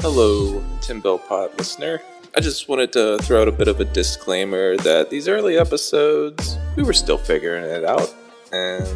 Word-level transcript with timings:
Hello, 0.00 0.62
Tin 0.80 1.00
Bell 1.00 1.18
Pod 1.18 1.56
listener. 1.58 2.00
I 2.36 2.40
just 2.40 2.68
wanted 2.68 2.92
to 2.92 3.18
throw 3.22 3.42
out 3.42 3.48
a 3.48 3.52
bit 3.52 3.68
of 3.68 3.80
a 3.80 3.84
disclaimer 3.84 4.76
that 4.78 5.08
these 5.08 5.28
early 5.28 5.56
episodes, 5.56 6.58
we 6.76 6.82
were 6.82 6.92
still 6.92 7.16
figuring 7.16 7.64
it 7.64 7.84
out, 7.84 8.12
and 8.52 8.86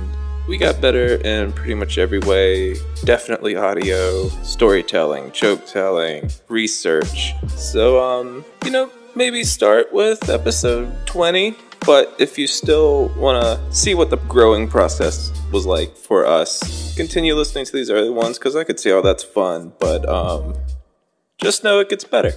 we 0.49 0.59
got 0.59 0.81
better 0.81 1.17
in 1.17 1.53
pretty 1.53 1.75
much 1.75 1.99
every 1.99 2.19
way. 2.19 2.75
Definitely 3.05 3.57
audio, 3.57 4.29
storytelling, 4.43 5.33
joke 5.33 5.65
telling, 5.67 6.31
research. 6.49 7.33
So, 7.57 8.03
um, 8.03 8.45
you 8.65 8.71
know, 8.71 8.91
maybe 9.15 9.45
start 9.45 9.93
with 9.93 10.29
episode 10.29 10.93
20, 11.07 11.55
but 11.89 12.15
if 12.19 12.37
you 12.37 12.47
still 12.47 13.09
want 13.17 13.43
to 13.43 13.75
see 13.75 13.95
what 13.95 14.11
the 14.11 14.19
growing 14.29 14.69
process 14.69 15.33
was 15.51 15.65
like 15.65 15.97
for 15.97 16.27
us, 16.27 16.95
continue 16.95 17.35
listening 17.35 17.65
to 17.65 17.73
these 17.73 17.89
early 17.89 18.11
ones 18.11 18.39
because 18.39 18.55
I 18.55 18.65
could 18.65 18.79
see 18.79 18.91
how 18.91 19.01
that's 19.01 19.25
fun, 19.25 19.73
but 19.81 20.07
um, 20.07 20.55
just 21.39 21.65
know 21.65 21.81
it 21.81 21.89
gets 21.89 22.05
better. 22.05 22.33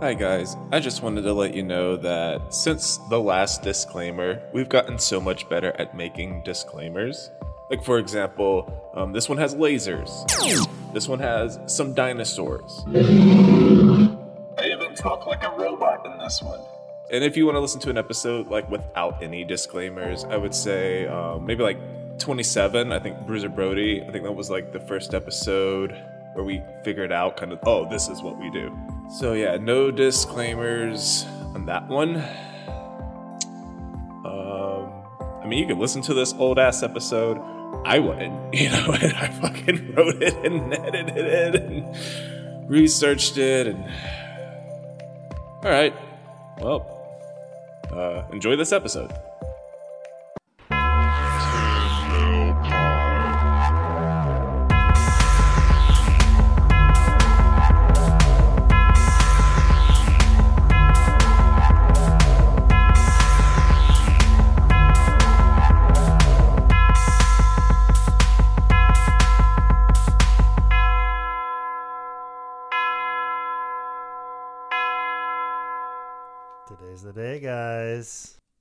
Hi, 0.00 0.14
guys. 0.14 0.56
I 0.72 0.80
just 0.80 1.02
wanted 1.02 1.20
to 1.24 1.34
let 1.34 1.52
you 1.52 1.62
know 1.62 1.94
that 1.98 2.54
since 2.54 2.96
the 3.10 3.20
last 3.20 3.62
disclaimer, 3.62 4.40
we've 4.54 4.70
gotten 4.70 4.98
so 4.98 5.20
much 5.20 5.46
better 5.50 5.72
at 5.78 5.94
making 5.94 6.42
disclaimers. 6.42 7.30
Like, 7.70 7.84
for 7.84 7.98
example, 7.98 8.92
um, 8.94 9.12
this 9.12 9.28
one 9.28 9.36
has 9.36 9.54
lasers, 9.54 10.10
this 10.94 11.06
one 11.06 11.18
has 11.18 11.58
some 11.66 11.92
dinosaurs. 11.92 12.82
I 12.88 14.70
even 14.72 14.94
talk 14.94 15.26
like 15.26 15.44
a 15.44 15.50
robot 15.50 16.06
in 16.06 16.16
this 16.16 16.40
one. 16.42 16.60
And 17.10 17.24
if 17.24 17.36
you 17.36 17.44
want 17.44 17.56
to 17.56 17.60
listen 17.60 17.80
to 17.80 17.90
an 17.90 17.98
episode 17.98 18.46
like 18.46 18.70
without 18.70 19.20
any 19.20 19.42
disclaimers, 19.42 20.22
I 20.24 20.36
would 20.36 20.54
say 20.54 21.08
um, 21.08 21.44
maybe 21.44 21.64
like 21.64 21.78
27. 22.20 22.92
I 22.92 23.00
think 23.00 23.26
Bruiser 23.26 23.48
Brody. 23.48 24.00
I 24.00 24.12
think 24.12 24.22
that 24.22 24.32
was 24.32 24.48
like 24.48 24.72
the 24.72 24.78
first 24.78 25.12
episode 25.12 25.90
where 26.34 26.44
we 26.44 26.62
figured 26.84 27.10
out 27.10 27.36
kind 27.36 27.52
of, 27.52 27.58
oh, 27.66 27.88
this 27.88 28.08
is 28.08 28.22
what 28.22 28.38
we 28.38 28.48
do. 28.50 28.72
So 29.18 29.32
yeah, 29.32 29.56
no 29.56 29.90
disclaimers 29.90 31.24
on 31.54 31.66
that 31.66 31.88
one. 31.88 32.18
Um, 34.24 34.92
I 35.42 35.46
mean, 35.48 35.58
you 35.58 35.66
can 35.66 35.80
listen 35.80 36.02
to 36.02 36.14
this 36.14 36.32
old 36.34 36.60
ass 36.60 36.84
episode. 36.84 37.38
I 37.84 37.98
wouldn't, 37.98 38.54
you 38.54 38.70
know, 38.70 38.92
and 38.92 39.14
I 39.14 39.28
fucking 39.40 39.94
wrote 39.96 40.22
it 40.22 40.34
and 40.46 40.72
edited 40.86 41.16
it 41.16 41.54
and 41.56 42.70
researched 42.70 43.36
it 43.36 43.66
and. 43.66 43.84
All 45.62 45.70
right, 45.70 45.94
well, 46.58 46.99
uh, 47.92 48.22
enjoy 48.32 48.56
this 48.56 48.72
episode. 48.72 49.12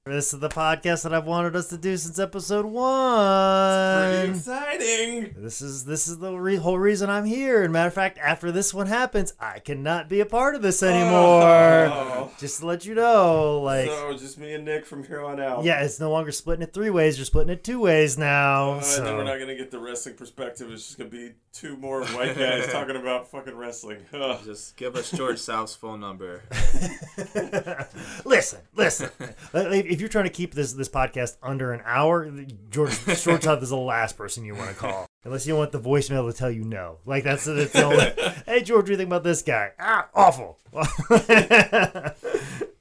This 0.09 0.33
is 0.33 0.39
the 0.39 0.49
podcast 0.49 1.03
that 1.03 1.13
I've 1.13 1.27
wanted 1.27 1.55
us 1.55 1.67
to 1.67 1.77
do 1.77 1.95
since 1.95 2.17
episode 2.17 2.65
one. 2.65 4.07
Pretty 4.09 4.31
exciting. 4.31 5.35
This 5.37 5.61
is 5.61 5.85
this 5.85 6.07
is 6.07 6.17
the 6.17 6.33
re- 6.33 6.55
whole 6.55 6.79
reason 6.79 7.11
I'm 7.11 7.25
here. 7.25 7.61
And 7.63 7.71
matter 7.71 7.89
of 7.89 7.93
fact, 7.93 8.17
after 8.17 8.51
this 8.51 8.73
one 8.73 8.87
happens, 8.87 9.33
I 9.39 9.59
cannot 9.59 10.09
be 10.09 10.19
a 10.19 10.25
part 10.25 10.55
of 10.55 10.63
this 10.63 10.81
anymore. 10.81 11.43
Oh. 11.93 12.31
Just 12.39 12.61
to 12.61 12.65
let 12.65 12.87
you 12.87 12.95
know, 12.95 13.61
like, 13.61 13.87
so 13.87 14.13
just 14.13 14.39
me 14.39 14.51
and 14.53 14.65
Nick 14.65 14.87
from 14.87 15.03
here 15.03 15.21
on 15.21 15.39
out. 15.39 15.63
yeah, 15.63 15.83
it's 15.83 15.99
no 15.99 16.09
longer 16.09 16.31
splitting 16.31 16.63
it 16.63 16.73
three 16.73 16.89
ways. 16.89 17.19
You're 17.19 17.25
splitting 17.25 17.53
it 17.53 17.63
two 17.63 17.79
ways 17.79 18.17
now. 18.17 18.71
Uh, 18.71 18.81
so. 18.81 18.97
And 18.97 19.07
then 19.07 19.15
we're 19.15 19.23
not 19.25 19.37
gonna 19.37 19.55
get 19.55 19.69
the 19.69 19.79
wrestling 19.79 20.15
perspective. 20.15 20.71
It's 20.71 20.87
just 20.87 20.97
gonna 20.97 21.11
be 21.11 21.33
two 21.53 21.77
more 21.77 22.03
white 22.05 22.37
guys 22.37 22.67
talking 22.71 22.95
about 22.95 23.29
fucking 23.29 23.55
wrestling. 23.55 23.99
Ugh. 24.13 24.39
Just 24.43 24.75
give 24.75 24.95
us 24.95 25.11
George 25.11 25.37
South's 25.37 25.75
phone 25.75 25.99
number. 25.99 26.41
listen, 28.25 28.59
listen. 28.75 29.09
if 29.53 29.98
you're 29.99 30.09
trying 30.09 30.25
to 30.25 30.29
keep 30.29 30.53
this 30.53 30.73
this 30.73 30.89
podcast 30.89 31.37
under 31.41 31.73
an 31.73 31.81
hour, 31.85 32.29
George 32.69 32.97
George 33.05 33.43
South 33.43 33.63
is 33.63 33.69
the 33.69 33.77
last 33.77 34.17
person 34.17 34.43
you 34.45 34.55
want 34.55 34.69
to 34.69 34.75
call, 34.75 35.05
unless 35.23 35.47
you 35.47 35.55
want 35.55 35.71
the 35.71 35.79
voicemail 35.79 36.29
to 36.29 36.37
tell 36.37 36.51
you 36.51 36.63
no. 36.63 36.99
Like 37.05 37.23
that's, 37.23 37.45
that's 37.45 37.73
the 37.73 37.83
only. 37.83 38.05
hey 38.45 38.61
George, 38.63 38.83
what 38.83 38.85
do 38.87 38.91
you 38.93 38.97
think 38.97 39.09
about 39.09 39.23
this 39.23 39.41
guy? 39.41 39.71
Ah, 39.79 40.09
awful. 40.13 40.59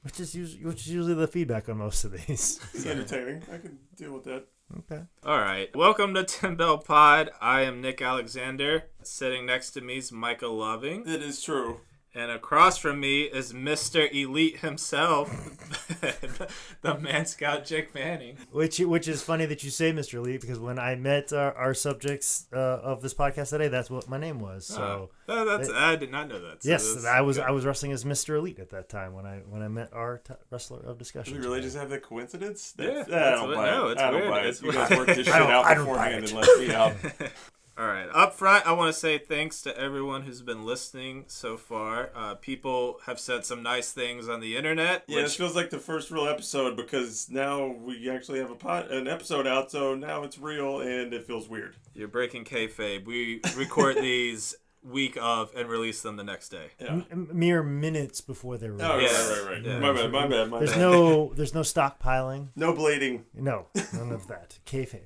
which 0.08 0.20
is 0.20 0.34
usually 0.34 0.64
which 0.64 0.86
is 0.86 0.88
usually 0.88 1.14
the 1.14 1.28
feedback 1.28 1.68
on 1.68 1.78
most 1.78 2.04
of 2.04 2.12
these. 2.12 2.60
It's 2.74 2.86
entertaining. 2.86 3.42
I 3.52 3.58
can 3.58 3.78
deal 3.96 4.12
with 4.12 4.24
that. 4.24 4.46
Okay. 4.78 5.02
All 5.24 5.38
right. 5.38 5.74
Welcome 5.74 6.14
to 6.14 6.24
Tin 6.24 6.56
Bell 6.56 6.78
Pod. 6.78 7.30
I 7.40 7.62
am 7.62 7.80
Nick 7.80 8.02
Alexander. 8.02 8.84
Sitting 9.02 9.46
next 9.46 9.70
to 9.72 9.80
me 9.80 9.98
is 9.98 10.12
Michael 10.12 10.56
Loving. 10.56 11.06
It 11.06 11.22
is 11.22 11.42
true. 11.42 11.80
And 12.18 12.32
across 12.32 12.78
from 12.78 12.98
me 12.98 13.22
is 13.22 13.52
Mr. 13.52 14.12
Elite 14.12 14.58
himself, 14.58 15.30
the 16.82 16.98
Man 16.98 17.26
Scout 17.26 17.64
Jake 17.64 17.94
Manning. 17.94 18.36
Which 18.50 18.80
which 18.80 19.06
is 19.06 19.22
funny 19.22 19.46
that 19.46 19.62
you 19.62 19.70
say 19.70 19.92
Mr. 19.92 20.14
Elite 20.14 20.40
because 20.40 20.58
when 20.58 20.80
I 20.80 20.96
met 20.96 21.32
our, 21.32 21.54
our 21.54 21.74
subjects 21.74 22.46
uh, 22.52 22.56
of 22.58 23.02
this 23.02 23.14
podcast 23.14 23.50
today, 23.50 23.68
that's 23.68 23.88
what 23.88 24.08
my 24.08 24.18
name 24.18 24.40
was. 24.40 24.66
So. 24.66 25.10
Oh, 25.28 25.44
that's 25.44 25.70
I 25.70 25.94
did 25.94 26.10
not 26.10 26.26
know 26.28 26.40
that. 26.40 26.64
So 26.64 26.68
Yes, 26.70 27.04
I 27.04 27.20
was 27.20 27.36
good. 27.36 27.46
I 27.46 27.50
was 27.52 27.64
wrestling 27.64 27.92
as 27.92 28.04
Mr. 28.04 28.36
Elite 28.36 28.58
at 28.58 28.70
that 28.70 28.88
time 28.88 29.12
when 29.14 29.24
I 29.24 29.42
when 29.48 29.62
I 29.62 29.68
met 29.68 29.92
our 29.92 30.18
t- 30.18 30.34
wrestler 30.50 30.80
of 30.80 30.96
Do 30.96 30.98
discussion. 30.98 31.34
we 31.34 31.40
really 31.40 31.58
today. 31.58 31.66
just 31.68 31.76
have 31.76 31.88
the 31.90 32.00
coincidence? 32.00 32.74
Yeah, 32.78 32.86
That's- 32.86 33.06
I 33.06 33.10
that's 33.10 33.40
don't 33.40 33.48
what- 33.50 33.56
buy 33.58 33.70
no, 33.70 33.88
it. 33.88 33.92
it's 33.92 34.02
I 34.02 34.10
don't 34.10 34.20
weird. 34.22 34.30
buy 34.32 34.40
it. 34.40 34.46
It's 34.46 34.60
You 34.62 34.68
weird. 34.70 34.88
guys 34.88 34.98
work 34.98 35.06
this 35.06 35.16
shit 35.26 35.28
I 35.34 35.38
don't- 35.38 35.50
out 35.52 35.64
I 35.66 35.74
don't 35.74 35.86
buy 35.86 35.92
beforehand 36.18 36.24
and 36.24 36.32
let 36.32 36.58
me 36.60 36.74
out. 36.74 37.30
All 37.78 37.86
right. 37.86 38.08
Up 38.12 38.34
front, 38.34 38.66
I 38.66 38.72
want 38.72 38.92
to 38.92 38.98
say 38.98 39.18
thanks 39.18 39.62
to 39.62 39.78
everyone 39.78 40.22
who's 40.22 40.42
been 40.42 40.64
listening 40.64 41.24
so 41.28 41.56
far. 41.56 42.10
Uh, 42.14 42.34
people 42.34 42.98
have 43.06 43.20
said 43.20 43.44
some 43.44 43.62
nice 43.62 43.92
things 43.92 44.28
on 44.28 44.40
the 44.40 44.56
internet. 44.56 45.04
Yeah, 45.06 45.22
this 45.22 45.36
feels 45.36 45.54
like 45.54 45.70
the 45.70 45.78
first 45.78 46.10
real 46.10 46.26
episode 46.26 46.76
because 46.76 47.30
now 47.30 47.68
we 47.68 48.10
actually 48.10 48.40
have 48.40 48.50
a 48.50 48.56
pot, 48.56 48.90
an 48.90 49.06
episode 49.06 49.46
out, 49.46 49.70
so 49.70 49.94
now 49.94 50.24
it's 50.24 50.38
real 50.38 50.80
and 50.80 51.14
it 51.14 51.24
feels 51.24 51.48
weird. 51.48 51.76
you're 51.94 52.08
breaking 52.08 52.44
kayfabe. 52.44 53.06
We 53.06 53.40
record 53.56 53.96
these 54.00 54.56
week 54.82 55.16
of 55.20 55.52
and 55.54 55.68
release 55.68 56.02
them 56.02 56.16
the 56.16 56.24
next 56.24 56.48
day. 56.48 56.68
Yeah. 56.80 56.86
M- 56.92 57.06
m- 57.12 57.28
mere 57.32 57.62
minutes 57.62 58.20
before 58.20 58.58
they 58.58 58.70
were. 58.70 58.78
Oh, 58.80 58.96
right, 58.96 59.02
Yeah. 59.02 59.08
right, 59.28 59.42
right, 59.44 59.50
right. 59.52 59.64
Yeah. 59.64 59.78
My 59.80 59.92
bad, 59.92 60.10
my 60.12 60.26
bad, 60.26 60.50
my 60.50 60.58
There's 60.58 60.70
bad. 60.72 60.80
no 60.80 61.32
there's 61.36 61.54
no 61.54 61.60
stockpiling. 61.60 62.48
No 62.56 62.72
blading. 62.72 63.22
No, 63.34 63.66
none 63.92 64.12
of 64.12 64.26
that. 64.28 64.58
Kayfabe. 64.66 65.02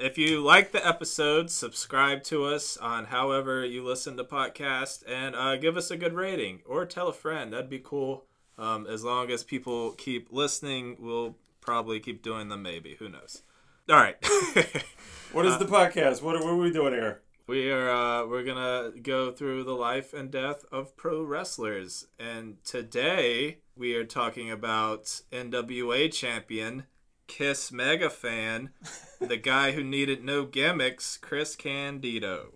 If 0.00 0.16
you 0.16 0.40
like 0.40 0.70
the 0.70 0.86
episode, 0.86 1.50
subscribe 1.50 2.22
to 2.24 2.44
us 2.44 2.76
on 2.76 3.06
however 3.06 3.64
you 3.64 3.84
listen 3.84 4.16
to 4.16 4.24
podcast 4.24 5.02
and 5.08 5.34
uh, 5.34 5.56
give 5.56 5.76
us 5.76 5.90
a 5.90 5.96
good 5.96 6.14
rating 6.14 6.60
or 6.64 6.86
tell 6.86 7.08
a 7.08 7.12
friend. 7.12 7.52
That'd 7.52 7.68
be 7.68 7.80
cool. 7.80 8.24
Um, 8.56 8.86
as 8.86 9.02
long 9.02 9.30
as 9.30 9.42
people 9.42 9.90
keep 9.92 10.28
listening, 10.30 10.96
we'll 11.00 11.36
probably 11.60 11.98
keep 11.98 12.22
doing 12.22 12.48
them. 12.48 12.62
Maybe 12.62 12.94
who 13.00 13.08
knows? 13.08 13.42
All 13.88 13.96
right. 13.96 14.16
What 15.32 15.44
is 15.44 15.58
the 15.58 15.66
podcast? 15.66 16.22
What 16.22 16.36
are, 16.36 16.42
what 16.42 16.52
are 16.52 16.56
we 16.56 16.72
doing 16.72 16.94
here? 16.94 17.20
We 17.46 17.70
are 17.70 17.90
uh, 17.90 18.26
we're 18.26 18.44
gonna 18.44 18.92
go 19.02 19.30
through 19.30 19.64
the 19.64 19.74
life 19.74 20.14
and 20.14 20.30
death 20.30 20.64
of 20.72 20.96
pro 20.96 21.22
wrestlers, 21.22 22.06
and 22.18 22.56
today 22.64 23.58
we 23.76 23.94
are 23.94 24.06
talking 24.06 24.50
about 24.50 25.20
NWA 25.30 26.10
champion, 26.10 26.84
Kiss 27.28 27.70
mega 27.70 28.10
fan, 28.10 28.70
the 29.20 29.36
guy 29.36 29.72
who 29.72 29.84
needed 29.84 30.24
no 30.24 30.44
gimmicks, 30.44 31.16
Chris 31.16 31.54
Candido. 31.54 32.54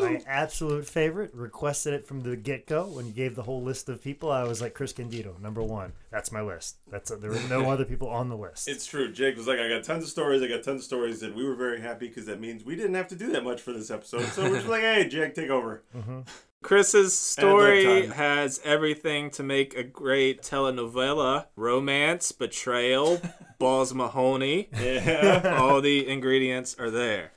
My 0.00 0.22
absolute 0.26 0.86
favorite. 0.86 1.32
Requested 1.34 1.92
it 1.94 2.06
from 2.06 2.22
the 2.22 2.36
get 2.36 2.66
go 2.66 2.86
when 2.86 3.06
you 3.06 3.12
gave 3.12 3.34
the 3.36 3.42
whole 3.42 3.62
list 3.62 3.88
of 3.88 4.02
people. 4.02 4.30
I 4.30 4.44
was 4.44 4.60
like 4.60 4.74
Chris 4.74 4.92
Candido, 4.92 5.36
number 5.40 5.62
one. 5.62 5.92
That's 6.10 6.32
my 6.32 6.40
list. 6.40 6.76
That's 6.90 7.10
there 7.10 7.30
were 7.30 7.40
no 7.48 7.70
other 7.70 7.84
people 7.84 8.08
on 8.08 8.28
the 8.28 8.36
list. 8.36 8.68
It's 8.68 8.86
true. 8.86 9.12
Jake 9.12 9.36
was 9.36 9.46
like, 9.46 9.58
I 9.58 9.68
got 9.68 9.84
tons 9.84 10.04
of 10.04 10.10
stories. 10.10 10.42
I 10.42 10.48
got 10.48 10.62
tons 10.62 10.80
of 10.80 10.84
stories, 10.84 11.22
and 11.22 11.34
we 11.34 11.44
were 11.44 11.54
very 11.54 11.80
happy 11.80 12.08
because 12.08 12.26
that 12.26 12.40
means 12.40 12.64
we 12.64 12.76
didn't 12.76 12.94
have 12.94 13.08
to 13.08 13.16
do 13.16 13.32
that 13.32 13.44
much 13.44 13.60
for 13.60 13.72
this 13.72 13.90
episode. 13.90 14.24
So 14.26 14.42
we're 14.42 14.56
just 14.56 14.68
like, 14.68 14.82
hey, 14.82 15.08
Jake, 15.08 15.34
take 15.34 15.50
over. 15.50 15.82
Mm-hmm. 15.96 16.20
Chris's 16.64 17.16
story 17.16 18.06
has 18.06 18.58
everything 18.64 19.30
to 19.32 19.42
make 19.42 19.76
a 19.76 19.84
great 19.84 20.40
telenovela: 20.42 21.46
romance, 21.56 22.32
betrayal, 22.32 23.20
balls 23.58 23.92
Mahoney. 23.92 24.70
Yeah. 24.72 25.58
all 25.60 25.82
the 25.82 26.08
ingredients 26.08 26.74
are 26.78 26.90
there. 26.90 27.32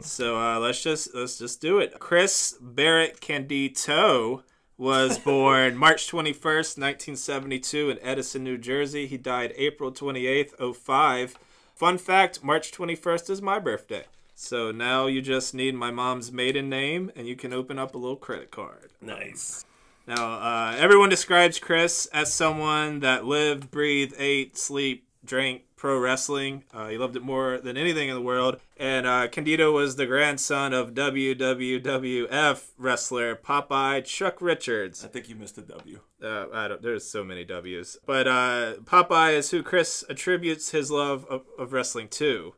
So 0.00 0.36
uh, 0.36 0.58
let's 0.58 0.82
just 0.82 1.14
let's 1.14 1.38
just 1.38 1.60
do 1.60 1.78
it. 1.78 1.98
Chris 2.00 2.56
Barrett 2.60 3.20
Candido 3.20 4.42
was 4.76 5.18
born 5.30 5.76
March 5.76 6.10
21st, 6.10 6.78
1972 6.78 7.90
in 7.90 7.98
Edison, 8.02 8.42
New 8.42 8.58
Jersey. 8.58 9.06
He 9.06 9.16
died 9.16 9.52
April 9.56 9.92
28th, 9.92 10.76
05. 10.76 11.38
Fun 11.74 11.98
fact, 11.98 12.42
March 12.42 12.72
21st 12.72 13.30
is 13.30 13.42
my 13.42 13.58
birthday. 13.58 14.06
So 14.38 14.70
now 14.70 15.06
you 15.06 15.22
just 15.22 15.54
need 15.54 15.74
my 15.74 15.90
mom's 15.90 16.30
maiden 16.30 16.68
name, 16.68 17.10
and 17.16 17.26
you 17.26 17.36
can 17.36 17.54
open 17.54 17.78
up 17.78 17.94
a 17.94 17.98
little 17.98 18.16
credit 18.16 18.50
card. 18.50 18.92
Nice. 19.00 19.64
Now, 20.06 20.34
uh, 20.34 20.76
everyone 20.78 21.08
describes 21.08 21.58
Chris 21.58 22.06
as 22.12 22.32
someone 22.32 23.00
that 23.00 23.24
lived, 23.24 23.70
breathed, 23.70 24.14
ate, 24.18 24.58
sleep, 24.58 25.08
drank 25.24 25.62
pro 25.74 25.98
wrestling. 25.98 26.64
Uh, 26.72 26.88
he 26.88 26.98
loved 26.98 27.16
it 27.16 27.22
more 27.22 27.58
than 27.58 27.78
anything 27.78 28.10
in 28.10 28.14
the 28.14 28.20
world. 28.20 28.60
And 28.76 29.06
uh, 29.06 29.28
Candido 29.28 29.72
was 29.72 29.96
the 29.96 30.06
grandson 30.06 30.74
of 30.74 30.92
WWWF 30.92 32.62
wrestler 32.76 33.36
Popeye 33.36 34.04
Chuck 34.04 34.42
Richards. 34.42 35.02
I 35.02 35.08
think 35.08 35.30
you 35.30 35.34
missed 35.34 35.56
a 35.56 35.62
W. 35.62 36.00
Uh, 36.22 36.46
I 36.52 36.68
don't, 36.68 36.82
there's 36.82 37.08
so 37.08 37.24
many 37.24 37.44
W's. 37.44 37.96
But 38.04 38.28
uh, 38.28 38.74
Popeye 38.84 39.34
is 39.34 39.50
who 39.50 39.62
Chris 39.62 40.04
attributes 40.10 40.70
his 40.70 40.90
love 40.90 41.24
of, 41.30 41.46
of 41.58 41.72
wrestling 41.72 42.08
to. 42.10 42.54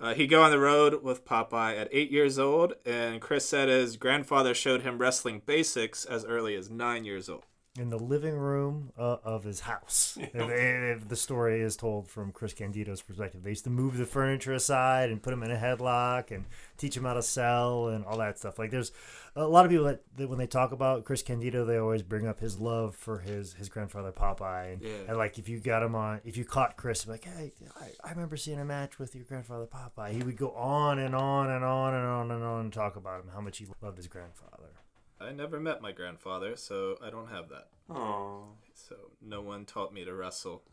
Uh, 0.00 0.14
he'd 0.14 0.26
go 0.26 0.42
on 0.42 0.50
the 0.50 0.58
road 0.58 1.02
with 1.02 1.24
Popeye 1.24 1.78
at 1.78 1.88
eight 1.92 2.10
years 2.10 2.38
old, 2.38 2.74
and 2.84 3.20
Chris 3.20 3.48
said 3.48 3.68
his 3.68 3.96
grandfather 3.96 4.52
showed 4.52 4.82
him 4.82 4.98
wrestling 4.98 5.42
basics 5.46 6.04
as 6.04 6.24
early 6.24 6.54
as 6.56 6.68
nine 6.68 7.04
years 7.04 7.28
old. 7.28 7.44
In 7.78 7.90
the 7.90 7.98
living 7.98 8.36
room 8.36 8.92
uh, 8.96 9.16
of 9.24 9.42
his 9.44 9.60
house. 9.60 10.16
If, 10.34 10.50
if 10.50 11.08
the 11.08 11.16
story 11.16 11.60
is 11.60 11.76
told 11.76 12.08
from 12.08 12.30
Chris 12.32 12.52
Candido's 12.54 13.02
perspective, 13.02 13.42
they 13.42 13.50
used 13.50 13.64
to 13.64 13.70
move 13.70 13.96
the 13.96 14.04
furniture 14.06 14.52
aside 14.52 15.10
and 15.10 15.22
put 15.22 15.32
him 15.32 15.42
in 15.42 15.50
a 15.50 15.56
headlock 15.56 16.30
and 16.30 16.44
teach 16.76 16.96
him 16.96 17.04
how 17.04 17.14
to 17.14 17.22
sell 17.22 17.88
and 17.88 18.04
all 18.04 18.18
that 18.18 18.38
stuff. 18.38 18.58
Like 18.58 18.70
there's 18.70 18.92
a 19.36 19.46
lot 19.46 19.64
of 19.64 19.70
people 19.70 19.86
that, 19.86 20.02
that 20.16 20.28
when 20.28 20.38
they 20.38 20.46
talk 20.46 20.70
about 20.72 21.04
Chris 21.04 21.22
Candido, 21.22 21.64
they 21.64 21.76
always 21.76 22.02
bring 22.02 22.26
up 22.28 22.38
his 22.40 22.58
love 22.60 22.94
for 22.94 23.18
his 23.18 23.54
his 23.54 23.68
grandfather 23.68 24.12
Popeye. 24.12 24.74
And, 24.74 24.82
Yeah. 24.82 24.90
and 25.08 25.16
like 25.16 25.38
if 25.38 25.48
you 25.48 25.58
got 25.60 25.82
him 25.82 25.94
on, 25.96 26.20
if 26.24 26.36
you 26.36 26.44
caught 26.44 26.76
Chris, 26.76 27.06
like 27.08 27.24
hey, 27.24 27.52
I, 27.80 27.86
I 28.08 28.10
remember 28.10 28.36
seeing 28.36 28.60
a 28.60 28.64
match 28.64 28.98
with 29.00 29.14
your 29.16 29.24
grandfather 29.24 29.66
Popeye. 29.66 30.12
He 30.12 30.22
would 30.22 30.36
go 30.36 30.50
on 30.52 30.98
and 31.00 31.14
on 31.14 31.50
and 31.50 31.64
on 31.64 31.94
and 31.94 32.06
on 32.06 32.30
and 32.30 32.44
on 32.44 32.60
and 32.62 32.72
talk 32.72 32.94
about 32.96 33.20
him 33.22 33.30
how 33.34 33.40
much 33.40 33.58
he 33.58 33.66
loved 33.82 33.96
his 33.96 34.06
grandfather. 34.08 34.70
I 35.20 35.32
never 35.32 35.60
met 35.60 35.80
my 35.80 35.92
grandfather, 35.92 36.56
so 36.56 36.96
I 37.02 37.10
don't 37.10 37.28
have 37.28 37.48
that. 37.50 37.68
Oh. 37.90 38.48
So 38.74 38.96
no 39.22 39.40
one 39.40 39.64
taught 39.64 39.92
me 39.92 40.04
to 40.04 40.14
wrestle. 40.14 40.62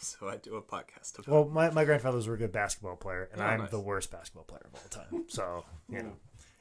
So 0.00 0.28
I 0.28 0.36
do 0.36 0.54
a 0.56 0.62
podcast 0.62 1.18
about 1.18 1.28
Well, 1.28 1.44
my, 1.46 1.68
my 1.70 1.84
grandfather 1.84 2.16
was 2.16 2.28
a 2.28 2.36
good 2.36 2.52
basketball 2.52 2.94
player, 2.94 3.28
and 3.32 3.40
Oh, 3.42 3.44
I'm 3.44 3.60
nice. 3.60 3.70
the 3.70 3.80
worst 3.80 4.10
basketball 4.12 4.44
player 4.44 4.66
of 4.72 4.74
all 4.74 4.88
time. 4.88 5.24
So, 5.28 5.64
you 5.88 6.02
know, 6.02 6.12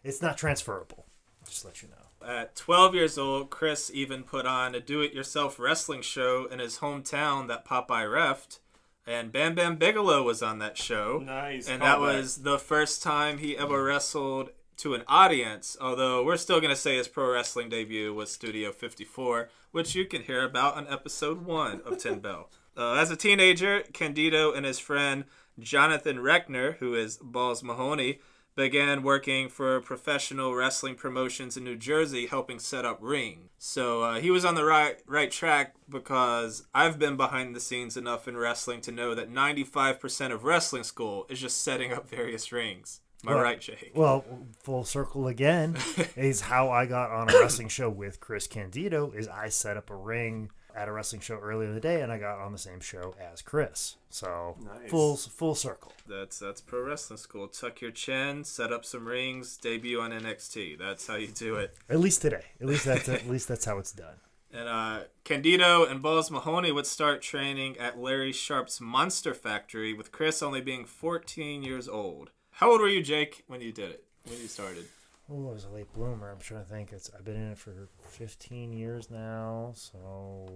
it's 0.04 0.22
not 0.22 0.38
transferable. 0.38 1.06
Just 1.46 1.62
to 1.62 1.68
let 1.68 1.82
you 1.84 1.90
know. 1.90 2.28
At 2.28 2.56
12 2.56 2.96
years 2.96 3.18
old, 3.18 3.50
Chris 3.52 3.92
even 3.94 4.24
put 4.24 4.46
on 4.48 4.74
a 4.74 4.80
do 4.80 5.02
it 5.02 5.14
yourself 5.14 5.60
wrestling 5.60 6.02
show 6.02 6.46
in 6.46 6.58
his 6.60 6.80
hometown 6.80 7.48
that 7.50 7.66
Popeye 7.66 8.08
refed. 8.08 8.60
And 9.06 9.32
Bam 9.32 9.54
Bam 9.54 9.76
Bigelow 9.76 10.24
was 10.24 10.42
on 10.42 10.60
that 10.60 10.78
show. 10.78 11.22
Nice. 11.24 11.68
And 11.68 11.82
that 11.82 11.98
callback. 11.98 12.16
was 12.18 12.38
the 12.44 12.58
first 12.58 13.04
time 13.04 13.40
he 13.40 13.58
ever 13.58 13.84
wrestled 13.84 14.50
to 14.84 14.94
an 14.94 15.04
audience, 15.08 15.78
although 15.80 16.26
we're 16.26 16.36
still 16.36 16.60
going 16.60 16.70
to 16.70 16.76
say 16.76 16.98
his 16.98 17.08
pro 17.08 17.32
wrestling 17.32 17.70
debut 17.70 18.14
was 18.14 18.30
Studio 18.30 18.74
54, 18.74 19.48
which 19.72 19.96
you 19.96 20.04
can 20.04 20.24
hear 20.24 20.44
about 20.44 20.76
on 20.76 20.86
episode 20.90 21.46
1 21.46 21.84
of 21.86 21.98
Tin 21.98 22.20
Bell. 22.20 22.50
Uh, 22.76 22.94
as 22.94 23.12
a 23.12 23.16
teenager, 23.16 23.84
Candido 23.94 24.52
and 24.52 24.66
his 24.66 24.80
friend 24.80 25.26
Jonathan 25.60 26.18
Rechner, 26.18 26.78
who 26.78 26.96
is 26.96 27.18
Balls 27.18 27.62
Mahoney, 27.62 28.20
began 28.56 29.04
working 29.04 29.48
for 29.48 29.80
professional 29.80 30.56
wrestling 30.56 30.96
promotions 30.96 31.56
in 31.56 31.64
New 31.64 31.76
Jersey, 31.76 32.26
helping 32.26 32.58
set 32.58 32.84
up 32.84 32.98
ring. 33.00 33.50
So 33.60 34.02
uh, 34.02 34.20
he 34.22 34.32
was 34.32 34.44
on 34.44 34.56
the 34.56 34.66
right 34.66 35.00
right 35.06 35.30
track 35.30 35.76
because 35.88 36.66
I've 36.74 36.98
been 36.98 37.16
behind 37.16 37.56
the 37.56 37.60
scenes 37.60 37.96
enough 37.96 38.28
in 38.28 38.36
wrestling 38.36 38.82
to 38.82 38.92
know 38.92 39.14
that 39.14 39.32
95% 39.32 40.32
of 40.32 40.44
wrestling 40.44 40.84
school 40.84 41.28
is 41.30 41.40
just 41.40 41.62
setting 41.62 41.94
up 41.94 42.10
various 42.10 42.52
rings. 42.52 43.02
I 43.26 43.34
Well- 43.34 43.44
right, 43.44 43.60
Jake? 43.62 43.92
Well, 43.96 44.26
full 44.62 44.84
circle 44.84 45.28
again 45.28 45.78
is 46.16 46.42
how 46.42 46.70
I 46.70 46.86
got 46.86 47.12
on 47.12 47.30
a 47.30 47.40
wrestling 47.40 47.70
show 47.70 47.90
with 47.90 48.20
Chris 48.20 48.48
Candido. 48.48 49.12
Is 49.12 49.28
I 49.28 49.50
set 49.50 49.78
up 49.78 49.90
a 49.90 49.96
ring 49.96 50.52
at 50.76 50.88
a 50.88 50.92
wrestling 50.92 51.22
show 51.22 51.36
earlier 51.38 51.70
in 51.70 51.76
the 51.76 51.80
day, 51.82 52.02
and 52.02 52.12
I 52.12 52.18
got 52.18 52.40
on 52.40 52.52
the 52.52 52.58
same 52.58 52.80
show 52.80 53.14
as 53.32 53.42
Chris. 53.44 53.96
So 54.10 54.58
Nice. 54.60 54.90
full 54.90 55.16
full 55.18 55.56
circle. 55.56 55.94
That's 56.08 56.40
that's 56.40 56.62
pro 56.62 56.82
wrestling 56.82 57.18
school. 57.18 57.48
Tuck 57.48 57.80
your 57.82 57.92
chin, 57.92 58.44
set 58.44 58.74
up 58.74 58.84
some 58.84 59.08
rings, 59.08 59.56
debut 59.58 60.02
on 60.02 60.12
NXT. 60.12 60.78
That's 60.80 61.06
how 61.08 61.16
you 61.16 61.28
do 61.28 61.56
it. 61.56 61.76
At 61.90 62.00
least 62.00 62.22
today. 62.24 62.44
At 62.60 62.68
least 62.68 62.86
that's 62.86 63.08
at 63.08 63.30
least 63.30 63.48
that's 63.48 63.66
how 63.66 63.78
it's 63.78 63.92
done. 63.92 64.16
And 64.56 64.68
uh, 64.70 65.00
Candido 65.24 65.84
and 65.84 66.00
Balls 66.00 66.30
Mahoney 66.30 66.72
would 66.72 66.86
start 66.86 67.24
training 67.24 67.76
at 67.80 67.98
Larry 67.98 68.32
Sharpe's 68.32 68.80
Monster 68.80 69.34
Factory, 69.34 69.94
with 69.96 70.12
Chris 70.12 70.44
only 70.44 70.62
being 70.62 70.86
14 70.86 71.64
years 71.64 71.88
old. 71.88 72.30
How 72.54 72.72
old 72.72 72.82
were 72.82 72.88
you, 72.88 73.02
Jake, 73.02 73.44
when 73.48 73.62
you 73.62 73.72
did 73.72 73.90
it? 73.90 74.04
When 74.26 74.40
you 74.40 74.48
started? 74.48 74.86
Oh, 75.30 75.50
I 75.50 75.54
was 75.54 75.66
a 75.66 75.70
late 75.70 75.92
bloomer. 75.94 76.30
I'm 76.30 76.40
trying 76.40 76.64
to 76.64 76.70
think. 76.70 76.94
It's 76.94 77.10
I've 77.18 77.26
been 77.26 77.36
in 77.36 77.52
it 77.52 77.58
for 77.58 77.90
15 78.10 78.72
years 78.72 79.10
now, 79.10 79.72
so 79.76 80.48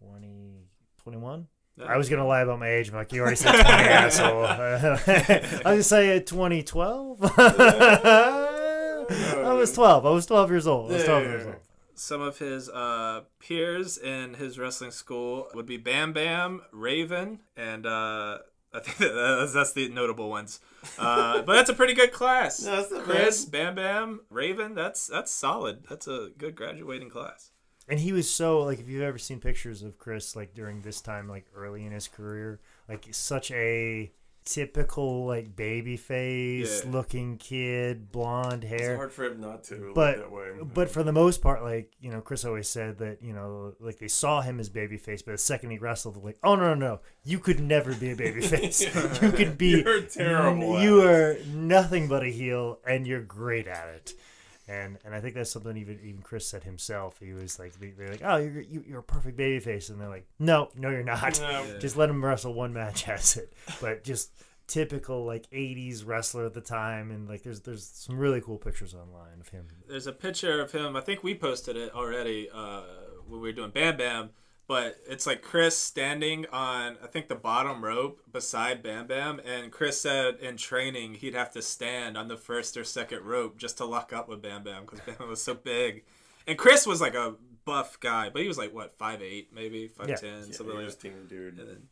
20, 0.00 0.28
21. 1.02 1.46
I 1.86 1.96
was 1.96 2.08
gonna 2.08 2.26
lie 2.26 2.40
about 2.40 2.58
my 2.58 2.68
age. 2.68 2.90
I'm 2.90 2.94
like, 2.94 3.12
you 3.12 3.20
already 3.20 3.36
said 3.36 3.52
20, 3.52 3.68
asshole. 3.68 4.44
I 4.46 4.90
was 4.90 5.62
gonna 5.64 5.82
say 5.82 6.20
2012. 6.20 7.18
I 7.38 9.52
was 9.52 9.72
12. 9.72 10.06
I 10.06 10.10
was 10.10 10.26
12 10.26 10.50
years 10.50 10.66
old. 10.66 10.90
I 10.90 10.94
was 10.94 11.04
12 11.04 11.24
years 11.24 11.46
old. 11.46 11.56
Some 11.94 12.20
of 12.20 12.38
his 12.38 12.68
uh, 12.68 13.22
peers 13.40 13.96
in 13.96 14.34
his 14.34 14.58
wrestling 14.58 14.90
school 14.90 15.48
would 15.54 15.66
be 15.66 15.78
Bam 15.78 16.12
Bam, 16.12 16.62
Raven, 16.72 17.40
and 17.56 17.86
uh, 17.86 18.38
I 18.76 18.80
think 18.80 18.98
that's, 18.98 19.52
that's 19.52 19.72
the 19.72 19.88
notable 19.88 20.28
ones. 20.28 20.60
Uh, 20.98 21.42
but 21.42 21.54
that's 21.54 21.70
a 21.70 21.74
pretty 21.74 21.94
good 21.94 22.12
class. 22.12 22.62
No, 22.62 22.76
that's 22.76 22.92
not 22.92 23.04
Chris, 23.04 23.44
Bam 23.44 23.74
Bam, 23.74 24.20
Raven. 24.30 24.74
That's 24.74 25.06
that's 25.06 25.30
solid. 25.30 25.84
That's 25.88 26.06
a 26.06 26.30
good 26.36 26.54
graduating 26.54 27.10
class. 27.10 27.50
And 27.88 28.00
he 28.00 28.12
was 28.12 28.28
so 28.28 28.62
like, 28.62 28.80
if 28.80 28.88
you've 28.88 29.02
ever 29.02 29.18
seen 29.18 29.40
pictures 29.40 29.82
of 29.82 29.98
Chris 29.98 30.36
like 30.36 30.54
during 30.54 30.82
this 30.82 31.00
time, 31.00 31.28
like 31.28 31.46
early 31.54 31.84
in 31.84 31.92
his 31.92 32.08
career, 32.08 32.60
like 32.88 33.06
such 33.12 33.50
a 33.52 34.12
typical 34.46 35.26
like 35.26 35.54
baby 35.54 35.96
face 35.98 36.82
Yeah. 36.84 36.90
looking 36.90 37.36
kid, 37.36 38.10
blonde 38.10 38.64
hair. 38.64 38.92
It's 38.92 38.96
hard 38.96 39.12
for 39.12 39.24
him 39.26 39.40
not 39.40 39.64
to 39.64 39.92
but 39.94 40.16
look 40.18 40.26
that 40.26 40.32
way. 40.32 40.50
but 40.72 40.88
for 40.90 41.02
the 41.02 41.12
most 41.12 41.42
part, 41.42 41.62
like 41.62 41.92
you 42.00 42.10
know, 42.10 42.20
Chris 42.22 42.44
always 42.44 42.68
said 42.68 42.96
that 42.98 43.22
you 43.22 43.32
know, 43.34 43.74
like 43.80 43.98
they 43.98 44.08
saw 44.08 44.40
him 44.40 44.58
as 44.60 44.68
baby 44.70 44.96
face, 44.96 45.20
but 45.20 45.32
the 45.32 45.38
second 45.38 45.70
he 45.70 45.78
wrestled, 45.78 46.14
they're 46.16 46.22
like, 46.22 46.38
oh 46.42 46.54
no, 46.54 46.72
no, 46.72 46.86
no, 46.86 47.00
you 47.24 47.38
could 47.38 47.60
never 47.60 47.94
be 47.94 48.12
a 48.12 48.16
baby 48.16 48.40
face. 48.54 48.80
you 49.20 49.32
could 49.32 49.58
be. 49.58 49.82
You're 49.82 50.02
terrible 50.02 50.80
You 50.80 51.02
are 51.02 51.36
nothing 51.52 52.08
but 52.08 52.22
a 52.22 52.28
heel, 52.28 52.78
and 52.86 53.06
you're 53.06 53.22
great 53.22 53.66
at 53.66 53.88
it. 53.88 54.14
And 54.68 54.98
and 55.04 55.14
I 55.14 55.20
think 55.20 55.34
that's 55.36 55.50
something 55.50 55.76
even 55.76 56.00
even 56.02 56.22
Chris 56.22 56.48
said 56.48 56.64
himself. 56.64 57.18
He 57.20 57.32
was 57.32 57.58
like, 57.58 57.78
they- 57.78 57.90
they're 57.90 58.08
like, 58.08 58.22
oh, 58.24 58.36
you're 58.36 58.60
you- 58.62 58.84
you're 58.86 58.98
a 59.00 59.02
perfect 59.04 59.38
babyface, 59.38 59.90
and 59.90 60.00
they're 60.00 60.08
like, 60.08 60.26
no, 60.38 60.70
no, 60.76 60.90
you're 60.90 61.04
not. 61.04 61.38
No. 61.40 61.78
Just 61.78 61.96
let 61.96 62.10
him 62.10 62.24
wrestle 62.24 62.52
one 62.54 62.72
match 62.72 63.08
as 63.08 63.36
it. 63.36 63.52
But 63.80 64.02
just 64.02 64.32
typical 64.66 65.24
like 65.24 65.48
80s 65.50 66.04
wrestler 66.04 66.44
at 66.46 66.52
the 66.54 66.60
time 66.60 67.12
and 67.12 67.28
like 67.28 67.44
there's 67.44 67.60
there's 67.60 67.84
some 67.86 68.18
really 68.18 68.40
cool 68.40 68.58
pictures 68.58 68.94
online 68.94 69.38
of 69.40 69.48
him 69.50 69.64
There's 69.86 70.08
a 70.08 70.12
picture 70.12 70.60
of 70.60 70.72
him. 70.72 70.96
I 70.96 71.00
think 71.02 71.22
we 71.22 71.36
posted 71.36 71.76
it 71.76 71.94
already 71.94 72.48
uh, 72.52 72.82
when 73.28 73.40
we 73.40 73.48
were 73.48 73.52
doing 73.52 73.70
Bam 73.70 73.96
Bam. 73.96 74.30
But 74.68 74.96
it's 75.08 75.26
like 75.28 75.42
Chris 75.42 75.76
standing 75.78 76.44
on, 76.52 76.96
I 77.02 77.06
think, 77.06 77.28
the 77.28 77.36
bottom 77.36 77.84
rope 77.84 78.20
beside 78.32 78.82
Bam 78.82 79.06
Bam. 79.06 79.40
And 79.44 79.70
Chris 79.70 80.00
said 80.00 80.38
in 80.40 80.56
training 80.56 81.14
he'd 81.14 81.34
have 81.34 81.52
to 81.52 81.62
stand 81.62 82.16
on 82.18 82.26
the 82.26 82.36
first 82.36 82.76
or 82.76 82.82
second 82.82 83.22
rope 83.24 83.58
just 83.58 83.76
to 83.78 83.84
lock 83.84 84.12
up 84.12 84.28
with 84.28 84.42
Bam 84.42 84.64
Bam 84.64 84.82
because 84.84 85.00
Bam 85.00 85.14
Bam 85.20 85.28
was 85.28 85.40
so 85.42 85.54
big. 85.54 86.04
And 86.48 86.58
Chris 86.58 86.84
was 86.86 87.00
like 87.00 87.14
a 87.14 87.34
buff 87.64 87.98
guy, 88.00 88.28
but 88.28 88.42
he 88.42 88.48
was 88.48 88.58
like, 88.58 88.74
what, 88.74 88.92
five 88.92 89.22
eight 89.22 89.50
maybe? 89.52 89.88
5'10, 89.88 90.08
Yeah. 90.08 90.16
something 90.52 90.66
Yeah, 90.76 90.82
like 90.82 90.88
that. 90.88 91.00
team 91.00 91.26
dude. 91.28 91.58
And 91.60 91.68
then, 91.68 91.82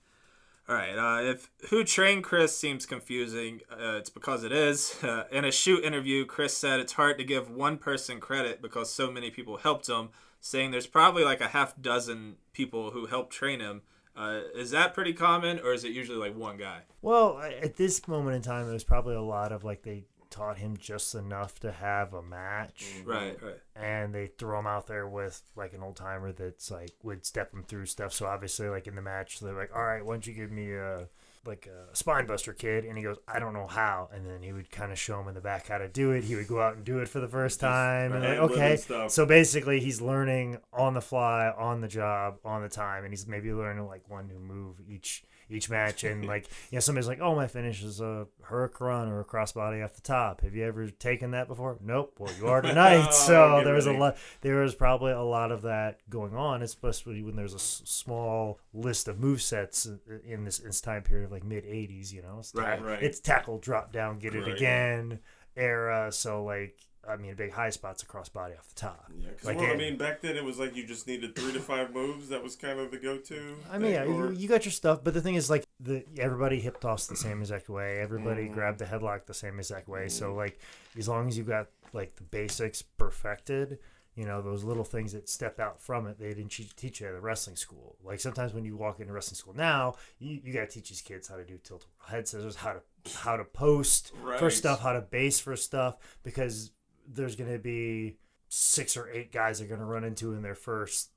all 0.69 0.75
right. 0.75 0.97
Uh, 0.99 1.31
if 1.31 1.51
who 1.71 1.85
trained 1.85 2.25
Chris 2.25 2.57
seems 2.59 2.87
confusing, 2.87 3.61
uh, 3.71 3.97
it's 3.99 4.11
because 4.11 4.43
it 4.43 4.51
is. 4.53 4.97
Uh, 5.03 5.25
in 5.33 5.45
a 5.45 5.53
shoot 5.53 5.85
interview, 5.85 6.25
Chris 6.25 6.57
said 6.57 6.81
it's 6.81 6.95
hard 6.95 7.19
to 7.19 7.25
give 7.25 7.51
one 7.51 7.79
person 7.79 8.19
credit 8.19 8.61
because 8.61 8.93
so 8.93 9.11
many 9.13 9.31
people 9.31 9.59
helped 9.59 9.89
him, 9.89 10.09
saying 10.41 10.73
there's 10.73 10.87
probably 10.89 11.23
like 11.25 11.41
a 11.41 11.49
half 11.49 11.81
dozen 11.81 12.37
people 12.55 12.91
who 12.93 13.05
help 13.07 13.31
train 13.31 13.61
him. 13.61 13.83
Uh, 14.17 14.41
is 14.55 14.71
that 14.71 14.95
pretty 14.95 15.13
common, 15.13 15.59
or 15.59 15.73
is 15.75 15.85
it 15.85 15.91
usually 15.91 16.17
like 16.19 16.35
one 16.37 16.57
guy? 16.57 16.81
well 17.03 17.39
at 17.41 17.77
this 17.77 18.07
moment 18.09 18.35
in 18.37 18.41
time 18.43 18.67
there's 18.67 18.85
probably 18.85 19.15
a 19.15 19.21
lot 19.21 19.53
of 19.53 19.63
like 19.65 19.83
they 19.83 20.05
taught 20.31 20.57
him 20.59 20.77
just 20.79 21.15
enough 21.15 21.61
to 21.61 21.71
have 21.71 22.13
a 22.15 22.23
match 22.23 22.87
Right, 23.05 23.37
right. 23.43 23.59
and 23.77 24.13
they 24.15 24.27
throw 24.27 24.59
him 24.59 24.67
out 24.67 24.87
there 24.89 25.07
with 25.07 25.41
like 25.55 25.75
an 25.75 25.83
old 25.83 25.95
timer 25.97 26.33
that's 26.33 26.71
like 26.71 26.91
would 27.05 27.25
step 27.27 27.53
him 27.53 27.63
through 27.63 27.87
stuff 27.87 28.13
so 28.13 28.27
obviously 28.27 28.69
like 28.69 28.87
in 28.89 28.95
the 28.97 29.03
match 29.03 29.39
they're 29.39 29.53
like 29.55 29.71
all 29.77 29.85
right 29.85 30.05
why 30.05 30.15
don't 30.15 30.27
you 30.27 30.33
give 30.33 30.51
me 30.51 30.73
a 30.73 31.07
like 31.47 31.69
uh, 31.71 31.93
a 31.93 31.97
spine 31.97 32.27
buster 32.27 32.53
kid 32.53 32.85
and 32.85 32.97
he 32.97 33.05
goes 33.05 33.17
i 33.29 33.39
don't 33.39 33.53
know 33.53 33.67
how. 33.67 34.09
And 34.13 34.27
then 34.27 34.43
he 34.43 34.53
would 34.53 34.71
kind 34.71 34.93
of 34.93 34.99
show 34.99 35.21
him 35.21 35.29
in 35.29 35.35
the 35.35 35.41
back 35.41 35.69
how 35.69 35.79
to 35.79 35.89
do 35.89 36.11
it. 36.13 36.25
He 36.25 36.35
would 36.35 36.49
go 36.49 36.61
out 36.61 36.77
and 36.77 36.85
do 36.85 36.99
it 36.99 37.09
for 37.09 37.21
the 37.21 37.29
first 37.29 37.61
time 37.61 38.13
and 38.13 38.25
like 38.25 38.39
okay. 38.51 39.09
so 39.09 39.27
basically 39.27 39.81
he's 39.81 40.01
learning 40.01 40.59
on 40.73 40.95
the 40.95 41.01
fly 41.01 41.53
on 41.57 41.81
the 41.81 41.89
job 41.89 42.37
on 42.45 42.63
the 42.63 42.69
time 42.69 43.05
and 43.05 43.13
he's 43.13 43.27
maybe 43.27 43.53
learning 43.53 43.87
like 43.87 44.09
one 44.09 44.27
new 44.29 44.39
move 44.39 44.77
each 44.89 45.25
each 45.51 45.69
match. 45.71 46.05
And 46.05 46.25
like, 46.35 46.47
you 46.71 46.77
know, 46.77 46.81
somebody's 46.81 47.09
like, 47.09 47.21
"Oh, 47.21 47.35
my 47.35 47.47
finish 47.47 47.83
is 47.83 48.01
a 48.01 48.27
hurricane 48.43 49.09
or 49.09 49.21
a 49.21 49.25
crossbody 49.25 49.85
off 49.85 49.95
the 49.95 50.01
top." 50.01 50.41
Have 50.43 50.55
you 50.55 50.65
ever 50.65 50.89
taken 50.91 51.33
that 51.33 51.49
before? 51.49 51.79
Nope. 51.83 52.17
Well, 52.19 52.33
you 52.39 52.49
are 52.49 52.61
tonight. 52.63 53.09
Oh, 53.09 53.11
so 53.11 53.63
there 53.65 53.75
was 53.75 53.87
a 53.87 53.93
lot. 53.93 54.17
There 54.41 54.57
was 54.57 54.75
probably 54.75 55.13
a 55.13 55.21
lot 55.23 55.53
of 55.53 55.63
that 55.63 55.99
going 56.09 56.35
on, 56.35 56.63
especially 56.63 57.23
when 57.23 57.37
there's 57.37 57.53
a 57.53 57.57
s- 57.57 57.83
small 57.85 58.59
list 58.73 59.09
of 59.09 59.19
move 59.21 59.43
sets 59.43 59.87
in 60.27 60.45
this, 60.45 60.59
in 60.59 60.67
this 60.67 60.81
time 60.81 61.03
period 61.03 61.27
of 61.27 61.33
like 61.33 61.45
mid 61.45 61.65
'80s. 61.65 62.13
You 62.13 62.23
know, 62.23 62.37
it's, 62.39 62.55
Right, 62.55 62.79
ta- 62.79 62.85
right. 62.85 63.03
it's 63.03 63.21
tackle, 63.21 63.59
drop 63.59 63.93
down, 63.93 64.19
get 64.19 64.35
it 64.35 64.43
Right. 64.43 64.55
again 64.55 65.21
era. 65.57 66.11
So 66.13 66.45
like, 66.45 66.79
I 67.09 67.17
mean, 67.17 67.35
big 67.35 67.53
high 67.53 67.71
spots 67.71 68.03
across 68.03 68.29
body 68.29 68.55
off 68.59 68.69
the 68.69 68.75
top. 68.81 69.11
Yeah, 69.19 69.29
because 69.31 69.47
Like, 69.47 69.59
well, 69.59 69.73
I 69.73 69.77
mean, 69.77 69.97
back 69.97 70.21
then 70.21 70.37
it 70.37 70.45
was 70.45 70.59
like 70.59 70.75
you 70.77 70.87
just 70.87 71.07
needed 71.07 71.35
three 71.37 71.53
to 71.53 71.61
five 71.61 71.93
moves. 71.93 72.29
That 72.29 72.43
was 72.43 72.57
kind 72.57 72.79
of 72.79 72.91
the 72.91 72.97
go-to. 72.99 73.57
I 73.71 73.79
mean, 73.79 73.93
yeah, 73.93 74.05
you, 74.05 74.13
or- 74.15 74.33
you 74.33 74.49
got 74.49 74.65
your 74.65 74.73
stuff, 74.73 75.01
but 75.05 75.15
the 75.15 75.21
thing 75.21 75.35
is, 75.35 75.51
like, 75.51 75.65
the 75.81 76.05
everybody 76.19 76.61
hip 76.61 76.81
tossed 76.81 77.09
the 77.09 77.17
same 77.17 77.41
exact 77.41 77.69
way. 77.69 78.01
Everybody 78.01 78.49
Mhm. 78.49 78.53
grabbed 78.55 78.79
the 78.79 78.85
headlock 78.87 79.27
the 79.27 79.35
same 79.35 79.59
exact 79.59 79.89
way. 79.89 80.09
So, 80.09 80.33
Mhm. 80.33 80.37
like, 80.37 80.59
as 80.97 81.09
long 81.09 81.29
as 81.29 81.37
you 81.37 81.45
got 81.45 81.69
like 81.93 82.15
the 82.17 82.23
basics 82.25 82.83
perfected, 82.83 83.79
you 84.17 84.25
know, 84.25 84.41
those 84.43 84.63
little 84.65 84.85
things 84.85 85.13
that 85.13 85.29
step 85.29 85.59
out 85.61 85.81
from 85.81 86.07
it, 86.07 86.19
they 86.19 86.29
didn't 86.35 86.51
te- 86.51 86.71
teach 86.77 87.01
you 87.01 87.07
at 87.09 87.13
the 87.13 87.21
wrestling 87.21 87.57
school. 87.57 87.97
Like 88.03 88.21
sometimes 88.21 88.53
when 88.55 88.65
you 88.65 88.77
walk 88.77 89.01
into 89.01 89.13
wrestling 89.13 89.37
school 89.37 89.55
now, 89.55 89.95
you, 90.19 90.41
you 90.43 90.53
got 90.53 90.61
to 90.61 90.67
teach 90.69 90.89
these 90.89 91.03
kids 91.03 91.29
how 91.29 91.37
to 91.37 91.45
do 91.45 91.59
tilt 91.59 91.87
head 92.07 92.27
scissors, 92.29 92.57
how 92.57 92.73
to 92.75 92.83
how 93.19 93.37
to 93.37 93.45
post 93.45 94.13
for 94.39 94.51
stuff, 94.51 94.81
how 94.81 94.93
to 94.93 95.01
base 95.03 95.39
for 95.41 95.57
stuff, 95.57 95.97
because 96.23 96.71
there's 97.07 97.37
going 97.37 97.53
to 97.53 97.59
be 97.59 98.17
six 98.49 98.97
or 98.97 99.09
eight 99.11 99.33
guys 99.33 99.59
they're 99.59 99.69
going 99.69 99.81
to 99.81 99.87
run 99.87 100.05
into 100.05 100.33
in 100.35 100.43
their 100.43 100.55
first 100.55 101.11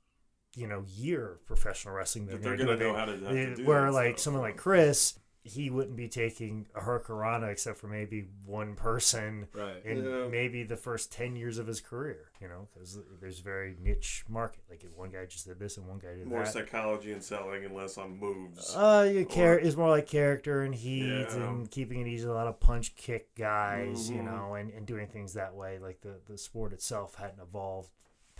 you 0.56 0.66
know 0.66 0.82
year 0.88 1.32
of 1.32 1.46
professional 1.46 1.94
wrestling 1.94 2.26
they're 2.26 2.38
they're 2.38 2.56
gonna, 2.56 2.76
gonna 2.76 2.84
know 2.92 2.94
how 2.94 3.04
to- 3.04 3.18
how 3.24 3.32
They- 3.32 3.46
to 3.46 3.54
do 3.56 3.64
where 3.66 3.90
like 3.90 4.18
stuff. 4.18 4.24
someone 4.24 4.42
like 4.42 4.56
chris 4.56 5.18
he 5.48 5.70
wouldn't 5.70 5.96
be 5.96 6.08
taking 6.08 6.66
a 6.74 6.80
hurricanrana 6.80 7.48
except 7.50 7.78
for 7.78 7.86
maybe 7.88 8.28
one 8.46 8.74
person 8.74 9.48
Right. 9.54 9.84
in 9.84 10.04
Yeah. 10.04 10.28
maybe 10.28 10.62
the 10.62 10.76
first 10.76 11.10
10 11.12 11.34
years 11.36 11.58
of 11.58 11.66
his 11.66 11.80
career 11.80 12.30
you 12.40 12.48
know 12.48 12.68
because 12.72 12.98
there's 13.20 13.38
very 13.40 13.76
niche 13.80 14.24
market 14.28 14.62
like 14.70 14.84
if 14.84 14.90
one 14.96 15.10
guy 15.10 15.24
just 15.26 15.46
did 15.46 15.58
this 15.58 15.76
and 15.76 15.86
one 15.86 15.98
guy 15.98 16.10
did 16.14 16.20
that. 16.22 16.26
more 16.28 16.44
that 16.44 16.52
psychology 16.52 17.12
and 17.12 17.22
selling 17.22 17.64
and 17.64 17.74
less 17.74 17.98
on 17.98 18.16
moves. 18.18 18.74
uh, 18.76 19.08
your 19.12 19.22
Or- 19.22 19.26
char- 19.26 19.58
is 19.58 19.76
more 19.76 19.88
like 19.90 20.06
character 20.06 20.62
and 20.62 20.74
heat 20.74 21.06
Yeah. 21.30 21.36
and 21.48 21.70
keeping 21.70 22.00
it 22.00 22.06
easy. 22.06 22.26
A 22.26 22.32
lot 22.32 22.46
of 22.46 22.60
punch 22.60 22.94
kick 22.96 23.34
guys, 23.34 24.10
you 24.10 24.18
Mhm. 24.20 24.24
know, 24.24 24.54
and, 24.54 24.70
and 24.70 24.86
doing 24.86 25.06
things 25.08 25.34
that 25.34 25.54
way. 25.54 25.78
Like 25.78 26.00
the, 26.02 26.20
the 26.26 26.36
sport 26.38 26.72
itself 26.72 27.14
hadn't 27.16 27.40
evolved 27.40 27.90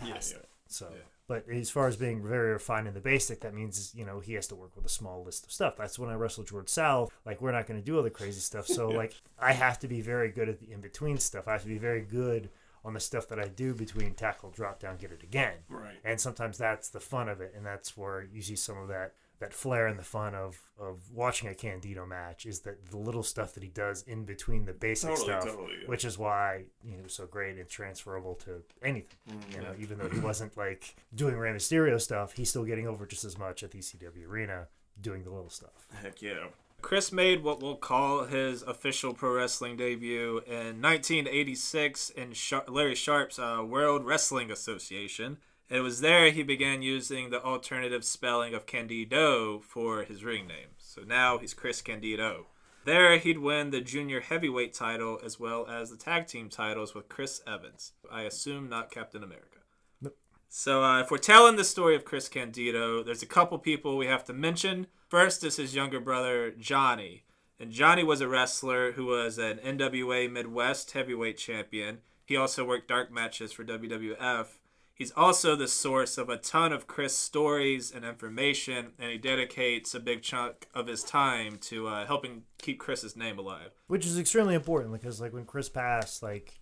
Yeah, 0.01 0.13
past 0.13 0.31
yeah. 0.33 0.37
it. 0.39 0.49
So, 0.67 0.89
Yeah. 0.91 0.97
But 1.29 1.47
as 1.49 1.69
far 1.69 1.87
as 1.87 1.95
being 1.95 2.21
very 2.27 2.51
refined 2.51 2.87
in 2.89 2.93
the 2.93 2.99
basic, 2.99 3.39
that 3.39 3.53
means 3.53 3.93
you 3.95 4.03
know 4.05 4.19
he 4.19 4.33
has 4.33 4.47
to 4.47 4.55
work 4.55 4.75
with 4.75 4.85
a 4.85 4.89
small 4.89 5.23
list 5.23 5.45
of 5.45 5.51
stuff. 5.53 5.75
That's 5.77 5.97
when 5.97 6.09
I 6.09 6.15
wrestled 6.15 6.47
George 6.47 6.67
South. 6.67 7.09
Like 7.25 7.39
we're 7.41 7.53
not 7.53 7.67
going 7.67 7.79
to 7.79 7.85
do 7.85 7.95
all 7.95 8.03
the 8.03 8.09
crazy 8.09 8.41
stuff. 8.41 8.67
So 8.67 8.89
Yeah. 8.91 8.97
like 8.97 9.13
I 9.39 9.53
have 9.53 9.79
to 9.79 9.87
be 9.87 10.01
very 10.01 10.29
good 10.29 10.49
at 10.49 10.59
the 10.59 10.71
in 10.73 10.81
between 10.81 11.17
stuff. 11.19 11.47
I 11.47 11.53
have 11.53 11.61
to 11.61 11.67
be 11.69 11.77
very 11.77 12.01
good 12.01 12.49
on 12.83 12.93
the 12.93 12.99
stuff 12.99 13.27
that 13.29 13.39
I 13.39 13.47
do 13.47 13.73
between 13.73 14.13
tackle, 14.13 14.49
drop 14.51 14.79
down, 14.79 14.97
get 14.97 15.11
it 15.11 15.21
again 15.23 15.57
Right. 15.69 15.95
and 16.03 16.19
sometimes 16.19 16.57
that's 16.57 16.89
the 16.89 16.99
fun 17.01 17.27
of 17.29 17.39
it 17.41 17.53
and 17.55 17.65
that's 17.65 17.95
where 17.97 18.27
you 18.33 18.41
see 18.41 18.55
some 18.55 18.77
of 18.77 18.87
that 18.87 19.13
that 19.39 19.53
flair 19.53 19.87
and 19.87 19.97
the 19.97 20.03
fun 20.03 20.35
of 20.35 20.59
of 20.79 20.99
watching 21.13 21.47
a 21.49 21.53
candido 21.55 22.05
match 22.05 22.45
is 22.45 22.59
that 22.61 22.85
the 22.91 22.97
little 22.97 23.23
stuff 23.23 23.53
that 23.53 23.63
he 23.63 23.69
does 23.69 24.01
in 24.03 24.25
between 24.25 24.65
the 24.65 24.73
basic 24.73 25.09
Totally, 25.09 25.27
stuff 25.27 25.43
totally, 25.45 25.73
yeah. 25.81 25.87
which 25.87 26.03
is 26.05 26.17
why 26.17 26.63
you 26.83 26.97
know 26.97 27.07
so 27.07 27.25
great 27.25 27.57
and 27.57 27.67
transferable 27.69 28.35
to 28.35 28.61
anything 28.83 29.17
Mm-hmm. 29.29 29.51
you 29.55 29.61
know 29.61 29.73
even 29.79 29.97
though 29.97 30.09
he 30.09 30.19
wasn't 30.19 30.55
like 30.57 30.95
doing 31.15 31.35
Rey 31.37 31.51
Mysterio 31.51 31.99
stuff 31.99 32.33
he's 32.33 32.49
still 32.49 32.65
getting 32.65 32.87
over 32.87 33.05
just 33.05 33.23
as 33.25 33.37
much 33.37 33.63
at 33.63 33.71
the 33.71 33.79
ECW 33.79 34.27
arena 34.27 34.67
doing 35.01 35.23
the 35.23 35.29
little 35.29 35.49
stuff 35.49 35.87
Heck 36.01 36.21
yeah. 36.21 36.47
Chris 36.81 37.11
made 37.11 37.43
what 37.43 37.61
we'll 37.61 37.75
call 37.75 38.23
his 38.23 38.61
official 38.63 39.13
pro 39.13 39.33
wrestling 39.35 39.75
debut 39.75 40.41
in 40.47 40.81
1986 40.81 42.09
in 42.11 42.33
Larry 42.67 42.95
Sharpe's 42.95 43.37
uh, 43.39 43.63
World 43.67 44.05
Wrestling 44.05 44.49
Association. 44.49 45.37
It 45.69 45.81
was 45.81 46.01
there 46.01 46.31
he 46.31 46.41
began 46.41 46.81
using 46.81 47.29
the 47.29 47.43
alternative 47.43 48.03
spelling 48.03 48.55
of 48.55 48.65
Candido 48.65 49.59
for 49.59 50.03
his 50.03 50.23
ring 50.23 50.47
name. 50.47 50.69
So 50.79 51.03
now 51.03 51.37
he's 51.37 51.53
Chris 51.53 51.81
Candido. 51.81 52.47
There, 52.85 53.17
he'd 53.19 53.37
win 53.37 53.69
the 53.69 53.81
junior 53.81 54.19
heavyweight 54.19 54.73
title 54.73 55.19
as 55.23 55.39
well 55.39 55.67
as 55.67 55.91
the 55.91 55.97
tag 55.97 56.25
team 56.25 56.49
titles 56.49 56.95
with 56.95 57.07
Chris 57.07 57.41
Evans. 57.45 57.91
I 58.11 58.23
assume 58.23 58.67
not 58.67 58.89
Captain 58.89 59.23
America. 59.23 59.59
Nope. 60.01 60.17
So, 60.47 60.83
uh, 60.83 61.01
if 61.01 61.11
we're 61.11 61.17
telling 61.19 61.55
the 61.55 61.63
story 61.63 61.95
of 61.95 62.05
Chris 62.05 62.29
Candido, 62.29 63.03
there's 63.03 63.21
a 63.21 63.27
couple 63.27 63.59
people 63.59 63.95
we 63.95 64.07
have 64.07 64.23
to 64.25 64.33
mention. 64.33 64.87
First 65.07 65.43
is 65.43 65.57
his 65.57 65.75
younger 65.75 65.99
brother, 65.99 66.51
Johnny. 66.51 67.25
And 67.59 67.71
Johnny 67.71 68.03
was 68.03 68.21
a 68.21 68.27
wrestler 68.27 68.93
who 68.93 69.05
was 69.05 69.37
an 69.37 69.59
NWA 69.59 70.31
Midwest 70.31 70.91
heavyweight 70.91 71.37
champion. 71.37 71.99
He 72.25 72.37
also 72.37 72.65
worked 72.65 72.87
dark 72.87 73.11
matches 73.11 73.51
for 73.51 73.65
WWF. 73.65 74.47
He's 74.99 75.11
also 75.15 75.55
the 75.55 75.69
source 75.69 76.17
of 76.17 76.27
a 76.27 76.35
ton 76.35 76.73
of 76.73 76.85
Chris 76.85 77.15
stories 77.15 77.89
and 77.89 78.03
information, 78.03 78.91
and 78.99 79.09
he 79.11 79.17
dedicates 79.17 79.95
a 79.95 79.99
big 80.01 80.21
chunk 80.21 80.67
of 80.75 80.87
his 80.87 81.03
time 81.03 81.57
to 81.61 81.87
uh, 81.87 82.05
helping 82.05 82.43
keep 82.61 82.79
Chris's 82.79 83.15
name 83.15 83.39
alive. 83.39 83.71
which 83.87 84.05
is 84.05 84.19
extremely 84.19 84.55
important 84.55 84.91
because 84.91 85.21
like 85.21 85.31
when 85.31 85.45
Chris 85.45 85.69
passed, 85.69 86.21
like 86.21 86.59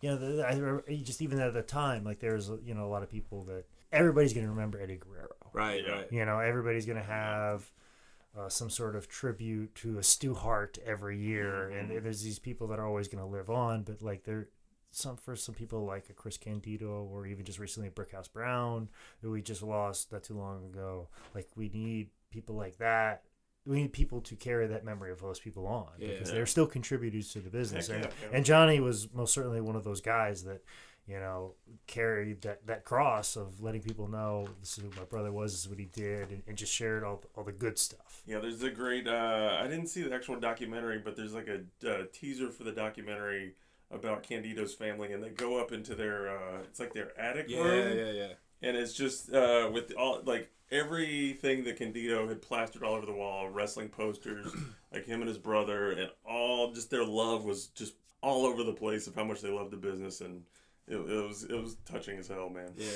you 0.00 0.08
know, 0.08 0.16
the, 0.16 0.42
I 0.46 0.52
remember 0.54 0.84
just 1.02 1.20
even 1.20 1.38
at 1.40 1.52
the 1.52 1.60
time, 1.62 2.04
like 2.04 2.20
there's 2.20 2.50
you 2.64 2.74
know 2.74 2.86
a 2.86 2.88
lot 2.88 3.02
of 3.02 3.10
people 3.10 3.44
that 3.44 3.64
everybody's 3.92 4.32
gonna 4.32 4.48
remember 4.48 4.80
Eddie 4.80 4.96
Guerrero. 4.96 5.28
Right, 5.52 5.84
Yeah. 5.86 5.92
right. 5.92 6.08
You 6.10 6.24
know, 6.24 6.38
everybody's 6.38 6.86
gonna 6.86 7.02
have 7.02 7.70
uh, 8.36 8.48
some 8.48 8.70
sort 8.70 8.96
of 8.96 9.08
tribute 9.08 9.74
to 9.76 9.98
a 9.98 10.02
Stu 10.02 10.32
Hart 10.34 10.78
every 10.84 11.18
year, 11.18 11.68
and 11.68 11.90
there's 12.02 12.22
these 12.22 12.38
people 12.38 12.66
that 12.68 12.78
are 12.78 12.86
always 12.86 13.08
gonna 13.08 13.28
live 13.28 13.50
on. 13.50 13.82
But 13.82 14.00
like 14.02 14.24
there, 14.24 14.48
some 14.94 15.16
for 15.16 15.36
some 15.36 15.54
people 15.54 15.84
like 15.84 16.08
a 16.10 16.12
Chris 16.12 16.36
Candido, 16.36 17.08
or 17.12 17.26
even 17.26 17.44
just 17.44 17.58
recently 17.58 17.90
Brickhouse 17.90 18.32
Brown, 18.32 18.88
who 19.22 19.30
we 19.30 19.42
just 19.42 19.62
lost 19.62 20.12
not 20.12 20.22
too 20.22 20.34
long 20.38 20.64
ago. 20.66 21.08
Like 21.34 21.48
we 21.56 21.68
need 21.68 22.10
people 22.30 22.54
like 22.54 22.78
that. 22.78 23.22
We 23.66 23.76
need 23.80 23.92
people 23.92 24.20
to 24.22 24.36
carry 24.36 24.66
that 24.66 24.84
memory 24.84 25.10
of 25.10 25.20
those 25.20 25.40
people 25.40 25.66
on 25.66 25.86
because 25.98 26.28
Yeah. 26.28 26.34
they're 26.34 26.46
still 26.46 26.66
contributors 26.66 27.32
to 27.32 27.40
the 27.40 27.48
business. 27.50 27.88
And, 27.88 28.06
and 28.32 28.44
Johnny 28.44 28.78
was 28.80 29.08
most 29.14 29.32
certainly 29.32 29.60
one 29.62 29.74
of 29.76 29.84
those 29.84 30.00
guys 30.02 30.44
that 30.44 30.62
you 31.06 31.18
know, 31.18 31.52
carried 31.86 32.40
that, 32.40 32.66
that 32.66 32.82
cross 32.84 33.36
of 33.36 33.60
letting 33.60 33.82
people 33.82 34.08
know 34.08 34.48
this 34.60 34.78
is 34.78 34.84
who 34.84 34.90
my 34.98 35.04
brother 35.04 35.30
was, 35.30 35.52
this 35.52 35.60
is 35.60 35.68
what 35.68 35.78
he 35.78 35.84
did, 35.84 36.30
and, 36.30 36.42
and 36.46 36.56
just 36.56 36.72
shared 36.72 37.04
all, 37.04 37.22
all 37.34 37.44
the 37.44 37.52
good 37.52 37.78
stuff. 37.78 38.22
Yeah, 38.26 38.38
there's 38.38 38.62
a 38.62 38.70
great. 38.70 39.06
Uh, 39.06 39.58
I 39.60 39.64
didn't 39.66 39.88
see 39.88 40.02
the 40.02 40.14
actual 40.14 40.40
documentary, 40.40 40.98
but 40.98 41.14
there's 41.14 41.34
like 41.34 41.46
a 41.48 41.60
uh, 41.86 42.04
teaser 42.10 42.48
for 42.48 42.64
the 42.64 42.72
documentary 42.72 43.52
about 43.90 44.22
Candido's 44.22 44.74
family, 44.74 45.12
and 45.12 45.22
they 45.22 45.30
go 45.30 45.58
up 45.58 45.72
into 45.72 45.94
their. 45.94 46.30
Uh, 46.30 46.58
it's 46.64 46.80
like 46.80 46.92
their 46.94 47.18
attic 47.18 47.46
Yeah, 47.48 47.60
room, 47.62 47.98
yeah, 47.98 48.12
yeah. 48.12 48.32
and 48.62 48.76
it's 48.76 48.92
just 48.92 49.32
uh, 49.32 49.70
with 49.72 49.92
all 49.96 50.20
like 50.24 50.50
everything 50.70 51.64
that 51.64 51.76
Candido 51.76 52.26
had 52.28 52.42
plastered 52.42 52.82
all 52.82 52.94
over 52.94 53.06
the 53.06 53.12
wall, 53.12 53.48
wrestling 53.48 53.88
posters, 53.88 54.52
like 54.92 55.06
him 55.06 55.20
and 55.20 55.28
his 55.28 55.38
brother, 55.38 55.92
and 55.92 56.10
all 56.24 56.72
just 56.72 56.90
their 56.90 57.04
love 57.04 57.44
was 57.44 57.66
just 57.68 57.94
all 58.22 58.46
over 58.46 58.64
the 58.64 58.72
place 58.72 59.06
of 59.06 59.14
how 59.14 59.24
much 59.24 59.40
they 59.42 59.50
loved 59.50 59.70
the 59.70 59.76
business, 59.76 60.20
and 60.20 60.42
it, 60.88 60.96
it 60.96 61.26
was 61.26 61.44
it 61.44 61.60
was 61.60 61.76
touching 61.84 62.18
as 62.18 62.28
hell, 62.28 62.48
man. 62.48 62.72
Yeah. 62.76 62.88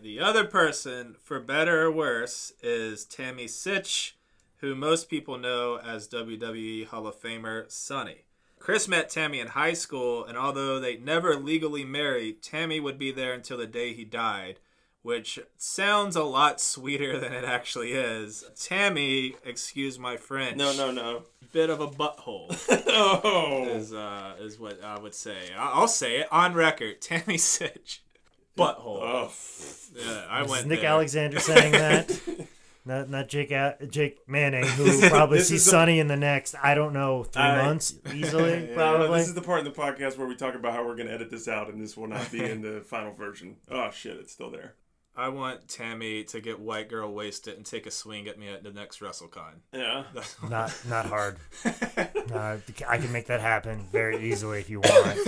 The 0.00 0.18
other 0.18 0.44
person, 0.44 1.14
for 1.22 1.38
better 1.38 1.82
or 1.82 1.90
worse, 1.92 2.52
is 2.62 3.04
Tammy 3.04 3.44
Sytch, 3.46 4.12
who 4.56 4.74
most 4.74 5.08
people 5.08 5.38
know 5.38 5.78
as 5.78 6.08
WWE 6.08 6.86
Hall 6.86 7.06
of 7.06 7.20
Famer 7.20 7.70
Sunny. 7.70 8.23
Chris 8.64 8.88
met 8.88 9.10
Tammy 9.10 9.40
in 9.40 9.48
high 9.48 9.74
school, 9.74 10.24
and 10.24 10.38
although 10.38 10.80
they 10.80 10.96
never 10.96 11.36
legally 11.36 11.84
married, 11.84 12.40
Tammy 12.42 12.80
would 12.80 12.98
be 12.98 13.12
there 13.12 13.34
until 13.34 13.58
the 13.58 13.66
day 13.66 13.92
he 13.92 14.04
died, 14.06 14.58
which 15.02 15.38
sounds 15.58 16.16
a 16.16 16.22
lot 16.24 16.62
sweeter 16.62 17.18
than 17.20 17.34
it 17.34 17.44
actually 17.44 17.92
is. 17.92 18.42
Tammy, 18.58 19.36
excuse 19.44 19.98
my 19.98 20.16
French, 20.16 20.56
No, 20.56 20.72
no, 20.74 20.90
no. 20.90 21.24
bit 21.52 21.68
of 21.68 21.80
a 21.82 21.86
butthole 21.86 22.56
oh, 22.88 23.66
is 23.68 23.92
uh, 23.92 24.36
is 24.40 24.58
what 24.58 24.82
I 24.82 24.98
would 24.98 25.14
say. 25.14 25.52
I- 25.54 25.72
I'll 25.72 25.86
say 25.86 26.20
it 26.20 26.28
on 26.32 26.54
record. 26.54 27.00
Tammy 27.02 27.36
Sytch, 27.36 27.98
butthole. 28.56 29.00
oh. 29.02 29.32
Yeah, 29.94 30.24
I 30.30 30.38
This 30.42 30.46
is 30.46 30.50
went 30.50 30.66
Nick 30.68 30.80
there. 30.80 30.88
Alexander 30.90 31.38
saying 31.38 31.72
that. 31.72 32.18
Not, 32.86 33.08
not 33.08 33.28
Jake 33.28 33.52
Jake 33.88 34.28
Manning, 34.28 34.64
who 34.64 35.00
probably 35.08 35.40
sees 35.40 35.64
the- 35.64 35.70
Sunny 35.70 36.00
in 36.00 36.08
the 36.08 36.16
next, 36.16 36.54
I 36.62 36.74
don't 36.74 36.92
know, 36.92 37.24
three 37.24 37.42
I- 37.42 37.62
months 37.64 37.94
easily, 38.14 38.68
Yeah, 38.68 38.74
probably. 38.74 39.18
This 39.20 39.28
is 39.28 39.34
the 39.34 39.40
part 39.42 39.60
in 39.60 39.64
the 39.64 39.70
podcast 39.70 40.18
where 40.18 40.26
we 40.26 40.36
talk 40.36 40.54
about 40.54 40.74
how 40.74 40.84
we're 40.86 40.96
going 40.96 41.08
to 41.08 41.14
edit 41.14 41.30
this 41.30 41.48
out, 41.48 41.68
and 41.70 41.80
this 41.80 41.96
will 41.96 42.08
not 42.08 42.30
be 42.30 42.44
in 42.44 42.60
the 42.60 42.80
final 42.86 43.12
version. 43.14 43.56
Oh 43.70 43.90
shit, 43.90 44.16
it's 44.18 44.32
still 44.32 44.50
there. 44.50 44.74
I 45.16 45.28
want 45.28 45.68
Tammy 45.68 46.24
to 46.24 46.40
get 46.40 46.58
white 46.58 46.88
girl 46.88 47.12
wasted 47.14 47.56
and 47.56 47.64
take 47.64 47.86
a 47.86 47.90
swing 47.92 48.26
at 48.26 48.36
me 48.36 48.48
at 48.48 48.64
the 48.64 48.72
next 48.72 48.98
WrestleCon. 49.00 49.52
Yeah. 49.72 50.02
Not 50.50 50.76
not 50.88 51.06
hard. 51.06 51.36
Uh, 51.64 52.56
I 52.88 52.98
can 52.98 53.12
make 53.12 53.28
that 53.28 53.40
happen 53.40 53.86
very 53.92 54.28
easily 54.30 54.58
if 54.58 54.68
you 54.68 54.80
want. 54.80 55.18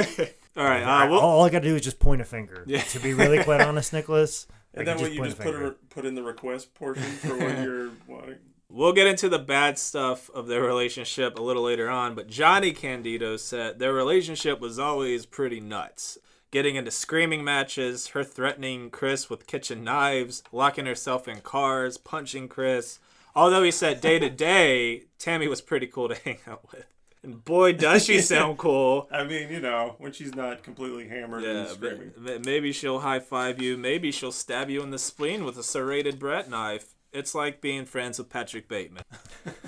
All 0.57 0.65
right, 0.65 0.83
I- 0.83 1.07
uh, 1.07 1.11
we'll, 1.11 1.21
all 1.21 1.45
I 1.45 1.51
got 1.51 1.61
to 1.61 1.69
do 1.69 1.77
is 1.77 1.83
just 1.83 2.01
point 2.01 2.21
a 2.21 2.25
finger. 2.25 2.65
Yeah. 2.67 2.81
To 2.83 2.99
be 2.99 3.15
really 3.15 3.43
quite 3.45 3.61
honest, 3.61 3.93
Nicholas. 3.93 4.47
I 4.77 4.81
And 4.81 4.87
can 4.87 4.97
then 4.99 5.03
when 5.03 5.13
you 5.13 5.25
just 5.25 5.39
put 5.39 5.55
a, 5.55 5.71
put 5.89 6.05
in 6.05 6.15
the 6.15 6.23
request 6.23 6.75
portion 6.75 7.03
for 7.03 7.37
what 7.37 7.59
you're 7.63 7.91
wanting. 8.07 8.37
We'll 8.69 8.93
get 8.93 9.07
into 9.07 9.29
the 9.29 9.39
bad 9.39 9.79
stuff 9.79 10.29
of 10.31 10.49
their 10.49 10.63
relationship 10.63 11.39
a 11.39 11.43
little 11.43 11.63
later 11.63 11.89
on, 11.89 12.15
but 12.15 12.29
Johnny 12.29 12.73
Candido 12.73 13.37
said 13.37 13.79
their 13.79 13.93
relationship 13.93 14.61
was 14.61 14.79
always 14.79 15.25
pretty 15.25 15.61
nuts. 15.61 16.19
Getting 16.51 16.77
into 16.77 16.91
screaming 16.91 17.45
matches, 17.45 18.09
her 18.09 18.25
threatening 18.25 18.91
Chris 18.91 19.31
with 19.31 19.47
kitchen 19.47 19.83
knives, 19.85 20.43
locking 20.53 20.87
herself 20.87 21.29
in 21.29 21.41
cars, 21.41 21.97
punching 21.97 22.49
Chris. 22.49 22.99
Although 23.35 23.63
he 23.63 23.71
said 23.71 24.01
day 24.01 24.19
to 24.19 24.31
day, 24.31 25.05
Tammy 25.19 25.49
was 25.49 25.61
pretty 25.61 25.87
cool 25.87 26.09
to 26.09 26.15
hang 26.25 26.39
out 26.47 26.71
with. 26.73 26.87
And 27.23 27.45
boy, 27.45 27.73
does 27.73 28.05
she 28.05 28.21
sound 28.23 28.59
cool. 28.59 29.09
I 29.11 29.25
mean, 29.25 29.51
you 29.51 29.61
know, 29.61 29.97
when 29.99 30.13
she's 30.13 30.35
not 30.35 30.63
completely 30.63 31.09
hammered 31.09 31.45
and 31.45 31.69
screaming. 31.69 32.13
but 32.17 32.45
maybe 32.45 32.73
she'll 32.73 33.01
high 33.01 33.21
five 33.21 33.61
you. 33.61 33.77
Maybe 33.77 34.13
she'll 34.13 34.33
stab 34.33 34.71
you 34.71 34.83
in 34.83 34.91
the 34.91 34.99
spleen 34.99 35.45
with 35.45 35.59
a 35.59 35.63
serrated 35.63 36.19
bread 36.19 36.49
knife. 36.49 36.95
It's 37.13 37.35
like 37.35 37.61
being 37.61 37.85
friends 37.87 38.19
with 38.19 38.29
Patrick 38.29 38.69
Bateman. 38.69 39.03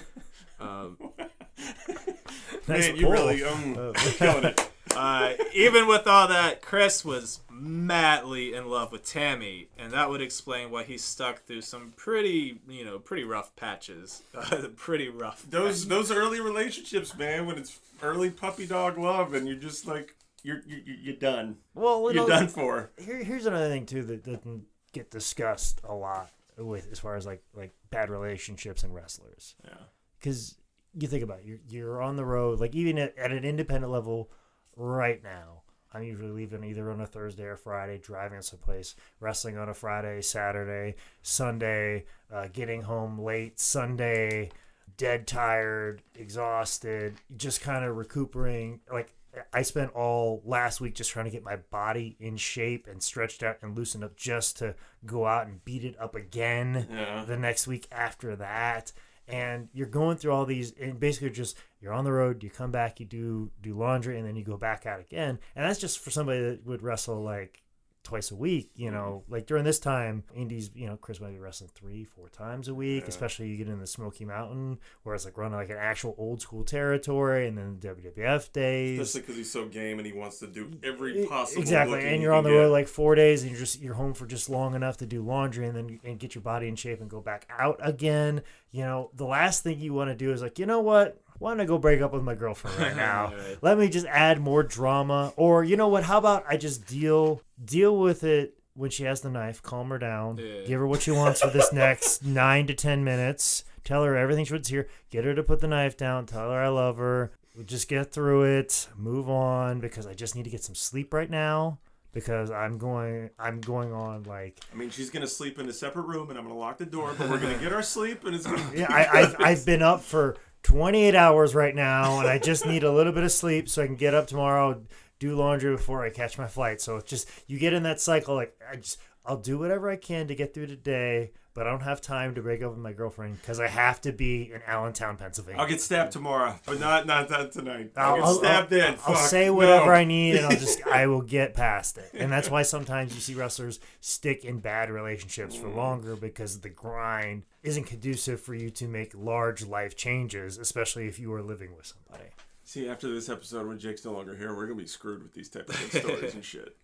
um, 0.60 0.98
Man, 2.68 2.96
you 2.96 3.10
really 3.10 3.42
um, 3.42 3.74
you're 3.74 3.92
killing 3.94 4.44
it. 4.44 4.70
Uh, 4.98 5.34
even 5.54 5.86
with 5.86 6.06
all 6.06 6.26
that, 6.28 6.60
Chris 6.62 7.04
was 7.04 7.40
madly 7.50 8.54
in 8.54 8.66
love 8.68 8.90
with 8.92 9.04
Tammy, 9.04 9.68
and 9.78 9.92
that 9.92 10.10
would 10.10 10.20
explain 10.20 10.70
why 10.70 10.82
he 10.84 10.98
stuck 10.98 11.44
through 11.44 11.60
some 11.62 11.92
pretty, 11.96 12.60
you 12.68 12.84
know, 12.84 12.98
pretty 12.98 13.24
rough 13.24 13.54
patches. 13.56 14.22
Uh, 14.34 14.68
pretty 14.76 15.08
rough. 15.08 15.44
Those 15.48 15.86
those 15.88 16.10
early 16.10 16.40
relationships, 16.40 17.16
man, 17.16 17.46
when 17.46 17.58
it's 17.58 17.78
early 18.02 18.30
puppy 18.30 18.66
dog 18.66 18.98
love, 18.98 19.34
and 19.34 19.46
you're 19.46 19.56
just 19.56 19.86
like 19.86 20.14
you're 20.42 20.62
you, 20.66 20.82
you- 20.84 20.96
you're 21.02 21.16
done. 21.16 21.56
Well, 21.74 22.00
you 22.10 22.14
You're 22.20 22.28
know, 22.28 22.28
done 22.28 22.48
for. 22.48 22.90
Here, 22.98 23.22
here's 23.22 23.46
another 23.46 23.68
thing 23.68 23.86
too 23.86 24.02
that 24.04 24.24
doesn't 24.24 24.64
get 24.92 25.10
discussed 25.10 25.80
a 25.84 25.94
lot 25.94 26.30
with 26.56 26.88
as 26.90 26.98
far 26.98 27.16
as 27.16 27.24
like 27.26 27.42
like 27.54 27.72
bad 27.90 28.10
relationships 28.10 28.82
and 28.82 28.94
wrestlers. 28.94 29.54
Yeah. 29.64 29.74
because 30.18 30.56
you 30.94 31.06
think 31.06 31.22
about 31.22 31.40
it, 31.40 31.44
you're 31.44 31.58
you're 31.68 32.02
on 32.02 32.16
the 32.16 32.24
road, 32.24 32.58
like 32.60 32.74
even 32.74 32.98
at, 32.98 33.16
at 33.18 33.30
an 33.32 33.44
independent 33.44 33.92
level, 33.92 34.30
right 34.78 35.22
now. 35.22 35.62
I'm 35.92 36.02
usually 36.02 36.30
leaving 36.30 36.64
either 36.64 36.90
on 36.90 37.00
a 37.00 37.06
Thursday 37.06 37.44
or 37.44 37.56
Friday, 37.56 37.98
driving 37.98 38.42
someplace, 38.42 38.94
wrestling 39.20 39.56
on 39.58 39.68
a 39.70 39.74
Friday, 39.74 40.20
Saturday, 40.22 40.96
Sunday, 41.22 42.04
uh, 42.32 42.48
getting 42.52 42.82
home 42.82 43.18
late 43.18 43.58
Sunday, 43.58 44.50
dead 44.98 45.26
tired, 45.26 46.02
exhausted, 46.14 47.14
just 47.36 47.60
kind 47.62 47.84
of 47.84 47.96
recuperating. 47.96 48.80
Like 48.92 49.12
I 49.52 49.62
spent 49.62 49.92
all 49.94 50.42
last 50.44 50.80
week 50.80 50.94
just 50.94 51.10
trying 51.10 51.24
to 51.26 51.30
get 51.30 51.42
my 51.44 51.56
body 51.56 52.16
in 52.20 52.36
shape 52.36 52.86
and 52.86 53.02
stretched 53.02 53.42
out 53.42 53.58
and 53.62 53.76
loosened 53.76 54.04
up 54.04 54.16
just 54.16 54.58
to 54.58 54.74
go 55.06 55.26
out 55.26 55.46
and 55.46 55.64
beat 55.64 55.84
it 55.84 55.96
up 56.00 56.14
again 56.14 56.86
Yeah. 56.90 57.24
the 57.26 57.36
next 57.36 57.66
week 57.66 57.86
after 57.92 58.36
that 58.36 58.92
and 59.28 59.68
you're 59.72 59.86
going 59.86 60.16
through 60.16 60.32
all 60.32 60.46
these 60.46 60.72
and 60.80 60.98
basically 60.98 61.30
just 61.30 61.56
you're 61.80 61.92
on 61.92 62.04
the 62.04 62.12
road 62.12 62.42
you 62.42 62.50
come 62.50 62.70
back 62.70 62.98
you 62.98 63.06
do 63.06 63.50
do 63.60 63.74
laundry 63.74 64.18
and 64.18 64.26
then 64.26 64.36
you 64.36 64.44
go 64.44 64.56
back 64.56 64.86
out 64.86 65.00
again. 65.00 65.38
And 65.54 65.64
that's 65.64 65.78
just 65.78 65.98
for 65.98 66.10
somebody 66.10 66.40
that 66.40 66.66
would 66.66 66.82
wrestle 66.82 67.22
like 67.22 67.62
twice 68.08 68.30
a 68.30 68.34
week 68.34 68.70
you 68.74 68.90
know 68.90 69.22
mm-hmm. 69.22 69.34
like 69.34 69.46
during 69.46 69.64
this 69.64 69.78
time 69.78 70.24
indies 70.34 70.70
you 70.74 70.86
know 70.86 70.96
chris 70.96 71.20
might 71.20 71.30
be 71.32 71.38
wrestling 71.38 71.68
three 71.74 72.04
four 72.04 72.26
times 72.30 72.66
a 72.66 72.74
week 72.74 73.02
Yeah. 73.02 73.08
especially 73.10 73.48
you 73.48 73.58
get 73.58 73.68
in 73.68 73.78
the 73.80 73.86
smoky 73.86 74.24
mountain 74.24 74.78
where 75.02 75.14
it's 75.14 75.26
like 75.26 75.36
running 75.36 75.58
like 75.58 75.68
an 75.68 75.76
actual 75.76 76.14
old 76.16 76.40
school 76.40 76.64
territory 76.64 77.46
and 77.46 77.58
then 77.58 77.76
wwf 77.80 78.50
days 78.54 78.98
Especially 78.98 79.20
because 79.20 79.36
he's 79.36 79.52
so 79.52 79.66
game 79.66 79.98
and 79.98 80.06
he 80.06 80.14
wants 80.14 80.38
to 80.38 80.46
do 80.46 80.70
every 80.82 81.26
possible. 81.26 81.60
exactly 81.60 82.02
and 82.02 82.22
you're 82.22 82.32
on 82.32 82.44
the 82.44 82.50
get. 82.50 82.56
road 82.56 82.72
like 82.72 82.88
four 82.88 83.14
days 83.14 83.42
and 83.42 83.50
you're 83.50 83.60
just 83.60 83.78
you're 83.78 83.92
home 83.92 84.14
for 84.14 84.24
just 84.24 84.48
long 84.48 84.74
enough 84.74 84.96
to 84.96 85.04
do 85.06 85.20
laundry 85.20 85.66
and 85.66 85.76
then 85.76 86.00
and 86.02 86.18
get 86.18 86.34
your 86.34 86.40
body 86.40 86.66
in 86.66 86.76
shape 86.76 87.02
and 87.02 87.10
go 87.10 87.20
back 87.20 87.46
out 87.58 87.78
again 87.82 88.40
you 88.70 88.82
know 88.82 89.10
the 89.16 89.26
last 89.26 89.62
thing 89.62 89.78
you 89.78 89.92
want 89.92 90.08
to 90.08 90.14
do 90.14 90.32
is 90.32 90.40
like 90.40 90.58
you 90.58 90.64
know 90.64 90.80
what 90.80 91.20
why 91.38 91.50
don't 91.50 91.60
i 91.60 91.64
go 91.64 91.78
break 91.78 92.00
up 92.00 92.12
with 92.12 92.22
my 92.22 92.34
girlfriend 92.34 92.78
right 92.78 92.96
now 93.08 93.32
Right. 93.34 93.58
let 93.62 93.78
me 93.78 93.88
just 93.88 94.06
add 94.06 94.40
more 94.40 94.62
drama 94.62 95.32
or 95.36 95.64
you 95.64 95.76
know 95.76 95.88
what 95.88 96.04
how 96.04 96.18
about 96.18 96.44
i 96.48 96.56
just 96.56 96.86
deal 96.86 97.42
deal 97.64 97.96
with 97.96 98.24
it 98.24 98.54
when 98.74 98.90
she 98.90 99.04
has 99.04 99.20
the 99.22 99.30
knife 99.30 99.62
calm 99.62 99.88
her 99.90 99.98
down 99.98 100.38
Yeah. 100.38 100.66
give 100.66 100.80
her 100.80 100.86
what 100.86 101.02
she 101.02 101.10
wants 101.10 101.40
for 101.40 101.50
this 101.50 101.72
next 101.72 102.24
nine 102.24 102.66
to 102.68 102.74
ten 102.74 103.04
minutes 103.04 103.64
tell 103.84 104.04
her 104.04 104.16
everything 104.16 104.44
she 104.44 104.52
wants 104.54 104.68
to 104.68 104.74
hear 104.74 104.88
get 105.10 105.24
her 105.24 105.34
to 105.34 105.42
put 105.42 105.60
the 105.60 105.68
knife 105.68 105.96
down 105.96 106.26
tell 106.26 106.50
her 106.50 106.60
i 106.60 106.68
love 106.68 106.96
her 106.98 107.32
We'll 107.56 107.66
just 107.66 107.88
get 107.88 108.12
through 108.12 108.44
it 108.44 108.86
move 108.96 109.28
on 109.28 109.80
because 109.80 110.06
i 110.06 110.14
just 110.14 110.36
need 110.36 110.44
to 110.44 110.50
get 110.50 110.62
some 110.62 110.76
sleep 110.76 111.12
right 111.12 111.28
now 111.28 111.78
because 112.12 112.52
i'm 112.52 112.78
going 112.78 113.30
i'm 113.36 113.60
going 113.60 113.92
on 113.92 114.22
like 114.24 114.60
I 114.72 114.76
mean, 114.76 114.90
she's 114.90 115.10
gonna 115.10 115.26
sleep 115.26 115.58
in 115.58 115.68
a 115.68 115.72
separate 115.72 116.02
room, 116.06 116.30
and 116.30 116.38
I'm 116.38 116.44
gonna 116.46 116.58
lock 116.58 116.78
the 116.78 116.86
door. 116.86 117.12
But 117.18 117.28
we're 117.28 117.38
gonna 117.40 117.58
get 117.58 117.72
our 117.72 117.82
sleep, 117.96 118.24
and 118.24 118.34
it's 118.34 118.46
gonna. 118.46 118.62
yeah 118.74 118.86
I, 118.88 119.20
I've, 119.22 119.36
I've 119.40 119.66
been 119.66 119.82
up 119.82 120.02
for 120.02 120.36
28 120.62 121.14
hours 121.14 121.54
right 121.54 121.74
now 121.74 122.18
and 122.20 122.28
i 122.28 122.38
just 122.38 122.66
need 122.66 122.82
a 122.82 122.92
little 122.92 123.12
bit 123.12 123.24
of 123.24 123.32
sleep 123.32 123.68
so 123.68 123.82
i 123.82 123.86
can 123.86 123.96
get 123.96 124.14
up 124.14 124.26
tomorrow 124.26 124.80
do 125.18 125.34
laundry 125.34 125.74
before 125.74 126.04
i 126.04 126.10
catch 126.10 126.38
my 126.38 126.46
flight. 126.46 126.80
So 126.80 126.96
it's 126.96 127.10
just 127.10 127.28
you 127.46 127.58
get 127.58 127.72
in 127.72 127.82
that 127.84 128.00
cycle 128.00 128.34
like 128.34 128.54
i 128.70 128.76
just 128.76 128.98
i'll 129.28 129.36
do 129.36 129.58
whatever 129.58 129.88
i 129.88 129.96
can 129.96 130.26
to 130.26 130.34
get 130.34 130.52
through 130.54 130.66
today, 130.66 131.30
but 131.54 131.66
i 131.66 131.70
don't 131.70 131.82
have 131.82 132.00
time 132.00 132.34
to 132.34 132.42
break 132.42 132.62
up 132.62 132.70
with 132.70 132.78
my 132.80 132.92
girlfriend 132.92 133.40
because 133.40 133.60
i 133.60 133.66
have 133.68 134.00
to 134.00 134.10
be 134.10 134.50
in 134.52 134.60
allentown 134.66 135.16
pennsylvania 135.16 135.60
I'll 135.60 135.68
get 135.68 135.80
stabbed 135.80 136.10
tomorrow, 136.12 136.58
but 136.66 136.80
not 136.80 137.06
not 137.06 137.28
tonight. 137.52 137.92
I'll, 137.96 138.10
I'll, 138.10 138.16
get 138.16 138.24
I'll- 138.24 138.34
stabbed 138.34 138.72
I'll- 138.72 138.78
then. 138.80 138.92
I'll 139.06 139.14
Fuck, 139.14 139.28
say 139.28 139.50
whatever 139.50 139.86
no. 139.86 139.92
I 139.92 140.04
need, 140.04 140.36
and 140.36 140.46
I'll 140.46 140.58
just 140.58 140.84
I 140.86 141.06
will 141.06 141.22
get 141.22 141.54
past 141.54 141.98
it. 141.98 142.10
And 142.14 142.32
that's 142.32 142.50
why 142.50 142.62
sometimes 142.62 143.14
you 143.14 143.20
see 143.20 143.34
wrestlers 143.34 143.78
stick 144.00 144.44
in 144.44 144.58
bad 144.60 144.90
relationships 144.90 145.54
for 145.56 145.68
longer 145.68 146.16
because 146.16 146.60
the 146.60 146.68
grind 146.70 147.44
isn't 147.62 147.84
conducive 147.84 148.40
for 148.40 148.54
you 148.54 148.70
to 148.70 148.86
make 148.88 149.12
large 149.14 149.64
life 149.66 149.96
changes, 149.96 150.58
especially 150.58 151.06
if 151.08 151.18
you 151.18 151.32
are 151.34 151.42
living 151.42 151.76
with 151.76 151.86
somebody. 151.86 152.30
See, 152.68 152.86
after 152.86 153.08
this 153.10 153.30
episode, 153.30 153.66
when 153.66 153.78
Jake's 153.78 154.04
no 154.04 154.12
longer 154.12 154.36
here, 154.36 154.54
we're 154.54 154.66
gonna 154.66 154.78
be 154.78 154.86
screwed 154.86 155.22
with 155.22 155.32
these 155.32 155.48
type 155.48 155.70
of 155.70 155.74
stories 155.90 156.34
and 156.34 156.44
shit. 156.44 156.76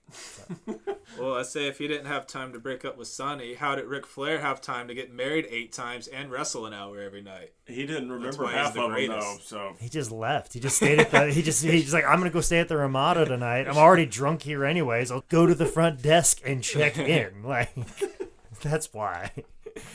Well, 1.21 1.35
I 1.35 1.43
say 1.43 1.67
if 1.69 1.77
he 1.77 1.87
didn't 1.87 2.07
have 2.07 2.27
time 2.27 2.55
to 2.55 2.59
break 2.59 2.87
up 2.87 2.97
with 2.97 3.07
Sunny, 3.07 3.53
how 3.53 3.75
did 3.75 3.85
Ric 3.85 4.07
Flair 4.07 4.41
have 4.41 4.63
time 4.63 4.89
to 4.89 4.95
get 4.95 5.13
married 5.13 5.47
eight 5.51 5.75
times 5.75 6.07
and 6.07 6.31
wrestle 6.31 6.65
an 6.65 6.73
hour 6.73 7.01
every 7.01 7.21
night? 7.21 7.53
He 7.67 7.85
didn't 7.85 8.11
remember 8.11 8.47
half 8.47 8.73
the 8.73 8.81
of 8.83 8.93
them 8.93 9.09
though, 9.09 9.37
so 9.43 9.77
He 9.79 9.91
just 9.91 10.11
left. 10.11 10.55
He 10.55 10.61
just 10.61 10.77
stayed 10.77 11.01
at 11.01 11.11
the. 11.11 11.31
He 11.31 11.43
just 11.43 11.63
he's 11.63 11.93
like 11.93 12.07
I'm 12.07 12.17
gonna 12.17 12.31
go 12.31 12.41
stay 12.41 12.61
at 12.61 12.69
the 12.69 12.79
Ramada 12.79 13.27
tonight. 13.27 13.69
I'm 13.69 13.77
already 13.77 14.07
drunk 14.07 14.41
here 14.41 14.65
anyways. 14.65 15.11
I'll 15.11 15.27
go 15.29 15.45
to 15.45 15.55
the 15.55 15.67
front 15.67 16.01
desk 16.01 16.41
and 16.47 16.63
check 16.63 16.97
in. 16.99 17.43
Like 17.43 17.75
that's 18.63 18.91
why. 18.95 19.33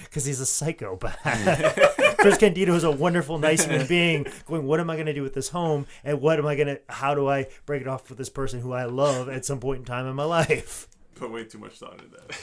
Because 0.04 0.26
he's 0.26 0.40
a 0.40 0.46
psychopath. 0.46 1.18
Chris 2.20 2.38
Candido 2.38 2.76
is 2.76 2.84
a 2.84 2.92
wonderful, 2.92 3.38
nice 3.38 3.64
human 3.64 3.88
being. 3.88 4.26
Going, 4.46 4.66
what 4.66 4.80
am 4.80 4.90
I 4.90 4.96
going 4.96 5.06
to 5.08 5.14
do 5.14 5.24
with 5.24 5.34
this 5.34 5.50
home? 5.50 5.86
And 6.04 6.22
what 6.22 6.40
am 6.40 6.46
I 6.46 6.56
going 6.56 6.68
to? 6.68 6.82
How 6.90 7.16
do 7.16 7.30
I 7.30 7.48
break 7.66 7.82
it 7.82 7.88
off 7.88 8.10
with 8.10 8.18
this 8.18 8.30
person 8.30 8.60
who 8.60 8.74
I 8.74 8.86
love 8.86 9.30
at 9.30 9.46
some 9.46 9.60
point 9.60 9.80
in 9.80 9.86
time 9.86 10.06
in 10.06 10.16
my 10.16 10.26
life? 10.26 10.88
put 11.20 11.32
way 11.32 11.44
too 11.44 11.58
much 11.60 11.78
thought 11.78 11.94
into 11.94 12.08
that. 12.08 12.40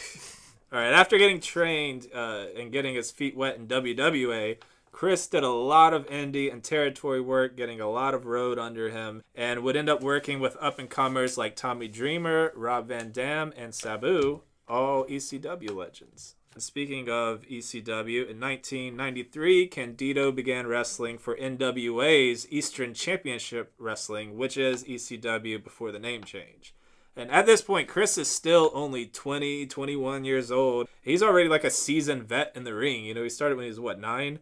All 0.72 0.78
right, 0.78 0.92
after 0.92 1.16
getting 1.16 1.40
trained 1.40 2.08
uh, 2.14 2.46
and 2.56 2.70
getting 2.70 2.94
his 2.94 3.10
feet 3.10 3.36
wet 3.36 3.56
in 3.56 3.66
WWA, 3.66 4.58
Chris 4.92 5.26
did 5.26 5.42
a 5.42 5.50
lot 5.50 5.94
of 5.94 6.06
indie 6.06 6.52
and 6.52 6.62
territory 6.62 7.20
work, 7.20 7.56
getting 7.56 7.80
a 7.80 7.88
lot 7.88 8.14
of 8.14 8.26
road 8.26 8.58
under 8.58 8.90
him, 8.90 9.22
and 9.34 9.62
would 9.62 9.76
end 9.76 9.88
up 9.88 10.02
working 10.02 10.40
with 10.40 10.56
up 10.60 10.78
and 10.78 10.90
comers 10.90 11.38
like 11.38 11.56
Tommy 11.56 11.88
Dreamer, 11.88 12.52
Rob 12.54 12.88
Van 12.88 13.12
Dam, 13.12 13.52
and 13.56 13.74
Sabu, 13.74 14.42
all 14.68 15.04
ECW 15.06 15.74
legends. 15.74 16.34
Speaking 16.58 17.10
of 17.10 17.42
ECW, 17.42 18.30
in 18.30 18.40
1993, 18.40 19.66
Candido 19.66 20.32
began 20.32 20.66
wrestling 20.66 21.18
for 21.18 21.36
NWA's 21.36 22.46
Eastern 22.50 22.94
Championship 22.94 23.74
Wrestling, 23.78 24.38
which 24.38 24.56
is 24.56 24.82
ECW 24.84 25.62
before 25.62 25.92
the 25.92 25.98
name 25.98 26.24
change. 26.24 26.74
And 27.14 27.30
at 27.30 27.44
this 27.44 27.60
point, 27.60 27.88
Chris 27.88 28.16
is 28.16 28.28
still 28.28 28.70
only 28.72 29.04
20, 29.04 29.66
21 29.66 30.24
years 30.24 30.50
old. 30.50 30.88
He's 31.02 31.22
already 31.22 31.48
like 31.48 31.64
a 31.64 31.70
seasoned 31.70 32.24
vet 32.24 32.52
in 32.54 32.64
the 32.64 32.74
ring. 32.74 33.04
You 33.04 33.12
know, 33.12 33.22
he 33.22 33.28
started 33.28 33.56
when 33.56 33.64
he 33.64 33.70
was, 33.70 33.80
what, 33.80 34.00
nine? 34.00 34.38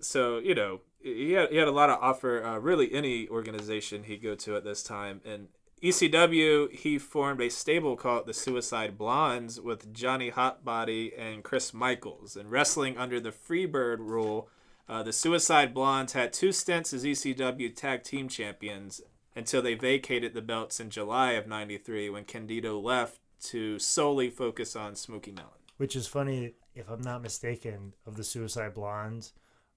So, 0.00 0.38
you 0.38 0.54
know, 0.54 0.80
he 1.02 1.32
had, 1.32 1.50
he 1.50 1.56
had 1.56 1.68
a 1.68 1.72
lot 1.72 1.90
of 1.90 1.98
offer, 2.00 2.42
uh, 2.42 2.58
really, 2.58 2.92
any 2.92 3.28
organization 3.28 4.04
he'd 4.04 4.22
go 4.22 4.34
to 4.34 4.56
at 4.56 4.64
this 4.64 4.82
time. 4.82 5.20
And 5.26 5.48
ECW, 5.84 6.72
he 6.72 6.98
formed 6.98 7.42
a 7.42 7.50
stable 7.50 7.94
called 7.94 8.24
the 8.24 8.32
Suicide 8.32 8.96
Blondes 8.96 9.60
with 9.60 9.92
Johnny 9.92 10.30
Hotbody 10.30 11.12
and 11.18 11.44
Chris 11.44 11.74
Michaels. 11.74 12.36
And 12.36 12.50
wrestling 12.50 12.96
under 12.96 13.20
the 13.20 13.30
Freebird 13.30 13.98
rule, 13.98 14.48
uh, 14.88 15.02
the 15.02 15.12
Suicide 15.12 15.74
Blondes 15.74 16.14
had 16.14 16.32
two 16.32 16.52
stints 16.52 16.94
as 16.94 17.04
ECW 17.04 17.76
Tag 17.76 18.02
Team 18.02 18.30
Champions 18.30 19.02
until 19.36 19.60
they 19.60 19.74
vacated 19.74 20.32
the 20.32 20.40
belts 20.40 20.80
in 20.80 20.88
July 20.88 21.32
of 21.32 21.46
93 21.46 22.08
when 22.08 22.24
Candido 22.24 22.80
left 22.80 23.20
to 23.42 23.78
solely 23.78 24.30
focus 24.30 24.74
on 24.74 24.94
Smoky 24.94 25.32
Mountain. 25.32 25.60
Which 25.76 25.96
is 25.96 26.06
funny, 26.06 26.54
if 26.74 26.88
I'm 26.88 27.02
not 27.02 27.20
mistaken, 27.20 27.92
of 28.06 28.16
the 28.16 28.24
Suicide 28.24 28.72
Blondes. 28.72 29.34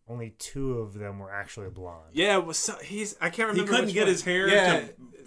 Only 0.09 0.33
two 0.39 0.79
of 0.79 0.93
them 0.93 1.19
were 1.19 1.31
actually 1.31 1.69
blonde. 1.69 2.11
Yeah, 2.13 2.37
well, 2.37 2.53
so 2.53 2.75
he's 2.83 3.15
I 3.19 3.29
can't 3.29 3.49
remember. 3.49 3.61
He 3.63 3.67
couldn't 3.67 3.85
which 3.87 3.93
get 3.93 4.01
one. 4.03 4.07
his 4.09 4.23
hair 4.23 4.47
yeah, 4.47 4.79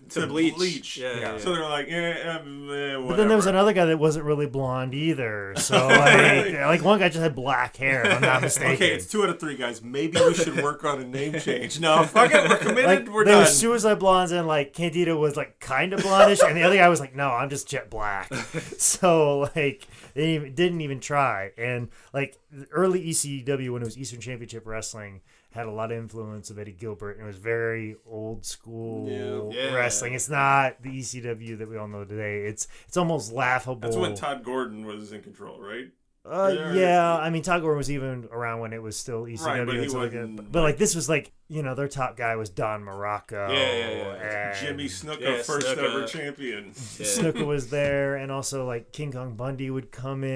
to, 0.08 0.20
to 0.20 0.26
bleach. 0.26 0.96
Yeah, 0.96 1.12
Yeah. 1.12 1.20
yeah. 1.20 1.38
So 1.38 1.52
they're 1.54 1.68
like, 1.68 1.86
eh, 1.88 2.22
um, 2.28 2.70
eh, 2.70 2.96
But 3.06 3.16
then 3.16 3.28
there 3.28 3.36
was 3.36 3.46
another 3.46 3.72
guy 3.72 3.84
that 3.84 3.98
wasn't 3.98 4.24
really 4.24 4.46
blonde 4.46 4.94
either. 4.94 5.54
So 5.56 5.76
like, 5.88 6.52
like 6.54 6.82
one 6.82 6.98
guy 6.98 7.08
just 7.10 7.20
had 7.20 7.34
black 7.34 7.76
hair. 7.76 8.06
If 8.06 8.14
I'm 8.14 8.20
not 8.22 8.40
mistaken. 8.42 8.72
Okay, 8.72 8.92
it's 8.94 9.06
two 9.06 9.22
out 9.22 9.28
of 9.28 9.38
three 9.38 9.54
guys. 9.56 9.82
Maybe 9.82 10.18
we 10.18 10.34
should 10.34 10.62
work 10.62 10.84
on 10.84 11.00
a 11.00 11.04
name 11.04 11.38
change. 11.38 11.78
No, 11.78 12.02
fuck 12.04 12.32
it. 12.32 12.48
We're 12.48 12.56
committed. 12.58 12.84
like 12.86 13.08
we're 13.08 13.24
done. 13.24 13.32
there 13.32 13.34
done. 13.34 13.40
was 13.42 13.58
suicide 13.58 13.98
blondes 13.98 14.32
and 14.32 14.48
like 14.48 14.72
Candido 14.72 15.16
was 15.18 15.36
like 15.36 15.60
kind 15.60 15.92
of 15.92 16.00
blondish, 16.00 16.42
and 16.46 16.56
the 16.56 16.62
other 16.62 16.76
guy 16.76 16.88
was 16.88 17.00
like, 17.00 17.14
no, 17.14 17.28
I'm 17.28 17.50
just 17.50 17.68
jet 17.68 17.90
black. 17.90 18.32
so 18.78 19.50
like 19.54 19.86
they 20.14 20.38
didn't 20.38 20.80
even, 20.80 20.98
try. 21.00 21.52
And 21.56 21.88
like 22.12 22.32
the 22.32 22.39
early 22.72 23.04
ECW 23.10 23.72
when 23.72 23.82
it 23.82 23.84
was 23.84 23.96
Eastern 23.98 24.20
Championship 24.20 24.66
Wrestling 24.66 25.20
had 25.52 25.66
a 25.66 25.70
lot 25.70 25.90
of 25.90 25.98
influence 25.98 26.50
of 26.50 26.58
Eddie 26.58 26.72
Gilbert, 26.72 27.16
and 27.16 27.24
it 27.24 27.26
was 27.26 27.36
very 27.36 27.96
old 28.06 28.44
school 28.44 29.52
Yeah. 29.52 29.64
Yeah. 29.70 29.74
wrestling. 29.74 30.14
It's 30.14 30.28
not 30.28 30.82
the 30.82 30.90
ECW 31.00 31.58
that 31.58 31.68
we 31.68 31.76
all 31.76 31.88
know 31.88 32.04
today. 32.04 32.46
It's 32.46 32.68
it's 32.86 32.96
almost 32.96 33.32
laughable. 33.32 33.80
That's 33.80 33.96
when 33.96 34.14
Todd 34.14 34.44
Gordon 34.44 34.84
was 34.84 35.12
in 35.12 35.22
control, 35.22 35.60
right? 35.60 35.90
Uh, 36.22 36.52
Yeah. 36.54 36.72
yeah, 36.74 37.16
I 37.16 37.30
mean 37.30 37.42
Todd 37.42 37.62
Gordon 37.62 37.78
was 37.78 37.90
even 37.90 38.28
around 38.30 38.60
when 38.60 38.72
it 38.74 38.82
was 38.82 38.94
still 38.96 39.22
ECW. 39.24 39.46
Right, 39.46 39.64
but 39.66 39.74
he 39.76 39.84
and 39.84 39.92
like 39.94 40.10
that. 40.12 40.18
wasn't, 40.20 40.36
But, 40.36 40.52
but, 40.52 40.62
like 40.62 40.76
this 40.76 40.94
was 40.94 41.08
like 41.08 41.32
you 41.48 41.62
know 41.62 41.74
their 41.74 41.88
top 41.88 42.16
guy 42.16 42.36
was 42.36 42.50
Don 42.50 42.82
Muraco. 42.84 43.48
Yeah, 43.48 43.54
yeah, 43.54 43.90
yeah. 43.90 44.50
and 44.50 44.58
Jimmy 44.58 44.84
Snuka, 44.84 45.20
Yeah, 45.20 45.42
first 45.42 45.66
Snuka. 45.66 45.78
ever 45.78 46.06
champion. 46.06 46.66
Yeah. 46.66 46.72
Snuka 47.06 47.46
was 47.46 47.70
there, 47.70 48.16
and 48.16 48.30
also 48.30 48.66
like 48.66 48.92
King 48.92 49.12
Kong 49.12 49.34
Bundy 49.34 49.70
would 49.70 49.90
come 49.90 50.22
in. 50.22 50.30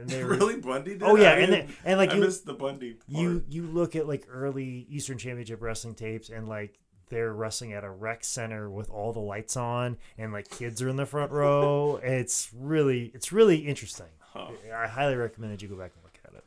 And 0.00 0.08
they 0.08 0.24
were, 0.24 0.30
really, 0.30 0.56
Bundy 0.56 0.92
did. 0.92 1.02
Oh, 1.04 1.14
yeah, 1.16 1.30
I 1.30 1.36
and 1.36 1.52
then- 1.52 1.68
and, 1.84 1.96
like, 1.98 2.10
I 2.10 2.14
you- 2.16 2.20
missed 2.22 2.44
the 2.44 2.54
Bundy. 2.54 2.94
Part. 2.94 3.04
You 3.08 3.44
you 3.48 3.66
look 3.68 3.94
at 3.94 4.08
like 4.08 4.26
early 4.28 4.86
Eastern 4.90 5.16
Championship 5.16 5.62
wrestling 5.62 5.94
tapes, 5.94 6.28
and 6.28 6.48
like 6.48 6.78
they're 7.08 7.32
wrestling 7.32 7.72
at 7.72 7.82
a 7.84 7.90
rec 7.90 8.24
center 8.24 8.68
with 8.68 8.90
all 8.90 9.12
the 9.12 9.20
lights 9.20 9.56
on, 9.56 9.96
and 10.18 10.32
like 10.32 10.50
kids 10.50 10.82
are 10.82 10.88
in 10.88 10.96
the 10.96 11.06
front 11.06 11.30
row. 11.30 12.00
It's 12.04 12.50
really 12.52 13.10
it's 13.14 13.30
really 13.32 13.58
interesting. 13.58 14.06
Huh. 14.32 14.50
I 14.74 14.86
highly 14.86 15.16
recommend 15.16 15.52
that 15.52 15.62
you 15.62 15.68
go 15.68 15.76
back 15.76 15.92
and 15.94 16.04
look 16.04 16.18
at 16.24 16.34
it. 16.34 16.44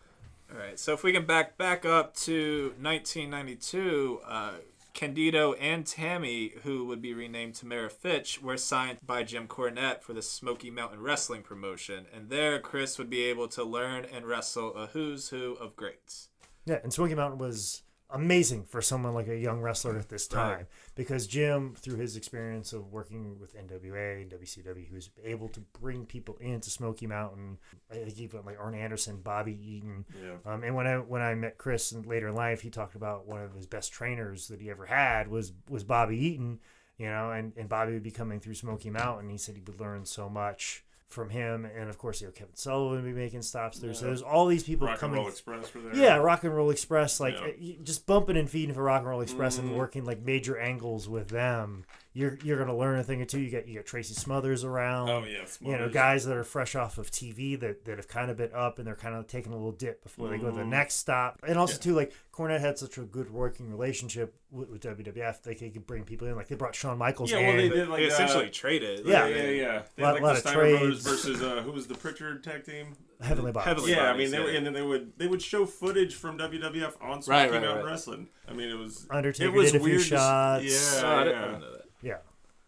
All 0.51 0.57
right, 0.57 0.79
so 0.79 0.93
if 0.93 1.03
we 1.03 1.11
can 1.11 1.25
back 1.25 1.57
back 1.57 1.85
up 1.85 2.15
to 2.17 2.73
1992, 2.79 4.21
uh, 4.25 4.51
Candido 4.93 5.53
and 5.53 5.85
Tammy, 5.85 6.53
who 6.63 6.85
would 6.85 7.01
be 7.01 7.13
renamed 7.13 7.55
Tamara 7.55 7.89
Fytch, 7.89 8.41
were 8.41 8.57
signed 8.57 8.99
by 9.05 9.23
Jim 9.23 9.47
Cornette 9.47 10.03
for 10.03 10.13
the 10.13 10.21
Smoky 10.21 10.69
Mountain 10.69 11.01
Wrestling 11.01 11.41
promotion, 11.41 12.05
and 12.13 12.29
there 12.29 12.59
Chris 12.59 12.97
would 12.97 13.09
be 13.09 13.23
able 13.23 13.47
to 13.49 13.63
learn 13.63 14.05
and 14.05 14.25
wrestle 14.25 14.73
a 14.75 14.87
who's 14.87 15.29
who 15.29 15.53
of 15.53 15.75
greats. 15.75 16.29
Yeah, 16.65 16.79
and 16.83 16.93
Smoky 16.93 17.15
Mountain 17.15 17.39
was 17.39 17.81
amazing 18.13 18.63
for 18.65 18.81
someone 18.81 19.13
like 19.13 19.27
a 19.27 19.35
young 19.37 19.59
wrestler 19.59 19.97
at 19.97 20.07
this 20.07 20.27
time 20.27 20.57
Right. 20.57 20.65
because 20.95 21.27
Jim, 21.27 21.73
through 21.75 21.95
his 21.97 22.15
experience 22.15 22.71
of 22.71 22.91
working 22.93 23.39
with 23.39 23.55
NWA 23.55 24.21
and 24.21 24.31
WCW, 24.31 24.85
he 24.87 24.93
was 24.93 25.09
able 25.23 25.49
to 25.49 25.59
bring 25.81 26.05
people 26.05 26.37
into 26.39 26.69
Smoky 26.69 27.07
Mountain. 27.07 27.57
I 27.91 27.95
think 27.95 28.17
even 28.19 28.45
like 28.45 28.59
Arn 28.59 28.75
Anderson, 28.75 29.17
Bobby 29.21 29.57
Eaton. 29.59 30.05
Yeah. 30.23 30.51
Um, 30.53 30.63
and 30.63 30.75
when 30.75 30.87
I 30.87 30.97
when 30.97 31.21
I 31.21 31.33
met 31.35 31.57
Chris 31.57 31.91
in 31.91 32.03
later 32.03 32.27
in 32.29 32.35
life, 32.35 32.61
he 32.61 32.69
talked 32.69 32.95
about 32.95 33.27
one 33.27 33.41
of 33.41 33.53
his 33.55 33.65
best 33.65 33.91
trainers 33.91 34.47
that 34.47 34.61
he 34.61 34.69
ever 34.69 34.85
had 34.85 35.27
was 35.27 35.51
was 35.67 35.83
Bobby 35.83 36.17
Eaton. 36.17 36.59
You 36.99 37.07
know, 37.07 37.31
and, 37.31 37.53
and 37.57 37.67
Bobby 37.67 37.93
would 37.93 38.03
be 38.03 38.11
coming 38.11 38.39
through 38.39 38.53
Smoky 38.53 38.91
Mountain. 38.91 39.27
He 39.29 39.37
said 39.39 39.55
he 39.55 39.63
would 39.65 39.79
learn 39.79 40.05
so 40.05 40.29
much 40.29 40.82
from 41.13 41.29
him, 41.29 41.65
and 41.65 41.89
of 41.89 41.97
course, 41.97 42.19
you 42.19 42.27
know, 42.27 42.33
Kevin 42.33 42.55
Sullivan 42.55 43.03
would 43.03 43.05
be 43.05 43.13
making 43.17 43.41
stops 43.43 43.79
there. 43.79 43.93
So 43.93 44.05
there's 44.05 44.21
all 44.21 44.47
these 44.47 44.63
people 44.63 44.87
Rock 44.87 44.95
and 44.95 44.99
coming 44.99 45.19
Roll 45.19 45.29
Express 45.29 45.73
were 45.73 45.81
there. 45.81 45.95
yeah, 45.95 46.15
Rock 46.17 46.43
and 46.43 46.53
Roll 46.55 46.71
Express, 46.71 47.19
like 47.19 47.35
Yeah. 47.35 47.47
uh, 47.79 47.83
just 47.83 48.05
bumping 48.05 48.35
and 48.35 48.49
feeding 48.49 48.75
for 48.75 48.83
Rock 48.83 48.99
and 49.01 49.09
Roll 49.09 49.21
Express 49.21 49.55
Mhm. 49.57 49.59
and 49.59 49.77
working 49.77 50.03
like 50.03 50.21
major 50.21 50.57
angles 50.57 51.07
with 51.07 51.29
them. 51.29 51.85
You're 52.15 52.37
you're 52.43 52.59
gonna 52.59 52.77
learn 52.77 52.99
a 52.99 53.03
thing 53.03 53.23
or 53.23 53.25
two. 53.25 53.39
You 53.39 53.49
got 53.49 53.67
you 53.67 53.75
got 53.79 53.85
Tracy 53.87 54.13
Smothers 54.13 54.63
around. 54.63 55.09
Oh 55.09 55.23
yeah. 55.23 55.45
You 55.61 55.77
know, 55.79 55.89
guys 55.89 56.25
that 56.25 56.37
are 56.37 56.43
fresh 56.43 56.75
off 56.75 56.99
of 56.99 57.09
TV 57.09 57.59
that, 57.59 57.85
that 57.85 57.97
have 57.97 58.07
kind 58.07 58.29
of 58.29 58.37
been 58.37 58.51
up 58.53 58.77
and 58.77 58.85
they're 58.85 58.93
kind 58.95 59.15
of 59.15 59.25
taking 59.25 59.51
a 59.51 59.55
little 59.55 59.71
dip 59.71 60.03
before 60.03 60.27
they 60.29 60.37
go 60.37 60.51
to 60.51 60.55
the 60.57 60.61
Mhm. 60.61 60.67
next 60.69 60.95
stop. 60.97 61.39
And 61.47 61.57
also, 61.57 61.73
Yeah. 61.73 61.79
too, 61.79 61.93
like, 61.95 62.13
Cornette 62.31 62.59
had 62.59 62.77
such 62.77 62.99
a 62.99 63.01
good 63.01 63.31
working 63.31 63.67
relationship 63.67 64.35
with, 64.51 64.69
with 64.69 64.81
WWF. 64.81 65.41
They 65.41 65.55
could 65.55 65.87
bring 65.87 66.03
people 66.03 66.27
in. 66.27 66.35
Like, 66.35 66.47
they 66.49 66.55
brought 66.55 66.75
Shawn 66.75 66.99
Michaels 66.99 67.31
in 67.31 67.39
Yeah, 67.39 67.47
in. 67.49 67.57
well, 67.57 67.69
they 67.69 67.75
did 67.75 67.87
like 67.89 67.99
they 68.01 68.05
essentially 68.05 68.45
uh, 68.45 68.51
traded. 68.53 69.07
Yeah. 69.07 69.25
yeah, 69.25 69.35
yeah, 69.35 69.41
yeah. 69.49 69.81
They 69.95 70.03
Lot- 70.03 70.07
had 70.09 70.13
like 70.13 70.21
lot 70.21 70.27
the 70.29 70.29
of 70.33 70.37
Steiner 70.37 70.59
Brothers 70.59 70.79
trades. 71.03 71.03
versus 71.07 71.41
uh, 71.41 71.61
who 71.63 71.71
was 71.71 71.87
the 71.87 71.95
Pritchard 71.95 72.43
tag 72.43 72.63
team? 72.63 72.95
Heavenly 73.21 73.51
Bodies. 73.51 73.65
Heavenly- 73.69 73.91
yeah, 73.91 74.11
I 74.11 74.15
mean, 74.17 74.29
they, 74.29 74.37
yeah. 74.51 74.57
and 74.57 74.65
then 74.67 74.73
they 74.73 74.81
would 74.83 75.17
they 75.17 75.25
would 75.25 75.41
show 75.41 75.65
footage 75.65 76.13
from 76.13 76.37
WWF 76.37 76.95
on 77.01 77.23
Smoky 77.23 77.39
Right, 77.39 77.51
right, 77.51 77.61
Mountain 77.61 77.85
right. 77.85 77.91
Wrestling. 77.91 78.29
I 78.47 78.53
mean, 78.53 78.69
it 78.69 78.77
was 78.77 79.07
Undertaker 79.09 79.49
it 79.49 79.53
was 79.57 79.71
did 79.71 79.81
a 79.81 79.83
weird 79.83 79.99
to 80.01 80.03
s- 80.03 80.09
shots. 80.09 81.01
Yeah, 81.01 81.01
Oh, 81.09 81.15
I 81.17 81.23
didn't, 81.23 81.37
I 81.37 81.39
yeah. 81.41 81.45
didn't 81.47 81.61
know 81.61 81.71
that. 81.71 81.79
Yeah, 82.01 82.17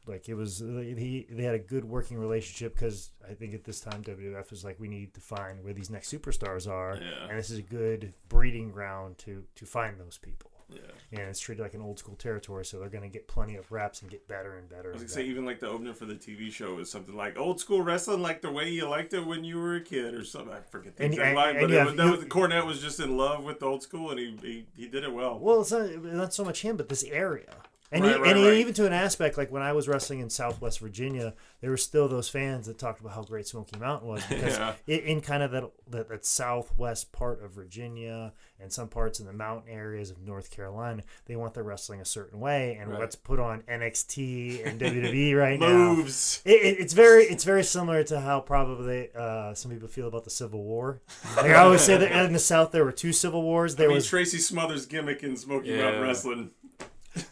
like 0.08 0.30
it 0.30 0.34
was. 0.36 0.60
He 0.60 1.26
they 1.30 1.44
had 1.44 1.56
a 1.56 1.60
good 1.60 1.86
working 1.86 2.18
relationship 2.18 2.74
because 2.76 3.12
I 3.30 3.34
think 3.34 3.54
at 3.54 3.63
this 3.63 3.80
time 3.80 4.04
WWF 4.04 4.52
is 4.52 4.63
like, 4.63 4.80
we 4.80 4.88
need 4.88 5.13
to 5.15 5.22
find 5.22 5.63
where 5.63 5.74
these 5.74 5.89
next 5.89 6.12
superstars 6.13 6.68
are, 6.70 6.98
Yeah. 7.02 7.28
and 7.30 7.38
this 7.38 7.50
is 7.50 7.60
a 7.60 7.63
good 7.63 8.13
breeding 8.30 8.72
ground 8.72 9.18
to 9.20 9.44
to 9.56 9.65
find 9.65 10.00
those 10.00 10.18
people. 10.18 10.52
Yeah. 10.68 10.80
And 11.12 11.22
it's 11.30 11.39
treated 11.39 11.62
like 11.62 11.76
an 11.76 11.82
old 11.82 12.00
school 12.00 12.15
territory, 12.15 12.65
so 12.65 12.80
they're 12.80 12.89
going 12.89 13.04
to 13.04 13.08
get 13.08 13.28
plenty 13.28 13.56
of 13.56 13.72
reps 13.72 14.02
and 14.02 14.10
get 14.10 14.28
better 14.28 14.58
and 14.58 14.68
better. 14.68 14.89
I 14.89 14.94
was 14.94 15.04
gonna 15.04 15.10
say 15.10 15.26
even 15.26 15.46
like 15.46 15.60
the 15.60 15.68
opener 15.68 15.94
for 15.94 16.06
the 16.06 16.15
TV 16.15 16.52
show 16.52 16.80
is 16.80 16.89
something 16.89 17.15
like 17.15 17.38
old 17.38 17.60
school 17.60 17.84
wrestling, 17.84 18.24
like 18.24 18.41
the 18.41 18.52
way 18.52 18.72
you 18.72 18.88
liked 18.89 19.13
it 19.13 19.24
when 19.24 19.44
you 19.44 19.60
were 19.60 19.76
a 19.76 19.82
kid, 19.82 20.15
or 20.15 20.24
something. 20.24 20.52
I 20.52 20.62
forget 20.62 20.98
the 20.98 21.04
And- 21.04 21.13
exact 21.13 21.36
line, 21.36 21.54
but 21.60 21.70
was, 21.70 21.96
that 21.96 22.12
was, 22.18 22.26
Cornette 22.26 22.65
was 22.65 22.82
just 22.82 23.00
in 23.00 23.15
love 23.15 23.44
with 23.44 23.60
the 23.60 23.68
old 23.68 23.84
school, 23.84 24.10
and 24.10 24.20
he 24.20 24.36
he, 24.41 24.65
he 24.76 24.88
did 24.88 25.04
it 25.04 25.13
well. 25.13 25.38
Well, 25.38 25.62
it's 25.62 25.72
not, 25.72 26.04
not 26.04 26.34
so 26.34 26.44
much 26.44 26.63
him, 26.63 26.78
but 26.78 26.89
this 26.89 27.04
area. 27.04 27.58
And, 27.91 28.04
Right, 28.04 28.15
he, 28.15 28.21
right, 28.21 28.36
and 28.36 28.45
right. 28.45 28.54
even 28.58 28.74
to 28.74 28.86
an 28.88 28.93
aspect, 28.93 29.38
like 29.38 29.52
when 29.52 29.62
I 29.62 29.71
was 29.74 29.88
wrestling 29.88 30.19
in 30.19 30.30
Southwest 30.30 30.80
Virginia, 30.80 31.34
there 31.62 31.69
were 31.69 31.78
still 31.78 32.08
those 32.08 32.28
fans 32.28 32.65
that 32.65 32.78
talked 32.80 33.00
about 33.00 33.13
how 33.13 33.21
great 33.24 33.48
Smoky 33.48 33.78
Mountain 33.80 34.08
was 34.10 34.26
because 34.30 34.58
Yeah. 34.58 34.74
it, 34.88 35.04
in 35.04 35.21
kind 35.21 35.43
of 35.43 35.52
that, 35.52 35.63
that 35.89 36.10
that 36.10 36.26
southwest 36.26 37.12
part 37.12 37.43
of 37.43 37.52
Virginia 37.52 38.34
and 38.60 38.71
some 38.74 38.88
parts 38.88 39.19
in 39.19 39.28
the 39.28 39.34
mountain 39.34 39.71
areas 39.71 40.10
of 40.10 40.19
North 40.21 40.50
Carolina, 40.50 41.04
they 41.26 41.36
want 41.36 41.54
their 41.54 41.63
wrestling 41.63 42.02
a 42.02 42.06
certain 42.06 42.39
way. 42.39 42.76
And 42.80 42.89
Right. 42.89 43.00
what's 43.00 43.15
put 43.15 43.39
on 43.39 43.62
NXT 44.00 44.65
and 44.65 44.80
WWE 44.82 45.36
right 45.38 45.60
now, 45.60 45.67
Moves. 45.95 46.41
it, 46.45 46.50
it, 46.52 46.80
it's 46.80 46.93
very 46.93 47.24
it's 47.26 47.43
very 47.43 47.63
similar 47.63 48.04
to 48.06 48.19
how 48.19 48.39
probably 48.39 49.10
uh, 49.15 49.54
some 49.54 49.71
people 49.71 49.88
feel 49.88 50.08
about 50.08 50.24
the 50.24 50.30
Civil 50.30 50.63
War. 50.63 51.02
Like 51.38 51.45
I 51.52 51.56
always 51.56 51.82
say 51.82 51.98
that 51.98 52.26
in 52.26 52.34
the 52.34 52.39
South 52.54 52.71
there 52.71 52.84
were 52.84 52.91
two 52.91 53.13
Civil 53.13 53.43
Wars. 53.43 53.76
There 53.76 53.88
I 53.88 53.89
mean, 53.89 53.95
was 53.98 54.08
Tracy 54.08 54.39
Smothers' 54.39 54.86
gimmick 54.86 55.24
in 55.24 55.38
Smoky 55.38 55.69
Yeah. 55.69 55.84
Mountain 55.84 56.02
Wrestling. 56.02 56.50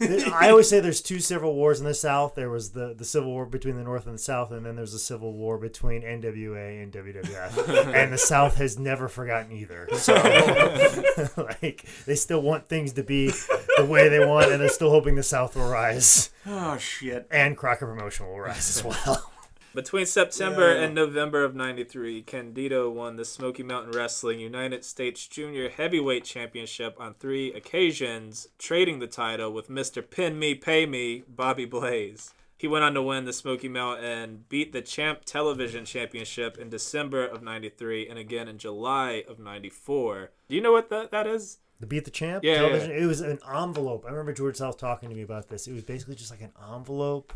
I 0.00 0.48
always 0.50 0.68
say 0.68 0.80
there's 0.80 1.00
two 1.02 1.20
civil 1.20 1.54
wars 1.54 1.78
in 1.80 1.86
the 1.86 1.94
South. 1.94 2.34
There 2.34 2.50
was 2.50 2.70
the, 2.70 2.94
the 2.94 3.04
civil 3.04 3.30
war 3.30 3.46
between 3.46 3.76
the 3.76 3.82
North 3.82 4.06
and 4.06 4.14
the 4.14 4.18
South, 4.22 4.50
and 4.50 4.64
then 4.64 4.76
there's 4.76 4.94
a 4.94 4.98
civil 4.98 5.32
war 5.32 5.58
between 5.58 6.02
NWA 6.02 6.82
and 6.82 6.92
WWF. 6.92 7.94
and 7.94 8.12
the 8.12 8.18
South 8.18 8.56
has 8.56 8.78
never 8.78 9.08
forgotten 9.08 9.52
either. 9.52 9.88
So, 9.94 10.14
like, 11.36 11.84
they 12.06 12.14
still 12.14 12.40
want 12.40 12.68
things 12.68 12.92
to 12.94 13.02
be 13.02 13.30
the 13.76 13.84
way 13.84 14.08
they 14.08 14.24
want, 14.24 14.50
and 14.50 14.60
they're 14.60 14.68
still 14.68 14.90
hoping 14.90 15.14
the 15.16 15.22
South 15.22 15.56
will 15.56 15.68
rise, 15.68 16.30
Oh 16.46 16.76
shit. 16.78 17.26
and 17.30 17.56
Crockett 17.56 17.88
Promotion 17.88 18.26
will 18.26 18.40
rise 18.40 18.76
as 18.76 18.84
well. 18.84 19.30
Between 19.74 20.06
September 20.06 20.72
Yeah. 20.72 20.82
and 20.82 20.94
November 20.94 21.42
of 21.42 21.54
93, 21.54 22.22
Candido 22.22 22.88
won 22.90 23.16
the 23.16 23.24
Smoky 23.24 23.64
Mountain 23.64 23.92
Wrestling 23.92 24.38
United 24.38 24.84
States 24.84 25.26
Junior 25.26 25.68
Heavyweight 25.68 26.24
Championship 26.24 26.94
on 26.98 27.14
three 27.14 27.52
occasions, 27.52 28.46
trading 28.58 29.00
the 29.00 29.08
title 29.08 29.52
with 29.52 29.68
Mr. 29.68 30.08
Pin 30.08 30.38
Me, 30.38 30.54
Pay 30.54 30.86
Me, 30.86 31.24
Bobby 31.28 31.64
Blaze. 31.64 32.32
He 32.56 32.68
went 32.68 32.84
on 32.84 32.94
to 32.94 33.02
win 33.02 33.24
the 33.24 33.32
Smoky 33.32 33.68
Mountain 33.68 34.04
and 34.04 34.48
beat 34.48 34.72
the 34.72 34.80
Champ 34.80 35.24
Television 35.24 35.84
Championship 35.84 36.56
in 36.56 36.70
December 36.70 37.26
of 37.26 37.42
93 37.42 38.08
and 38.08 38.16
again 38.18 38.46
in 38.46 38.58
July 38.58 39.24
of 39.28 39.40
94. 39.40 40.30
Do 40.48 40.54
you 40.54 40.60
know 40.60 40.72
what 40.72 40.88
that, 40.90 41.10
that 41.10 41.26
is? 41.26 41.58
The 41.80 41.86
Beat 41.86 42.04
the 42.04 42.12
Champ 42.12 42.44
Yeah, 42.44 42.58
television, 42.58 42.92
it 42.92 43.04
was 43.06 43.20
an 43.20 43.40
envelope. 43.52 44.04
I 44.06 44.10
remember 44.10 44.32
George 44.32 44.56
South 44.56 44.78
talking 44.78 45.08
to 45.10 45.16
me 45.16 45.22
about 45.22 45.48
this. 45.48 45.66
It 45.66 45.72
was 45.74 45.82
basically 45.82 46.14
just 46.14 46.30
like 46.30 46.40
an 46.42 46.52
envelope 46.72 47.32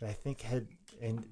that 0.00 0.08
I 0.08 0.12
think 0.12 0.42
had, 0.42 0.68
and 1.02 1.24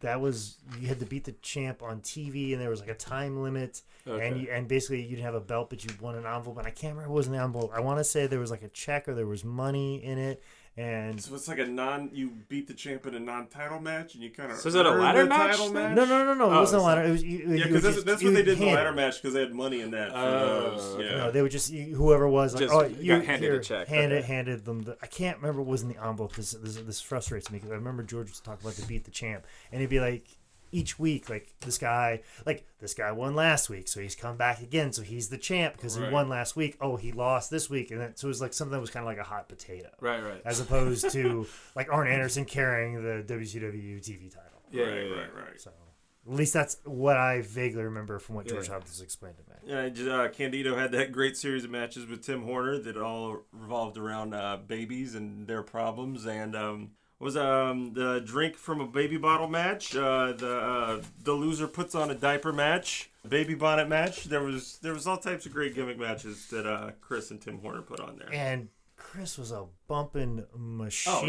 that 0.00 0.20
was, 0.20 0.56
you 0.80 0.88
had 0.88 1.00
to 1.00 1.06
beat 1.06 1.24
the 1.24 1.32
champ 1.42 1.82
on 1.82 2.00
TV, 2.00 2.52
and 2.52 2.60
there 2.60 2.70
was 2.70 2.80
like 2.80 2.88
a 2.88 2.94
time 2.94 3.42
limit. 3.42 3.82
Okay. 4.06 4.26
and 4.26 4.40
you, 4.40 4.48
and 4.50 4.66
basically 4.66 5.02
you 5.02 5.10
didn't 5.10 5.24
have 5.24 5.34
a 5.34 5.40
belt, 5.40 5.70
but 5.70 5.84
you 5.84 5.90
won 6.00 6.14
an 6.14 6.24
envelope. 6.24 6.58
And 6.58 6.66
I 6.66 6.70
can't 6.70 6.94
remember 6.94 7.12
what 7.12 7.18
was 7.18 7.26
in 7.26 7.32
the 7.32 7.42
envelope. 7.42 7.72
I 7.74 7.80
want 7.80 7.98
to 7.98 8.04
say 8.04 8.26
there 8.26 8.40
was 8.40 8.50
like 8.50 8.62
a 8.62 8.68
check 8.68 9.08
or 9.08 9.14
there 9.14 9.26
was 9.26 9.44
money 9.44 10.02
in 10.02 10.18
it, 10.18 10.42
and 10.78 11.20
So 11.20 11.34
it's 11.34 11.48
like 11.48 11.58
a 11.58 11.66
non. 11.66 12.10
You 12.12 12.30
beat 12.48 12.68
the 12.68 12.74
champ 12.74 13.04
in 13.06 13.14
a 13.14 13.18
non-title 13.18 13.80
match, 13.80 14.14
and 14.14 14.22
you 14.22 14.30
kind 14.30 14.52
of. 14.52 14.58
So 14.58 14.68
is 14.68 14.74
it 14.76 14.86
a 14.86 14.90
ladder 14.90 15.26
match 15.26 15.56
then? 15.58 15.94
no, 15.96 16.04
no, 16.04 16.24
no, 16.24 16.34
no, 16.34 16.50
it 16.52 16.56
Oh, 16.56 16.60
wasn't 16.60 16.82
a 16.82 16.84
ladder. 16.84 17.02
It 17.02 17.10
was 17.10 17.22
you, 17.24 17.38
Yeah, 17.38 17.64
because 17.66 17.82
that's, 17.82 17.94
just- 17.96 18.06
that's 18.06 18.22
what 18.22 18.32
they 18.34 18.42
did 18.44 18.54
in 18.60 18.60
the 18.60 18.74
ladder 18.74 18.90
it. 18.90 18.94
match 18.94 19.20
because 19.20 19.34
they 19.34 19.40
had 19.40 19.52
money 19.52 19.80
in 19.80 19.90
that. 19.90 20.10
For 20.12 20.16
Oh, 20.18 20.70
those. 20.76 21.04
Yeah. 21.04 21.16
No, 21.16 21.30
they 21.32 21.42
would 21.42 21.50
just 21.50 21.72
whoever 21.72 22.28
was 22.28 22.54
like, 22.54 22.62
Just 22.62 22.74
oh, 22.74 22.82
got 22.82 22.96
you 23.02 23.20
handed 23.20 23.52
a 23.54 23.60
check, 23.60 23.88
handed 23.88 24.18
okay. 24.18 24.26
handed 24.26 24.64
them. 24.64 24.82
The, 24.82 24.96
I 25.02 25.06
can't 25.08 25.36
remember 25.38 25.62
what 25.62 25.70
was 25.70 25.82
in 25.82 25.88
the 25.88 25.96
envelope. 26.06 26.34
This 26.36 26.52
this, 26.52 26.76
this 26.76 27.00
frustrates 27.00 27.50
me 27.50 27.58
because 27.58 27.72
I 27.72 27.74
remember 27.74 28.02
George 28.04 28.28
was 28.30 28.40
talking 28.40 28.60
about 28.64 28.74
the 28.76 28.86
beat 28.86 29.04
the 29.04 29.10
champ, 29.10 29.44
and 29.72 29.80
he'd 29.80 29.90
be 29.90 30.00
like, 30.00 30.26
each 30.72 30.98
week, 30.98 31.28
like 31.30 31.54
this 31.60 31.78
guy, 31.78 32.20
like 32.46 32.66
this 32.78 32.94
guy 32.94 33.10
won 33.12 33.34
last 33.34 33.68
week, 33.70 33.88
so 33.88 34.00
he's 34.00 34.14
come 34.14 34.36
back 34.36 34.60
again, 34.60 34.92
so 34.92 35.02
he's 35.02 35.28
the 35.28 35.38
champ 35.38 35.74
because 35.76 35.96
he 35.96 36.02
won 36.08 36.28
last 36.28 36.56
week. 36.56 36.76
Oh, 36.80 36.96
he 36.96 37.12
lost 37.12 37.50
this 37.50 37.68
week, 37.70 37.90
and 37.90 38.00
then, 38.00 38.16
so 38.16 38.26
it 38.26 38.28
was 38.28 38.40
like 38.40 38.52
something 38.52 38.72
that 38.72 38.80
was 38.80 38.90
kind 38.90 39.02
of 39.04 39.08
like 39.08 39.18
a 39.18 39.22
hot 39.28 39.48
potato, 39.48 39.88
Right, 40.00 40.22
right. 40.22 40.42
as 40.44 40.60
opposed 40.60 41.10
to 41.12 41.46
like 41.74 41.92
Arn 41.92 42.08
Anderson 42.08 42.44
carrying 42.44 43.02
the 43.02 43.22
WCW 43.26 44.00
TV 44.00 44.32
title. 44.32 44.62
Yeah, 44.70 44.84
right, 44.84 44.94
yeah, 44.94 45.02
yeah. 45.02 45.14
right, 45.20 45.34
right. 45.34 45.60
So 45.60 45.70
at 46.28 46.34
least 46.34 46.52
that's 46.52 46.76
what 46.84 47.16
I 47.16 47.40
vaguely 47.40 47.82
remember 47.84 48.18
from 48.18 48.34
what 48.34 48.46
George 48.46 48.66
Yeah. 48.68 48.74
Hopkins 48.74 49.00
explained 49.00 49.36
to 49.38 49.42
me. 49.44 49.72
Yeah, 49.72 49.88
just, 49.88 50.08
uh, 50.08 50.28
Candido 50.28 50.76
had 50.76 50.92
that 50.92 51.10
great 51.10 51.36
series 51.38 51.64
of 51.64 51.70
matches 51.70 52.06
with 52.06 52.22
Tim 52.22 52.42
Horner 52.42 52.78
that 52.80 52.96
all 52.98 53.44
revolved 53.50 53.96
around 53.96 54.34
uh, 54.34 54.58
babies 54.58 55.14
and 55.14 55.46
their 55.46 55.62
problems, 55.62 56.26
and 56.26 56.54
um, 56.54 56.90
was 57.20 57.36
um, 57.36 57.94
the 57.94 58.20
drink 58.24 58.56
from 58.56 58.80
a 58.80 58.86
baby 58.86 59.16
bottle 59.16 59.48
match, 59.48 59.94
uh, 59.96 60.32
the 60.32 60.56
uh, 60.56 61.02
the 61.22 61.32
loser 61.32 61.66
puts 61.66 61.94
on 61.94 62.10
a 62.10 62.14
diaper 62.14 62.52
match, 62.52 63.10
baby 63.28 63.54
bonnet 63.54 63.88
match. 63.88 64.24
There 64.24 64.42
was 64.42 64.78
there 64.82 64.92
was 64.92 65.06
all 65.06 65.16
types 65.18 65.44
of 65.46 65.52
great 65.52 65.74
gimmick 65.74 65.98
matches 65.98 66.46
that 66.48 66.66
uh, 66.66 66.92
Chris 67.00 67.30
and 67.30 67.40
Tim 67.40 67.58
Horner 67.60 67.82
put 67.82 68.00
on 68.00 68.18
there. 68.18 68.28
And 68.32 68.68
Chris 68.96 69.36
was 69.36 69.50
a 69.50 69.66
bumping 69.88 70.44
machine. 70.56 71.12
Oh, 71.12 71.24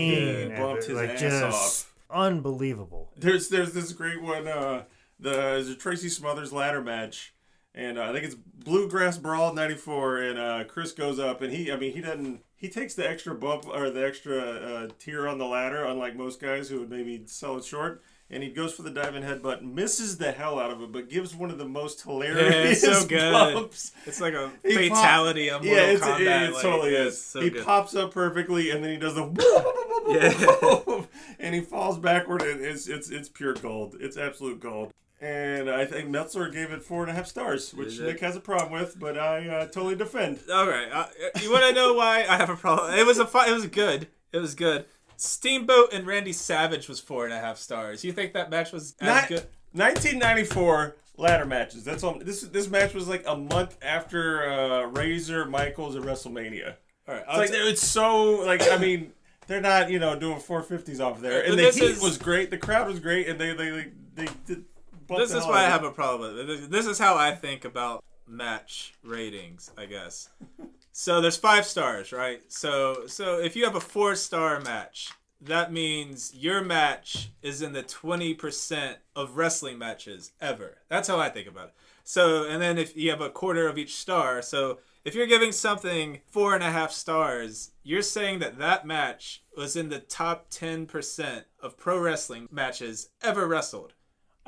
yeah, 0.49 0.59
bumped 0.59 0.85
his 0.85 0.95
like 0.95 1.09
ass 1.09 1.53
off. 1.53 1.93
unbelievable. 2.11 3.11
There's 3.17 3.49
there's 3.49 3.73
this 3.73 3.91
great 3.91 4.21
one. 4.21 4.47
Uh, 4.47 4.83
the 5.19 5.75
Tracy 5.79 6.09
Smothers 6.09 6.53
ladder 6.53 6.81
match, 6.81 7.33
and 7.73 7.97
uh, 7.97 8.03
I 8.03 8.13
think 8.13 8.25
it's 8.25 8.35
Bluegrass 8.35 9.17
Brawl 9.17 9.53
'94. 9.53 10.17
And 10.19 10.39
uh, 10.39 10.63
Chris 10.65 10.91
goes 10.91 11.17
up, 11.19 11.41
and 11.41 11.51
he 11.51 11.71
I 11.71 11.77
mean 11.77 11.93
he 11.93 12.01
doesn't 12.01 12.41
he 12.59 12.69
takes 12.69 12.93
the 12.93 13.09
extra 13.09 13.33
bump 13.33 13.65
or 13.67 13.89
the 13.89 14.05
extra 14.05 14.37
uh, 14.37 14.87
tier 14.99 15.27
on 15.27 15.37
the 15.39 15.45
ladder, 15.45 15.83
unlike 15.85 16.15
most 16.15 16.39
guys 16.39 16.69
who 16.69 16.79
would 16.81 16.89
maybe 16.89 17.23
sell 17.25 17.57
it 17.57 17.63
short. 17.65 18.03
And 18.31 18.43
he 18.43 18.49
goes 18.49 18.75
for 18.75 18.83
the 18.83 18.91
diving 18.91 19.23
headbutt, 19.23 19.63
misses 19.63 20.19
the 20.19 20.31
hell 20.31 20.59
out 20.59 20.69
of 20.69 20.83
it, 20.83 20.91
but 20.91 21.09
gives 21.09 21.33
one 21.33 21.49
of 21.49 21.57
the 21.57 21.65
most 21.67 22.03
hilarious 22.03 22.81
so 22.81 23.03
good. 23.07 23.55
bumps. 23.55 23.91
It's 24.05 24.21
like 24.21 24.35
a 24.35 24.51
He 24.63 24.87
pop- 24.89 24.97
fatality 24.99 25.49
of 25.49 25.63
Mortal 25.63 25.83
Yeah, 25.83 25.91
it's, 25.93 26.03
Kombat. 26.03 26.19
it, 26.19 26.27
it 26.49 26.53
like, 26.53 26.61
totally 26.61 26.93
it's 26.93 27.15
is. 27.15 27.25
So 27.25 27.41
he 27.41 27.49
good. 27.49 27.65
pops 27.65 27.95
up 27.95 28.13
perfectly, 28.13 28.69
and 28.69 28.83
then 28.83 28.91
he 28.91 28.97
does 28.97 29.15
the 29.15 29.23
and 31.39 31.55
he 31.55 31.61
falls 31.61 31.97
backward, 31.97 32.41
and 32.43 32.61
it's 32.61 32.87
it's 32.87 33.09
it's 33.09 33.29
pure 33.29 33.53
gold. 33.55 33.95
It's 33.99 34.15
absolute 34.17 34.59
gold. 34.59 34.91
And 35.21 35.69
I 35.69 35.85
think 35.85 36.07
Meltzer 36.09 36.47
gave 36.49 36.71
it 36.71 36.81
four 36.81 37.01
and 37.01 37.11
a 37.11 37.13
half 37.13 37.27
stars, 37.27 37.73
which 37.73 37.99
Nick 37.99 38.21
has 38.21 38.37
a 38.37 38.39
problem 38.39 38.71
with, 38.71 38.97
but 38.97 39.17
I 39.17 39.47
uh, 39.49 39.65
totally 39.65 39.95
defend. 39.95 40.39
All 40.51 40.65
right. 40.67 40.87
Uh, 40.91 41.07
you 41.41 41.51
want 41.51 41.65
to 41.65 41.73
know 41.73 41.93
why 41.93 42.19
I 42.29 42.37
have 42.37 42.49
a 42.49 42.55
problem? 42.55 42.93
It 42.97 43.05
was 43.05 43.19
a 43.19 43.27
fi- 43.27 43.49
It 43.49 43.53
was 43.53 43.67
good. 43.67 44.07
It 44.31 44.37
was 44.37 44.55
good. 44.55 44.85
Steamboat 45.17 45.91
and 45.91 46.07
Randy 46.07 46.31
Savage 46.31 46.87
was 46.87 47.01
four 47.01 47.25
and 47.25 47.33
a 47.33 47.39
half 47.39 47.57
stars. 47.57 48.05
You 48.05 48.13
think 48.13 48.31
that 48.33 48.49
match 48.49 48.71
was 48.71 48.95
as 49.01 49.07
Not- 49.07 49.27
good? 49.27 49.45
1994 49.73 50.95
ladder 51.17 51.45
matches. 51.45 51.83
That's 51.83 52.03
all. 52.03 52.17
This 52.19 52.41
this 52.43 52.69
match 52.69 52.93
was 52.93 53.07
like 53.07 53.23
a 53.27 53.35
month 53.35 53.77
after 53.81 54.49
uh, 54.49 54.85
Razor, 54.87 55.45
Michaels, 55.45 55.95
and 55.95 56.05
WrestleMania. 56.05 56.75
All 57.07 57.15
right. 57.15 57.23
It's 57.27 57.37
like 57.37 57.49
t- 57.51 57.55
it's 57.57 57.85
so 57.85 58.41
like 58.45 58.61
I 58.71 58.77
mean 58.77 59.11
they're 59.47 59.61
not 59.61 59.89
you 59.89 59.99
know 59.99 60.17
doing 60.17 60.39
450s 60.39 60.99
off 60.99 61.19
there, 61.21 61.41
But 61.41 61.49
and 61.51 61.59
the 61.59 61.63
heat 61.71 61.83
is- 61.83 62.01
was 62.01 62.17
great. 62.17 62.49
The 62.51 62.57
crowd 62.57 62.87
was 62.87 62.99
great, 62.99 63.27
and 63.27 63.39
they 63.39 63.53
they 63.53 63.69
they, 63.69 63.91
they 64.15 64.27
did. 64.45 64.65
This 65.17 65.33
is 65.33 65.45
why 65.45 65.65
I 65.65 65.69
have 65.69 65.83
a 65.83 65.91
problem 65.91 66.35
with 66.35 66.49
it. 66.49 66.71
This 66.71 66.85
is 66.85 66.99
how 66.99 67.15
I 67.15 67.31
think 67.31 67.65
about 67.65 68.03
match 68.27 68.93
ratings, 69.03 69.71
I 69.77 69.85
guess. 69.85 70.29
So 70.91 71.21
there's 71.21 71.37
five 71.37 71.65
stars, 71.65 72.11
right? 72.11 72.41
So 72.47 73.07
so 73.07 73.39
if 73.39 73.55
you 73.55 73.65
have 73.65 73.75
a 73.75 73.81
four 73.81 74.15
star 74.15 74.59
match, 74.59 75.09
that 75.41 75.71
means 75.71 76.33
your 76.35 76.61
match 76.61 77.29
is 77.41 77.61
in 77.61 77.73
the 77.73 77.83
twenty 77.83 78.33
percent 78.33 78.97
of 79.15 79.37
wrestling 79.37 79.77
matches 79.77 80.31
ever. 80.41 80.77
That's 80.89 81.07
how 81.07 81.19
I 81.19 81.29
think 81.29 81.47
about 81.47 81.69
it. 81.69 81.73
So 82.03 82.43
and 82.47 82.61
then 82.61 82.77
if 82.77 82.95
you 82.95 83.09
have 83.09 83.21
a 83.21 83.29
quarter 83.29 83.67
of 83.67 83.77
each 83.77 83.95
star, 83.95 84.41
so 84.41 84.79
if 85.05 85.15
you're 85.15 85.27
giving 85.27 85.53
something 85.53 86.19
four 86.27 86.53
and 86.53 86.63
a 86.63 86.71
half 86.71 86.91
stars, 86.91 87.71
you're 87.83 88.01
saying 88.01 88.39
that 88.39 88.59
that 88.59 88.85
match 88.85 89.41
was 89.55 89.75
in 89.75 89.89
the 89.89 89.99
top 89.99 90.47
ten 90.49 90.85
percent 90.85 91.45
of 91.61 91.77
pro 91.77 91.99
wrestling 91.99 92.49
matches 92.51 93.09
ever 93.23 93.47
wrestled. 93.47 93.93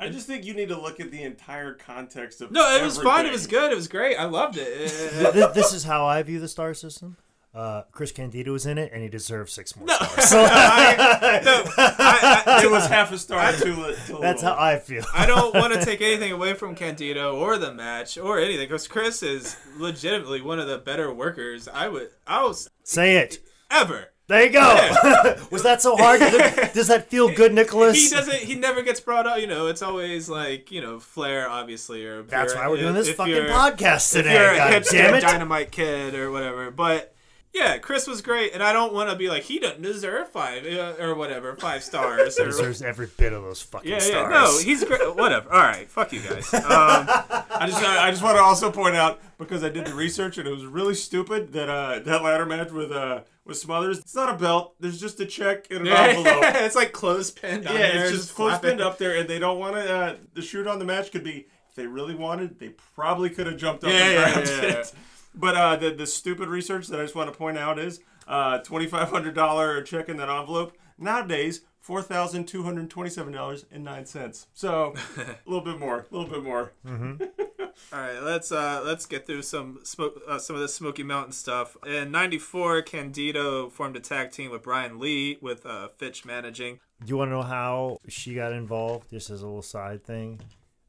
I 0.02 0.08
just 0.10 0.26
think 0.26 0.44
you 0.44 0.54
need 0.54 0.68
to 0.68 0.80
look 0.80 1.00
at 1.00 1.10
the 1.10 1.22
entire 1.22 1.74
context 1.74 2.40
of. 2.40 2.50
No, 2.50 2.76
it 2.76 2.82
was 2.84 2.98
fine. 3.00 3.26
It 3.26 3.32
was 3.32 3.46
good. 3.46 3.70
It 3.72 3.74
was 3.76 3.88
great. 3.88 4.16
I 4.16 4.24
loved 4.24 4.56
it. 4.58 4.88
Th- 4.88 5.32
th- 5.32 5.52
this 5.54 5.72
is 5.72 5.84
how 5.84 6.06
I 6.06 6.22
view 6.22 6.40
the 6.40 6.48
star 6.48 6.74
system. 6.74 7.16
Uh, 7.54 7.82
Chris 7.92 8.12
Candido 8.12 8.52
was 8.52 8.64
in 8.64 8.78
it, 8.78 8.90
and 8.94 9.02
he 9.02 9.10
deserves 9.10 9.52
six 9.52 9.76
more 9.76 9.86
stars. 9.86 10.24
So 10.30 10.42
I, 10.48 11.40
no, 11.44 11.64
I, 11.76 12.42
I, 12.46 12.64
It 12.64 12.70
was 12.70 12.86
half 12.86 13.12
a 13.12 13.18
star 13.18 13.52
too. 13.52 13.74
too 13.74 14.18
that's 14.22 14.42
little. 14.42 14.42
how 14.42 14.56
I 14.58 14.78
feel. 14.78 15.04
I 15.14 15.26
don't 15.26 15.54
want 15.54 15.74
to 15.74 15.84
take 15.84 16.00
anything 16.00 16.32
away 16.32 16.54
from 16.54 16.74
Candido 16.74 17.36
or 17.36 17.58
the 17.58 17.72
match 17.74 18.16
or 18.16 18.38
anything 18.38 18.66
because 18.68 18.88
Chris 18.88 19.22
is 19.22 19.54
legitimately 19.76 20.40
one 20.40 20.60
of 20.60 20.66
the 20.66 20.78
better 20.78 21.12
workers 21.12 21.68
I 21.68 21.88
would 21.88 22.08
I 22.26 22.42
was 22.42 22.70
Say 22.84 23.16
it. 23.18 23.38
ever. 23.70 24.08
There 24.32 24.46
you 24.46 24.50
go. 24.50 25.36
was 25.50 25.62
that 25.62 25.82
so 25.82 25.94
hard? 25.94 26.20
Does 26.72 26.88
that 26.88 27.10
feel 27.10 27.30
good, 27.30 27.52
Nicholas? 27.52 28.02
He 28.02 28.08
doesn't. 28.08 28.34
He 28.34 28.54
never 28.54 28.80
gets 28.80 28.98
brought 28.98 29.26
up. 29.26 29.38
You 29.38 29.46
know, 29.46 29.66
it's 29.66 29.82
always 29.82 30.26
like 30.26 30.72
you 30.72 30.80
know 30.80 30.98
Flair, 30.98 31.50
obviously, 31.50 32.06
or 32.06 32.22
That's 32.22 32.54
why 32.54 32.66
we're 32.66 32.78
doing 32.78 32.94
this 32.94 33.10
fucking 33.12 33.30
you're- 33.30 33.50
podcast 33.50 34.16
if 34.16 34.22
today. 34.24 34.40
you're 34.40 34.54
a 34.54 34.56
God 34.56 34.72
hipster 34.72 34.92
damn 34.92 35.14
it! 35.16 35.20
dynamite 35.20 35.70
kid 35.70 36.14
or 36.14 36.30
whatever. 36.30 36.70
But 36.70 37.14
yeah, 37.52 37.76
Chris 37.76 38.06
was 38.06 38.22
great, 38.22 38.54
and 38.54 38.62
I 38.62 38.72
don't 38.72 38.94
want 38.94 39.10
to 39.10 39.16
be 39.16 39.28
like 39.28 39.42
he 39.42 39.58
doesn't 39.58 39.82
deserve 39.82 40.30
five 40.30 40.64
uh, 40.64 40.94
or 40.98 41.14
whatever 41.14 41.54
five 41.56 41.84
stars. 41.84 42.38
He 42.38 42.42
or, 42.42 42.46
deserves 42.46 42.80
every 42.80 43.08
bit 43.14 43.34
of 43.34 43.42
those 43.42 43.60
fucking 43.60 43.90
yeah, 43.90 43.96
yeah, 43.96 44.00
stars. 44.00 44.32
no, 44.32 44.58
he's 44.64 44.82
great. 44.82 45.14
Whatever. 45.14 45.52
All 45.52 45.60
right, 45.60 45.90
fuck 45.90 46.10
you 46.10 46.20
guys. 46.20 46.54
Um, 46.54 46.62
I 46.64 47.64
just 47.66 47.84
I 47.84 48.10
just 48.10 48.22
want 48.22 48.38
to 48.38 48.42
also 48.42 48.72
point 48.72 48.96
out 48.96 49.20
because 49.36 49.62
I 49.62 49.68
did 49.68 49.84
the 49.84 49.94
research 49.94 50.38
and 50.38 50.48
it 50.48 50.50
was 50.50 50.64
really 50.64 50.94
stupid 50.94 51.52
that 51.52 51.68
uh 51.68 51.98
that 51.98 52.22
ladder 52.22 52.46
match 52.46 52.70
with 52.70 52.90
uh 52.90 53.20
with 53.44 53.56
Smothers. 53.58 53.98
It's 53.98 54.14
not 54.14 54.34
a 54.34 54.36
belt. 54.38 54.74
There's 54.80 55.00
just 55.00 55.18
a 55.20 55.26
check 55.26 55.66
and 55.70 55.86
an 55.86 55.92
envelope. 55.92 56.42
it's 56.56 56.76
like 56.76 56.92
clothespin. 56.92 57.66
on 57.66 57.74
Yeah, 57.74 57.92
there, 57.92 58.06
it's 58.06 58.16
just 58.16 58.34
close 58.34 58.50
flapping. 58.52 58.70
pinned 58.70 58.80
up 58.80 58.98
there, 58.98 59.16
and 59.16 59.28
they 59.28 59.38
don't 59.38 59.58
want 59.58 59.76
to. 59.76 59.94
Uh, 59.94 60.16
the 60.34 60.42
shoot 60.42 60.66
on 60.66 60.78
the 60.78 60.84
match 60.84 61.10
could 61.12 61.24
be 61.24 61.46
if 61.68 61.74
they 61.74 61.86
really 61.86 62.14
wanted, 62.14 62.58
they 62.58 62.68
probably 62.94 63.30
could 63.30 63.46
have 63.46 63.56
jumped 63.56 63.82
up 63.84 63.90
Yeah, 63.90 63.98
and 63.98 64.12
yeah, 64.12 64.32
grabbed 64.32 64.48
yeah, 64.48 64.62
yeah. 64.62 64.78
it. 64.80 64.92
But 65.34 65.54
uh, 65.56 65.76
the 65.76 65.90
the 65.90 66.06
stupid 66.06 66.48
research 66.48 66.88
that 66.88 67.00
I 67.00 67.02
just 67.04 67.14
want 67.14 67.32
to 67.32 67.36
point 67.38 67.56
out 67.58 67.78
is 67.78 68.00
uh, 68.28 68.58
twenty 68.58 68.86
five 68.86 69.08
hundred 69.08 69.34
dollar 69.34 69.80
check 69.82 70.08
in 70.08 70.16
that 70.18 70.28
envelope 70.28 70.76
nowadays. 70.98 71.62
Four 71.80 72.00
thousand 72.02 72.46
two 72.46 72.62
hundred 72.62 72.90
twenty-seven 72.90 73.32
dollars 73.32 73.64
and 73.72 73.82
nine 73.82 74.06
cents. 74.06 74.46
So 74.52 74.94
a 75.16 75.36
little 75.50 75.64
bit 75.64 75.80
more, 75.80 76.06
a 76.12 76.14
little 76.16 76.30
bit 76.30 76.44
more. 76.44 76.72
All 77.92 78.00
right, 78.00 78.22
let's 78.22 78.52
uh 78.52 78.82
let's 78.84 79.06
get 79.06 79.26
through 79.26 79.42
some 79.42 79.80
smoke 79.84 80.20
uh, 80.28 80.38
some 80.38 80.56
of 80.56 80.62
the 80.62 80.68
Smoky 80.68 81.02
Mountain 81.02 81.32
stuff. 81.32 81.76
In 81.86 82.10
'94, 82.10 82.82
Candido 82.82 83.68
formed 83.68 83.96
a 83.96 84.00
tag 84.00 84.30
team 84.30 84.50
with 84.50 84.62
Brian 84.62 84.98
Lee, 84.98 85.38
with 85.40 85.66
uh, 85.66 85.88
Fytch 85.98 86.24
managing. 86.24 86.80
Do 87.04 87.10
you 87.10 87.16
want 87.16 87.28
to 87.28 87.32
know 87.32 87.42
how 87.42 87.98
she 88.08 88.34
got 88.34 88.52
involved? 88.52 89.10
Just 89.10 89.30
as 89.30 89.42
a 89.42 89.46
little 89.46 89.62
side 89.62 90.04
thing. 90.04 90.40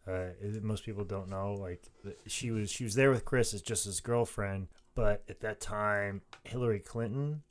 Uh, 0.07 0.29
most 0.61 0.83
people 0.83 1.03
don't 1.05 1.29
know. 1.29 1.53
Like 1.53 1.81
she 2.27 2.51
was, 2.51 2.69
she 2.69 2.83
was 2.83 2.93
there 2.93 3.09
with 3.09 3.23
Chris 3.23 3.53
as 3.53 3.61
just 3.61 3.85
his 3.85 4.01
girlfriend, 4.01 4.67
but 4.95 5.23
at 5.29 5.39
that 5.41 5.61
time, 5.61 6.21
Hillary 6.43 6.79
Clinton 6.79 7.41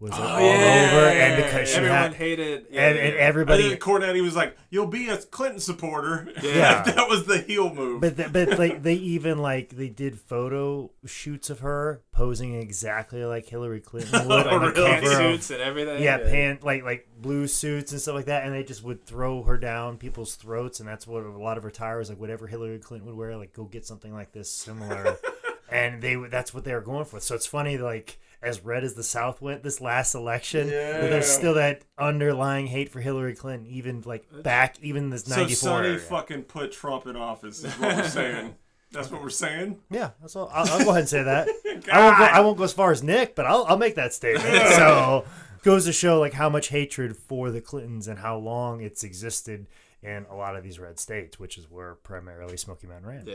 was 0.00 0.12
like, 0.12 0.20
oh, 0.20 0.24
all 0.24 0.38
over, 0.38 1.08
and 1.08 1.42
because 1.42 1.68
she 1.68 1.74
Oh, 1.74 1.78
everyone 1.78 1.98
had, 2.02 2.14
hated, 2.14 2.66
and, 2.70 2.98
and 2.98 3.16
I 3.16 3.18
everybody, 3.18 3.68
think 3.70 3.80
Cornette 3.80 4.22
was 4.22 4.36
like, 4.36 4.56
"You'll 4.70 4.86
be 4.86 5.08
a 5.08 5.16
Clinton 5.16 5.58
supporter." 5.60 6.28
Yeah. 6.42 6.82
that 6.82 7.08
was 7.08 7.26
the 7.26 7.38
heel 7.38 7.74
move. 7.74 8.00
But 8.00 8.16
th- 8.16 8.32
but 8.32 8.58
like 8.60 8.82
they 8.84 8.94
even 8.94 9.38
like 9.38 9.70
they 9.70 9.88
did 9.88 10.18
photo 10.20 10.92
shoots 11.04 11.50
of 11.50 11.60
her 11.60 12.02
posing 12.12 12.54
exactly 12.54 13.24
like 13.24 13.46
Hillary 13.46 13.80
Clinton 13.80 14.12
would 14.28 14.46
the 14.46 15.00
really? 15.02 15.06
suits 15.36 15.50
and 15.50 15.60
everything. 15.60 16.00
yeah, 16.02 16.18
pan 16.18 16.60
like 16.62 16.84
like 16.84 17.08
blue 17.18 17.48
suits 17.48 17.90
and 17.90 18.00
stuff 18.00 18.14
like 18.14 18.26
that, 18.26 18.44
and 18.44 18.54
they 18.54 18.62
just 18.62 18.84
would 18.84 19.04
throw 19.04 19.42
her 19.42 19.58
down 19.58 19.96
people's 19.98 20.36
throats, 20.36 20.78
and 20.78 20.88
that's 20.88 21.08
what 21.08 21.24
a 21.24 21.30
lot 21.30 21.56
of 21.56 21.64
her 21.64 21.70
tires 21.72 22.08
like 22.08 22.20
whatever 22.20 22.46
Hillary 22.46 22.78
Clinton 22.78 23.08
would 23.08 23.16
wear, 23.16 23.36
like 23.36 23.52
go 23.52 23.64
get 23.64 23.84
something 23.84 24.12
like 24.14 24.30
this 24.32 24.48
similar, 24.48 25.16
and 25.72 26.00
they 26.00 26.14
that's 26.14 26.54
what 26.54 26.62
they 26.64 26.72
were 26.72 26.80
going 26.80 27.04
for. 27.04 27.18
So 27.18 27.34
it's 27.34 27.46
funny 27.46 27.78
like. 27.78 28.20
As 28.40 28.64
red 28.64 28.84
as 28.84 28.94
the 28.94 29.02
South 29.02 29.42
went 29.42 29.64
this 29.64 29.80
last 29.80 30.14
election, 30.14 30.68
Yeah. 30.68 31.00
but 31.00 31.10
there's 31.10 31.26
still 31.28 31.54
that 31.54 31.82
underlying 31.98 32.68
hate 32.68 32.88
for 32.88 33.00
Hillary 33.00 33.34
Clinton, 33.34 33.66
even 33.66 34.02
like 34.06 34.26
back, 34.44 34.76
even 34.80 35.10
this 35.10 35.24
so 35.24 35.34
'94. 35.36 35.56
Sunny 35.56 35.88
area. 35.88 35.98
fucking 35.98 36.42
put 36.44 36.70
Trump 36.70 37.06
in 37.06 37.16
office. 37.16 37.64
Is 37.64 37.72
what 37.74 37.96
we're 37.96 38.02
saying. 38.08 38.54
That's 38.92 39.10
what 39.10 39.20
we're 39.22 39.28
saying. 39.30 39.80
Yeah, 39.90 40.10
that's 40.20 40.36
all. 40.36 40.48
I'll, 40.52 40.70
I'll 40.70 40.84
go 40.84 40.90
ahead 40.90 41.00
and 41.00 41.08
say 41.08 41.22
that. 41.24 41.48
I 41.92 41.98
won't. 42.00 42.18
Go, 42.18 42.24
I 42.24 42.40
won't 42.40 42.56
go 42.58 42.64
as 42.64 42.72
far 42.72 42.92
as 42.92 43.02
Nick, 43.02 43.34
but 43.34 43.44
I'll, 43.44 43.64
I'll 43.68 43.76
make 43.76 43.96
that 43.96 44.14
statement. 44.14 44.46
so 44.68 45.24
goes 45.64 45.84
to 45.86 45.92
show 45.92 46.20
like 46.20 46.32
how 46.32 46.48
much 46.48 46.68
hatred 46.68 47.16
for 47.16 47.50
the 47.50 47.60
Clintons 47.60 48.06
and 48.06 48.20
how 48.20 48.38
long 48.38 48.80
it's 48.80 49.02
existed 49.02 49.66
in 50.00 50.24
a 50.30 50.34
lot 50.36 50.54
of 50.54 50.62
these 50.62 50.78
red 50.78 51.00
states, 51.00 51.40
which 51.40 51.58
is 51.58 51.68
where 51.68 51.96
primarily 51.96 52.56
Smoky 52.56 52.86
Mountain 52.86 53.08
ran. 53.08 53.26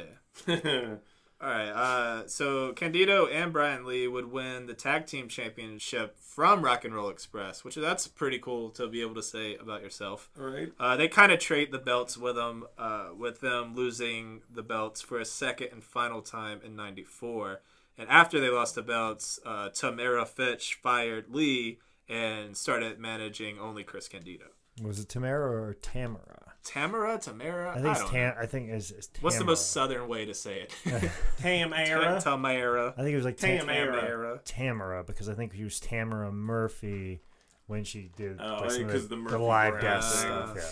Yeah. 0.48 0.96
All 1.44 1.50
right. 1.50 1.70
Uh, 1.70 2.28
so 2.28 2.72
Candido 2.72 3.28
and 3.28 3.52
Brian 3.52 3.86
Lee 3.86 4.08
would 4.08 4.32
win 4.32 4.66
the 4.66 4.74
tag 4.74 5.08
team 5.08 5.28
championship 5.28 6.18
from 6.18 6.64
Rock 6.64 6.86
and 6.86 6.96
Roll 6.96 7.10
Express, 7.10 7.66
which 7.66 7.76
that's 7.76 8.08
pretty 8.08 8.40
cool 8.40 8.70
to 8.72 8.88
be 8.88 9.02
able 9.02 9.16
to 9.16 9.24
say 9.24 9.56
about 9.56 9.82
yourself. 9.82 10.30
All 10.40 10.46
right. 10.46 10.72
Uh, 10.80 10.96
they 10.96 11.10
kind 11.10 11.34
of 11.34 11.40
trade 11.40 11.74
the 11.74 11.80
belts 11.80 12.18
with 12.18 12.38
them, 12.38 12.66
uh, 12.78 13.10
with 13.18 13.42
them 13.42 13.76
losing 13.76 14.42
the 14.50 14.64
belts 14.64 15.02
for 15.02 15.20
a 15.20 15.26
second 15.26 15.70
and 15.74 15.84
final 15.84 16.22
time 16.22 16.62
in 16.64 16.78
'94. 16.78 17.60
And 17.98 18.08
after 18.10 18.40
they 18.40 18.50
lost 18.50 18.76
the 18.76 18.82
belts, 18.82 19.40
uh, 19.46 19.68
Tamara 19.70 20.26
Fytch 20.26 20.76
fired 20.76 21.26
Lee 21.30 21.78
and 22.08 22.56
started 22.56 23.00
managing 23.00 23.60
only 23.60 23.84
Chris 23.84 24.08
Candido. 24.08 24.46
Was 24.82 25.00
it 25.00 25.10
Tamara 25.10 25.62
or 25.62 25.74
Tamara? 25.74 26.53
Tamara, 26.63 27.17
Tamara, 27.19 27.71
I 27.71 27.73
think 27.76 27.88
it's 27.88 27.99
don't 27.99 28.12
Tam. 28.12 28.36
know. 28.36 28.41
I 28.41 28.45
think 28.45 28.69
it's, 28.69 28.91
it's 28.91 29.10
What's 29.19 29.38
the 29.38 29.43
most 29.43 29.71
southern 29.71 30.08
way 30.08 30.26
to 30.26 30.34
say 30.34 30.62
it? 30.62 30.73
Tamara. 31.41 32.21
Tamara. 32.21 32.93
I 32.97 33.02
think 33.02 33.13
it 33.13 33.15
was 33.17 33.26
like 33.26 33.38
Tamara. 33.38 34.02
Tamara. 34.02 34.39
Tamara 34.45 35.04
because 35.04 35.28
I 35.28 35.34
think 35.34 35.54
she 35.54 35.63
was 35.63 35.80
Tamara 35.80 36.32
Murphy 36.32 37.21
when 37.74 37.84
she 37.84 38.10
did 38.16 38.40
Oh, 38.40 38.60
like, 38.62 38.72
some 38.72 38.86
of 38.86 38.92
'cause 38.92 39.04
the 39.08 39.16
the, 39.16 39.22
Murphy 39.22 39.36
live 39.38 39.74
Brown 39.74 39.84
death 39.84 40.04
stuff. 40.04 40.54
Yeah, 40.56 40.64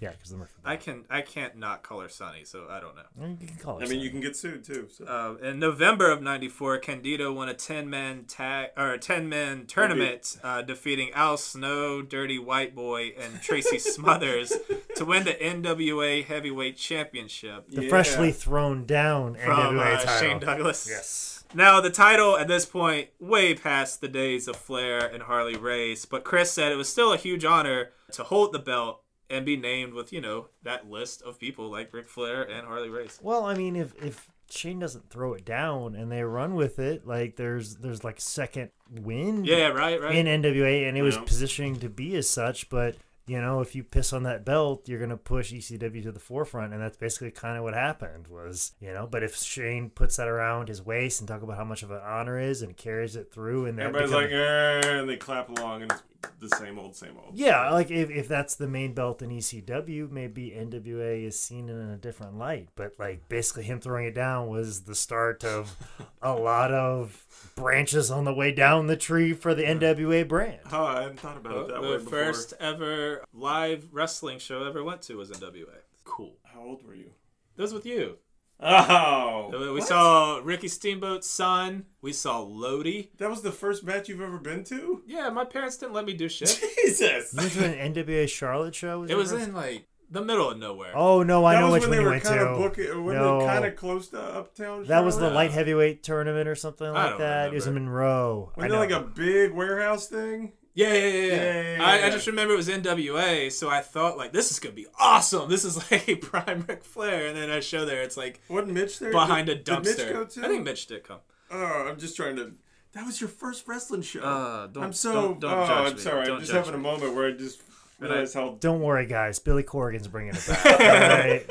yeah, 0.00 0.10
because 0.12 0.30
the 0.30 0.36
Murphy. 0.38 0.52
I 0.64 0.76
can 0.76 1.04
I 1.10 1.20
can't 1.22 1.56
not 1.56 1.82
call 1.82 2.00
her 2.00 2.08
Sunny, 2.08 2.44
so 2.44 2.66
I 2.70 2.80
don't 2.80 2.94
know. 2.96 3.36
You 3.40 3.46
can 3.46 3.56
call 3.58 3.78
it. 3.78 3.84
I 3.84 3.88
mean, 3.88 4.00
you 4.00 4.08
can 4.10 4.20
get 4.20 4.34
sued 4.36 4.64
too. 4.64 4.88
So. 4.90 5.04
Uh, 5.04 5.46
in 5.46 5.58
November 5.58 6.10
of 6.10 6.22
'94, 6.22 6.78
Candido 6.78 7.32
won 7.32 7.48
a 7.50 7.54
10-man 7.54 8.24
tag 8.24 8.70
or 8.76 8.92
a 8.94 8.98
10-man 8.98 9.66
tournament, 9.66 10.38
uh, 10.42 10.62
defeating 10.62 11.10
Al 11.12 11.36
Snow, 11.36 12.00
Dirty 12.02 12.38
White 12.38 12.74
Boy, 12.74 13.12
and 13.18 13.42
Tracy 13.42 13.78
Smothers 13.94 14.52
to 14.96 15.04
win 15.04 15.24
the 15.24 15.34
NWA 15.34 16.24
Heavyweight 16.24 16.76
Championship 16.76 17.68
the 17.68 17.82
Yeah. 17.84 17.88
freshly 17.90 18.32
thrown 18.32 18.86
down 18.86 19.34
from 19.34 19.52
NWA 19.76 19.94
uh, 19.96 20.04
title. 20.04 20.20
Shane 20.28 20.38
Douglas. 20.40 20.86
Yes. 20.88 21.37
Now 21.54 21.80
the 21.80 21.90
title 21.90 22.36
at 22.36 22.48
this 22.48 22.66
point, 22.66 23.08
way 23.18 23.54
past 23.54 24.00
the 24.00 24.08
days 24.08 24.48
of 24.48 24.56
Flair 24.56 24.98
and 25.06 25.22
Harley 25.22 25.56
Race, 25.56 26.04
but 26.04 26.24
Chris 26.24 26.52
said 26.52 26.72
it 26.72 26.76
was 26.76 26.88
still 26.88 27.12
a 27.12 27.16
huge 27.16 27.44
honor 27.44 27.90
to 28.12 28.24
hold 28.24 28.52
the 28.52 28.58
belt 28.58 29.02
and 29.30 29.44
be 29.44 29.56
named 29.56 29.92
with 29.92 30.12
you 30.12 30.20
know 30.20 30.48
that 30.62 30.88
list 30.90 31.22
of 31.22 31.38
people 31.38 31.70
like 31.70 31.92
Ric 31.92 32.08
Flair 32.08 32.42
and 32.42 32.66
Harley 32.66 32.88
Race. 32.90 33.18
Well, 33.22 33.44
I 33.44 33.54
mean, 33.54 33.76
if 33.76 33.94
if 34.02 34.28
Shane 34.50 34.78
doesn't 34.78 35.10
throw 35.10 35.34
it 35.34 35.44
down 35.44 35.94
and 35.94 36.10
they 36.10 36.22
run 36.22 36.54
with 36.54 36.78
it, 36.78 37.06
like 37.06 37.36
there's 37.36 37.76
there's 37.76 38.04
like 38.04 38.20
second 38.20 38.70
wind 38.90 39.46
Yeah, 39.46 39.68
right, 39.68 40.00
right. 40.00 40.14
in 40.14 40.26
NWA, 40.26 40.88
and 40.88 40.96
it 40.96 41.02
was 41.02 41.16
Yeah. 41.16 41.22
positioning 41.24 41.76
to 41.80 41.88
be 41.88 42.14
as 42.16 42.28
such. 42.28 42.68
But 42.70 42.96
you 43.28 43.40
know, 43.40 43.60
if 43.60 43.74
you 43.74 43.84
piss 43.84 44.12
on 44.12 44.22
that 44.24 44.44
belt, 44.44 44.88
you're 44.88 44.98
gonna 45.00 45.16
push 45.16 45.52
ECW 45.52 46.02
to 46.02 46.12
the 46.12 46.18
forefront, 46.20 46.72
and 46.72 46.82
that's 46.82 46.96
basically 46.96 47.30
kind 47.30 47.56
of 47.56 47.62
what 47.64 47.74
happened. 47.74 48.26
Was 48.28 48.72
you 48.80 48.92
know, 48.92 49.06
but 49.10 49.22
if 49.22 49.36
Shane 49.36 49.90
puts 49.90 50.16
that 50.16 50.28
around 50.28 50.68
his 50.68 50.82
waist 50.82 51.20
and 51.20 51.28
talk 51.28 51.42
about 51.42 51.56
how 51.56 51.64
much 51.64 51.82
of 51.82 51.90
an 51.90 52.00
honor 52.04 52.38
is 52.40 52.62
and 52.62 52.76
carries 52.76 53.16
it 53.16 53.32
through, 53.32 53.66
and 53.66 53.78
Everybody's 53.78 54.10
becomes- 54.10 54.24
like, 54.24 54.32
eh, 54.32 54.98
and 55.00 55.08
they 55.08 55.16
clap 55.16 55.48
along, 55.50 55.82
and 55.82 55.92
it's 55.92 56.02
the 56.40 56.48
same 56.48 56.78
old, 56.78 56.96
same 56.96 57.16
old. 57.16 57.36
Yeah, 57.36 57.70
like 57.70 57.90
if, 57.90 58.10
if 58.10 58.28
that's 58.28 58.54
the 58.56 58.68
main 58.68 58.92
belt 58.92 59.22
in 59.22 59.30
ECW, 59.30 60.10
maybe 60.10 60.50
NWA 60.50 61.24
is 61.24 61.38
seen 61.38 61.68
in 61.68 61.90
a 61.90 61.96
different 61.96 62.38
light. 62.38 62.68
But 62.76 62.92
like 62.98 63.28
basically 63.28 63.64
him 63.64 63.80
throwing 63.80 64.06
it 64.06 64.14
down 64.14 64.48
was 64.48 64.82
the 64.82 64.94
start 64.94 65.44
of 65.44 65.76
a 66.22 66.32
lot 66.32 66.72
of 66.72 67.24
branches 67.56 68.10
on 68.10 68.24
the 68.24 68.34
way 68.34 68.52
down 68.52 68.86
the 68.86 68.96
tree 68.96 69.32
for 69.32 69.54
the 69.54 69.64
NWA 69.64 70.26
brand. 70.26 70.60
Oh, 70.72 70.84
I 70.84 71.02
hadn't 71.02 71.20
thought 71.20 71.36
about 71.36 71.56
it 71.56 71.68
that 71.68 71.82
way 71.82 71.92
the 71.92 71.98
before. 71.98 72.10
first 72.10 72.54
ever 72.60 73.24
live 73.32 73.88
wrestling 73.92 74.38
show 74.38 74.64
I 74.64 74.68
ever 74.68 74.82
went 74.84 75.02
to 75.02 75.16
was 75.16 75.30
NWA. 75.30 75.78
Cool. 76.04 76.36
How 76.44 76.62
old 76.62 76.84
were 76.86 76.94
you? 76.94 77.10
That 77.56 77.62
was 77.62 77.74
with 77.74 77.86
you. 77.86 78.18
Oh, 78.60 79.48
We 79.52 79.70
what? 79.78 79.86
saw 79.86 80.40
Ricky 80.42 80.68
Steamboat's 80.68 81.28
son. 81.28 81.86
We 82.02 82.12
saw 82.12 82.40
Lodi. 82.40 83.10
That 83.18 83.30
was 83.30 83.42
the 83.42 83.52
first 83.52 83.84
match 83.84 84.08
you've 84.08 84.20
ever 84.20 84.38
been 84.38 84.64
to. 84.64 85.02
Yeah, 85.06 85.30
my 85.30 85.44
parents 85.44 85.76
didn't 85.76 85.92
let 85.94 86.04
me 86.04 86.12
do 86.14 86.28
shit. 86.28 86.60
Jesus. 86.84 87.32
You 87.34 87.38
went 87.40 87.52
to 87.52 87.64
an 87.64 87.94
NWA 87.94 88.28
Charlotte 88.28 88.74
show? 88.74 89.04
it 89.04 89.14
was 89.14 89.30
first- 89.32 89.46
in 89.48 89.54
like 89.54 89.86
the 90.10 90.22
middle 90.22 90.50
of 90.50 90.58
nowhere. 90.58 90.92
Oh 90.96 91.22
no, 91.22 91.44
I 91.44 91.54
that 91.54 91.60
know 91.60 91.66
was 91.66 91.72
which 91.74 91.82
when 91.82 91.90
one 91.90 91.96
they 91.98 92.02
you 92.02 92.06
were 92.06 92.10
went 92.12 92.24
kind 92.24 92.40
to. 92.40 92.46
of 92.46 92.58
booking, 92.58 93.04
when 93.04 93.14
No. 93.16 93.40
they 93.40 93.46
kind 93.46 93.64
of 93.64 93.76
close 93.76 94.08
to 94.08 94.20
Uptown. 94.20 94.84
that 94.84 95.04
was 95.04 95.18
the 95.18 95.30
light 95.30 95.50
heavyweight 95.50 96.02
tournament 96.02 96.48
or 96.48 96.54
something 96.54 96.86
I 96.86 96.90
like 96.90 97.10
don't 97.10 97.18
that. 97.20 97.48
It 97.48 97.54
was 97.54 97.66
in. 97.66 97.74
Monroe. 97.74 98.52
Wasn't 98.56 98.72
it 98.72 98.76
like 98.76 98.90
a 98.90 99.00
big 99.02 99.52
warehouse 99.52 100.08
thing? 100.08 100.52
Yeah, 100.78 100.92
yeah, 100.92 100.94
yeah. 100.94 101.08
yeah. 101.08 101.34
Yeah, 101.34 101.76
yeah, 101.76 101.84
I, 101.84 101.92
I 101.92 101.98
yeah. 101.98 102.10
just 102.10 102.26
remember 102.28 102.54
it 102.54 102.56
was 102.56 102.68
NWA, 102.68 103.50
so 103.50 103.68
I 103.68 103.80
thought 103.80 104.16
like 104.16 104.32
this 104.32 104.52
is 104.52 104.60
gonna 104.60 104.74
be 104.76 104.86
awesome. 104.98 105.50
This 105.50 105.64
is 105.64 105.76
like 105.90 106.08
a 106.08 106.14
prime 106.14 106.64
Ric 106.68 106.84
Flair, 106.84 107.26
and 107.26 107.36
then 107.36 107.50
I 107.50 107.58
show 107.60 107.84
there 107.84 108.02
it's 108.02 108.16
like 108.16 108.40
Wasn't 108.48 108.72
Mitch 108.72 109.00
there? 109.00 109.10
behind 109.10 109.48
a 109.48 109.56
Did- 109.56 109.64
did 109.64 109.84
Mitch 109.84 109.96
dumpster. 109.96 110.12
go 110.12 110.24
too? 110.24 110.44
I 110.44 110.48
think 110.48 110.64
Mitch 110.64 110.86
did 110.86 111.02
come. 111.02 111.18
Oh, 111.50 111.86
I'm 111.88 111.98
just 111.98 112.14
trying 112.16 112.36
to. 112.36 112.52
That 112.92 113.04
was 113.06 113.20
your 113.20 113.28
first 113.28 113.66
wrestling 113.66 114.02
show. 114.02 114.20
Uh, 114.20 114.66
don't- 114.68 114.84
I'm 114.84 114.92
so. 114.92 115.12
don't- 115.12 115.40
don't 115.40 115.52
oh, 115.52 115.66
judge 115.66 115.88
I'm 115.90 115.94
me. 115.96 116.00
sorry. 116.00 116.26
Don't 116.26 116.34
I'm 116.36 116.40
just 116.42 116.52
having 116.52 116.72
me. 116.72 116.78
a 116.78 116.82
moment 116.82 117.14
where 117.14 117.26
I 117.26 117.32
just 117.32 117.60
realized 117.98 118.34
how. 118.34 118.56
Don't 118.60 118.80
worry, 118.80 119.06
guys. 119.06 119.40
Billy 119.40 119.64
Corgan's 119.64 120.06
bringing 120.06 120.34
it 120.34 120.46
back. 120.46 120.66
all 120.66 120.78
right? 120.78 121.50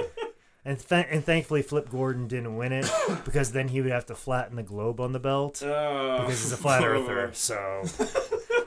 And, 0.67 0.77
th- 0.77 1.07
and 1.09 1.23
thankfully, 1.23 1.61
Flip 1.61 1.89
Gordon 1.89 2.27
didn't 2.27 2.57
win 2.57 2.73
it 2.73 2.91
because 3.25 3.53
then 3.53 3.69
he 3.69 3.79
would 3.81 3.91
have 3.91 4.05
to 4.07 4.15
flatten 4.15 4.57
the 4.57 4.63
globe 4.63 4.99
on 4.99 5.13
the 5.13 5.19
belt 5.19 5.63
Oh, 5.65 6.17
because 6.19 6.41
he's 6.43 6.51
a 6.51 6.57
flat 6.57 6.83
earther. 6.85 7.31
So 7.33 7.83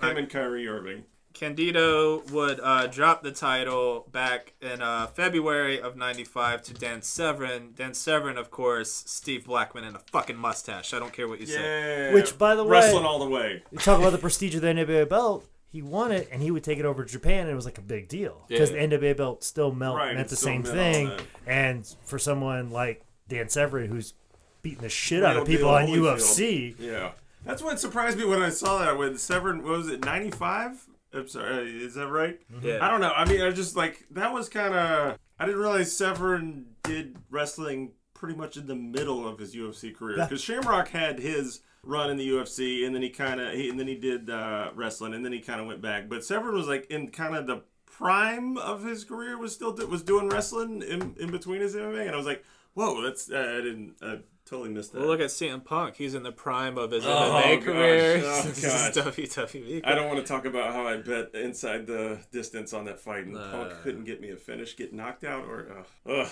Him 0.02 0.16
and 0.16 0.30
Kyrie 0.30 0.66
Irving. 0.66 1.04
Candido 1.34 2.22
would 2.32 2.58
uh, 2.60 2.86
drop 2.86 3.22
the 3.22 3.32
title 3.32 4.06
back 4.12 4.54
in 4.60 4.82
uh, 4.82 5.06
February 5.08 5.80
of 5.80 5.96
'95 5.96 6.62
to 6.64 6.74
Dan 6.74 7.02
Severn. 7.02 7.72
Dan 7.74 7.94
Severn, 7.94 8.36
of 8.38 8.50
course, 8.50 8.90
Steve 9.06 9.44
Blackman 9.46 9.84
and 9.84 9.96
a 9.96 10.00
fucking 10.10 10.36
mustache. 10.36 10.92
I 10.94 10.98
don't 10.98 11.12
care 11.12 11.28
what 11.28 11.40
you 11.40 11.46
say. 11.46 12.12
Which, 12.14 12.36
by 12.38 12.54
the 12.54 12.64
way- 12.64 12.70
wrestling 12.70 13.04
all 13.04 13.18
the 13.18 13.28
way. 13.28 13.62
you 13.70 13.78
talk 13.78 13.98
about 14.00 14.12
the 14.12 14.18
prestige 14.18 14.54
of 14.54 14.62
the 14.62 14.68
NWA 14.68 15.08
belt. 15.08 15.46
He 15.72 15.82
won 15.82 16.10
it, 16.10 16.28
and 16.32 16.42
he 16.42 16.50
would 16.50 16.64
take 16.64 16.78
it 16.78 16.84
over 16.84 17.04
to 17.04 17.10
Japan, 17.10 17.40
and 17.42 17.50
it 17.50 17.54
was 17.54 17.64
like 17.64 17.78
a 17.78 17.82
big 17.82 18.08
deal 18.08 18.44
because 18.48 18.70
Yeah. 18.72 18.86
the 18.88 18.96
NWA 18.96 19.16
belt 19.16 19.44
still 19.44 19.72
melt 19.72 19.96
Right, 19.98 20.16
meant 20.16 20.28
the 20.28 20.36
same 20.36 20.64
thing. 20.64 21.12
And 21.46 21.86
for 22.04 22.18
someone 22.18 22.70
like 22.70 23.02
Dan 23.28 23.48
Severn, 23.48 23.86
who's 23.88 24.14
beating 24.62 24.82
the 24.82 24.88
shit 24.88 25.22
out 25.22 25.36
of 25.36 25.46
people 25.46 25.68
on 25.70 25.86
Holyfield. 25.86 26.16
UFC, 26.18 26.74
Yeah. 26.78 27.12
That's 27.44 27.62
what 27.62 27.80
surprised 27.80 28.18
me 28.18 28.24
when 28.24 28.42
I 28.42 28.50
saw 28.50 28.78
that 28.80 28.98
with 28.98 29.18
Severn. 29.18 29.62
What 29.62 29.78
was 29.78 29.88
it 29.88 30.04
95? 30.04 30.86
I'm 31.14 31.26
sorry. 31.28 31.54
Uh, 31.54 31.60
is 31.86 31.94
that 31.94 32.08
right? 32.08 32.38
Yeah. 32.62 32.78
I 32.84 32.90
don't 32.90 33.00
know. 33.00 33.12
I 33.16 33.24
mean, 33.24 33.40
I 33.40 33.50
just 33.50 33.76
like 33.76 34.04
that 34.10 34.32
was 34.32 34.48
kind 34.48 34.74
of. 34.74 35.18
I 35.38 35.46
didn't 35.46 35.60
realize 35.60 35.90
Severn 35.96 36.66
did 36.82 37.16
wrestling 37.30 37.92
pretty 38.12 38.36
much 38.36 38.56
in 38.58 38.66
the 38.66 38.74
middle 38.74 39.26
of 39.26 39.38
his 39.38 39.54
UFC 39.56 39.94
career 39.96 40.16
because 40.18 40.42
Shamrock 40.42 40.88
had 40.88 41.18
his 41.18 41.60
run 41.82 42.10
in 42.10 42.16
the 42.16 42.28
UFC 42.28 42.84
and 42.86 42.94
then 42.94 43.02
he 43.02 43.08
kind 43.10 43.40
of 43.40 43.48
and 43.54 43.78
then 43.80 43.86
he 43.86 43.94
did 43.96 44.28
uh, 44.30 44.70
wrestling 44.74 45.14
and 45.14 45.24
then 45.24 45.32
he 45.32 45.40
kind 45.40 45.60
of 45.60 45.66
went 45.66 45.80
back. 45.80 46.08
But 46.08 46.24
Severn 46.24 46.54
was 46.54 46.68
like 46.68 46.86
in 46.90 47.08
kind 47.08 47.34
of 47.36 47.46
the 47.46 47.62
prime 47.86 48.56
of 48.58 48.84
his 48.84 49.04
career 49.04 49.36
was 49.38 49.52
still 49.54 49.74
was 49.88 50.02
doing 50.02 50.28
wrestling 50.28 50.82
in, 50.82 51.14
in 51.18 51.30
between 51.30 51.60
his 51.60 51.74
MMA 51.74 52.02
and 52.02 52.10
I 52.10 52.16
was 52.16 52.26
like, 52.26 52.44
whoa, 52.74 53.02
that's 53.02 53.30
uh, 53.30 53.36
I 53.58 53.60
didn't 53.62 53.94
I 54.02 54.18
totally 54.46 54.70
missed 54.70 54.92
that. 54.92 55.00
Well, 55.00 55.08
look 55.08 55.20
at 55.20 55.28
CM 55.30 55.64
Punk. 55.64 55.96
He's 55.96 56.14
in 56.14 56.22
the 56.22 56.32
prime 56.32 56.76
of 56.76 56.90
his 56.90 57.04
Oh, 57.06 57.08
MMA 57.08 57.56
gosh. 57.56 57.64
career. 57.64 58.22
Oh, 58.24 58.42
This 58.46 58.64
is 58.64 58.94
God. 58.96 59.14
WWE. 59.14 59.80
I 59.84 59.94
don't 59.94 60.08
want 60.08 60.18
to 60.18 60.24
talk 60.26 60.44
about 60.44 60.72
how 60.72 60.86
I 60.86 60.96
bet 60.98 61.34
inside 61.34 61.86
the 61.86 62.18
distance 62.32 62.72
on 62.72 62.84
that 62.86 63.00
fight, 63.00 63.26
and 63.26 63.36
Uh. 63.36 63.50
Punk 63.50 63.72
couldn't 63.82 64.04
get 64.04 64.20
me 64.20 64.30
a 64.30 64.36
finish, 64.36 64.76
get 64.76 64.92
knocked 64.92 65.24
out, 65.24 65.44
or 65.44 65.84
uh, 66.08 66.10
ugh. 66.10 66.28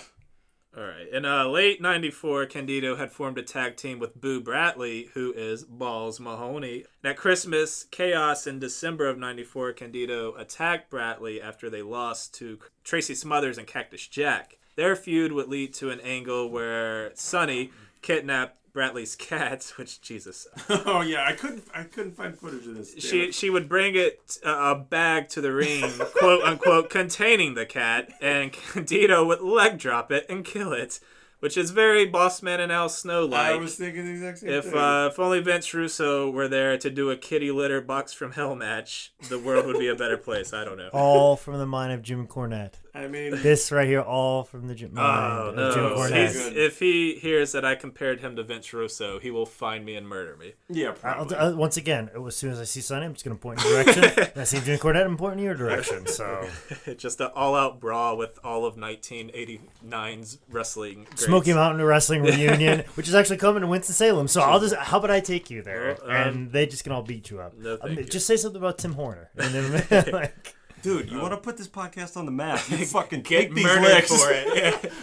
All 0.79 0.85
right. 0.85 1.09
In 1.11 1.25
uh, 1.25 1.45
late 1.45 1.81
'94, 1.81 2.45
Candido 2.45 2.95
had 2.95 3.11
formed 3.11 3.37
a 3.37 3.43
tag 3.43 3.75
team 3.75 3.99
with 3.99 4.21
Boo 4.21 4.39
Bradley, 4.39 5.09
who 5.13 5.33
is 5.33 5.65
Balls 5.65 6.21
Mahoney. 6.21 6.85
At 7.03 7.17
Christmas 7.17 7.83
Chaos 7.91 8.47
in 8.47 8.59
December 8.59 9.07
of 9.07 9.17
'94, 9.17 9.73
Candido 9.73 10.35
attacked 10.35 10.89
Bradley 10.89 11.41
after 11.41 11.69
they 11.69 11.81
lost 11.81 12.33
to 12.35 12.59
Tracy 12.85 13.13
Smothers 13.13 13.57
and 13.57 13.67
Cactus 13.67 14.07
Jack. 14.07 14.57
Their 14.77 14.95
feud 14.95 15.33
would 15.33 15.49
lead 15.49 15.73
to 15.73 15.89
an 15.89 15.99
angle 15.99 16.49
where 16.49 17.11
Sunny 17.13 17.71
kidnapped 18.01 18.58
Bradley's 18.73 19.15
cat, 19.15 19.73
which 19.77 20.01
Jesus, 20.01 20.47
oh 20.69 21.01
yeah, 21.01 21.25
I 21.25 21.33
couldn't, 21.33 21.65
I 21.73 21.83
couldn't 21.83 22.13
find 22.13 22.37
footage 22.37 22.67
of 22.67 22.75
this. 22.75 22.95
she 22.97 23.21
it. 23.21 23.35
she 23.35 23.49
would 23.49 23.67
bring 23.67 23.95
it 23.95 24.37
uh, 24.45 24.49
a 24.49 24.75
bag 24.75 25.29
to 25.29 25.41
the 25.41 25.53
ring, 25.53 25.89
quote 26.17 26.43
unquote, 26.43 26.89
containing 26.89 27.53
the 27.53 27.65
cat, 27.65 28.09
and 28.21 28.51
Candido 28.73 29.25
would 29.25 29.41
leg 29.41 29.77
drop 29.77 30.11
it 30.11 30.25
and 30.29 30.45
kill 30.45 30.73
it, 30.73 30.99
which 31.39 31.57
is 31.57 31.71
very 31.71 32.09
Bossman 32.09 32.59
and 32.59 32.71
Al 32.71 32.89
Snow 32.89 33.25
like. 33.25 33.53
I 33.53 33.55
was 33.55 33.75
thinking 33.75 34.05
the 34.05 34.11
exact 34.11 34.39
same 34.39 34.49
If 34.49 34.65
thing. 34.65 34.75
uh, 34.77 35.07
if 35.11 35.19
only 35.19 35.39
Vince 35.41 35.73
Russo 35.73 36.29
were 36.29 36.47
there 36.47 36.77
to 36.77 36.89
do 36.89 37.09
a 37.11 37.15
kitty 37.17 37.51
litter 37.51 37.81
box 37.81 38.13
from 38.13 38.33
hell 38.33 38.55
match, 38.55 39.13
the 39.29 39.39
world 39.39 39.65
would 39.65 39.79
be 39.79 39.87
a 39.87 39.95
better 39.95 40.17
place. 40.17 40.53
I 40.53 40.63
don't 40.65 40.77
know. 40.77 40.89
all 40.93 41.35
from 41.35 41.57
the 41.57 41.65
mind 41.65 41.93
of 41.93 42.01
Jim 42.01 42.27
Cornette. 42.27 42.73
I 42.93 43.07
mean, 43.07 43.31
This 43.43 43.71
right 43.71 43.87
here, 43.87 44.01
all 44.01 44.43
from 44.43 44.67
the 44.67 44.73
Jim, 44.75 44.91
Oh 44.97 45.01
mind 45.01 45.59
of 45.59 45.73
Jim! 45.75 45.83
Cornette. 45.83 46.31
He's- 46.31 46.51
if 46.55 46.79
he 46.79 47.15
hears 47.15 47.51
that 47.51 47.63
I 47.63 47.75
compared 47.75 48.19
him 48.19 48.35
to 48.35 48.43
Vince 48.43 48.73
Russo, 48.73 49.19
he 49.19 49.29
will 49.29 49.45
find 49.45 49.85
me 49.85 49.95
and 49.95 50.07
murder 50.07 50.35
me. 50.37 50.53
yeah, 50.69 50.87
I'll, 51.03 51.25
probably. 51.25 51.35
uh, 51.37 51.51
once 51.55 51.77
again, 51.77 52.09
as 52.27 52.35
soon 52.35 52.51
as 52.51 52.59
I 52.59 52.63
see 52.63 52.81
Sunny, 52.81 53.05
I'm 53.05 53.13
just 53.13 53.23
going 53.23 53.37
to 53.37 53.41
point 53.41 53.63
in 53.63 53.71
your 53.71 53.83
direction. 53.83 54.03
And 54.33 54.41
I 54.41 54.43
see 54.43 54.59
Jim 54.59 54.79
Cornette, 54.79 55.05
I'm 55.05 55.17
pointing 55.17 55.39
in 55.39 55.45
your 55.45 55.55
direction. 55.55 56.07
So 56.07 56.47
Just 56.97 57.21
an 57.21 57.29
all-out 57.35 57.79
brawl 57.79 58.17
with 58.17 58.39
all 58.43 58.65
of 58.65 58.75
1989's 58.75 60.39
wrestling. 60.49 61.07
Smoke 61.15 61.28
Smoky 61.29 61.53
Mountain 61.53 61.83
Wrestling 61.85 62.23
reunion, 62.23 62.83
which 62.95 63.07
is 63.07 63.15
actually 63.15 63.37
coming 63.37 63.61
to 63.61 63.67
Winston 63.67 63.93
Salem. 63.95 64.27
So 64.27 64.41
I'll 64.41 64.59
just 64.59 64.75
how 64.75 64.97
about 64.97 65.11
I 65.11 65.19
take 65.19 65.49
you 65.49 65.61
there, 65.61 65.97
Well, 66.05 66.09
um, 66.09 66.27
and 66.27 66.51
they 66.51 66.65
just 66.65 66.83
can 66.83 66.91
all 66.93 67.03
beat 67.03 67.29
you 67.29 67.39
up. 67.39 67.57
no, 67.57 67.77
Um, 67.81 67.93
you. 67.93 68.03
just 68.03 68.27
say 68.27 68.35
something 68.37 68.59
about 68.61 68.77
Tim 68.77 68.93
Horner, 68.93 69.29
and 69.37 69.53
then 69.53 70.05
like, 70.11 70.55
Dude, 70.81 71.11
you 71.11 71.19
want 71.19 71.31
to 71.33 71.37
put 71.37 71.57
this 71.57 71.67
podcast 71.67 72.15
on 72.15 72.25
the 72.25 72.31
map? 72.31 72.61
You 72.69 72.85
fucking 72.85 73.21
Get 73.23 73.39
take 73.47 73.53
these 73.55 73.65
murdered 73.65 73.81
licks. 73.81 74.23
for 74.23 74.31
it. 74.31 74.93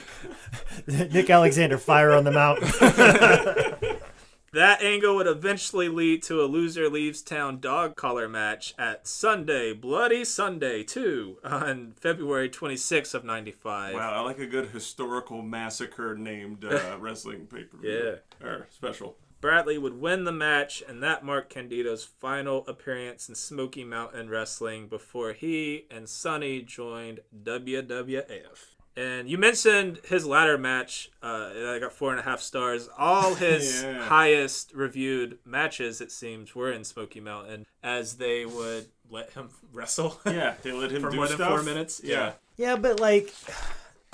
Yeah. 0.89 1.07
Nick 1.13 1.29
Alexander, 1.29 1.77
fire 1.77 2.13
on 2.13 2.25
the 2.25 2.31
mountain. 2.33 2.67
That 4.57 4.81
angle 4.81 5.17
would 5.17 5.27
eventually 5.27 5.91
lead 5.91 6.23
to 6.23 6.41
a 6.41 6.49
loser 6.49 6.89
leaves 6.89 7.21
town 7.21 7.61
dog 7.61 7.95
collar 7.95 8.27
match 8.27 8.73
at 8.79 9.07
Sunday, 9.07 9.75
Bloody 9.75 10.25
Sunday 10.25 10.83
2 10.83 11.41
on 11.45 11.93
February 12.01 12.49
26th 12.49 13.13
of 13.13 13.23
95. 13.23 13.93
Wow, 13.93 14.15
I 14.15 14.21
like 14.21 14.39
a 14.39 14.47
good 14.47 14.71
historical 14.71 15.43
massacre 15.43 16.17
named 16.17 16.65
uh, 16.65 16.97
wrestling 16.99 17.47
pay 17.49 17.65
per 17.65 17.77
view. 17.77 18.17
Yeah. 18.41 18.47
Or 18.49 18.67
special. 18.71 19.19
Bradley 19.43 19.77
would 19.77 20.01
win 20.01 20.25
the 20.25 20.33
match, 20.33 20.83
and 20.89 21.03
that 21.03 21.23
marked 21.23 21.53
Candido's 21.53 22.07
final 22.07 22.67
appearance 22.67 23.29
in 23.29 23.35
Smoky 23.35 23.85
Mountain 23.85 24.31
Wrestling 24.31 24.89
before 24.89 25.35
he 25.35 25.85
and 25.91 26.09
Sunny 26.09 26.63
joined 26.63 27.21
WWF. 27.45 28.76
And 28.97 29.29
you 29.29 29.37
mentioned 29.37 30.01
his 30.09 30.25
ladder 30.25 30.57
match. 30.57 31.11
Uh, 31.23 31.51
I 31.55 31.79
got 31.79 31.93
four 31.93 32.13
and 32.13 32.21
a 32.21 32.23
half 32.23 32.41
stars. 32.41 32.89
All 32.97 33.35
his 33.47 33.83
Yeah. 33.83 34.05
highest 34.05 34.73
reviewed 34.75 35.39
matches, 35.45 36.01
it 36.01 36.11
seems, 36.11 36.55
were 36.55 36.73
in 36.73 36.83
Smoky 36.85 37.21
Mountain, 37.21 37.67
as 37.83 38.15
they 38.17 38.47
would 38.47 38.87
let 39.11 39.31
him 39.33 39.51
wrestle. 39.73 40.19
Yeah, 40.27 40.55
they 40.63 40.73
let 40.73 40.91
him 40.91 41.03
For 41.03 41.11
do 41.11 41.17
more 41.17 41.29
than 41.29 41.37
four 41.37 41.63
minutes? 41.63 42.01
Yeah. 42.03 42.33
yeah, 42.57 42.77
but 42.77 42.99
like, 43.01 43.33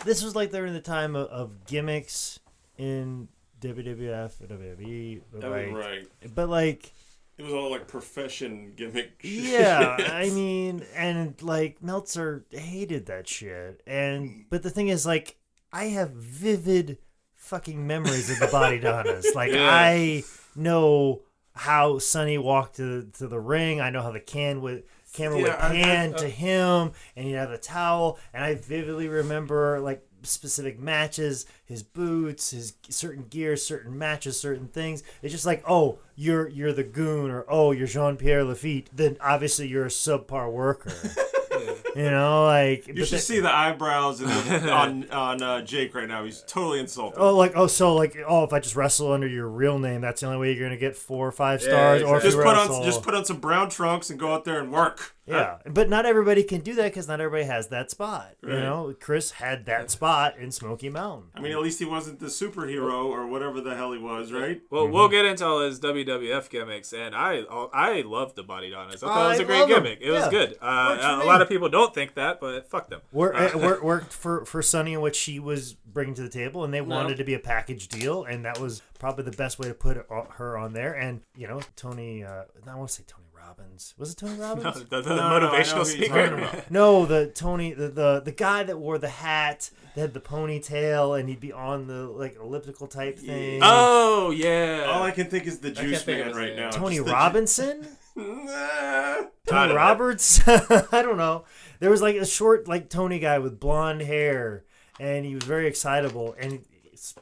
this 0.05 0.23
was 0.23 0.35
like 0.35 0.51
during 0.51 0.73
the 0.73 0.81
time 0.81 1.15
of, 1.15 1.29
of 1.29 1.65
gimmicks 1.67 2.41
in 2.77 3.29
WWF 3.61 4.41
and 4.41 4.49
WWE. 4.49 5.21
But 5.33 5.45
I 5.45 5.65
mean, 5.67 5.75
like, 5.75 5.85
right. 5.85 6.09
but 6.35 6.49
like, 6.49 6.93
It 7.39 7.45
was 7.45 7.53
all 7.55 7.71
like 7.71 7.89
profession 7.89 8.73
gimmick. 8.77 9.13
yeah, 9.23 9.97
I 9.99 10.31
mean, 10.31 10.85
and 10.95 11.41
like 11.43 11.83
Meltzer 11.83 12.45
hated 12.51 13.07
that 13.07 13.27
shit. 13.29 13.83
And 13.87 14.45
but 14.51 14.63
the 14.63 14.71
thing 14.71 14.89
is, 14.89 15.07
like, 15.07 15.37
I 15.73 15.85
have 15.87 16.11
vivid 16.11 16.99
fucking 17.35 17.87
memories 17.87 18.31
of 18.31 18.39
the 18.39 18.47
Body 18.49 18.79
Donnas. 18.79 19.27
Like, 19.35 19.53
Yeah. 19.53 19.69
I 19.71 20.23
know 20.55 21.23
how 21.55 21.99
Sunny 21.99 22.39
walked 22.39 22.77
to 22.77 23.09
to 23.19 23.27
the 23.27 23.41
ring. 23.41 23.81
I 23.81 23.91
know 23.91 24.03
how 24.03 24.13
the 24.13 24.21
can 24.21 24.61
would. 24.63 24.85
Camera 25.15 25.37
Yeah, 25.39 25.43
would 25.43 25.53
I- 25.53 25.69
I- 25.69 25.83
pan 25.83 26.15
uh, 26.15 26.19
to 26.19 26.29
him, 26.29 26.93
and 27.17 27.27
he'd 27.27 27.33
have 27.35 27.51
a 27.51 27.59
towel. 27.59 28.19
And 28.33 28.43
I 28.43 28.55
vividly 28.55 29.09
remember 29.09 29.79
like 29.81 30.07
specific 30.25 30.79
matches, 30.79 31.47
his 31.65 31.83
boots, 31.83 32.51
his 32.51 32.75
certain 32.89 33.25
gear, 33.29 33.57
certain 33.57 33.97
matches, 33.99 34.39
certain 34.39 34.69
things. 34.69 35.03
It's 35.23 35.33
just 35.33 35.47
like, 35.47 35.63
oh, 35.69 35.99
you're 36.17 36.49
you're 36.49 36.73
the 36.73 36.85
goon, 36.85 37.31
or 37.31 37.45
oh, 37.49 37.73
you're 37.73 37.87
Jean 37.87 38.17
Pierre 38.17 38.45
Lafitte. 38.45 38.91
Then 38.95 39.17
obviously 39.21 39.69
you're 39.69 39.85
a 39.87 39.89
subpar 39.89 40.51
worker. 40.51 40.93
you 41.97 42.11
know, 42.11 42.45
like 42.47 42.87
You 42.89 43.05
should 43.05 43.19
the- 43.19 43.23
see 43.23 43.41
the 43.41 43.55
eyebrows 43.55 44.21
in 44.21 44.29
the, 44.29 44.71
on 44.73 45.11
on 45.11 45.43
uh, 45.43 45.63
Jake 45.63 45.95
right 45.95 46.09
now. 46.09 46.25
He's 46.25 46.43
totally 46.47 46.81
insulted. 46.81 47.21
Oh, 47.21 47.37
like 47.37 47.53
oh, 47.55 47.67
so 47.67 47.95
like 47.95 48.17
oh, 48.27 48.45
if 48.45 48.53
I 48.53 48.61
just 48.61 48.77
wrestle 48.77 49.13
under 49.13 49.27
your 49.29 49.49
real 49.49 49.79
name, 49.79 50.01
that's 50.01 50.21
the 50.21 50.27
only 50.27 50.39
way 50.39 50.53
you're 50.53 50.65
gonna 50.65 50.77
get 50.79 50.97
four 50.97 51.27
or 51.27 51.33
five 51.33 51.61
stars. 51.63 52.03
Or 52.03 52.17
if 52.17 52.23
just 52.23 52.37
you 52.37 52.43
put 52.43 52.55
wrestle, 52.55 52.77
on 52.77 52.83
just 52.85 53.03
put 53.03 53.15
on 53.15 53.25
some 53.25 53.39
brown 53.39 53.69
trunks 53.71 54.11
and 54.11 54.19
go 54.19 54.33
out 54.35 54.45
there 54.45 54.61
and 54.61 54.73
work. 54.73 55.15
Yeah. 55.27 55.59
But 55.71 55.89
not 55.89 56.05
everybody 56.05 56.43
can 56.43 56.63
do 56.63 56.75
that 56.75 56.85
because 56.85 57.07
not 57.07 57.21
everybody 57.21 57.45
has 57.49 57.69
that 57.69 57.91
spot. 57.93 58.35
You 58.43 58.49
know, 58.49 58.95
Chris 59.01 59.31
had 59.33 59.67
that 59.67 59.91
spot 59.91 60.37
in 60.37 60.51
Smoky 60.51 60.89
Mountain. 60.89 61.31
I 61.37 61.41
mean, 61.41 61.53
at 61.53 61.61
least 61.61 61.79
he 61.79 61.85
wasn't 61.85 62.19
the 62.19 62.27
superhero 62.27 63.05
or 63.05 63.27
whatever 63.29 63.61
the 63.61 63.77
hell 63.77 63.93
he 63.93 63.99
was, 63.99 64.33
right? 64.33 64.61
Well, 64.71 64.83
Mm-hmm. 64.85 64.93
we'll 64.95 65.09
get 65.09 65.25
into 65.25 65.47
all 65.47 65.61
his 65.61 65.79
WWF 65.81 66.51
gimmicks, 66.51 66.93
and 66.93 67.15
I 67.15 67.43
I 67.73 68.03
loved 68.05 68.35
the 68.37 68.43
Body 68.43 68.71
Donnas. 68.71 69.03
I 69.03 69.07
thought 69.07 69.27
it 69.27 69.29
was 69.31 69.39
a 69.41 69.45
great 69.45 69.61
love 69.61 69.71
'em. 69.71 69.83
gimmick. 69.85 69.99
It 70.03 70.11
was 70.11 70.29
good. 70.29 70.57
Uh, 70.61 71.21
a 71.23 71.25
lot 71.25 71.41
of 71.41 71.49
people 71.49 71.69
don't 71.69 71.95
think 71.95 72.15
that, 72.15 72.41
but 72.41 72.69
fuck 72.69 72.89
them. 72.91 73.01
Work, 73.13 73.35
uh, 73.55 73.59
work, 73.63 73.83
worked 73.83 74.13
for 74.13 74.45
for 74.45 74.61
Sunny 74.61 74.93
and 74.95 75.03
what 75.03 75.15
she 75.15 75.39
was 75.39 75.75
bringing 75.75 76.15
to 76.15 76.23
the 76.23 76.29
table, 76.29 76.65
and 76.65 76.75
they 76.75 76.81
wanted 76.81 77.17
to 77.19 77.25
be 77.25 77.35
a 77.35 77.39
package 77.39 77.87
deal, 77.89 78.25
and 78.25 78.45
that 78.45 78.59
was 78.59 78.83
probably 78.99 79.25
the 79.25 79.37
best 79.37 79.59
way 79.59 79.69
to 79.69 79.75
put 79.75 80.05
her 80.09 80.59
on 80.59 80.73
there. 80.73 80.93
And 80.95 81.21
you 81.37 81.47
know, 81.47 81.61
Tony, 81.77 82.25
uh, 82.25 82.45
I 82.67 82.75
want 82.75 82.89
to 82.89 82.95
say 82.97 83.05
Tony 83.07 83.22
Robbins. 83.47 83.95
Was 83.99 84.13
it 84.13 84.17
Tony 84.19 84.35
Robbins? 84.39 84.85
the, 84.85 85.01
the 85.03 85.09
No, 85.11 85.17
no, 85.17 85.23
I 85.23 85.41
know 85.41 85.49
motivational 85.51 85.73
who 85.73 85.99
you're 85.99 86.07
speaker. 86.07 86.65
No, 86.71 87.07
the 87.07 87.27
Tony, 87.29 87.73
the, 87.73 87.89
the 87.89 88.21
the 88.25 88.33
guy 88.33 88.63
that 88.63 88.79
wore 88.79 88.99
the 88.99 89.09
hat, 89.09 89.71
that 89.95 90.01
had 90.01 90.15
the 90.15 90.21
ponytail, 90.21 91.19
and 91.19 91.29
he'd 91.29 91.41
be 91.41 91.53
on 91.53 91.87
the 91.87 92.05
like 92.09 92.37
elliptical 92.41 92.87
type 92.87 93.19
thing. 93.19 93.61
Oh 93.63 94.31
yeah. 94.31 94.87
All 94.89 95.03
I 95.03 95.11
can 95.11 95.27
think 95.29 95.47
is 95.47 95.59
the 95.59 95.71
Juice 95.71 96.07
Man 96.07 96.33
right 96.35 96.49
name. 96.49 96.57
now. 96.57 96.71
Tony 96.71 96.97
Just 96.99 97.09
Robinson, 97.11 97.87
Nah. 98.17 99.23
Tony. 99.47 99.75
Roberts. 99.75 100.47
I 100.47 101.03
don't 101.03 101.17
know. 101.19 101.45
There 101.81 101.91
was 101.91 102.01
like 102.03 102.17
a 102.17 102.27
short, 102.27 102.69
like 102.69 102.89
Tony 102.89 103.19
guy 103.19 103.39
with 103.39 103.59
blonde 103.59 104.03
hair, 104.03 104.65
and 105.01 105.25
he 105.27 105.35
was 105.35 105.45
very 105.45 105.67
excitable, 105.67 106.37
and 106.39 106.65
it's 106.93 107.15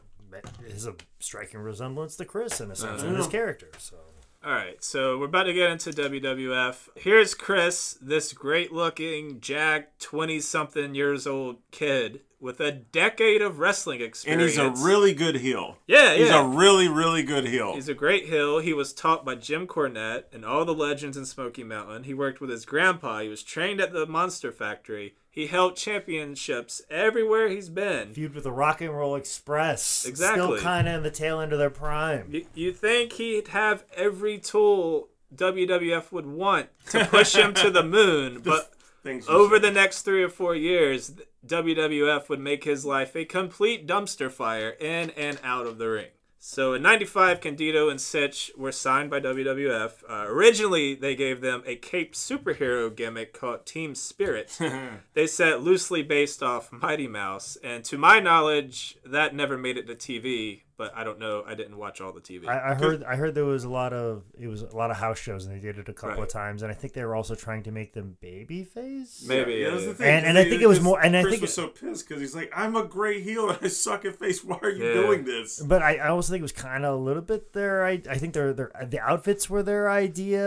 is 0.67 0.87
a 0.87 0.95
striking 1.19 1.61
resemblance 1.61 2.17
to 2.17 2.25
Chris 2.25 2.61
in 2.61 2.71
a 2.71 2.77
sense 2.77 3.03
uh, 3.03 3.07
in 3.07 3.15
his 3.17 3.27
character. 3.27 3.69
So 3.79 3.97
All 4.43 4.55
right, 4.55 4.83
so 4.83 5.19
we're 5.19 5.27
about 5.27 5.43
to 5.43 5.53
get 5.53 5.71
into 5.71 5.91
WWF. 5.91 6.89
Here's 6.95 7.35
Chris, 7.35 7.99
this 8.01 8.33
great-looking, 8.33 9.43
jacked, 9.43 10.01
twenty-something 10.01 10.95
years 10.95 11.27
old 11.27 11.59
kid 11.71 12.23
with 12.41 12.59
a 12.61 12.73
decade 12.73 13.43
of 13.43 13.59
wrestling 13.59 14.01
experience. 14.01 14.57
And 14.57 14.71
he's 14.73 14.81
a 14.83 14.85
really 14.87 15.13
good 15.13 15.37
heel. 15.37 15.77
yeah, 15.87 16.15
He's 16.15 16.29
yeah. 16.31 16.43
a 16.43 16.49
really, 16.49 16.89
really 16.89 17.23
good 17.23 17.47
heel. 17.47 17.75
He's 17.75 17.89
a 17.89 17.95
great 17.95 18.27
heel. 18.27 18.59
He 18.61 18.73
was 18.73 18.93
taught 18.95 19.25
by 19.25 19.35
Jim 19.35 19.67
Cornette 19.67 20.25
and 20.33 20.45
all 20.45 20.65
the 20.65 20.73
legends 20.75 21.17
in 21.19 21.27
Smoky 21.27 21.63
Mountain. 21.65 22.05
He 22.05 22.15
worked 22.15 22.41
with 22.41 22.49
his 22.51 22.65
grandpa. 22.65 23.21
He 23.21 23.29
was 23.29 23.43
trained 23.43 23.81
at 23.81 23.93
the 23.93 24.07
Monster 24.07 24.51
Factory. 24.53 25.15
He 25.31 25.47
held 25.49 25.77
championships 25.77 26.83
everywhere 26.91 27.49
he's 27.49 27.69
been. 27.69 28.15
feud 28.15 28.35
with 28.35 28.45
the 28.45 28.51
Rock 28.53 28.81
and 28.81 28.91
Roll 28.97 29.15
Express, 29.17 30.05
Exactly. 30.07 30.41
still 30.41 30.59
kind 30.59 30.89
of 30.89 30.95
in 30.95 31.03
the 31.03 31.11
tail 31.11 31.41
end 31.41 31.53
of 31.53 31.59
their 31.59 31.71
prime. 31.71 32.29
You, 32.33 32.47
you 32.55 32.73
think 32.73 33.13
he'd 33.13 33.49
have 33.49 33.85
every 33.95 34.39
tool 34.39 35.09
WWF 35.35 36.11
would 36.11 36.27
want 36.27 36.69
to 36.89 37.05
push 37.05 37.35
him 37.37 37.55
to 37.55 37.71
the 37.71 37.83
moon, 37.85 38.41
but 38.41 38.73
Things 39.03 39.29
you 39.29 39.35
over 39.35 39.57
say. 39.57 39.63
the 39.63 39.71
next 39.71 40.03
three 40.03 40.23
or 40.23 40.29
four 40.29 40.55
years, 40.55 41.13
WWF 41.47 42.29
would 42.29 42.41
make 42.41 42.65
his 42.65 42.85
life 42.85 43.17
a 43.17 43.25
complete 43.25 43.87
dumpster 43.87 44.31
fire 44.31 44.71
in 44.71 45.11
and 45.11 45.39
out 45.43 45.67
of 45.67 45.79
the 45.79 45.89
ring. 45.89 46.09
So 46.43 46.73
in 46.73 46.81
'95, 46.81 47.43
Candido 47.43 47.91
and 47.91 48.01
Sytch 48.01 48.57
were 48.57 48.73
signed 48.73 49.11
by 49.11 49.21
WWF. 49.21 50.03
Uh, 50.09 50.25
originally, 50.27 50.95
they 50.95 51.15
gave 51.15 51.43
them 51.43 51.63
a 51.67 51.77
cape 51.77 52.15
superhero 52.15 52.95
gimmick 52.95 53.39
called 53.39 53.67
Team 53.67 53.95
Spirit. 53.95 54.59
they 55.15 55.27
said 55.27 55.61
loosely 55.61 56.03
based 56.03 56.43
off 56.43 56.73
Mighty 56.73 57.07
Mouse, 57.07 57.59
and 57.63 57.85
to 57.85 57.99
my 57.99 58.21
knowledge, 58.21 58.97
that 59.05 59.35
never 59.35 59.59
made 59.59 59.77
it 59.77 59.87
to 59.89 59.95
TV. 59.95 60.63
But 60.81 60.97
I 60.97 61.05
don't 61.05 61.19
know. 61.19 61.45
I 61.47 61.55
didn't 61.55 61.77
watch 61.77 62.01
all 62.01 62.11
the 62.11 62.23
TV. 62.23 62.49
I, 62.49 62.71
I 62.71 62.75
heard 62.75 63.05
I 63.05 63.17
heard 63.17 63.35
there 63.35 63.45
was 63.45 63.65
a 63.65 63.69
lot 63.69 63.93
of 63.93 64.23
it 64.39 64.47
was 64.47 64.63
a 64.63 64.75
lot 64.75 64.91
of 64.91 64.97
house 64.97 65.19
shows 65.19 65.45
and 65.45 65.55
they 65.55 65.61
did 65.61 65.77
it 65.77 65.91
a 65.91 65.93
couple 65.93 66.17
Right. 66.17 66.23
of 66.23 66.29
times 66.31 66.63
and 66.63 66.71
I 66.73 66.75
think 66.75 66.95
they 66.95 67.05
were 67.05 67.15
also 67.15 67.35
trying 67.35 67.63
to 67.65 67.71
make 67.71 67.93
them 67.93 68.17
baby 68.23 68.65
face. 68.65 69.23
Maybe. 69.29 69.57
Yeah, 69.57 69.59
yeah, 69.59 69.75
yeah. 69.79 69.87
the 69.89 69.95
thing. 69.95 70.07
And- 70.09 70.27
and 70.27 70.39
I 70.39 70.45
think 70.45 70.63
it 70.63 70.67
was 70.69 70.81
more- 70.81 70.99
and 71.05 71.15
I 71.15 71.21
Chris 71.21 71.33
think 71.35 71.43
was 71.43 71.53
so 71.53 71.69
pissed 71.69 72.09
because 72.09 72.23
he's 72.23 72.35
like, 72.35 72.51
"I'm 72.57 72.77
a 72.77 72.85
great 72.85 73.23
heel 73.25 73.51
and 73.51 73.59
I 73.61 73.69
suck 73.69 74.07
at 74.07 74.17
face. 74.19 74.43
Why 74.43 74.59
are 74.63 74.71
you 74.71 74.87
Yeah. 74.87 74.95
doing 74.95 75.25
this?" 75.25 75.61
But 75.61 75.83
I, 75.83 75.97
I 75.97 76.09
also 76.09 76.31
think 76.33 76.41
it 76.41 76.49
was 76.51 76.53
kind 76.53 76.87
of 76.87 76.95
a 76.95 77.03
little 77.03 77.21
bit 77.23 77.53
their 77.53 77.85
I, 77.85 78.01
I 78.09 78.17
think 78.17 78.33
their 78.33 78.55
their 78.55 78.71
the 78.87 79.01
outfits 79.01 79.51
were 79.51 79.63
their 79.63 79.91
idea. 79.91 80.43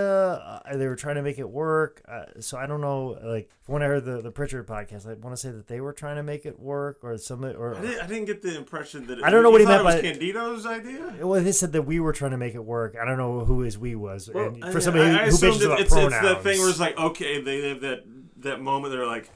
Uh, 0.66 0.76
they 0.78 0.88
were 0.88 0.96
trying 0.96 1.16
to 1.16 1.22
make 1.22 1.38
it 1.38 1.50
work. 1.50 2.02
Uh, 2.08 2.26
so 2.40 2.58
I 2.58 2.66
don't 2.66 2.82
know 2.82 3.20
like 3.24 3.52
when 3.68 3.84
I 3.84 3.86
heard 3.86 4.06
the 4.06 4.22
the 4.22 4.32
Pritchard 4.32 4.66
podcast, 4.66 5.06
I 5.06 5.14
want 5.14 5.36
to 5.36 5.38
say 5.38 5.52
that 5.52 5.68
they 5.68 5.80
were 5.80 5.94
trying 5.94 6.16
to 6.16 6.24
make 6.24 6.46
it 6.48 6.60
work 6.60 7.00
or 7.04 7.18
some 7.20 7.44
or 7.46 7.76
I 7.76 7.82
didn't, 7.82 8.02
I 8.02 8.08
didn't 8.08 8.26
get 8.26 8.42
the 8.42 8.58
impression 8.58 9.06
that. 9.08 9.20
It, 9.20 9.24
I 9.24 9.30
don't 9.30 9.44
know 9.44 9.50
what 9.52 9.62
he 9.62 9.68
meant 9.68 9.82
it 9.82 9.86
was 9.86 9.96
by- 9.96 10.02
Candido's 10.32 10.66
idea. 10.66 11.14
well, 11.22 11.42
they 11.42 11.52
said 11.52 11.74
that 11.74 11.84
we 11.84 12.00
were 12.00 12.14
trying 12.14 12.32
to 12.32 12.38
make 12.38 12.56
it 12.56 12.64
work. 12.64 12.96
I 13.02 13.06
don't 13.06 13.18
know 13.18 13.44
who 13.46 13.62
his 13.62 13.78
we 13.78 13.96
was. 13.96 14.30
Well, 14.34 14.48
and 14.48 14.72
for 14.72 14.80
somebody 14.80 15.10
I, 15.10 15.14
I 15.14 15.24
who 15.24 15.30
assumed 15.30 15.56
bitches 15.56 15.66
about 15.66 15.80
it's, 15.82 15.90
pronouns, 15.94 16.14
it's 16.14 16.22
that 16.24 16.44
thing 16.44 16.60
where 16.60 16.70
it's 16.70 16.80
like, 16.80 16.98
okay, 16.98 17.42
they 17.42 17.70
have 17.70 17.82
that 17.82 18.04
that 18.38 18.62
moment. 18.62 18.94
They're 18.94 19.06
like, 19.08 19.30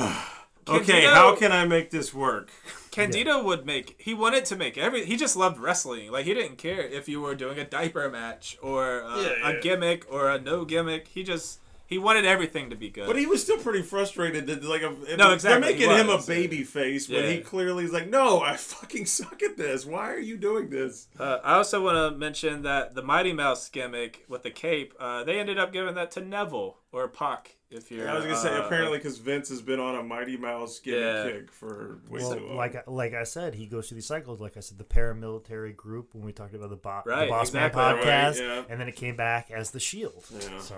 okay, 0.67 0.85
Candido- 0.85 1.13
how 1.13 1.35
can 1.35 1.51
I 1.51 1.65
make 1.65 1.91
this 1.91 2.13
work? 2.13 2.49
Candido 2.91 3.43
would 3.43 3.65
make. 3.65 3.95
He 3.99 4.13
wanted 4.13 4.45
to 4.45 4.55
make 4.55 4.77
every. 4.77 5.05
He 5.05 5.17
just 5.17 5.35
loved 5.35 5.59
wrestling. 5.59 6.11
Like 6.11 6.25
he 6.25 6.33
didn't 6.33 6.57
care 6.57 6.81
if 6.81 7.07
you 7.07 7.21
were 7.21 7.35
doing 7.35 7.59
a 7.59 7.63
diaper 7.63 8.09
match 8.09 8.57
or 8.61 9.03
uh, 9.03 9.21
Yeah, 9.21 9.33
yeah. 9.39 9.49
a 9.49 9.61
gimmick 9.61 10.05
or 10.11 10.29
a 10.29 10.39
no 10.41 10.65
gimmick. 10.65 11.07
He 11.09 11.23
just 11.23 11.59
he 11.87 11.97
wanted 11.97 12.25
everything 12.25 12.69
to 12.69 12.75
be 12.75 12.89
good. 12.89 13.07
But 13.07 13.17
he 13.17 13.25
was 13.25 13.41
still 13.41 13.57
pretty 13.57 13.81
frustrated 13.81 14.45
that 14.47 14.63
like 14.63 14.81
a, 14.81 14.93
No, 15.17 15.31
exactly, 15.33 15.39
they're 15.41 15.59
making 15.59 15.89
him 15.89 16.09
a 16.09 16.21
baby 16.21 16.63
face 16.63 17.07
when 17.09 17.23
Yeah. 17.23 17.29
he 17.31 17.39
clearly 17.39 17.85
is 17.85 17.91
like, 17.93 18.09
no, 18.09 18.41
I 18.41 18.55
fucking 18.57 19.05
suck 19.05 19.41
at 19.41 19.57
this. 19.57 19.85
Why 19.85 20.11
are 20.11 20.19
you 20.19 20.37
doing 20.37 20.69
this? 20.69 21.07
Uh, 21.19 21.39
I 21.43 21.55
also 21.55 21.83
want 21.83 21.95
to 22.13 22.17
mention 22.17 22.63
that 22.63 22.93
the 22.95 23.01
Mighty 23.01 23.33
Mouse 23.33 23.69
gimmick 23.69 24.25
with 24.27 24.43
the 24.43 24.51
cape, 24.51 24.93
uh, 24.99 25.23
they 25.23 25.39
ended 25.39 25.57
up 25.57 25.71
giving 25.73 25.95
that 25.95 26.11
to 26.11 26.19
Neville 26.21 26.77
or 26.91 27.07
Pac 27.07 27.55
If 27.69 27.91
you're, 27.91 28.09
I 28.09 28.15
was 28.15 28.23
gonna 28.23 28.37
say 28.37 28.49
uh, 28.55 28.65
apparently 28.65 28.97
because 28.97 29.17
Vince 29.17 29.49
has 29.49 29.61
been 29.61 29.79
on 29.79 29.95
a 29.95 30.03
Mighty 30.03 30.37
Mouse 30.37 30.79
gimmick 30.79 31.01
Yeah. 31.01 31.31
kick 31.31 31.51
for 31.51 31.99
way 32.09 32.21
Well, 32.21 32.35
too 32.35 32.47
long. 32.47 32.55
like 32.55 32.87
like 32.87 33.13
I 33.13 33.23
said, 33.23 33.55
he 33.55 33.65
goes 33.65 33.87
through 33.89 33.95
these 33.95 34.05
cycles. 34.07 34.39
Like 34.39 34.55
I 34.57 34.61
said, 34.61 34.77
the 34.77 34.83
paramilitary 34.85 35.75
group 35.75 36.13
when 36.15 36.23
we 36.25 36.31
talked 36.31 36.53
about 36.53 36.69
the, 36.69 36.75
bo- 36.77 37.01
Right, 37.05 37.25
the 37.25 37.29
Boss 37.31 37.49
exactly. 37.49 37.81
Man 37.81 37.95
Right, 37.95 38.03
podcast, 38.05 38.39
yeah. 38.39 38.63
and 38.69 38.79
then 38.79 38.87
it 38.87 38.95
came 38.95 39.15
back 39.17 39.51
as 39.51 39.71
the 39.71 39.79
Shield. 39.81 40.23
Yeah. 40.31 40.59
So 40.59 40.75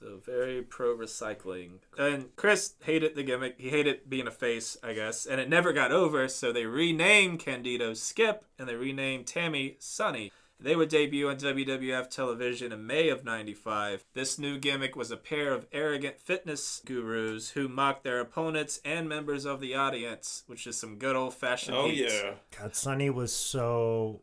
So 0.00 0.18
very 0.24 0.62
pro 0.62 0.96
recycling. 0.96 1.80
And 1.98 2.34
Chris 2.34 2.74
hated 2.84 3.14
the 3.14 3.22
gimmick. 3.22 3.56
He 3.58 3.68
hated 3.68 4.08
being 4.08 4.26
a 4.26 4.30
face, 4.30 4.78
I 4.82 4.94
guess. 4.94 5.26
And 5.26 5.40
it 5.40 5.48
never 5.48 5.74
got 5.74 5.92
over, 5.92 6.26
so 6.28 6.52
they 6.52 6.64
renamed 6.64 7.40
Candido 7.40 7.92
Skip 7.92 8.44
and 8.58 8.66
they 8.66 8.76
renamed 8.76 9.26
Tammy 9.26 9.76
Sunny. 9.78 10.32
They 10.62 10.76
would 10.76 10.90
debut 10.90 11.28
on 11.28 11.36
WWF 11.36 12.10
television 12.10 12.72
in 12.72 12.86
May 12.86 13.08
of 13.08 13.24
95. 13.24 14.04
This 14.12 14.38
new 14.38 14.58
gimmick 14.58 14.94
was 14.94 15.10
a 15.10 15.16
pair 15.16 15.52
of 15.54 15.66
arrogant 15.72 16.20
fitness 16.20 16.82
gurus 16.84 17.50
who 17.50 17.66
mocked 17.66 18.04
their 18.04 18.20
opponents 18.20 18.80
and 18.84 19.08
members 19.08 19.46
of 19.46 19.60
the 19.60 19.74
audience, 19.74 20.44
which 20.46 20.66
is 20.66 20.76
some 20.76 20.96
good 20.96 21.16
old 21.16 21.32
fashioned 21.32 21.76
oh 21.76 21.86
yeah, 21.86 22.34
God, 22.58 22.74
Sunny 22.74 23.08
was 23.08 23.32
so 23.32 24.20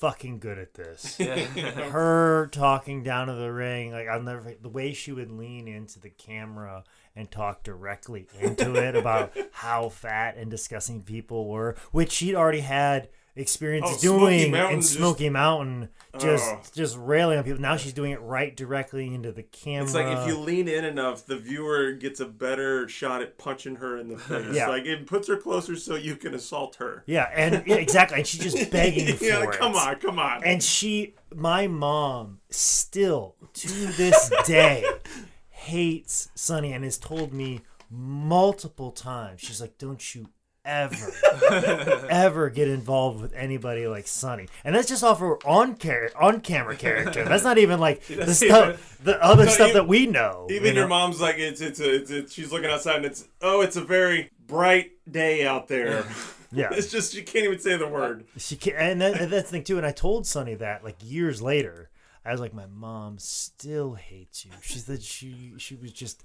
fucking 0.00 0.38
good 0.38 0.58
at 0.58 0.74
this. 0.74 1.16
Yeah. 1.26 1.36
Her 1.90 2.48
talking 2.52 3.02
down 3.02 3.26
to 3.28 3.34
the 3.34 3.50
ring, 3.52 3.90
like 3.92 4.08
I'll 4.08 4.22
never 4.22 4.54
the 4.60 4.68
way 4.68 4.92
she 4.92 5.12
would 5.12 5.30
lean 5.30 5.66
into 5.66 5.98
the 5.98 6.10
camera 6.10 6.84
and 7.14 7.30
talk 7.30 7.62
directly 7.62 8.28
into 8.40 8.74
it 8.74 8.94
about 8.94 9.32
how 9.52 9.88
fat 9.88 10.36
and 10.36 10.50
disgusting 10.50 11.02
people 11.02 11.48
were, 11.48 11.74
which 11.92 12.12
she'd 12.12 12.34
already 12.34 12.60
had 12.60 13.08
experience 13.36 13.86
Oh, 13.90 13.98
doing 14.00 14.50
Mountain 14.50 14.74
in 14.76 14.80
just- 14.80 14.94
Smoky 14.94 15.28
Mountain, 15.28 15.88
just 16.18 16.44
Oh. 16.50 16.60
just 16.74 16.96
railing 16.98 17.36
on 17.38 17.44
people. 17.44 17.60
Now 17.60 17.76
she's 17.76 17.92
doing 17.92 18.12
it 18.12 18.20
right 18.22 18.56
directly 18.56 19.14
into 19.14 19.30
the 19.32 19.42
camera. 19.42 19.84
It's 19.84 19.94
like 19.94 20.06
if 20.18 20.26
you 20.26 20.38
lean 20.38 20.68
in 20.68 20.84
enough, 20.84 21.26
the 21.26 21.36
viewer 21.36 21.92
gets 21.92 22.18
a 22.20 22.24
better 22.26 22.88
shot 22.88 23.20
at 23.22 23.36
punching 23.38 23.76
her 23.76 23.98
in 23.98 24.08
the 24.08 24.16
face. 24.18 24.54
Yeah. 24.54 24.68
Like 24.68 24.86
it 24.86 25.06
puts 25.06 25.28
her 25.28 25.36
closer 25.36 25.76
so 25.76 25.94
you 25.96 26.16
can 26.16 26.34
assault 26.34 26.76
her. 26.76 27.02
yeah, 27.06 27.28
and 27.34 27.62
yeah, 27.66 27.76
exactly, 27.76 28.18
and 28.18 28.26
she's 28.26 28.52
just 28.52 28.70
begging 28.70 29.14
for 29.16 29.24
yeah, 29.24 29.42
it. 29.42 29.52
come 29.52 29.74
on, 29.76 29.96
come 29.96 30.18
on. 30.18 30.42
And 30.42 30.62
she, 30.62 31.14
my 31.34 31.66
mom, 31.66 32.40
still 32.50 33.34
to 33.54 33.68
this 33.68 34.30
day 34.46 34.84
hates 35.50 36.28
Sunny 36.34 36.72
and 36.72 36.84
has 36.84 36.96
told 36.98 37.32
me 37.32 37.60
multiple 37.90 38.90
times. 38.92 39.40
She's 39.40 39.60
like, 39.60 39.78
"Don't 39.78 40.14
you 40.14 40.28
ever, 40.66 42.06
ever 42.10 42.50
get 42.50 42.68
involved 42.68 43.22
with 43.22 43.32
anybody 43.34 43.86
like 43.86 44.06
Sunny." 44.06 44.48
And 44.64 44.74
that's 44.74 44.88
just 44.88 45.02
off 45.04 45.20
her 45.20 45.36
on 45.46 45.78
char- 45.78 46.10
on 46.20 46.40
camera 46.40 46.76
character. 46.76 47.24
That's 47.24 47.44
not 47.44 47.58
even 47.58 47.80
like 47.80 48.04
the 48.06 48.34
stuff, 48.34 48.98
the 49.02 49.22
other 49.22 49.44
No, 49.46 49.50
stuff 49.50 49.68
you- 49.68 49.74
that 49.74 49.88
we 49.88 50.06
know. 50.06 50.46
Even 50.50 50.74
you 50.74 50.80
your 50.80 50.88
mom's 50.88 51.20
like, 51.20 51.36
it's 51.38 51.60
it's 51.60 51.80
a, 51.80 51.94
it's 51.94 52.10
a, 52.10 52.28
she's 52.28 52.52
looking 52.52 52.70
outside 52.70 52.96
and 52.96 53.04
it's 53.06 53.26
oh, 53.40 53.60
it's 53.62 53.76
a 53.76 53.84
very 53.84 54.30
bright 54.46 54.92
day 55.10 55.46
out 55.46 55.68
there. 55.68 56.04
Yeah. 56.52 56.68
it's 56.72 56.90
just 56.90 57.14
you 57.14 57.22
can't 57.22 57.44
even 57.44 57.58
say 57.58 57.76
the 57.76 57.88
word. 57.88 58.24
Uh, 58.34 58.38
she 58.38 58.56
can, 58.56 58.74
and, 58.74 59.00
that, 59.00 59.20
and 59.20 59.32
that's 59.32 59.44
the 59.50 59.52
thing 59.52 59.64
too. 59.64 59.78
And 59.78 59.86
I 59.86 59.92
told 59.92 60.26
Sunny 60.26 60.54
that 60.56 60.84
like 60.84 60.96
years 61.02 61.40
later. 61.40 61.90
I 62.24 62.32
was 62.32 62.40
like, 62.40 62.52
my 62.52 62.66
mom 62.66 63.18
still 63.20 63.94
hates 63.94 64.44
you. 64.44 64.50
She 64.60 64.80
said 64.80 65.00
she 65.00 65.52
she 65.58 65.76
was 65.76 65.92
just 65.92 66.24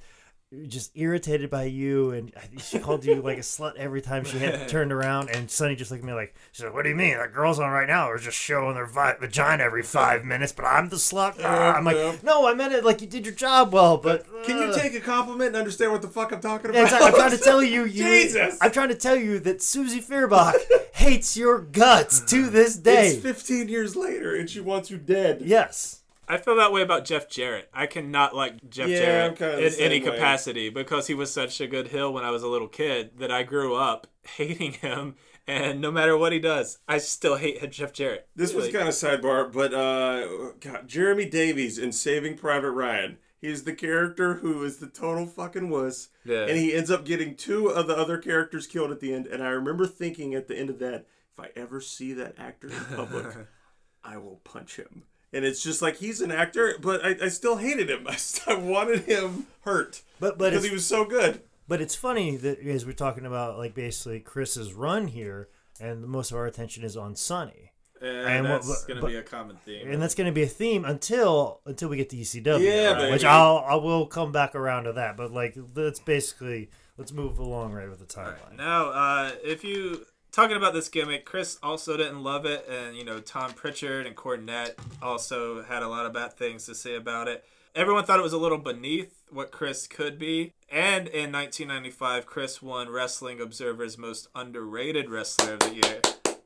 just 0.68 0.92
irritated 0.96 1.50
by 1.50 1.64
you, 1.64 2.12
and 2.12 2.32
she 2.60 2.78
called 2.78 3.06
you 3.06 3.22
like 3.22 3.38
a 3.38 3.42
slut 3.42 3.76
every 3.78 4.02
time 4.02 4.26
she 4.26 4.38
had 4.38 4.68
turned 4.68 4.92
around. 4.92 5.30
And 5.30 5.50
Sunny 5.50 5.76
just 5.76 5.92
looked 5.92 6.04
at 6.04 6.08
me 6.08 6.14
like, 6.14 6.36
she's 6.52 6.66
like, 6.66 6.74
what 6.74 6.84
do 6.84 6.90
you 6.90 6.96
mean? 6.96 7.18
That 7.18 7.34
girls 7.34 7.58
on 7.60 7.70
right 7.72 7.88
now 7.88 8.10
are 8.10 8.18
just 8.18 8.38
showing 8.38 8.76
their 8.76 8.86
vi- 8.86 9.16
vagina 9.20 9.64
every 9.64 9.82
five 9.84 10.26
minutes, 10.26 10.52
but 10.52 10.66
I'm 10.66 10.90
the 10.90 10.98
slut. 10.98 11.40
Ah, 11.44 11.74
I'm 11.76 11.86
yeah. 11.86 11.92
like, 11.92 12.24
no, 12.24 12.48
I 12.48 12.54
meant 12.54 12.74
it 12.74 12.84
like 12.84 13.02
you 13.02 13.08
did 13.08 13.26
your 13.26 13.34
job 13.34 13.74
well, 13.74 13.98
but 13.98 14.26
Can 14.44 14.58
you 14.58 14.66
uh, 14.66 14.78
take 14.78 14.94
a 14.94 15.00
compliment 15.00 15.48
and 15.50 15.56
understand 15.56 15.92
what 15.94 16.02
the 16.02 16.08
fuck 16.10 16.32
I'm 16.34 16.42
talking 16.42 16.74
yeah, 16.74 16.82
about? 16.82 16.94
exactly. 16.94 17.08
I'm 17.08 17.16
trying 17.16 17.38
to 17.38 17.44
tell 17.44 17.64
you, 17.64 17.86
you 17.86 18.04
Jesus. 18.04 18.58
I'm 18.62 18.72
trying 18.72 18.90
to 18.90 18.96
tell 18.96 19.16
you 19.16 19.40
that 19.40 19.62
Susie 19.64 20.02
Fairbach 20.02 20.54
hates 20.94 21.38
your 21.38 21.60
guts 21.62 22.20
to 22.26 22.50
this 22.50 22.76
day. 22.76 23.10
It's 23.10 23.22
15 23.22 23.70
years 23.70 23.96
later 23.96 24.36
and 24.36 24.50
she 24.50 24.60
wants 24.60 24.92
you 24.92 24.98
dead. 24.98 25.42
yes. 25.42 26.01
I 26.34 26.38
feel 26.38 26.56
that 26.56 26.72
way 26.72 26.82
about 26.82 27.06
Jeff 27.06 27.30
Jarrett. 27.30 27.70
I 27.74 27.88
cannot 27.88 28.36
like 28.36 28.70
Jeff 28.70 28.88
Yeah, 28.90 28.98
Jarrett 29.00 29.38
kinda 29.38 29.68
in 29.68 29.74
any 29.80 30.00
way. 30.00 30.06
capacity 30.12 30.70
because 30.70 31.08
he 31.08 31.14
was 31.14 31.32
such 31.34 31.60
a 31.60 31.68
good 31.68 31.90
hill 31.90 32.14
when 32.14 32.24
I 32.24 32.32
was 32.32 32.42
a 32.44 32.48
little 32.48 32.68
kid 32.70 33.18
that 33.20 33.32
I 33.32 33.44
grew 33.44 33.76
up 33.76 34.08
hating 34.38 34.74
him. 34.74 35.16
And 35.48 35.82
no 35.82 35.92
matter 35.92 36.16
what 36.16 36.32
he 36.32 36.40
does, 36.40 36.78
I 36.88 37.00
still 37.00 37.36
hate 37.36 37.60
Jeff 37.72 37.92
Jarrett. 37.94 38.28
This 38.36 38.54
was 38.54 38.66
Like, 38.66 38.74
kind 38.76 38.88
of 38.88 38.94
sidebar, 38.94 39.52
but 39.52 39.74
uh, 39.74 40.52
God, 40.60 40.88
Jeremy 40.88 41.26
Davies 41.26 41.78
in 41.78 41.92
Saving 41.92 42.38
Private 42.38 42.72
Ryan. 42.72 43.18
He's 43.42 43.64
the 43.64 43.74
character 43.74 44.36
who 44.36 44.64
is 44.64 44.78
the 44.78 44.88
total 44.88 45.26
fucking 45.26 45.70
wuss, 45.72 46.10
Yeah. 46.24 46.46
and 46.46 46.58
he 46.58 46.74
ends 46.76 46.92
up 46.92 47.04
getting 47.06 47.36
two 47.36 47.68
of 47.70 47.88
the 47.88 47.98
other 47.98 48.20
characters 48.20 48.68
killed 48.68 48.92
at 48.92 49.00
the 49.00 49.14
end. 49.14 49.26
And 49.26 49.42
I 49.44 49.50
remember 49.50 49.88
thinking 49.88 50.36
at 50.36 50.48
the 50.48 50.56
end 50.56 50.70
of 50.70 50.78
that, 50.80 51.08
if 51.34 51.40
I 51.40 51.50
ever 51.60 51.82
see 51.82 52.14
that 52.14 52.36
actor 52.38 52.68
in 52.68 52.96
public, 52.96 53.26
I 54.04 54.18
will 54.18 54.40
punch 54.44 54.76
him. 54.78 55.04
And 55.34 55.46
it's 55.46 55.64
just 55.64 55.82
like 55.82 55.98
he's 55.98 56.20
an 56.22 56.32
actor, 56.32 56.76
but 56.82 57.06
I, 57.06 57.16
I 57.24 57.28
still 57.30 57.58
hated 57.58 57.90
him. 57.90 58.06
I, 58.10 58.16
st- 58.16 58.58
I 58.58 58.60
wanted 58.62 59.02
him 59.06 59.48
hurt 59.62 60.02
But 60.20 60.38
but 60.38 60.50
because 60.52 60.66
he 60.66 60.72
was 60.74 60.86
so 60.86 61.06
good. 61.06 61.42
but 61.68 61.80
it's 61.82 61.96
funny 61.96 62.36
that 62.38 62.60
as 62.60 62.86
we're 62.86 62.92
talking 62.94 63.26
about 63.26 63.58
like 63.58 63.74
basically 63.74 64.20
Chris's 64.20 64.74
run 64.74 65.08
here, 65.08 65.48
and 65.80 66.04
most 66.06 66.32
of 66.32 66.38
our 66.38 66.46
attention 66.48 66.84
is 66.84 66.98
on 66.98 67.16
Sunny, 67.16 67.72
and, 68.02 68.10
and 68.10 68.46
that's 68.46 68.68
but- 68.68 68.88
going 68.88 68.96
to 68.98 69.02
but- 69.02 69.08
be 69.08 69.16
a 69.16 69.24
common 69.24 69.56
theme. 69.66 69.90
and 69.90 70.02
that's 70.02 70.16
going 70.16 70.28
to 70.28 70.34
be 70.34 70.44
a 70.44 70.48
theme 70.48 70.84
until 70.84 71.62
until 71.66 71.88
we 71.90 71.96
get 71.98 72.10
to 72.10 72.18
ECW, 72.18 72.60
Yeah, 72.60 72.92
right? 72.94 73.12
which. 73.12 73.24
I'll 73.24 73.64
I 73.66 73.76
will 73.76 74.08
come 74.08 74.32
back 74.34 74.54
around 74.54 74.84
to 74.84 74.94
that. 74.94 75.16
But 75.16 75.32
like 75.32 75.56
that's 75.74 76.00
basically 76.02 76.70
let's 76.98 77.14
move 77.14 77.40
along 77.40 77.72
right 77.72 77.90
with 77.90 78.00
the 78.00 78.06
timeline. 78.06 78.58
Now, 78.58 78.90
uh, 78.90 79.32
if 79.44 79.64
you 79.64 80.06
talking 80.32 80.58
about 80.58 80.74
this 80.74 80.90
gimmick, 80.90 81.26
Chris 81.26 81.58
also 81.62 81.98
didn't 81.98 82.24
love 82.24 82.46
it, 82.46 82.68
and 82.70 82.96
you 82.96 83.04
know 83.04 83.20
Tom 83.20 83.54
Pritchard 83.54 84.08
and 84.08 84.16
Cornette 84.16 84.76
also 85.02 85.64
had 85.64 85.84
a 85.84 85.88
lot 85.88 86.06
of 86.06 86.14
bad 86.14 86.34
things 86.34 86.66
to 86.66 86.76
say 86.76 86.96
about 86.96 87.28
it. 87.28 87.46
Everyone 87.76 88.04
thought 88.04 88.20
it 88.20 88.24
was 88.24 88.34
a 88.34 88.38
little 88.38 88.58
beneath 88.58 89.24
what 89.30 89.52
Chris 89.52 89.88
could 89.88 90.20
be, 90.20 90.54
and 90.70 91.08
in 91.08 91.32
1995, 91.32 92.26
Chris 92.26 92.62
won 92.62 92.90
Wrestling 92.90 93.40
Observer's 93.40 93.98
Most 93.98 94.28
Underrated 94.36 95.10
Wrestler 95.10 95.54
of 95.54 95.60
the 95.60 95.76
Year, 95.76 96.02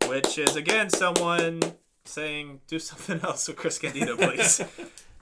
which 0.07 0.37
is 0.37 0.55
again 0.55 0.89
someone 0.89 1.61
saying 2.05 2.61
do 2.67 2.79
something 2.79 3.19
else 3.21 3.47
with 3.47 3.57
Chris 3.57 3.79
Candido, 3.79 4.15
please. 4.15 4.61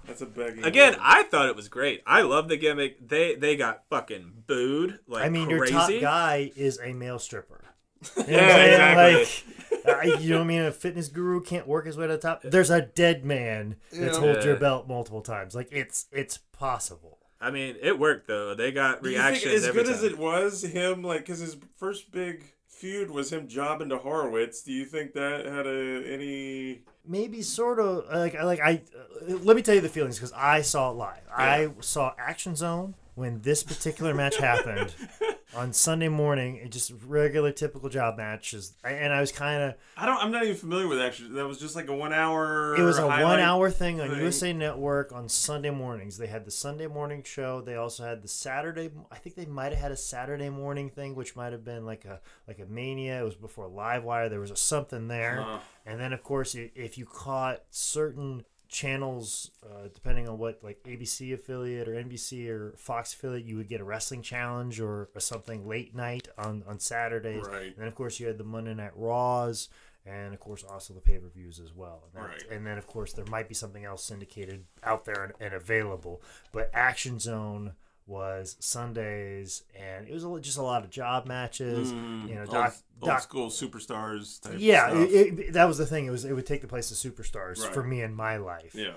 That's 0.05 0.21
a 0.21 0.25
begging. 0.25 0.63
Again, 0.65 0.97
I 0.99 1.23
thought 1.23 1.47
it 1.47 1.55
was 1.55 1.69
great. 1.69 2.03
I 2.05 2.23
love 2.23 2.49
the 2.49 2.57
gimmick. 2.57 3.07
They 3.07 3.35
they 3.35 3.55
got 3.55 3.83
fucking 3.89 4.43
booed 4.47 4.99
like 5.07 5.23
I 5.23 5.29
mean, 5.29 5.47
crazy. 5.47 5.73
your 5.73 5.81
top 5.81 6.01
guy 6.01 6.51
is 6.57 6.77
a 6.83 6.91
male 6.91 7.19
stripper. 7.19 7.62
You 8.17 8.23
know 8.23 8.29
Yeah, 8.39 8.95
what 8.95 9.07
I'm 9.09 9.15
exactly. 9.21 9.53
Like, 9.85 10.15
uh, 10.15 10.19
you 10.19 10.29
know 10.29 10.37
what 10.37 10.43
I 10.43 10.47
mean? 10.47 10.61
A 10.61 10.71
fitness 10.71 11.07
guru 11.09 11.41
can't 11.41 11.67
work 11.67 11.85
his 11.85 11.97
way 11.97 12.07
to 12.07 12.13
the 12.13 12.19
top. 12.19 12.41
There's 12.43 12.69
a 12.69 12.81
dead 12.81 13.25
man 13.25 13.75
that's 13.91 14.17
Yeah. 14.17 14.23
hold 14.33 14.43
your 14.45 14.55
belt 14.55 14.87
multiple 14.87 15.21
times. 15.21 15.55
Like 15.55 15.69
it's 15.71 16.05
it's 16.11 16.37
possible. 16.37 17.17
I 17.41 17.51
mean, 17.51 17.75
it 17.81 17.99
worked 17.99 18.27
though. 18.27 18.55
They 18.55 18.71
got 18.71 19.03
Do 19.03 19.09
think 19.09 19.17
reactions 19.19 19.53
as 19.55 19.65
every 19.67 19.83
good 19.83 19.91
as 19.91 20.03
it 20.03 20.17
was 20.17 20.61
him, 20.63 21.03
like, 21.03 21.21
because 21.21 21.39
his 21.39 21.57
first 21.75 22.11
big 22.11 22.43
feud 22.67 23.11
was 23.11 23.33
him 23.33 23.47
jobbing 23.49 23.89
to 23.89 23.97
Horowitz. 23.97 24.61
Do 24.63 24.71
you 24.71 24.85
think 24.85 25.13
that 25.13 25.45
had 25.45 25.67
a 25.67 26.03
any? 26.13 26.83
Maybe 27.05 27.41
sort 27.41 27.79
of 27.81 28.05
like 28.13 28.35
I 28.35 28.43
like 28.43 28.61
I. 28.61 28.81
Uh, 28.97 29.35
let 29.41 29.57
me 29.57 29.61
tell 29.61 29.75
you 29.75 29.81
the 29.81 29.89
feelings 29.89 30.17
because 30.17 30.31
I 30.33 30.61
saw 30.61 30.91
it 30.91 30.93
live. 30.93 31.23
I 31.35 31.69
saw 31.81 32.13
Action 32.17 32.55
Zone 32.55 32.95
when 33.15 33.41
this 33.41 33.63
particular 33.63 34.13
match 34.13 34.37
happened 34.37 34.93
on 35.55 35.71
Sunday 35.71 36.07
morning. 36.07 36.55
It 36.57 36.71
just 36.71 36.91
regular 37.05 37.51
typical 37.51 37.89
job 37.89 38.17
matches, 38.17 38.73
and 38.83 39.13
I 39.13 39.21
was 39.21 39.31
kind 39.31 39.61
of 39.63 39.75
I 39.97 40.05
don't. 40.05 40.17
I'm 40.23 40.31
not 40.31 40.43
even 40.43 40.55
familiar 40.55 40.87
with 40.87 40.99
actually. 40.99 41.29
That 41.35 41.47
was 41.47 41.59
just 41.59 41.75
like 41.75 41.87
a 41.89 41.95
one 41.95 42.11
hour. 42.13 42.75
It 42.75 42.81
was 42.83 42.97
a 42.97 43.05
one 43.07 43.39
hour 43.39 43.69
thing 43.69 44.01
on 44.01 44.09
thing. 44.09 44.19
USA 44.19 44.53
Network 44.53 45.11
on 45.11 45.29
Sunday 45.29 45.69
mornings. 45.69 46.17
They 46.17 46.27
had 46.27 46.45
the 46.45 46.51
Sunday 46.51 46.87
morning 46.87 47.23
show. 47.23 47.61
They 47.61 47.75
also 47.75 48.03
had 48.03 48.21
the 48.21 48.27
Saturday. 48.27 48.89
I 49.11 49.17
think 49.17 49.35
they 49.35 49.45
might 49.45 49.71
have 49.73 49.81
had 49.81 49.91
a 49.91 49.97
Saturday 49.97 50.49
morning 50.49 50.89
thing, 50.89 51.15
which 51.15 51.35
might 51.35 51.51
have 51.51 51.63
been 51.63 51.85
like 51.85 52.05
a 52.05 52.19
like 52.47 52.59
a 52.59 52.65
mania. 52.65 53.19
It 53.21 53.23
was 53.23 53.35
before 53.35 53.69
Livewire. 53.69 54.29
There 54.29 54.39
was 54.39 54.51
a 54.51 54.55
something 54.55 55.07
there, 55.07 55.41
Huh. 55.41 55.59
and 55.85 55.99
then 55.99 56.13
of 56.13 56.23
course, 56.23 56.55
if 56.55 56.97
you 56.97 57.05
caught 57.05 57.61
certain 57.69 58.45
channels, 58.73 59.51
uh, 59.65 59.87
depending 59.93 60.27
on 60.27 60.37
what 60.37 60.59
like 60.63 60.83
ABC 60.83 61.33
affiliate 61.33 61.87
or 61.87 61.93
NBC 61.93 62.49
or 62.49 62.73
Fox 62.75 63.13
affiliate, 63.13 63.45
you 63.45 63.55
would 63.55 63.69
get 63.69 63.79
a 63.79 63.83
wrestling 63.83 64.21
challenge 64.21 64.81
or, 64.81 65.09
or 65.15 65.21
something 65.21 65.65
late 65.67 65.95
night 65.95 66.27
on 66.37 66.63
on 66.67 66.79
Saturdays. 66.79 67.45
Right. 67.47 67.67
And 67.67 67.75
then 67.77 67.87
of 67.87 67.95
course 67.95 68.19
you 68.19 68.27
had 68.27 68.37
the 68.37 68.43
Monday 68.43 68.73
Night 68.73 68.91
Raws, 68.95 69.69
and 70.05 70.33
of 70.33 70.39
course 70.39 70.63
also 70.63 70.93
the 70.93 70.99
pay 70.99 71.17
per 71.19 71.27
views 71.29 71.59
as 71.59 71.71
well. 71.73 72.03
And, 72.13 72.23
that- 72.23 72.29
Right. 72.29 72.43
and 72.51 72.65
then 72.67 72.77
of 72.77 72.87
course 72.87 73.13
there 73.13 73.25
might 73.25 73.47
be 73.47 73.53
something 73.55 73.85
else 73.85 74.03
syndicated 74.03 74.65
out 74.83 75.05
there 75.05 75.23
and, 75.23 75.33
and 75.39 75.53
available. 75.53 76.21
But 76.51 76.69
Action 76.73 77.19
Zone 77.19 77.73
was 78.05 78.55
Sundays, 78.59 79.63
and 79.79 80.07
it 80.07 80.13
was 80.13 80.23
a, 80.23 80.39
just 80.39 80.57
a 80.57 80.61
lot 80.61 80.83
of 80.83 80.89
job 80.89 81.25
matches. 81.25 81.91
Mm-hmm. 81.91 82.27
you 82.27 82.35
know, 82.35 82.41
old, 82.41 82.51
Doc, 82.51 82.73
old 83.01 83.21
school 83.21 83.49
superstars. 83.49 84.41
Type 84.41 84.55
yeah, 84.57 84.89
stuff. 84.89 85.09
it, 85.09 85.39
it, 85.39 85.53
that 85.53 85.65
was 85.65 85.77
the 85.77 85.85
thing. 85.85 86.05
It 86.05 86.11
was 86.11 86.25
it 86.25 86.33
would 86.33 86.45
take 86.45 86.61
the 86.61 86.67
place 86.67 86.91
of 86.91 86.97
superstars 86.97 87.63
Right. 87.63 87.73
for 87.73 87.83
me 87.83 88.01
in 88.01 88.13
my 88.13 88.37
life. 88.37 88.75
yeah. 88.75 88.93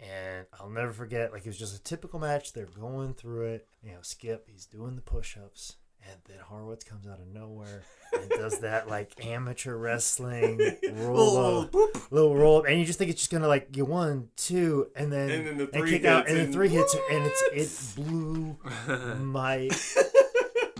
And 0.00 0.46
I'll 0.58 0.70
never 0.70 0.92
forget, 0.92 1.30
like 1.30 1.44
it 1.44 1.48
was 1.48 1.58
just 1.58 1.76
a 1.76 1.82
typical 1.82 2.18
match. 2.18 2.54
They're 2.54 2.64
going 2.64 3.12
through 3.12 3.46
it. 3.48 3.68
You 3.82 3.90
know, 3.92 3.98
Skip, 4.00 4.48
he's 4.50 4.64
doing 4.64 4.96
the 4.96 5.02
push-ups, 5.02 5.76
and 6.08 6.18
then 6.26 6.38
Horowitz 6.44 6.84
comes 6.84 7.06
out 7.06 7.20
of 7.20 7.26
nowhere 7.28 7.82
and 8.12 8.28
does 8.30 8.60
that 8.60 8.88
like 8.88 9.12
amateur 9.26 9.76
wrestling 9.76 10.58
roll 10.94 11.60
up, 11.62 11.74
little 12.12 12.34
roll 12.36 12.58
up, 12.58 12.66
and 12.66 12.78
you 12.78 12.84
just 12.84 12.98
think 12.98 13.10
it's 13.10 13.20
just 13.20 13.30
gonna 13.30 13.48
like 13.48 13.76
you 13.76 13.84
one, 13.84 14.28
two, 14.36 14.88
and 14.96 15.12
then 15.12 15.30
And 15.30 15.46
then 15.46 15.56
the 15.58 15.64
and 15.64 15.72
three 15.82 15.90
kick 15.90 16.04
out, 16.04 16.22
hits 16.26 16.30
and 16.30 16.38
then 16.38 16.44
and- 16.46 16.54
three 16.54 16.68
hits, 16.68 16.96
and 17.10 17.30
it's 17.52 17.96
it 17.96 18.02
blew 18.02 18.56
my 19.20 19.68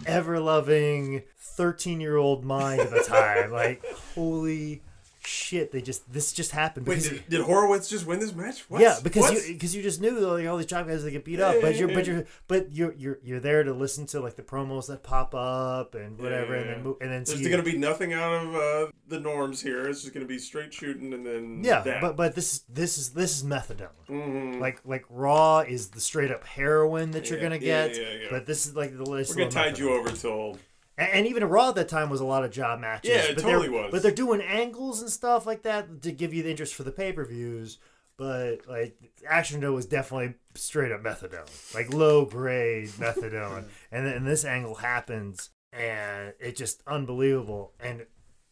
ever 0.06 0.40
loving 0.40 1.22
13 1.38 2.00
year 2.00 2.16
old 2.16 2.44
mind 2.44 2.80
at 2.80 2.90
the 2.90 3.02
time. 3.02 3.50
Like, 3.52 3.84
holy 4.14 4.82
shit, 5.26 5.72
they 5.72 5.80
just, 5.82 6.10
this 6.12 6.32
just 6.32 6.52
happened. 6.52 6.86
Wait, 6.86 7.02
did, 7.02 7.28
did 7.28 7.40
Horowitz 7.42 7.88
just 7.88 8.06
win 8.06 8.18
this 8.20 8.34
match? 8.34 8.60
What? 8.70 8.80
yeah, 8.80 8.98
because 9.02 9.22
What? 9.22 9.34
you 9.34 9.54
because 9.54 9.74
you 9.74 9.82
just 9.82 10.00
knew 10.00 10.18
like 10.20 10.46
all 10.46 10.56
these 10.56 10.66
job 10.66 10.88
guys 10.88 11.02
that 11.02 11.10
get 11.10 11.24
beat 11.24 11.40
up, 11.40 11.54
Yeah, 11.56 11.60
but 11.60 11.76
you're 11.76 11.88
but 11.88 12.06
you're 12.06 12.24
but 12.48 12.72
you're 12.72 12.92
you're 12.94 13.18
you're 13.22 13.40
there 13.40 13.62
to 13.62 13.72
listen 13.72 14.06
to 14.06 14.20
like 14.20 14.36
the 14.36 14.42
promos 14.42 14.86
that 14.88 15.02
pop 15.02 15.34
up 15.34 15.94
and 15.94 16.18
whatever, 16.18 16.54
and 16.54 16.68
then 16.70 16.76
yeah. 16.78 16.82
mo- 16.82 16.98
and 17.00 17.10
then 17.10 17.24
There's 17.24 17.56
to 17.56 17.62
be 17.62 17.76
nothing 17.78 18.12
out 18.12 18.32
of 18.32 18.54
uh, 18.54 18.90
the 19.08 19.20
norms 19.20 19.60
here. 19.60 19.88
It's 19.88 20.02
just 20.02 20.14
going 20.14 20.24
to 20.24 20.28
be 20.28 20.38
straight 20.38 20.72
shooting 20.72 21.12
and 21.12 21.24
then 21.26 21.62
yeah, 21.62 21.80
that. 21.80 22.00
but 22.00 22.16
but 22.16 22.34
this 22.34 22.54
is 22.54 22.64
this 22.68 22.98
is 22.98 23.10
this 23.10 23.36
is 23.36 23.44
methadone. 23.44 23.88
Mhm. 24.08 24.60
Like 24.60 24.80
like 24.84 25.04
raw 25.10 25.60
is 25.60 25.90
the 25.90 26.00
straight 26.00 26.30
up 26.30 26.44
heroin 26.44 27.10
that 27.12 27.30
you're 27.30 27.40
gonna 27.40 27.58
get, 27.58 27.96
but 28.30 28.46
this 28.46 28.66
is 28.66 28.74
like 28.74 28.96
the 28.96 29.04
list. 29.04 29.30
we're 29.30 29.36
going 29.38 29.50
to 29.50 29.54
tide 29.54 29.78
you 29.78 29.92
over 29.92 30.10
till 30.10 30.58
And, 31.00 31.26
even 31.26 31.44
Raw 31.44 31.70
at 31.70 31.74
that 31.76 31.88
time 31.88 32.10
was 32.10 32.20
a 32.20 32.24
lot 32.24 32.44
of 32.44 32.50
job 32.50 32.80
matches. 32.80 33.10
Yeah, 33.10 33.22
it 33.22 33.36
but 33.36 33.42
totally 33.42 33.68
they're, 33.68 33.82
was. 33.82 33.90
But 33.90 34.02
they're 34.02 34.10
doing 34.10 34.40
angles 34.40 35.00
and 35.00 35.10
stuff 35.10 35.46
like 35.46 35.62
that 35.62 36.02
to 36.02 36.12
give 36.12 36.34
you 36.34 36.42
the 36.42 36.50
interest 36.50 36.74
for 36.74 36.82
the 36.82 36.92
pay 36.92 37.12
per 37.12 37.24
views. 37.24 37.78
But 38.16 38.68
like 38.68 38.98
Action 39.26 39.62
Show 39.62 39.72
was 39.72 39.86
definitely 39.86 40.34
straight 40.54 40.92
up 40.92 41.02
methadone, 41.02 41.74
like 41.74 41.92
low 41.92 42.26
grade 42.26 42.88
methadone. 42.98 43.64
and 43.90 44.06
then 44.06 44.24
this 44.24 44.44
angle 44.44 44.74
happens, 44.74 45.50
and 45.72 46.34
it's 46.38 46.58
just 46.58 46.82
unbelievable. 46.86 47.72
And 47.80 48.04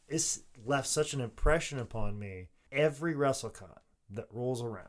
it's 0.09 0.40
left 0.64 0.86
such 0.88 1.12
an 1.12 1.20
impression 1.20 1.78
upon 1.78 2.18
me. 2.18 2.49
Every 2.72 3.14
WrestleCon 3.14 3.78
that 4.11 4.28
rolls 4.30 4.62
around, 4.62 4.88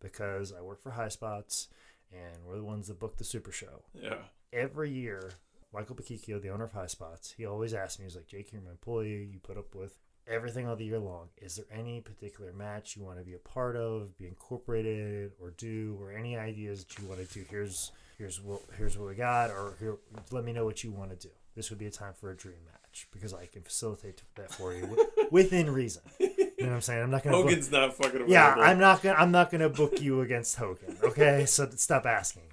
because 0.00 0.52
I 0.52 0.62
work 0.62 0.80
for 0.80 0.90
High 0.90 1.08
Spots, 1.08 1.68
and 2.12 2.44
we're 2.46 2.56
the 2.56 2.64
ones 2.64 2.88
that 2.88 3.00
book 3.00 3.16
the 3.16 3.24
Super 3.24 3.52
Show 3.52 3.82
yeah. 4.00 4.16
every 4.52 4.90
year, 4.90 5.32
Michael 5.74 5.96
Bochicchio, 5.96 6.40
the 6.40 6.50
owner 6.50 6.64
of 6.64 6.72
High 6.72 6.86
Spots, 6.86 7.34
he 7.36 7.44
always 7.46 7.74
asks 7.74 7.98
me, 7.98 8.04
he's 8.04 8.14
like, 8.16 8.26
Jake, 8.28 8.52
you're 8.52 8.62
my 8.62 8.70
employee. 8.70 9.28
You 9.32 9.40
put 9.42 9.58
up 9.58 9.74
with 9.74 9.94
everything 10.26 10.66
all 10.68 10.76
the 10.76 10.84
year 10.84 10.98
long. 10.98 11.28
Is 11.36 11.56
there 11.56 11.66
any 11.76 12.00
particular 12.00 12.52
match 12.52 12.96
you 12.96 13.02
want 13.02 13.18
to 13.18 13.24
be 13.24 13.34
a 13.34 13.38
part 13.38 13.76
of, 13.76 14.16
be 14.16 14.26
incorporated, 14.26 15.32
or 15.40 15.50
do, 15.50 15.98
or 16.00 16.12
any 16.12 16.36
ideas 16.36 16.84
that 16.84 16.98
you 17.02 17.08
want 17.08 17.26
to 17.26 17.34
do? 17.34 17.44
Here's 17.50 17.90
here's 18.18 18.40
what 18.40 18.62
here's 18.78 18.96
what 18.96 19.08
we 19.08 19.14
got, 19.16 19.50
or 19.50 19.74
here, 19.80 19.96
let 20.30 20.44
me 20.44 20.52
know 20.52 20.64
what 20.64 20.84
you 20.84 20.92
want 20.92 21.10
to 21.10 21.16
do. 21.16 21.32
This 21.56 21.70
would 21.70 21.78
be 21.78 21.86
a 21.86 21.90
time 21.90 22.14
for 22.18 22.30
a 22.30 22.36
dream 22.36 22.56
match 22.66 23.06
because 23.12 23.34
I 23.34 23.46
can 23.46 23.62
facilitate 23.62 24.22
that 24.36 24.52
for 24.52 24.72
you 24.74 24.96
within 25.30 25.70
reason. 25.70 26.02
You 26.18 26.28
know 26.60 26.66
what 26.68 26.72
I'm 26.76 26.80
saying? 26.80 27.02
I'm 27.02 27.10
not 27.10 27.22
gonna 27.24 27.36
book- 27.36 27.46
Hogan's 27.46 27.70
not 27.70 27.92
fucking 27.94 28.10
available. 28.22 28.32
yeah, 28.32 28.54
I'm 28.54 28.78
not 28.78 29.02
gonna 29.02 29.16
I'm 29.18 29.30
not 29.32 29.50
gonna 29.50 29.68
book 29.68 30.00
you 30.00 30.20
against 30.22 30.56
Hogan. 30.56 30.96
Okay, 31.02 31.44
so 31.46 31.68
stop 31.76 32.06
asking. 32.06 32.44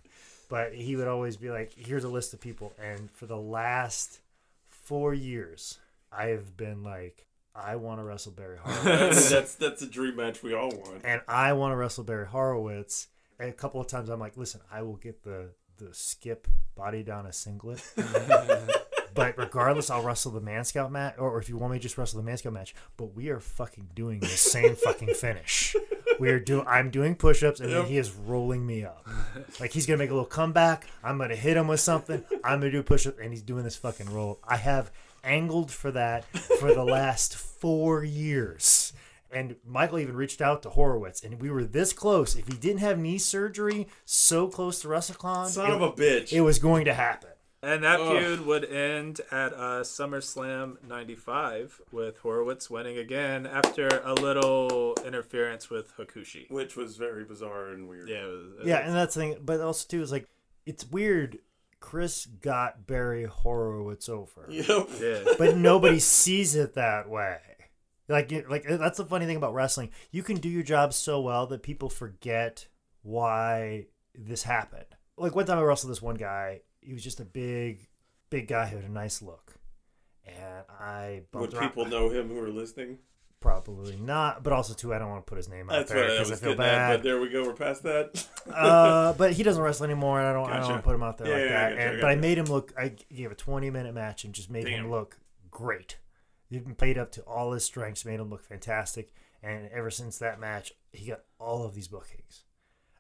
But 0.52 0.74
he 0.76 0.98
would 0.98 1.08
always 1.08 1.38
be 1.38 1.50
like, 1.50 1.72
"Here's 1.74 2.04
a 2.04 2.10
list 2.10 2.34
of 2.34 2.42
people," 2.42 2.74
and 2.78 3.10
for 3.12 3.26
the 3.26 3.38
last 3.38 4.20
four 4.68 5.14
years, 5.14 5.80
I 6.12 6.26
have 6.28 6.58
been 6.58 6.84
like, 6.84 7.26
"I 7.56 7.78
want 7.78 8.02
to 8.02 8.04
wrestle 8.04 8.34
Barry 8.34 8.58
Horowitz, 8.64 9.30
that's 9.30 9.56
that's 9.56 9.82
a 9.82 9.88
dream 9.88 10.18
match 10.18 10.44
we 10.44 10.54
all 10.54 10.70
want. 10.70 11.02
and 11.06 11.22
I 11.26 11.54
want 11.54 11.72
to 11.72 11.78
wrestle 11.78 12.04
Barry 12.04 12.28
Horowitz." 12.28 13.08
And 13.40 13.50
a 13.50 13.54
couple 13.54 13.80
of 13.80 13.88
times, 13.88 14.10
I'm 14.10 14.20
like, 14.20 14.36
"Listen, 14.36 14.60
I 14.70 14.82
will 14.82 14.98
get 14.98 15.24
the 15.24 15.52
the 15.78 15.94
skip 15.94 16.48
body 16.76 17.02
down 17.02 17.26
a 17.26 17.32
singlet." 17.34 17.82
But 19.14 19.38
regardless, 19.38 19.90
I'll 19.90 20.04
wrestle 20.04 20.32
the 20.32 20.40
Man 20.40 20.64
Scout 20.64 20.90
match, 20.90 21.16
or 21.18 21.38
if 21.38 21.50
you 21.50 21.58
want 21.58 21.74
me 21.74 21.80
to 21.80 21.84
just 21.84 21.98
wrestle 21.98 22.22
the 22.22 22.26
Man 22.26 22.38
Scout 22.38 22.54
match. 22.54 22.74
But 22.96 23.14
we 23.14 23.28
are 23.28 23.42
fucking 23.42 23.90
doing 23.94 24.22
the 24.22 24.28
same 24.28 24.76
fucking 24.76 25.16
finish. 25.16 25.76
We 26.22 26.30
are 26.30 26.40
doing. 26.40 26.68
I'm 26.68 26.92
doing 26.92 27.16
push-ups, 27.16 27.62
and 27.62 27.74
then 27.74 27.88
he 27.88 27.98
is 27.98 28.12
rolling 28.12 28.64
me 28.64 28.86
up. 28.86 29.08
Like 29.60 29.72
he's 29.72 29.88
gonna 29.88 29.98
make 29.98 30.12
a 30.12 30.14
little 30.14 30.30
comeback. 30.30 30.86
I'm 31.04 31.18
gonna 31.18 31.36
hit 31.36 31.58
him 31.58 31.68
with 31.68 31.80
something. 31.80 32.24
I'm 32.44 32.60
gonna 32.60 32.70
do 32.70 32.82
a 32.82 32.84
push-up, 32.84 33.18
and 33.18 33.32
he's 33.32 33.42
doing 33.42 33.64
this 33.64 33.76
fucking 33.76 34.14
roll. 34.14 34.38
I 34.48 34.58
have 34.58 34.92
angled 35.24 35.72
for 35.72 35.90
that 35.94 36.26
for 36.60 36.76
the 36.76 36.84
last 37.00 37.36
four 37.36 38.04
years. 38.04 38.94
And 39.32 39.56
Michael 39.66 39.98
even 39.98 40.16
reached 40.16 40.42
out 40.42 40.62
to 40.62 40.70
Horowitz, 40.70 41.24
and 41.24 41.42
we 41.42 41.50
were 41.50 41.64
this 41.64 41.92
close. 41.92 42.36
If 42.36 42.48
he 42.48 42.54
didn't 42.54 42.82
have 42.82 43.00
knee 43.00 43.18
surgery, 43.18 43.88
so 44.06 44.48
close 44.48 44.80
to 44.82 44.90
WrestleCon, 44.90 45.48
Son 45.48 45.72
it, 45.72 45.74
of 45.74 45.82
a 45.82 45.92
bitch. 45.92 46.32
it 46.32 46.42
was 46.42 46.60
going 46.60 46.86
to 46.86 46.94
happen. 46.94 47.32
And 47.64 47.84
that 47.84 48.00
Ugh. 48.00 48.18
feud 48.18 48.46
would 48.48 48.66
end 48.66 49.22
at 49.32 49.54
uh, 49.54 49.82
SummerSlam 49.84 50.84
95 50.84 51.82
with 51.92 52.18
Horowitz 52.20 52.70
winning 52.72 52.98
again 52.98 53.46
after 53.46 53.88
a 54.04 54.16
little 54.16 54.96
interference 55.06 55.70
with 55.70 55.96
Hakushi. 55.96 56.50
which 56.50 56.76
was 56.76 56.98
very 56.98 57.24
bizarre 57.24 57.70
and 57.70 57.88
weird. 57.88 58.10
Yeah, 58.10 58.24
it 58.24 58.32
was, 58.32 58.46
it 58.62 58.66
Yeah, 58.68 58.80
was- 58.80 58.88
and 58.88 58.96
that's 58.96 59.14
the 59.16 59.22
thing. 59.22 59.38
But 59.44 59.62
also 59.62 59.86
too 59.88 60.02
is 60.02 60.12
like 60.12 60.28
it's 60.66 60.86
weird. 60.90 61.38
Chris 61.80 62.28
got 62.28 62.86
Barry 62.86 63.26
Horowitz 63.26 64.08
over, 64.08 64.46
Yep. 64.50 64.88
yeah. 65.00 65.20
but 65.40 65.58
nobody 65.58 65.98
sees 66.00 66.54
it 66.56 66.76
that 66.76 67.10
way. 67.10 67.40
Like, 68.08 68.32
like 68.50 68.66
that's 68.68 68.98
the 68.98 69.06
funny 69.06 69.26
thing 69.26 69.38
about 69.38 69.56
wrestling. 69.56 69.90
You 70.12 70.22
can 70.22 70.38
do 70.38 70.48
your 70.50 70.62
job 70.64 70.94
so 70.94 71.20
well 71.22 71.48
that 71.48 71.64
people 71.64 71.90
forget 71.90 72.68
why 73.02 73.88
this 74.14 74.44
happened. 74.44 74.86
Like 75.18 75.36
one 75.36 75.46
time 75.46 75.58
I 75.58 75.62
wrestled 75.62 75.92
this 75.92 76.02
one 76.04 76.18
guy. 76.18 76.62
He 76.82 76.94
was 76.94 77.04
just 77.04 77.20
a 77.20 77.26
big, 77.26 77.88
big 78.30 78.48
guy 78.48 78.66
who 78.68 78.78
had 78.78 78.86
a 78.86 78.92
nice 78.92 79.22
look, 79.22 79.54
and 80.26 80.66
I 80.80 81.22
Would 81.34 81.54
around- 81.54 81.70
people 81.70 81.86
know 81.86 82.10
him 82.10 82.30
who 82.30 82.40
are 82.40 82.50
listening? 82.50 82.98
Probably 83.40 83.96
not, 83.96 84.44
but 84.44 84.54
also 84.54 84.76
too, 84.76 84.94
I 84.94 85.00
don't 85.00 85.10
want 85.10 85.26
to 85.26 85.30
put 85.30 85.38
his 85.38 85.50
name 85.50 85.68
out 85.70 85.74
That's 85.78 85.92
there 85.92 86.02
what 86.04 86.12
I 86.12 86.14
because 86.14 86.32
I 86.32 86.36
feel 86.36 86.50
getting 86.52 86.64
at. 86.66 86.78
bad. 86.78 86.96
But 86.98 87.04
there 87.04 87.20
we 87.20 87.30
go. 87.30 87.44
We're 87.44 87.54
past 87.54 87.82
that. 87.84 88.28
uh, 88.54 89.14
but 89.14 89.34
he 89.34 89.42
doesn't 89.42 89.62
wrestle 89.64 89.86
anymore, 89.86 90.20
and 90.20 90.28
I 90.30 90.34
don't, 90.34 90.48
I 90.52 90.60
don't 90.60 90.70
want 90.70 90.84
to 90.84 90.84
put 90.88 90.94
him 90.96 91.02
out 91.02 91.18
there 91.18 91.28
Yeah, 91.28 91.34
like 91.34 91.44
yeah, 91.46 91.50
that. 91.50 91.70
gotcha, 91.76 91.90
and, 91.94 92.02
but 92.02 92.10
I 92.12 92.16
made 92.18 92.38
him 92.38 92.46
look. 92.46 92.72
I 92.78 92.94
gave 93.12 93.32
a 93.32 93.36
20 93.36 93.70
minute 93.72 93.96
match 93.96 94.26
and 94.26 94.34
just 94.36 94.52
made 94.52 94.66
Damn. 94.66 94.86
him 94.86 94.92
look 94.92 95.18
great. 95.50 95.98
He 96.52 96.60
played 96.60 97.00
up 97.00 97.12
to 97.14 97.22
all 97.22 97.52
his 97.54 97.64
strengths, 97.64 98.06
made 98.06 98.20
him 98.20 98.30
look 98.30 98.44
fantastic. 98.44 99.12
And 99.42 99.70
ever 99.72 99.90
since 99.90 100.20
that 100.20 100.40
match, 100.40 100.74
he 100.92 101.08
got 101.10 101.22
all 101.40 101.64
of 101.64 101.74
these 101.74 101.88
bookings. 101.88 102.44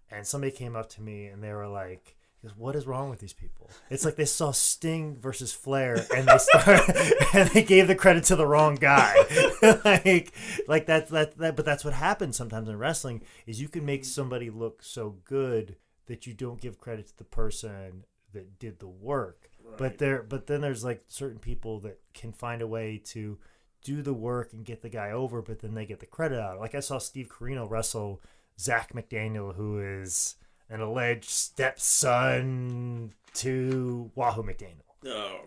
And 0.10 0.26
somebody 0.26 0.52
came 0.52 0.76
up 0.76 0.90
to 0.92 1.02
me 1.04 1.28
and 1.28 1.44
they 1.44 1.54
were 1.54 1.68
like, 1.68 2.16
"What 2.56 2.76
is 2.76 2.86
wrong 2.86 3.10
with 3.10 3.20
these 3.20 3.34
people?" 3.34 3.70
It's 3.90 4.06
like 4.06 4.16
they 4.16 4.26
saw 4.26 4.52
Sting 4.52 5.18
versus 5.18 5.54
Flair, 5.54 6.06
and 6.16 6.28
they 6.28 6.38
started, 6.38 7.14
and 7.34 7.50
they 7.50 7.64
gave 7.64 7.88
the 7.88 7.96
credit 7.96 8.24
to 8.26 8.36
the 8.36 8.48
wrong 8.48 8.76
guy. 8.76 9.16
like, 9.86 10.34
like 10.68 10.86
that's 10.86 11.12
that, 11.12 11.38
that. 11.38 11.56
But 11.56 11.66
that's 11.66 11.86
what 11.86 11.94
happens 11.94 12.38
sometimes 12.38 12.70
in 12.70 12.78
wrestling 12.78 13.22
is 13.46 13.62
you 13.62 13.70
can 13.70 13.86
make 13.86 14.06
somebody 14.06 14.50
look 14.50 14.84
so 14.84 15.18
good 15.26 15.76
that 16.08 16.28
you 16.28 16.34
don't 16.34 16.60
give 16.60 16.78
credit 16.78 17.08
to 17.08 17.18
the 17.18 17.24
person 17.24 18.06
that 18.34 18.60
did 18.60 18.80
the 18.80 18.88
work. 18.88 19.50
But 19.78 19.98
there, 20.00 20.24
but 20.24 20.48
then 20.48 20.62
there's 20.62 20.84
like 20.84 21.04
certain 21.08 21.40
people 21.40 21.80
that 21.82 22.00
can 22.14 22.34
find 22.34 22.62
a 22.62 22.68
way 22.68 23.02
to 23.06 23.38
do 23.84 24.02
the 24.02 24.14
work 24.14 24.54
and 24.54 24.66
get 24.66 24.82
the 24.82 24.90
guy 24.90 25.12
over, 25.12 25.42
but 25.42 25.60
then 25.60 25.74
they 25.74 25.86
get 25.86 26.00
the 26.00 26.06
credit 26.06 26.40
out. 26.40 26.60
Like 26.60 26.76
I 26.76 26.80
saw 26.80 26.98
Steve 26.98 27.30
Corino 27.30 27.70
wrestle 27.70 28.22
Zach 28.60 28.94
McDaniel, 28.94 29.56
who 29.56 29.80
is 29.80 30.36
an 30.72 30.82
alleged 30.82 31.30
stepson 31.30 33.14
to 33.36 34.12
Wahoo 34.16 34.44
McDaniel. 34.44 34.82
Oh, 35.06 35.10
no. 35.10 35.40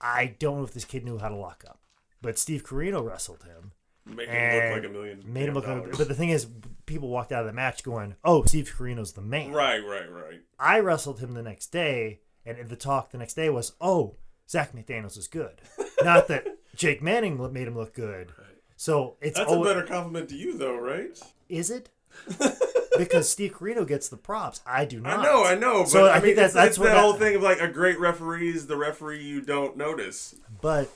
I 0.00 0.34
don't 0.38 0.58
know 0.58 0.64
if 0.64 0.72
this 0.72 0.84
kid 0.84 1.04
knew 1.04 1.18
how 1.18 1.28
to 1.28 1.36
lock 1.36 1.64
up, 1.68 1.78
but 2.22 2.38
Steve 2.38 2.64
Corino 2.64 3.04
wrestled 3.06 3.42
him, 3.44 3.72
Make 4.06 4.28
him 4.28 4.54
look 4.74 4.82
like 4.82 4.90
a 4.90 4.92
million. 4.92 5.22
made 5.26 5.48
him 5.48 5.54
look. 5.54 5.66
Like, 5.66 5.96
but 5.98 6.08
the 6.08 6.14
thing 6.14 6.30
is, 6.30 6.46
people 6.86 7.08
walked 7.10 7.32
out 7.32 7.42
of 7.42 7.46
the 7.46 7.52
match 7.52 7.82
going, 7.84 8.16
"Oh, 8.24 8.42
Steve 8.44 8.72
Corino's 8.76 9.12
the 9.12 9.20
man." 9.20 9.52
Right, 9.52 9.78
right, 9.78 10.10
right. 10.10 10.40
I 10.58 10.80
wrestled 10.80 11.20
him 11.20 11.34
the 11.34 11.42
next 11.42 11.66
day, 11.66 12.20
and 12.46 12.68
the 12.68 12.76
talk 12.76 13.10
the 13.10 13.18
next 13.18 13.34
day 13.34 13.50
was, 13.50 13.72
"Oh, 13.80 14.16
Zach 14.48 14.72
McDaniels 14.72 15.18
is 15.18 15.28
good." 15.28 15.60
Not 16.02 16.28
that 16.28 16.46
Jake 16.74 17.02
Manning 17.02 17.36
made 17.52 17.68
him 17.68 17.76
look 17.76 17.92
good. 17.94 18.32
So 18.76 19.16
it's 19.20 19.36
That's 19.36 19.50
always, 19.50 19.70
a 19.70 19.74
better 19.74 19.86
compliment 19.86 20.30
to 20.30 20.36
you, 20.36 20.56
though, 20.56 20.78
right? 20.78 21.16
is 21.50 21.70
it? 21.70 21.90
because 22.98 23.28
Steve 23.28 23.52
Corino 23.52 23.86
gets 23.86 24.08
the 24.08 24.16
props, 24.16 24.60
I 24.66 24.84
do 24.84 25.00
not. 25.00 25.20
I 25.20 25.22
know, 25.22 25.44
I 25.44 25.54
know. 25.54 25.80
But 25.82 25.88
So 25.88 26.06
I, 26.06 26.10
I 26.10 26.14
mean, 26.14 26.22
think 26.22 26.36
that's- 26.36 26.52
that's 26.54 26.76
it's 26.76 26.78
that 26.78 26.98
whole 26.98 27.14
thing 27.14 27.36
of 27.36 27.42
like 27.42 27.60
a 27.60 27.68
great 27.68 27.98
referee 27.98 28.50
is 28.50 28.66
the 28.66 28.76
referee 28.76 29.22
you 29.22 29.40
don't 29.40 29.76
notice. 29.76 30.34
But 30.60 30.88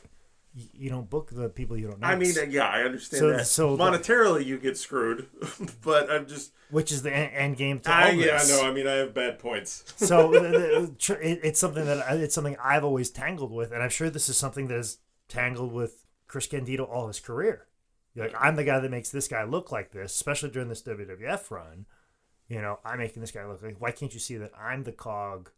you 0.72 0.88
don't 0.88 1.10
book 1.10 1.30
the 1.32 1.48
people 1.48 1.76
you 1.76 1.88
don't 1.88 1.98
know. 2.00 2.06
I 2.06 2.14
mean, 2.14 2.32
uh, 2.38 2.42
yeah, 2.42 2.68
I 2.68 2.82
understand 2.82 3.18
So- 3.20 3.30
that. 3.30 3.46
so 3.46 3.76
the- 3.76 3.82
Monetarily, 3.84 4.44
you 4.44 4.58
get 4.58 4.76
screwed, 4.76 5.26
but 5.82 6.10
I'm 6.10 6.26
just. 6.26 6.52
which 6.70 6.92
is 6.92 7.02
the 7.02 7.12
end, 7.12 7.56
game 7.56 7.80
to 7.80 7.90
all 7.90 7.96
I, 8.04 8.10
yeah, 8.10 8.34
I 8.34 8.38
this. 8.38 8.50
know. 8.50 8.68
I 8.68 8.72
mean, 8.72 8.86
I 8.86 8.92
have 8.94 9.14
bad 9.14 9.38
points. 9.38 9.82
so 9.96 10.30
the, 10.30 10.40
the, 10.40 11.18
it's 11.46 11.58
something 11.58 11.84
that 11.86 12.04
it's 12.18 12.34
something 12.34 12.56
I've 12.62 12.84
always 12.84 13.10
tangled 13.10 13.50
with, 13.52 13.72
and 13.72 13.82
I'm 13.82 13.90
sure 13.90 14.10
this 14.10 14.28
is 14.28 14.36
something 14.36 14.68
that 14.68 14.76
is 14.78 14.98
tangled 15.28 15.72
with 15.72 16.04
Chris 16.28 16.46
Candido 16.46 16.84
all 16.84 17.08
his 17.08 17.18
career. 17.20 17.66
You're 18.14 18.26
like 18.26 18.36
I'm 18.38 18.56
the 18.56 18.64
guy 18.64 18.78
that 18.78 18.90
makes 18.90 19.10
this 19.10 19.28
guy 19.28 19.44
look 19.44 19.72
like 19.72 19.92
this, 19.92 20.14
especially 20.14 20.50
during 20.50 20.68
this 20.68 20.82
WWF 20.82 21.50
run. 21.50 21.86
You 22.48 22.60
know, 22.60 22.78
I'm 22.84 22.98
making 22.98 23.20
this 23.20 23.30
guy 23.30 23.46
look 23.46 23.62
like. 23.62 23.80
Why 23.80 23.90
can't 23.90 24.12
you 24.12 24.20
see 24.20 24.36
that 24.36 24.52
I'm 24.58 24.84
the 24.84 24.92
cog? 24.92 25.50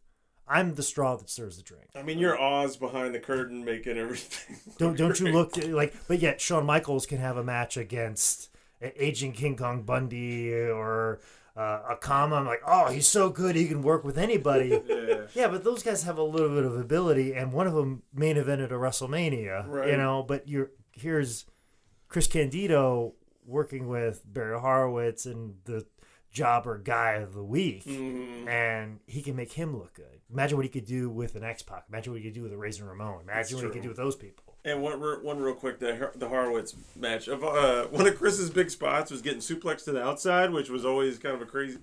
I'm 0.47 0.75
the 0.75 0.83
straw 0.83 1.17
that 1.17 1.29
stirs 1.29 1.57
the 1.57 1.63
drink. 1.63 1.89
I 1.93 2.03
mean, 2.03 2.19
you're 2.19 2.39
Oz 2.39 2.77
behind 2.77 3.13
the 3.13 3.19
curtain 3.19 3.65
making 3.65 3.97
everything. 3.97 4.57
Don't 4.77 4.97
don't 4.97 5.19
you 5.19 5.27
look 5.27 5.57
like? 5.67 5.93
But 6.07 6.19
yet, 6.19 6.39
Shawn 6.39 6.65
Michaels 6.65 7.05
can 7.05 7.17
have 7.17 7.35
a 7.35 7.43
match 7.43 7.75
against 7.75 8.49
aging 8.81 9.33
King 9.33 9.57
Kong 9.57 9.83
Bundy 9.83 10.53
or 10.53 11.19
uh, 11.57 11.95
Akama. 11.95 12.37
I'm 12.37 12.45
like, 12.45 12.61
oh, 12.65 12.89
he's 12.89 13.07
so 13.07 13.29
good, 13.29 13.55
he 13.55 13.67
can 13.67 13.81
work 13.81 14.03
with 14.03 14.17
anybody. 14.17 14.81
Yeah. 15.07 15.27
yeah, 15.33 15.47
but 15.47 15.63
those 15.63 15.83
guys 15.83 16.03
have 16.03 16.17
a 16.17 16.23
little 16.23 16.49
bit 16.49 16.65
of 16.65 16.77
ability, 16.77 17.33
and 17.33 17.53
one 17.53 17.65
of 17.65 17.73
them 17.73 18.03
main 18.13 18.35
evented 18.35 18.67
a 18.67 18.75
WrestleMania. 18.75 19.89
You 19.89 19.97
know, 19.97 20.21
but 20.21 20.47
you're 20.47 20.71
here's 20.91 21.45
Chris 22.07 22.27
Candido 22.27 23.13
working 23.45 23.87
with 23.87 24.21
Barry 24.25 24.59
Horowitz 24.59 25.25
and 25.25 25.55
the 25.65 25.85
jobber 26.31 26.77
guy 26.77 27.13
of 27.13 27.33
the 27.33 27.43
week. 27.43 27.85
Mhm. 27.85 28.47
And 28.47 28.99
he 29.07 29.21
can 29.21 29.35
make 29.35 29.53
him 29.53 29.77
look 29.77 29.93
good. 29.93 30.21
Imagine 30.31 30.57
what 30.57 30.65
he 30.65 30.69
could 30.69 30.85
do 30.85 31.09
with 31.09 31.35
an 31.35 31.43
X 31.43 31.63
Pac. 31.63 31.85
Imagine 31.89 32.13
what 32.13 32.21
he 32.21 32.27
could 32.27 32.35
do 32.35 32.43
with 32.43 32.53
a 32.53 32.57
Razor 32.57 32.85
Ramon. 32.85 33.21
Imagine 33.21 33.57
what 33.57 33.65
he 33.65 33.71
could 33.71 33.81
do 33.81 33.87
with 33.87 33.97
those 33.97 34.15
people. 34.15 34.43
And 34.65 34.81
one, 34.81 34.99
one 35.23 35.39
real 35.39 35.53
quick, 35.55 35.79
the 35.79 36.11
the 36.15 36.27
Horowitz 36.27 36.75
match 36.95 37.27
of 37.29 37.43
uh, 37.43 37.85
one 37.87 38.05
of 38.05 38.17
Chris's 38.17 38.49
big 38.49 38.69
spots 38.69 39.09
was 39.09 39.21
getting 39.21 39.39
suplexed 39.39 39.85
to 39.85 39.93
the 39.93 40.03
outside, 40.03 40.51
which 40.51 40.69
was 40.69 40.83
always 40.83 41.17
kind 41.17 41.35
of 41.35 41.41
a 41.41 41.45
crazy, 41.45 41.79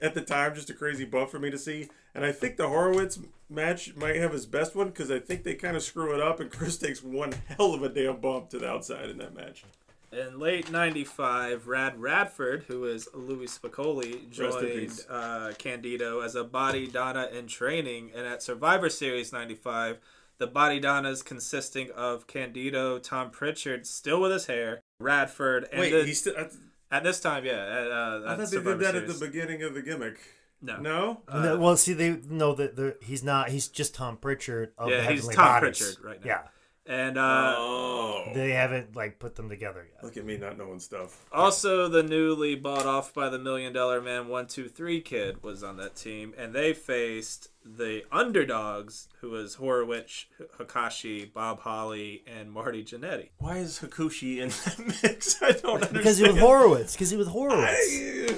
at 0.00 0.14
the 0.14 0.20
time, 0.20 0.54
just 0.54 0.68
a 0.70 0.74
crazy 0.74 1.04
bump 1.04 1.30
for 1.30 1.38
me 1.38 1.50
to 1.50 1.58
see. 1.58 1.88
And 2.14 2.24
I 2.24 2.32
think 2.32 2.56
the 2.56 2.68
Horowitz 2.68 3.18
match 3.48 3.96
might 3.96 4.16
have 4.16 4.32
his 4.32 4.46
best 4.46 4.74
one 4.74 4.88
because 4.88 5.10
I 5.10 5.18
think 5.18 5.42
they 5.42 5.54
kind 5.54 5.76
of 5.76 5.82
screw 5.82 6.14
it 6.14 6.20
up, 6.20 6.40
and 6.40 6.50
Chris 6.50 6.78
takes 6.78 7.02
one 7.02 7.32
hell 7.48 7.74
of 7.74 7.82
a 7.82 7.88
damn 7.88 8.20
bump 8.20 8.50
to 8.50 8.58
the 8.58 8.68
outside 8.68 9.10
in 9.10 9.18
that 9.18 9.34
match. 9.34 9.64
In 10.12 10.38
late 10.38 10.70
'95, 10.70 11.66
Rad 11.66 12.00
Radford, 12.00 12.64
who 12.68 12.84
is 12.84 13.08
Louis 13.14 13.48
Spicolli, 13.58 14.30
joined 14.30 15.00
uh, 15.10 15.52
Candido 15.58 16.20
as 16.20 16.36
a 16.36 16.44
body 16.44 16.86
Donna 16.86 17.28
in 17.32 17.48
training, 17.48 18.12
and 18.14 18.24
at 18.24 18.40
Survivor 18.40 18.88
Series 18.88 19.32
'95, 19.32 19.98
the 20.38 20.46
body 20.46 20.78
Donnas 20.78 21.24
consisting 21.24 21.90
of 21.90 22.28
Candido, 22.28 23.00
Tom 23.00 23.30
Pritchard, 23.30 23.88
still 23.88 24.20
with 24.20 24.30
his 24.30 24.46
hair, 24.46 24.82
Radford, 25.00 25.66
and 25.72 25.80
Wait, 25.80 25.90
the- 25.90 26.04
he 26.04 26.14
still. 26.14 26.34
I, 26.38 26.48
at 26.94 27.02
this 27.02 27.18
time, 27.18 27.44
yeah, 27.44 27.52
at, 27.52 27.90
uh, 27.90 27.94
I 28.24 28.32
at 28.32 28.38
thought 28.38 28.50
they 28.50 28.62
did 28.62 28.78
that 28.78 28.94
at 28.94 29.08
the 29.08 29.26
beginning 29.26 29.64
of 29.64 29.74
the 29.74 29.82
gimmick. 29.82 30.20
No, 30.64 30.80
No. 30.80 31.22
And 31.28 31.44
the- 31.44 31.58
well, 31.58 31.76
see, 31.76 31.92
they 31.92 32.10
know 32.28 32.54
that 32.54 32.76
the, 32.76 32.96
he's 33.02 33.22
not. 33.22 33.50
He's 33.50 33.68
just 33.68 33.94
Tom 33.94 34.16
Pritchard 34.16 34.72
of 34.78 34.90
Yeah, 34.90 34.96
the 34.98 35.02
he's 35.10 35.20
Heavenly 35.20 35.34
Tom 35.34 35.44
Bodies. 35.62 35.78
Pritchard 35.78 36.04
right 36.04 36.24
now. 36.24 36.26
Yeah, 36.26 36.42
and 36.86 37.16
uh, 37.18 37.54
oh, 37.56 38.30
they 38.34 38.50
haven't 38.52 38.94
like 38.96 39.18
put 39.18 39.36
them 39.36 39.48
together 39.48 39.86
yet. 39.92 40.04
look 40.04 40.16
at 40.16 40.24
me 40.24 40.36
not 40.36 40.58
knowing 40.58 40.80
stuff. 40.80 41.24
Also, 41.32 41.88
the 41.88 42.02
newly 42.02 42.54
bought 42.54 42.86
off 42.86 43.14
by 43.14 43.28
the 43.28 43.38
Million 43.38 43.72
Dollar 43.72 44.00
Man 44.00 44.28
one 44.28 44.46
two 44.46 44.68
three 44.68 45.00
kid 45.00 45.42
was 45.42 45.62
on 45.62 45.76
that 45.78 45.94
team, 45.96 46.34
and 46.36 46.52
they 46.54 46.72
faced 46.74 47.48
the 47.64 48.02
underdogs, 48.12 49.08
who 49.20 49.30
was 49.30 49.54
Horowitz, 49.54 50.26
Hakushi, 50.58 51.32
Bob 51.32 51.60
Holly, 51.60 52.22
and 52.26 52.52
Marty 52.52 52.84
Jannetty. 52.84 53.30
Why 53.38 53.58
is 53.58 53.78
Hakushi 53.80 54.38
in 54.38 54.48
that 54.50 55.02
mix? 55.02 55.42
I 55.42 55.52
don't 55.52 55.74
understand. 55.76 55.94
Because 55.94 56.18
he 56.18 56.26
was 56.26 56.38
Horowitz. 56.38 56.92
Because 56.94 57.10
he 57.10 57.16
was 57.16 57.28
Horowitz. 57.28 57.64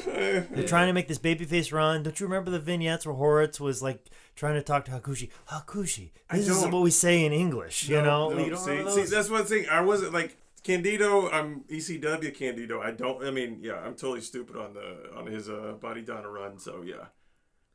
I- 0.09 0.47
They're 0.51 0.67
trying 0.67 0.87
to 0.87 0.93
make 0.93 1.09
this 1.09 1.19
babyface 1.19 1.73
run. 1.73 2.03
Don't 2.03 2.19
you 2.21 2.27
remember 2.27 2.51
the 2.51 2.61
vignettes 2.61 3.05
where 3.05 3.15
Horowitz 3.15 3.59
was 3.61 3.83
like 3.83 4.09
trying 4.37 4.55
to 4.55 4.63
talk 4.63 4.85
to 4.87 4.93
Hakushi? 4.93 5.31
Hakushi, 5.51 6.11
this 6.31 6.49
is 6.49 6.63
what 6.65 6.83
we 6.83 6.91
say 6.91 7.25
in 7.25 7.33
English. 7.33 7.89
You 7.89 8.03
know, 8.03 8.31
No, 8.31 8.39
you 8.39 8.51
don't 8.51 8.59
see, 8.59 8.71
remember 8.71 8.91
see, 8.93 9.03
that's 9.05 9.29
one 9.31 9.45
thing. 9.45 9.67
I 9.69 9.81
wasn't 9.81 10.13
like 10.13 10.37
Candido. 10.63 11.29
I'm 11.31 11.61
ECW 11.71 12.35
Candido. 12.35 12.81
I 12.81 12.91
don't. 12.93 13.25
I 13.25 13.31
mean, 13.31 13.59
yeah, 13.63 13.75
I'm 13.85 13.95
totally 13.95 14.21
stupid 14.21 14.57
on 14.57 14.75
the 14.75 15.13
on 15.17 15.27
his 15.27 15.49
uh, 15.49 15.75
Body 15.81 16.03
Donna 16.03 16.29
run. 16.29 16.59
So 16.59 16.83
yeah. 16.85 17.07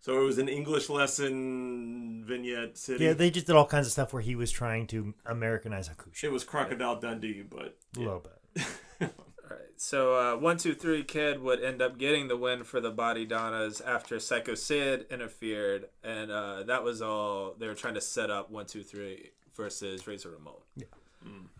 So 0.01 0.19
it 0.19 0.23
was 0.25 0.39
an 0.39 0.49
English 0.49 0.89
lesson 0.89 2.23
vignette 2.25 2.75
city. 2.77 3.05
yeah, 3.05 3.13
they 3.13 3.29
just 3.29 3.45
did 3.45 3.55
all 3.55 3.67
kinds 3.67 3.85
of 3.85 3.91
stuff 3.91 4.13
where 4.13 4.21
he 4.21 4.35
was 4.35 4.51
trying 4.51 4.87
to 4.87 5.13
Americanize 5.25 5.89
Hakushi 5.89 6.23
it 6.23 6.31
was 6.31 6.43
Crocodile 6.43 6.99
Dundee, 6.99 7.43
but 7.43 7.77
a 7.95 7.99
little 7.99 8.25
bit. 8.55 8.65
All 9.01 9.57
right, 9.57 9.59
so 9.77 10.15
uh, 10.15 10.37
one 10.37 10.57
two 10.57 10.73
three 10.73 11.03
kid 11.03 11.39
would 11.41 11.61
end 11.63 11.81
up 11.83 11.99
getting 11.99 12.27
the 12.29 12.37
win 12.37 12.63
for 12.63 12.81
the 12.81 12.89
Body 12.89 13.25
Donnas 13.25 13.79
after 13.79 14.19
Psycho 14.19 14.55
Sid 14.55 15.05
interfered, 15.11 15.89
and 16.03 16.31
uh, 16.31 16.63
that 16.63 16.83
was 16.83 17.01
all 17.01 17.55
they 17.59 17.67
were 17.67 17.75
trying 17.75 17.93
to 17.93 18.01
set 18.01 18.31
up 18.31 18.49
one 18.49 18.65
two 18.65 18.81
three 18.83 19.31
versus 19.55 20.07
Razor 20.07 20.31
Ramon. 20.31 20.53
Yeah. 20.75 20.85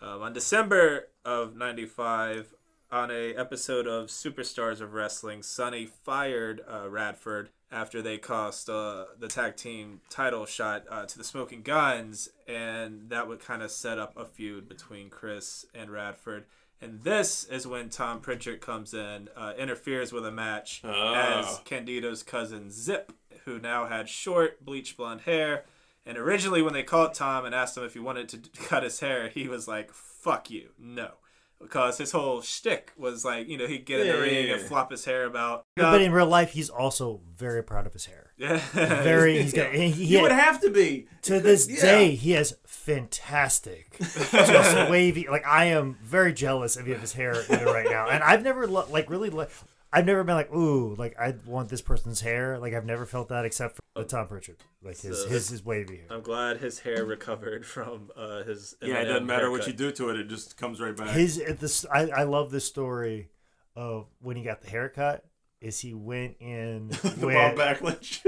Um, 0.01 0.23
on 0.23 0.33
December 0.33 1.09
of 1.23 1.55
'95, 1.55 2.55
on 2.91 3.11
a 3.11 3.35
episode 3.35 3.85
of 3.85 4.07
Superstars 4.07 4.81
of 4.81 4.93
Wrestling, 4.93 5.43
Sunny 5.43 5.85
fired 5.85 6.61
uh, 6.67 6.89
Radford 6.89 7.49
after 7.71 8.01
they 8.01 8.17
cost 8.17 8.69
uh, 8.69 9.05
the 9.19 9.27
tag 9.27 9.55
team 9.55 10.01
title 10.09 10.45
shot 10.45 10.83
uh, 10.89 11.05
to 11.05 11.17
the 11.17 11.23
Smoking 11.23 11.61
Guns, 11.61 12.29
and 12.47 13.09
that 13.09 13.27
would 13.27 13.39
kind 13.39 13.61
of 13.63 13.71
set 13.71 13.97
up 13.97 14.15
a 14.17 14.25
feud 14.25 14.67
between 14.67 15.09
Chris 15.09 15.65
and 15.73 15.89
Radford. 15.89 16.45
And 16.81 17.03
this 17.03 17.43
is 17.45 17.67
when 17.67 17.89
Tom 17.89 18.19
Pritchard 18.21 18.59
comes 18.59 18.93
in, 18.93 19.29
uh, 19.37 19.53
interferes 19.57 20.11
with 20.11 20.25
a 20.25 20.31
match 20.31 20.81
Ah. 20.83 21.39
as 21.39 21.59
Candido's 21.63 22.23
cousin 22.23 22.71
Zip, 22.71 23.13
who 23.45 23.59
now 23.59 23.85
had 23.87 24.09
short, 24.09 24.65
bleach 24.65 24.97
blonde 24.97 25.21
hair. 25.21 25.65
And 26.05 26.17
originally, 26.17 26.63
when 26.63 26.73
they 26.73 26.81
called 26.83 27.13
Tom 27.13 27.45
and 27.45 27.53
asked 27.53 27.77
him 27.77 27.83
if 27.83 27.93
he 27.93 27.99
wanted 27.99 28.27
to 28.29 28.37
cut 28.63 28.81
his 28.83 28.99
hair, 28.99 29.29
he 29.29 29.47
was 29.47 29.67
like, 29.67 29.93
"Fuck 29.93 30.49
you, 30.49 30.69
no," 30.79 31.11
because 31.61 31.97
his 31.97 32.11
whole 32.11 32.41
shtick 32.41 32.91
was 32.97 33.23
like, 33.23 33.47
you 33.47 33.57
know, 33.57 33.67
he'd 33.67 33.85
get 33.85 34.01
in 34.01 34.07
the 34.07 34.13
yeah, 34.13 34.19
ring 34.19 34.47
yeah. 34.47 34.53
and 34.55 34.61
flop 34.61 34.91
his 34.91 35.05
hair 35.05 35.25
about. 35.25 35.65
But 35.75 36.01
in 36.01 36.11
real 36.11 36.25
life, 36.27 36.51
he's 36.51 36.69
also 36.69 37.21
very 37.35 37.63
proud 37.63 37.85
of 37.85 37.93
his 37.93 38.05
hair. 38.05 38.31
yeah, 38.37 38.57
Very, 38.73 39.41
he's 39.41 39.53
got. 39.53 39.73
He, 39.73 39.89
he 39.91 40.05
you 40.05 40.21
would 40.21 40.31
have 40.31 40.59
to 40.61 40.71
be 40.71 41.07
to 41.23 41.39
this 41.39 41.69
Yeah. 41.69 41.81
day, 41.81 42.15
he 42.15 42.31
has 42.31 42.55
fantastic, 42.65 43.97
just 43.99 44.89
wavy. 44.89 45.27
Like 45.29 45.45
I 45.45 45.65
am 45.65 45.97
very 46.03 46.33
jealous 46.33 46.75
of 46.75 46.85
his 46.85 47.13
hair 47.13 47.35
right 47.49 47.87
now, 47.89 48.09
and 48.09 48.23
I've 48.23 48.43
never 48.43 48.65
lo- 48.67 48.87
like 48.89 49.09
really. 49.09 49.29
Li- 49.29 49.45
I've 49.93 50.05
never 50.05 50.23
been 50.23 50.35
like, 50.35 50.53
ooh, 50.53 50.95
like 50.95 51.19
I 51.19 51.35
want 51.45 51.69
this 51.69 51.81
person's 51.81 52.21
hair. 52.21 52.57
Like 52.57 52.73
I've 52.73 52.85
never 52.85 53.05
felt 53.05 53.29
that 53.29 53.43
except 53.45 53.75
for 53.75 53.81
the 53.95 54.05
Tom 54.05 54.27
Pritchard, 54.27 54.57
like 54.81 54.99
his 54.99 55.23
So- 55.23 55.29
his 55.29 55.49
his 55.49 55.65
wavy 55.65 55.97
hair. 55.97 56.05
I'm 56.09 56.21
glad 56.21 56.57
his 56.57 56.79
hair 56.79 57.03
recovered 57.05 57.65
from 57.65 58.09
uh, 58.15 58.43
his. 58.43 58.75
Yeah, 58.81 58.99
it 58.99 59.05
doesn't 59.05 59.25
matter 59.25 59.51
what 59.51 59.67
you 59.67 59.73
do 59.73 59.91
to 59.91 60.09
it; 60.09 60.17
it 60.17 60.27
just 60.29 60.55
comes 60.57 60.79
right 60.79 60.95
back. 60.95 61.09
His 61.09 61.37
at 61.39 61.59
this, 61.59 61.85
I 61.91 62.09
I 62.09 62.23
love 62.23 62.51
this 62.51 62.65
story 62.65 63.29
of 63.75 64.07
when 64.21 64.37
he 64.37 64.43
got 64.43 64.61
the 64.61 64.69
haircut. 64.69 65.25
Is 65.59 65.79
he 65.79 65.93
went 65.93 66.37
in 66.39 66.87
the 67.03 67.25
with 67.25 67.35
Bob 67.35 67.55
Backlund. 67.55 68.21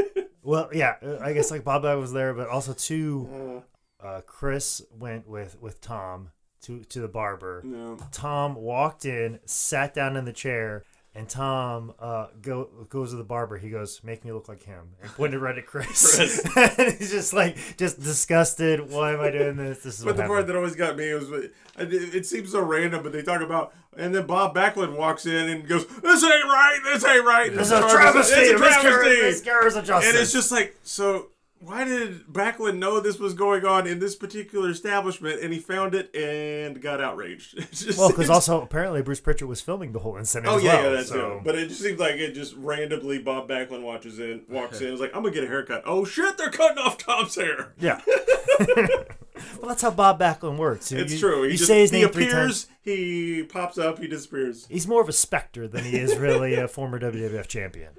Well, 0.43 0.69
yeah, 0.73 0.95
uh, 1.01 1.17
I 1.21 1.31
guess 1.33 1.49
like 1.49 1.63
Bob 1.63 1.83
Bag 1.83 1.97
was 1.97 2.11
there, 2.11 2.33
but 2.33 2.49
also 2.49 2.73
too. 2.73 3.63
Uh, 4.03 4.19
Chris 4.25 4.81
went 4.91 5.25
with 5.29 5.59
with 5.61 5.79
Tom 5.79 6.29
to 6.63 6.83
to 6.83 6.99
the 6.99 7.07
barber. 7.07 7.61
no. 7.63 7.97
Tom 8.11 8.55
walked 8.55 9.05
in, 9.05 9.39
sat 9.45 9.93
down 9.93 10.17
in 10.17 10.25
the 10.25 10.33
chair, 10.33 10.83
and 11.15 11.29
Tom 11.29 11.93
uh, 11.99 12.27
go 12.41 12.69
goes 12.89 13.11
to 13.11 13.17
the 13.17 13.23
barber. 13.23 13.57
He 13.57 13.69
goes, 13.69 14.01
"Make 14.03 14.25
me 14.25 14.31
look 14.31 14.47
like 14.47 14.63
him," 14.63 14.95
and 15.01 15.11
pointed 15.11 15.39
right 15.39 15.57
at 15.57 15.65
Chris. 15.65 16.15
Chris. 16.15 16.45
and 16.79 16.93
he's 16.97 17.11
just 17.11 17.33
like, 17.33 17.57
just 17.77 18.01
disgusted. 18.01 18.91
Why 18.91 19.13
am 19.13 19.21
I 19.21 19.29
doing 19.29 19.55
this? 19.55 19.83
This 19.83 19.99
is 19.99 20.05
But 20.05 20.17
the 20.17 20.23
part 20.23 20.47
that 20.47 20.55
always 20.55 20.75
got 20.75 20.97
me 20.97 21.13
was, 21.13 21.29
it 21.29 21.53
it 21.77 22.25
seems 22.25 22.51
so 22.51 22.61
random, 22.61 23.03
but 23.03 23.11
they 23.11 23.21
talk 23.21 23.41
about, 23.41 23.73
and 23.95 24.13
then 24.13 24.25
Bob 24.25 24.55
Backlund 24.55 24.97
walks 24.97 25.25
in 25.25 25.49
and 25.49 25.67
goes, 25.67 25.85
"This 25.85 26.23
ain't 26.23 26.45
right. 26.45 26.79
This 26.83 27.05
ain't 27.05 27.25
right. 27.25 27.53
This 27.53 27.67
is 27.67 27.73
a 27.73 27.81
travesty. 27.81 28.33
It's 28.35 28.51
a 28.51 28.57
travesty." 28.57 29.21
miscarriage 29.21 29.75
of 29.75 29.85
justice. 29.85 30.09
And 30.09 30.19
it's 30.19 30.33
just 30.33 30.51
like, 30.51 30.75
so 30.81 31.27
why 31.63 31.83
did 31.85 32.25
Backlund 32.27 32.77
know 32.77 32.99
this 32.99 33.19
was 33.19 33.33
going 33.33 33.65
on 33.65 33.87
in 33.87 33.99
this 33.99 34.15
particular 34.15 34.69
establishment, 34.69 35.41
and 35.41 35.53
he 35.53 35.59
found 35.59 35.95
it 35.95 36.13
and 36.15 36.81
got 36.81 36.99
outraged? 37.01 37.57
Just, 37.71 37.97
well, 37.97 38.09
because 38.09 38.29
also 38.29 38.61
apparently 38.61 39.01
Bruce 39.01 39.21
Pritchard 39.21 39.47
was 39.47 39.61
filming 39.61 39.91
the 39.93 39.99
whole 39.99 40.17
incident. 40.17 40.51
Oh 40.51 40.57
as 40.57 40.63
yeah, 40.63 40.73
well, 40.75 40.83
yeah, 40.83 40.89
that's 40.97 41.09
so. 41.09 41.37
it. 41.37 41.43
But 41.43 41.55
it 41.55 41.69
just 41.69 41.81
seems 41.81 41.99
like 41.99 42.15
it 42.15 42.33
just 42.33 42.55
randomly 42.57 43.19
Bob 43.19 43.47
Backlund 43.47 43.81
watches 43.83 44.19
in, 44.19 44.41
walks 44.49 44.81
in, 44.81 44.93
is 44.93 44.99
like, 44.99 45.15
"I'm 45.15 45.23
gonna 45.23 45.33
get 45.33 45.43
a 45.45 45.47
haircut." 45.47 45.83
Oh 45.85 46.03
shit, 46.05 46.37
they're 46.37 46.51
cutting 46.51 46.77
off 46.79 46.97
Tom's 46.97 47.35
hair. 47.35 47.73
Yeah. 47.79 48.01
well, 48.67 49.67
that's 49.69 49.81
how 49.81 49.91
Bob 49.91 50.19
Backlund 50.19 50.57
works. 50.57 50.91
You- 50.91 50.99
It's 50.99 51.13
you- 51.13 51.19
true. 51.19 51.43
He 51.43 51.51
You 51.51 51.57
just 51.57 51.67
say 51.67 51.79
his 51.81 51.91
he 51.91 52.01
name 52.01 52.09
three 52.09 52.25
times. 52.25 52.63
appears, 52.63 52.67
he 52.81 53.43
pops 53.43 53.77
up, 53.77 53.99
he 53.99 54.07
disappears. 54.07 54.67
He's 54.69 54.87
more 54.87 55.01
of 55.01 55.09
a 55.09 55.13
specter 55.13 55.67
than 55.67 55.85
he 55.85 55.97
is 55.97 56.15
really 56.17 56.55
a 56.55 56.67
former 56.67 56.99
WWF 56.99 57.47
champion. 57.47 57.89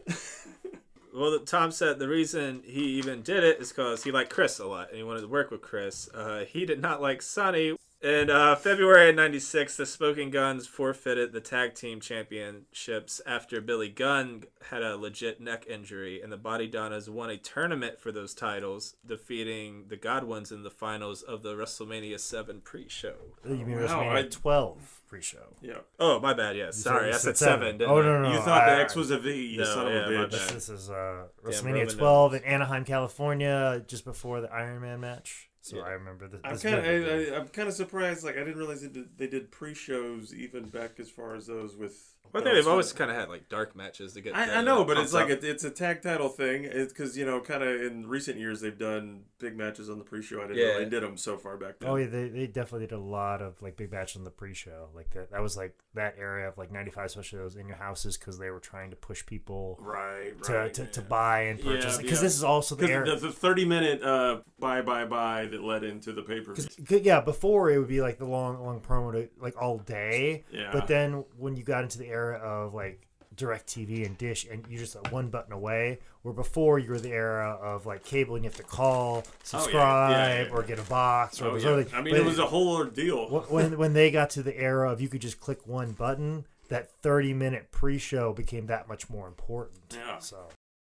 Well, 1.15 1.39
Tom 1.41 1.71
said 1.71 2.01
the 2.01 2.09
reason 2.09 2.63
he 2.65 2.83
even 2.99 3.23
did 3.23 3.45
it 3.45 3.61
is 3.61 3.69
because 3.69 4.03
he 4.03 4.11
liked 4.11 4.31
Chris 4.31 4.59
a 4.59 4.67
lot 4.67 4.89
and 4.89 4.97
he 4.97 5.05
wanted 5.05 5.21
to 5.21 5.29
work 5.29 5.53
with 5.53 5.63
Chris. 5.63 6.09
Uh, 6.13 6.45
he 6.45 6.67
did 6.67 6.83
not 6.83 7.01
like 7.01 7.23
Sunny, 7.23 7.77
In 8.05 8.29
uh, 8.29 8.55
February 8.57 9.09
of 9.09 9.17
96, 9.17 9.79
the 9.79 9.87
Smoking 9.87 10.29
Guns 10.29 10.67
forfeited 10.67 11.33
the 11.33 11.41
tag 11.41 11.73
team 11.75 12.01
championships 12.01 13.23
after 13.25 13.63
Billy 13.63 13.89
Gunn 13.89 14.45
had 14.71 14.83
a 14.83 14.99
legit 14.99 15.41
neck 15.41 15.65
injury, 15.67 16.21
and 16.21 16.31
the 16.31 16.37
Body 16.37 16.67
Donnas 16.69 17.09
won 17.09 17.31
a 17.31 17.39
tournament 17.39 17.99
for 17.99 18.13
those 18.13 18.35
titles, 18.35 18.97
defeating 19.07 19.87
the 19.89 19.97
Godwins 19.97 20.53
in 20.53 20.65
the 20.65 20.71
finals 20.71 21.23
of 21.23 21.43
the 21.43 21.55
WrestleMania 21.55 22.21
7 22.21 22.61
pre 22.61 22.91
show. 22.91 23.15
You 23.49 23.65
mean 23.65 23.81
Wow, 23.81 23.87
WrestleMania 23.87 24.27
I- 24.27 24.29
12 24.29 25.01
pre-show? 25.09 25.57
Yeah. 25.63 25.79
Oh, 25.99 26.21
my 26.21 26.35
bad, 26.35 26.57
yes. 26.59 26.77
Sorry, 26.77 27.09
I 27.09 27.13
said 27.13 27.21
said 27.21 27.39
7. 27.39 27.61
seven. 27.61 27.79
didn't 27.79 27.91
Oh, 27.91 28.01
I? 28.01 28.03
no, 28.05 28.21
no, 28.21 28.29
You 28.29 28.35
no. 28.35 28.43
thought 28.43 28.65
I- 28.69 28.75
the 28.75 28.81
X 28.83 28.95
was 28.97 29.11
a 29.13 29.19
V, 29.19 29.47
you 29.47 29.59
No, 29.61 29.65
son 29.65 29.87
yeah, 29.87 29.93
of 30.01 30.09
a 30.09 30.11
bitch. 30.11 30.31
bad. 30.31 30.51
This 30.57 30.69
is 30.69 30.91
uh, 30.91 31.25
WrestleMania 31.43 31.73
Roman 31.73 31.89
12 31.89 32.35
in 32.35 32.45
Anaheim, 32.45 32.85
California, 32.85 33.83
just 33.87 34.05
before 34.05 34.43
the 34.43 34.53
Iron 34.53 34.83
Man 34.83 35.01
match. 35.01 35.49
So 35.65 35.77
Yeah. 35.79 35.83
I 35.85 35.91
remember 35.93 36.29
this. 36.29 36.41
I'm 36.45 36.59
kind 36.59 36.75
of 36.77 36.85
I, 36.85 37.37
I'm 37.37 37.49
kind 37.49 37.69
of 37.69 37.75
surprised. 37.75 38.23
Like 38.23 38.35
I 38.37 38.41
didn't 38.41 38.59
realize 38.59 38.83
they 38.83 38.89
did, 38.89 39.17
they 39.17 39.27
did 39.27 39.51
pre-shows 39.51 40.35
even 40.35 40.65
back 40.69 41.01
as 41.01 41.11
far 41.11 41.35
as 41.35 41.47
those 41.47 41.75
with. 41.75 42.11
Well, 42.33 42.43
I 42.43 42.47
think 42.47 42.57
they've 42.57 42.67
always 42.69 42.93
kind 42.93 43.11
of 43.13 43.17
had 43.17 43.29
like 43.29 43.49
dark 43.49 43.77
matches 43.77 44.15
to 44.15 44.21
get. 44.21 44.35
I, 44.35 44.47
the 44.47 44.57
I 44.57 44.63
know, 44.63 44.85
but 44.85 44.99
it's 44.99 45.13
pumps 45.13 45.31
like 45.31 45.43
a, 45.43 45.49
it's 45.51 45.63
a 45.63 45.71
tag 45.71 46.03
title 46.03 46.29
thing. 46.29 46.65
It's 46.65 46.93
because 46.93 47.17
you 47.17 47.25
know, 47.25 47.41
kind 47.41 47.63
of 47.63 47.81
in 47.81 48.09
recent 48.09 48.39
years 48.39 48.61
they've 48.61 48.77
done 48.77 49.23
big 49.39 49.57
matches 49.57 49.89
on 49.89 49.99
the 49.99 50.05
pre-show. 50.05 50.39
I 50.43 50.49
didn't 50.49 50.57
Yeah. 50.59 50.67
know 50.73 50.79
they 50.81 50.89
did 50.91 51.03
them 51.05 51.17
so 51.17 51.37
far 51.39 51.57
back 51.57 51.79
then. 51.79 51.89
Oh 51.89 51.95
yeah, 51.97 52.07
they, 52.07 52.29
they 52.29 52.47
definitely 52.49 52.89
did 52.89 52.95
a 52.95 52.99
lot 52.99 53.41
of 53.41 53.63
like 53.63 53.77
big 53.77 53.93
matches 53.93 54.17
on 54.17 54.25
the 54.25 54.31
pre-show. 54.31 54.89
Like 54.95 55.11
that, 55.15 55.31
that 55.31 55.41
was 55.43 55.57
like 55.57 55.79
that 55.95 56.17
area 56.19 56.49
of 56.49 56.59
like 56.59 56.73
'95, 56.73 57.05
especially 57.07 57.39
those 57.39 57.55
in 57.57 57.69
your 57.69 57.77
houses 57.77 58.17
because 58.19 58.37
they 58.39 58.51
were 58.51 58.59
trying 58.61 58.91
to 58.91 58.97
push 58.97 59.25
people 59.25 59.79
Right, 59.81 60.43
to, 60.43 60.53
right. 60.53 60.75
to, 60.75 60.87
to 60.87 60.91
to 60.93 61.03
buy 61.03 61.43
and 61.43 61.61
purchase. 61.61 61.99
Because 61.99 62.19
yeah. 62.19 62.23
this 62.25 62.35
is 62.37 62.43
also 62.43 62.75
the 62.75 62.89
era. 62.91 63.07
the, 63.15 63.29
the 63.29 63.33
30 63.33 63.65
minute 63.65 64.03
uh, 64.03 64.41
buy 64.59 64.83
buy 64.83 65.05
buy 65.05 65.47
that 65.55 65.65
led 65.65 65.85
into 65.85 66.13
the 66.13 66.23
pay 66.23 66.41
per 66.41 66.55
view. 66.55 67.01
Yeah, 67.03 67.21
before 67.21 67.71
it 67.71 67.79
would 67.79 67.89
be 67.89 68.01
like 68.01 68.19
the 68.19 68.25
long, 68.25 68.63
long 68.65 68.81
promo 68.81 69.13
to 69.13 69.29
like 69.41 69.61
all 69.61 69.79
day. 69.79 70.45
Yeah. 70.51 70.71
But 70.73 70.89
then 70.89 71.25
when 71.39 71.57
you 71.57 71.63
got 71.63 71.85
into 71.85 71.99
the 71.99 72.09
era 72.09 72.39
of 72.39 72.75
like 72.75 73.07
direct 73.37 73.67
TV 73.69 74.07
and 74.07 74.17
dish 74.17 74.47
and 74.51 74.65
you 74.69 74.79
just 74.79 74.97
one 75.11 75.29
button 75.29 75.53
away, 75.53 76.01
where 76.23 76.35
before 76.35 76.79
you 76.79 76.91
were 76.91 76.99
the 76.99 77.13
era 77.13 77.57
of 77.63 77.87
like 77.87 78.05
cable 78.05 78.35
and 78.35 78.45
you 78.45 78.51
have 78.51 78.57
to 78.57 78.65
call, 78.65 79.25
oh, 79.27 79.31
subscribe, 79.45 80.11
yeah, 80.11 80.43
yeah. 80.43 80.51
or 80.51 80.63
get 80.63 80.79
a 80.79 80.83
box 80.83 81.41
or 81.41 81.51
Oh, 81.51 81.57
yeah. 81.57 81.85
I 81.95 82.03
mean, 82.03 82.15
but 82.15 82.21
it 82.21 82.25
was 82.25 82.39
a 82.39 82.47
whole 82.47 82.75
ordeal. 82.75 83.29
when 83.49 83.79
when 83.79 83.93
they 83.93 84.11
got 84.11 84.31
to 84.31 84.43
the 84.43 84.59
era 84.59 84.91
of 84.91 85.01
you 85.01 85.09
could 85.09 85.23
just 85.23 85.41
click 85.41 85.67
one 85.67 85.93
button, 85.93 86.47
that 86.69 86.91
30 87.03 87.33
minute 87.35 87.71
pre-show 87.71 88.33
became 88.33 88.67
that 88.67 88.89
much 88.89 89.09
more 89.09 89.29
important. 89.29 89.79
Yeah. 89.95 90.19
So 90.19 90.49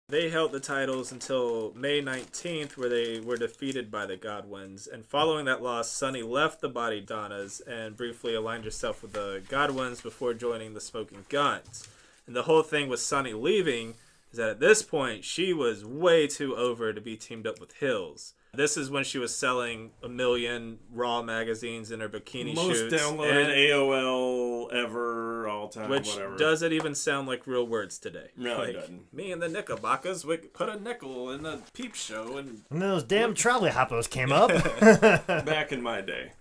They 0.09 0.31
held 0.31 0.53
the 0.53 0.59
titles 0.59 1.11
until 1.11 1.71
May 1.75 2.01
19th, 2.01 2.77
where 2.77 2.89
they 2.89 3.19
were 3.19 3.37
defeated 3.37 3.91
by 3.91 4.07
the 4.07 4.17
Godwins. 4.17 4.87
And 4.87 5.05
following 5.05 5.45
that 5.45 5.61
loss, 5.61 5.91
Sunny 5.91 6.23
left 6.23 6.61
the 6.61 6.67
Body 6.67 6.99
Donnas 6.99 7.61
and 7.67 7.95
briefly 7.95 8.33
aligned 8.33 8.63
herself 8.63 9.03
with 9.03 9.13
the 9.13 9.43
Godwins 9.47 10.01
before 10.01 10.33
joining 10.33 10.73
the 10.73 10.81
Smoking 10.81 11.25
Guns. 11.29 11.87
And 12.25 12.35
the 12.35 12.43
whole 12.43 12.63
thing 12.63 12.89
with 12.89 13.01
Sunny 13.01 13.33
leaving 13.33 13.93
is 14.31 14.39
that 14.39 14.49
at 14.49 14.59
this 14.59 14.81
point, 14.81 15.25
she 15.25 15.53
was 15.53 15.85
way 15.85 16.25
too 16.25 16.55
over 16.55 16.91
to 16.91 16.99
be 16.99 17.15
teamed 17.15 17.45
up 17.45 17.59
with 17.59 17.73
Hills. 17.73 18.33
This 18.53 18.77
is 18.77 18.89
when 18.89 19.03
she 19.03 19.19
was 19.19 19.33
selling 19.33 19.91
a 20.03 20.09
million 20.09 20.79
Raw 20.91 21.21
magazines 21.21 21.91
in 21.91 21.99
her 21.99 22.09
bikini 22.09 22.55
Most 22.55 22.75
shoots. 22.77 22.93
downloaded 22.95 23.43
and- 23.45 23.51
AOL 23.53 24.73
ever, 24.73 25.47
all 25.47 25.69
time, 25.69 25.89
which 25.89 26.07
whatever. 26.09 26.35
doesn't 26.35 26.73
even 26.73 26.95
sound 26.95 27.27
like 27.27 27.45
real 27.45 27.65
words 27.67 27.99
today. 27.99 28.29
No, 28.35 28.61
it 28.61 28.73
doesn't. 28.73 29.13
Me 29.13 29.31
and 29.31 29.41
the 29.41 29.47
Knickerbockers, 29.49 30.25
we 30.25 30.37
put 30.37 30.67
a 30.67 30.79
nickel 30.79 31.29
in 31.31 31.43
the 31.43 31.59
peep 31.73 31.93
show, 31.95 32.37
and 32.37 32.63
and 32.71 32.81
those 32.81 33.03
damn 33.03 33.33
trolley 33.35 33.69
hoppers 33.69 34.07
came 34.07 34.31
up. 34.31 34.49
Back 35.27 35.71
in 35.71 35.81
my 35.81 36.01
day. 36.01 36.31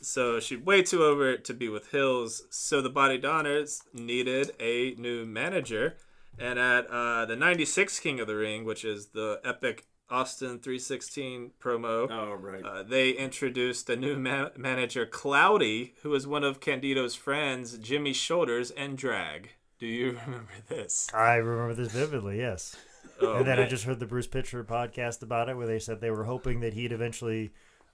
so 0.00 0.40
she's 0.40 0.58
way 0.58 0.82
too 0.82 1.04
over 1.04 1.36
to 1.36 1.54
be 1.54 1.68
with 1.68 1.90
Hills. 1.90 2.42
So 2.50 2.80
the 2.80 2.90
Body 2.90 3.18
Donnas 3.18 3.82
needed 3.92 4.52
a 4.58 4.94
new 4.98 5.24
manager, 5.26 5.96
and 6.38 6.58
at 6.58 6.86
uh, 6.88 7.26
the 7.26 7.36
'96 7.36 8.00
King 8.00 8.20
of 8.20 8.26
the 8.26 8.36
Ring, 8.36 8.64
which 8.64 8.84
is 8.86 9.08
the 9.08 9.38
epic 9.44 9.84
Austin 10.12 10.58
316 10.58 11.52
promo. 11.58 12.06
Oh, 12.10 12.34
right. 12.34 12.62
Uh, 12.62 12.82
they 12.82 13.10
introduced 13.12 13.88
a 13.88 13.96
new 13.96 14.16
ma- 14.18 14.50
manager, 14.56 15.06
Cloudy, 15.06 15.94
who 16.02 16.10
was 16.10 16.26
one 16.26 16.44
of 16.44 16.60
Candido's 16.60 17.14
friends, 17.14 17.78
Jimmy 17.78 18.12
Shoulders, 18.12 18.70
and 18.70 18.98
Drag. 18.98 19.50
Do 19.78 19.86
you 19.86 20.18
remember 20.26 20.52
this? 20.68 21.08
I 21.14 21.36
remember 21.36 21.74
this 21.74 21.92
vividly. 21.92 22.38
Yes. 22.38 22.76
Oh, 23.20 23.36
And 23.36 23.46
then 23.46 23.58
I 23.58 23.66
just 23.66 23.84
heard 23.84 24.00
the 24.00 24.06
Bruce 24.06 24.26
Pritchard 24.26 24.66
podcast 24.68 25.22
about 25.22 25.48
it, 25.48 25.56
where 25.56 25.66
they 25.66 25.78
said 25.78 26.00
they 26.00 26.10
were 26.10 26.24
hoping 26.24 26.60
that 26.60 26.74
he'd 26.74 26.92
eventually 26.92 27.52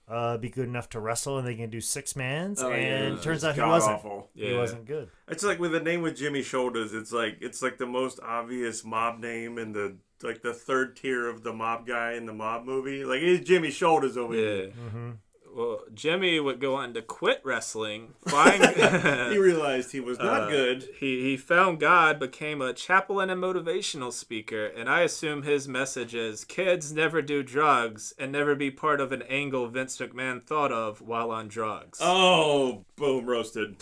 uh, 0.09 0.39
be 0.39 0.49
good 0.49 0.67
enough 0.69 0.89
to 0.91 1.01
wrestle, 1.01 1.39
and 1.39 1.47
they 1.47 1.55
can 1.55 1.71
do 1.71 1.81
six 1.81 2.17
mans. 2.17 2.63
Oh, 2.63 2.71
and 2.71 3.15
it's 3.15 3.25
turns 3.25 3.45
out 3.45 3.55
he 3.55 3.61
wasn't. 3.61 3.97
awful. 3.97 4.31
He 4.35 4.51
Yeah. 4.53 4.59
wasn't 4.59 4.87
good. 4.87 5.11
It's 5.29 5.45
like 5.45 5.59
with 5.59 5.73
the 5.73 5.81
name 5.81 6.03
with 6.03 6.17
Jimmy 6.17 6.43
Shoulders. 6.43 6.95
It's 6.95 7.13
like 7.13 7.39
it's 7.41 7.63
like 7.63 7.79
the 7.79 7.87
most 7.87 8.19
obvious 8.23 8.85
mob 8.85 9.19
name 9.21 9.59
in 9.59 9.73
the 9.73 9.97
like 10.23 10.43
the 10.43 10.53
third 10.55 10.97
tier 10.97 11.29
of 11.29 11.43
the 11.45 11.53
mob 11.53 11.87
guy 11.87 12.13
in 12.15 12.27
the 12.27 12.33
mob 12.33 12.65
movie. 12.65 13.05
Like 13.05 13.21
it's 13.23 13.47
Jimmy 13.47 13.71
Shoulders 13.71 14.17
over 14.17 14.35
Yeah. 14.35 14.41
here. 14.41 14.67
Mm-hmm. 14.71 15.11
Well, 15.55 15.81
Jimmy 15.95 16.39
would 16.41 16.61
go 16.61 16.75
on 16.77 16.95
to 16.95 17.03
quit 17.03 17.41
wrestling. 17.45 18.15
Find 18.27 18.63
He 19.33 19.39
realized 19.39 19.93
he 19.93 20.01
was 20.01 20.19
not 20.19 20.43
Uh, 20.43 20.51
good. 20.51 20.89
He 20.99 21.23
he 21.23 21.37
found 21.37 21.81
God, 21.81 22.19
became 22.21 22.61
a 22.63 22.73
chaplain 22.73 23.31
and 23.31 23.43
motivational 23.43 24.13
speaker, 24.13 24.67
and 24.67 24.89
I 24.89 25.01
assume 25.01 25.43
his 25.43 25.67
message 25.67 26.15
is 26.15 26.45
kids 26.45 26.93
never 26.93 27.23
do 27.23 27.43
drugs 27.43 28.13
and 28.19 28.31
never 28.31 28.55
be 28.55 28.71
part 28.71 29.01
of 29.01 29.11
an 29.13 29.23
angle 29.23 29.67
Vince 29.69 29.99
McMahon 29.99 30.43
thought 30.45 30.73
of 30.73 31.01
while 31.01 31.31
on 31.31 31.49
drugs. 31.49 31.99
Oh, 32.03 32.85
boom 32.97 33.27
roasted. 33.27 33.77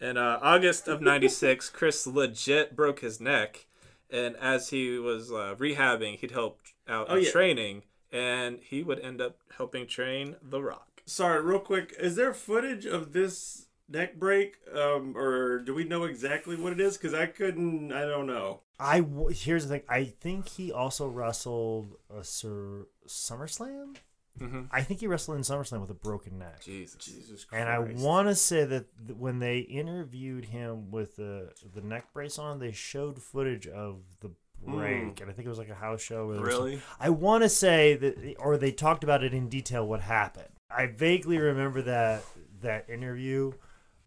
In 0.00 0.16
uh, 0.16 0.38
August 0.42 0.88
of 0.88 1.00
'96, 1.00 1.70
Chris 1.78 2.06
legit 2.06 2.74
broke 2.74 3.00
his 3.00 3.20
neck, 3.20 3.66
and 4.10 4.36
as 4.36 4.70
he 4.70 4.98
was 4.98 5.30
uh, 5.30 5.54
rehabbing, 5.58 6.18
he'd 6.18 6.32
help 6.32 6.60
out 6.88 7.06
Oh, 7.08 7.16
in 7.16 7.22
yeah. 7.24 7.30
training, 7.30 7.82
and 8.12 8.58
he 8.60 8.82
would 8.82 9.00
end 9.00 9.20
up 9.20 9.36
helping 9.56 9.86
train 9.86 10.36
The 10.42 10.60
Rock. 10.62 10.93
Sorry, 11.06 11.40
real 11.42 11.58
quick. 11.60 11.94
Is 11.98 12.16
there 12.16 12.32
footage 12.32 12.86
of 12.86 13.12
this 13.12 13.66
neck 13.88 14.16
break, 14.16 14.56
um, 14.74 15.16
or 15.16 15.58
do 15.58 15.74
we 15.74 15.84
know 15.84 16.04
exactly 16.04 16.56
what 16.56 16.72
it 16.72 16.80
is? 16.80 16.96
Because 16.96 17.12
I 17.14 17.26
couldn't. 17.26 17.92
I 17.92 18.02
don't 18.06 18.26
know. 18.26 18.60
I 18.80 19.00
w- 19.00 19.28
here's 19.34 19.64
the 19.64 19.68
thing. 19.78 19.82
I 19.88 20.04
think 20.04 20.48
he 20.48 20.72
also 20.72 21.06
wrestled 21.06 21.96
a 22.14 22.24
Sir 22.24 22.86
SummerSlam. 23.06 23.96
Mhm. 24.40 24.66
I 24.72 24.82
think 24.82 24.98
he 25.00 25.06
wrestled 25.06 25.36
in 25.36 25.44
SummerSlam 25.44 25.80
with 25.80 25.90
a 25.90 25.94
broken 25.94 26.38
neck. 26.38 26.60
Jesus. 26.62 27.04
Jesus 27.04 27.44
Christ. 27.44 27.60
And 27.60 27.68
I 27.68 27.78
want 28.02 28.26
to 28.28 28.34
say 28.34 28.64
that 28.64 28.86
th- 29.06 29.16
when 29.16 29.38
they 29.38 29.58
interviewed 29.60 30.46
him 30.46 30.90
with 30.90 31.16
the 31.16 31.52
the 31.72 31.82
neck 31.82 32.12
brace 32.12 32.38
on, 32.38 32.58
they 32.58 32.72
showed 32.72 33.22
footage 33.22 33.68
of 33.68 34.00
the 34.20 34.30
break, 34.66 35.20
and 35.20 35.30
I 35.30 35.34
think 35.34 35.46
it 35.46 35.50
was 35.50 35.58
like 35.58 35.68
a 35.68 35.74
house 35.74 36.00
show. 36.00 36.26
Where 36.26 36.36
there 36.36 36.44
was 36.46 36.54
some- 36.54 36.64
Really? 36.64 36.82
I 36.98 37.10
want 37.10 37.42
to 37.44 37.48
say 37.48 37.94
that, 37.96 38.34
or 38.40 38.56
they 38.56 38.72
talked 38.72 39.04
about 39.04 39.22
it 39.22 39.32
in 39.34 39.48
detail 39.48 39.86
what 39.86 40.00
happened. 40.00 40.48
I 40.76 40.86
vaguely 40.86 41.38
remember 41.38 41.82
that 41.82 42.24
that 42.62 42.88
interview, 42.88 43.52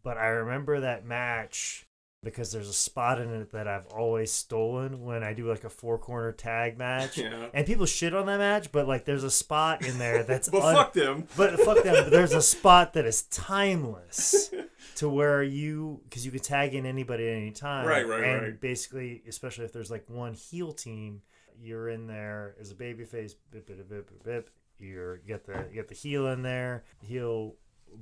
but 0.03 0.17
I 0.17 0.27
remember 0.27 0.81
that 0.81 1.05
match 1.05 1.87
because 2.23 2.51
there's 2.51 2.67
a 2.67 2.73
spot 2.73 3.21
in 3.21 3.29
it 3.33 3.51
that 3.51 3.67
I've 3.67 3.85
always 3.87 4.31
stolen 4.31 5.03
when 5.03 5.23
I 5.23 5.33
do 5.33 5.47
like 5.47 5.63
a 5.63 5.69
four 5.69 5.97
corner 5.97 6.31
tag 6.31 6.77
match. 6.77 7.17
Yeah. 7.17 7.47
And 7.53 7.65
people 7.65 7.85
shit 7.85 8.13
on 8.13 8.25
that 8.25 8.39
match, 8.39 8.71
but 8.71 8.87
like 8.87 9.05
there's 9.05 9.23
a 9.23 9.31
spot 9.31 9.85
in 9.85 9.97
there 9.99 10.23
that's 10.23 10.49
But 10.57 10.63
un- 10.63 10.75
fuck 10.75 10.93
them. 10.93 11.27
but 11.37 11.59
fuck 11.59 11.83
them. 11.83 11.93
But 11.93 12.11
there's 12.11 12.33
a 12.33 12.41
spot 12.55 12.93
that 12.93 13.05
is 13.05 13.23
timeless 13.23 14.51
to 14.95 15.09
where 15.09 15.43
you, 15.43 16.01
because 16.03 16.25
you 16.25 16.31
can 16.31 16.41
tag 16.41 16.73
in 16.73 16.85
anybody 16.85 17.27
at 17.27 17.35
any 17.35 17.51
time. 17.51 17.85
Right, 17.85 18.07
right, 18.07 18.23
and 18.23 18.41
right. 18.41 18.61
basically, 18.61 19.21
especially 19.27 19.65
if 19.65 19.71
there's 19.71 19.91
like 19.91 20.09
one 20.09 20.33
heel 20.33 20.73
team, 20.73 21.21
you're 21.59 21.89
in 21.89 22.07
there 22.07 22.55
as 22.59 22.71
a 22.71 22.75
babyface. 22.75 23.35
Bip, 23.51 23.67
bip, 23.67 23.77
bip, 23.77 23.89
bip, 23.89 24.23
bip. 24.23 24.49
You're 24.79 25.17
you 25.17 25.27
get 25.27 25.45
the 25.45 25.65
you 25.69 25.75
get 25.75 25.87
the 25.87 25.95
heel 25.95 26.27
in 26.27 26.41
there. 26.43 26.83
Heel 27.01 27.55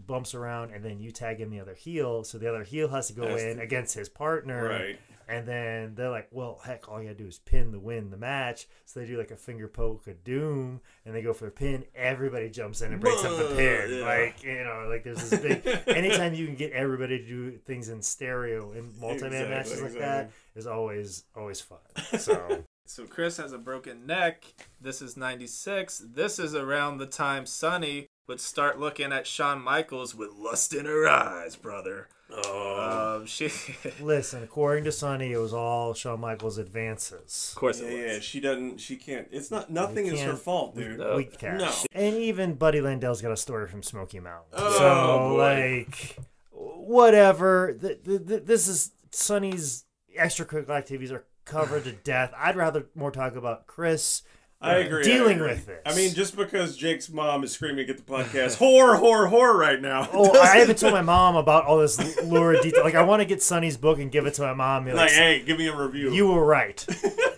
bumps 0.08 0.34
around, 0.34 0.72
and 0.72 0.84
then 0.84 1.00
you 1.00 1.12
tag 1.12 1.40
in 1.42 1.50
the 1.50 1.60
other 1.60 1.74
heel. 1.76 2.24
So 2.24 2.38
the 2.38 2.50
other 2.50 2.64
heel 2.64 2.88
has 2.90 3.08
to 3.08 3.14
go 3.14 3.28
Has 3.28 3.44
in 3.44 3.58
to- 3.58 3.64
against 3.64 3.94
his 3.96 4.10
partner. 4.10 4.68
Right. 4.70 5.00
And 5.28 5.48
then 5.48 5.96
they're 5.96 6.12
like, 6.12 6.28
well, 6.30 6.62
heck, 6.64 6.88
all 6.88 7.02
you 7.02 7.08
gotta 7.08 7.18
do 7.18 7.26
is 7.28 7.40
pin 7.40 7.72
the 7.72 7.80
win 7.80 8.12
the 8.12 8.18
match. 8.18 8.68
So 8.86 9.00
they 9.00 9.08
do 9.08 9.18
like 9.18 9.32
a 9.32 9.36
finger 9.36 9.68
poke 9.68 10.06
of 10.06 10.24
doom, 10.24 10.82
and 11.04 11.16
they 11.16 11.24
go 11.24 11.34
for 11.34 11.48
a 11.48 11.52
pin. 11.52 11.84
Everybody 11.96 12.48
jumps 12.50 12.82
in 12.82 12.92
and 12.92 13.02
breaks 13.02 13.24
up 13.24 13.36
the 13.36 13.56
pin. 13.56 14.00
yeah. 14.00 14.06
Like 14.06 14.44
you 14.44 14.64
know, 14.64 14.86
like 14.88 15.04
there's 15.04 15.28
this 15.28 15.40
big. 15.42 15.66
anytime 15.88 16.36
you 16.36 16.46
can 16.46 16.54
get 16.56 16.74
everybody 16.74 17.18
to 17.20 17.26
do 17.26 17.58
things 17.58 17.90
in 17.90 18.04
stereo 18.04 18.72
in 18.74 18.92
multi-man 19.00 19.32
Exactly, 19.34 19.50
matches 19.50 19.82
like 19.82 19.92
exactly. 19.94 20.00
that 20.02 20.32
is 20.60 20.68
always 20.68 21.24
always 21.36 21.60
fun. 21.62 21.80
So 22.20 22.64
So 22.88 23.06
Chris 23.06 23.38
has 23.38 23.52
a 23.52 23.58
broken 23.58 24.06
neck. 24.06 24.46
This 24.80 25.02
is 25.02 25.18
96. 25.18 26.04
This 26.14 26.38
is 26.40 26.54
around 26.54 26.98
the 27.00 27.08
time 27.08 27.46
Sunny 27.46 28.08
would 28.28 28.40
start 28.40 28.80
looking 28.80 29.12
at 29.12 29.26
Shawn 29.28 29.62
Michaels 29.62 30.14
with 30.16 30.30
lust 30.38 30.74
in 30.74 30.86
her 30.86 31.08
eyes, 31.08 31.56
brother. 31.56 32.08
Oh, 32.32 33.18
Um, 33.20 33.26
she, 33.28 33.50
Listen, 34.02 34.44
according 34.44 34.84
to 34.86 34.92
Sunny, 34.92 35.32
it 35.32 35.38
was 35.38 35.54
all 35.54 35.94
Shawn 35.94 36.20
Michaels' 36.20 36.58
advances. 36.58 37.52
of 37.56 37.60
course, 37.60 37.80
yeah, 37.82 37.88
it 37.88 38.04
was. 38.04 38.14
yeah. 38.14 38.20
She 38.20 38.40
doesn't. 38.40 38.78
She 38.80 38.96
can't. 38.98 39.28
It's 39.32 39.52
not. 39.52 39.70
Nothing 39.72 40.08
is 40.08 40.22
her 40.22 40.36
fault, 40.36 40.76
dude. 40.76 40.98
No. 41.00 41.18
Weak 41.18 41.38
cash. 41.38 41.60
No. 41.60 41.72
And 41.94 42.16
even 42.18 42.54
Buddy 42.56 42.82
Landel's 42.82 43.22
got 43.22 43.32
a 43.32 43.38
story 43.38 43.68
from 43.68 43.84
Smoky 43.84 44.20
Mountain. 44.20 44.50
Oh, 44.54 44.78
so, 44.78 45.30
boy. 45.36 45.86
like, 45.86 46.18
whatever. 46.52 47.74
Th- 47.80 48.04
th- 48.04 48.28
th- 48.28 48.44
this 48.46 48.68
is 48.68 48.92
Sunny's 49.12 49.86
extracurricular 50.20 50.70
activities 50.72 51.12
are 51.12 51.26
covered 51.46 51.84
to 51.86 51.91
death. 51.91 52.34
I'd 52.38 52.56
rather 52.56 52.88
more 52.96 53.12
talk 53.12 53.36
about 53.36 53.68
Chris. 53.68 54.24
I 54.62 54.76
agree. 54.78 55.02
I 55.02 55.04
Dealing 55.04 55.36
agree. 55.36 55.50
with 55.50 55.66
this. 55.68 55.82
I 55.86 55.93
mean, 55.96 56.14
just 56.14 56.36
because 56.36 56.76
Jake's 56.76 57.10
mom 57.10 57.43
is 57.43 57.52
screaming 57.52 57.88
at 57.89 57.98
the 57.98 58.04
podcast, 58.04 58.58
whore, 58.58 59.00
whore, 59.00 59.30
whore, 59.30 59.54
right 59.54 59.80
now. 59.80 60.10
Oh, 60.12 60.39
I 60.39 60.58
haven't 60.58 60.80
told 60.80 60.93
my 60.93 61.02
mom 61.02 61.36
about 61.36 61.66
all 61.66 61.78
this 61.78 62.22
lurid 62.24 62.62
detail. 62.64 62.84
Like, 62.84 62.96
I 62.96 63.04
want 63.04 63.22
to 63.22 63.26
get 63.26 63.43
Sunny's 63.43 63.78
book 63.78 64.00
and 64.00 64.12
give 64.12 64.26
it 64.26 64.34
to 64.36 64.41
my 64.41 64.54
mom. 64.54 64.86
like, 64.88 64.96
Like, 64.96 65.12
hey, 65.12 65.43
give 65.46 65.58
me 65.60 65.68
a 65.68 65.76
review. 65.76 66.12
you 66.12 66.28
were 66.28 66.43
right. 66.43 66.84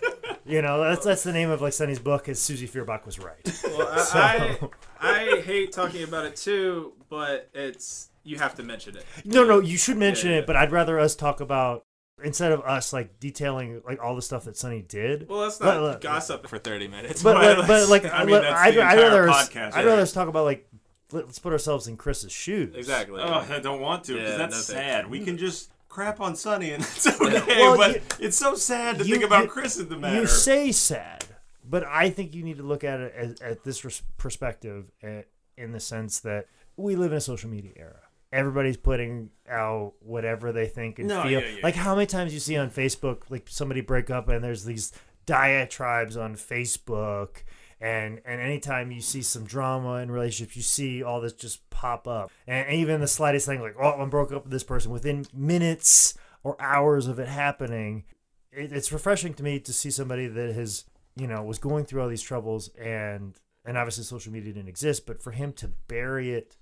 you 0.46 0.62
know, 0.62 0.82
that's 0.82 1.04
that's 1.04 1.24
the 1.24 1.32
name 1.32 1.50
of 1.50 1.60
like 1.60 1.72
Sunny's 1.74 1.98
book. 1.98 2.28
Is 2.28 2.40
Susie 2.40 2.68
Fearbach 2.68 3.04
was 3.04 3.18
right. 3.18 3.60
Well, 3.64 3.88
I, 3.92 4.58
I, 5.00 5.30
I 5.36 5.40
hate 5.42 5.72
talking 5.72 6.04
about 6.04 6.24
it 6.24 6.36
too, 6.36 6.94
but 7.10 7.50
it's 7.52 8.08
you 8.22 8.38
have 8.38 8.54
to 8.54 8.62
mention 8.62 8.96
it. 8.96 9.04
No, 9.24 9.44
no, 9.44 9.58
you 9.60 9.76
should 9.76 9.98
mention 9.98 10.30
Yeah, 10.30 10.36
yeah. 10.36 10.42
it, 10.42 10.46
but 10.46 10.56
I'd 10.56 10.72
rather 10.72 10.98
us 10.98 11.14
talk 11.16 11.40
about 11.40 11.84
instead 12.24 12.52
of 12.52 12.60
us 12.62 12.92
like 12.92 13.20
detailing 13.20 13.82
like 13.86 14.02
all 14.02 14.14
the 14.16 14.22
stuff 14.22 14.44
that 14.44 14.56
Sunny 14.56 14.82
did. 14.82 15.28
Well, 15.28 15.40
let's 15.40 15.60
not 15.60 15.80
let- 15.82 16.00
gossip 16.00 16.46
for 16.46 16.58
thirty 16.58 16.88
minutes. 16.88 17.22
but 17.22 17.34
but, 17.56 17.66
but 17.66 17.88
like 17.90 18.04
I 18.12 18.20
mean, 18.24 18.30
let- 18.34 18.42
that's 18.42 18.60
I'd, 18.60 18.74
the 18.74 18.82
I'd 18.82 18.92
entire 18.98 19.08
rather 19.10 19.28
us, 19.30 19.48
podcast, 19.48 19.74
I'd 19.74 19.84
rather 19.86 20.02
us 20.02 20.12
talk 20.12 20.28
about 20.28 20.44
like 20.44 20.68
let- 21.12 21.26
let's 21.26 21.38
put 21.38 21.52
ourselves 21.52 21.86
in 21.88 21.96
Chris's 21.96 22.32
shoes. 22.32 22.74
exactly. 22.74 23.20
Oh, 23.22 23.46
I 23.50 23.60
don't 23.60 23.80
want 23.80 24.04
to 24.04 24.14
because 24.14 24.30
Yeah, 24.32 24.36
that's 24.38 24.68
no 24.68 24.74
thank 24.74 24.86
sad. 24.86 25.10
We 25.10 25.24
can 25.24 25.38
just 25.38 25.70
crap 25.88 26.20
on 26.20 26.36
Sunny 26.36 26.72
and 26.72 26.82
it's 26.84 27.06
okay, 27.06 27.42
Well, 27.60 27.76
but 27.76 27.94
you- 27.94 28.26
it's 28.26 28.36
so 28.36 28.54
sad 28.54 28.98
to 28.98 29.04
you- 29.06 29.14
think 29.14 29.24
about 29.24 29.44
you- 29.44 29.48
Chris 29.50 29.78
in 29.78 29.88
the 29.88 29.96
matter. 29.96 30.20
You 30.20 30.26
say 30.26 30.70
sad, 30.72 31.24
but 31.64 31.84
I 31.84 32.10
think 32.10 32.34
you 32.34 32.42
need 32.42 32.58
to 32.58 32.62
look 32.62 32.84
at 32.84 33.00
it 33.00 33.14
as, 33.16 33.40
at 33.40 33.64
this 33.64 33.84
res- 33.84 34.02
perspective 34.16 34.90
uh, 35.02 35.22
in 35.56 35.72
the 35.72 35.80
sense 35.80 36.20
that 36.20 36.46
we 36.76 36.94
live 36.94 37.12
in 37.12 37.18
a 37.18 37.20
social 37.20 37.48
media 37.50 37.72
era. 37.76 38.00
Everybody's 38.32 38.76
putting 38.76 39.30
out 39.48 39.94
whatever 40.00 40.52
they 40.52 40.66
think 40.66 40.98
and 40.98 41.08
No, 41.08 41.22
feel. 41.22 41.40
yeah, 41.40 41.48
yeah, 41.48 41.60
like 41.62 41.74
how 41.74 41.94
many 41.94 42.06
times 42.06 42.34
you 42.34 42.40
see 42.40 42.56
on 42.56 42.70
Facebook, 42.70 43.22
like 43.30 43.46
somebody 43.48 43.80
break 43.80 44.10
up 44.10 44.28
and 44.28 44.44
there's 44.44 44.64
these 44.64 44.92
diatribes 45.26 46.16
on 46.16 46.34
Facebook, 46.34 47.42
and 47.80 48.20
and 48.24 48.40
anytime 48.40 48.90
you 48.90 49.00
see 49.00 49.22
some 49.22 49.44
drama 49.44 49.94
in 49.96 50.10
relationships, 50.10 50.56
you 50.56 50.62
see 50.62 51.02
all 51.02 51.20
this 51.20 51.32
just 51.32 51.68
pop 51.70 52.06
up, 52.08 52.30
and 52.46 52.70
even 52.72 53.00
the 53.00 53.06
slightest 53.06 53.46
thing 53.46 53.60
like, 53.60 53.76
oh, 53.80 53.92
I'm 53.92 54.10
broke 54.10 54.32
up 54.32 54.44
with 54.44 54.52
this 54.52 54.64
person 54.64 54.90
within 54.90 55.26
minutes 55.32 56.14
or 56.42 56.60
hours 56.60 57.06
of 57.06 57.18
it 57.18 57.28
happening, 57.28 58.04
it, 58.52 58.72
it's 58.72 58.92
refreshing 58.92 59.34
to 59.34 59.42
me 59.42 59.58
to 59.60 59.72
see 59.72 59.90
somebody 59.90 60.26
that 60.26 60.54
has 60.54 60.84
you 61.16 61.26
know 61.26 61.42
was 61.42 61.58
going 61.58 61.84
through 61.84 62.02
all 62.02 62.08
these 62.08 62.22
troubles 62.22 62.68
and 62.80 63.34
and 63.64 63.76
obviously 63.76 64.04
social 64.04 64.32
media 64.32 64.52
didn't 64.52 64.68
exist 64.68 65.04
but 65.04 65.20
for 65.20 65.32
him 65.32 65.52
to 65.52 65.68
bury 65.88 66.32
it 66.32 66.56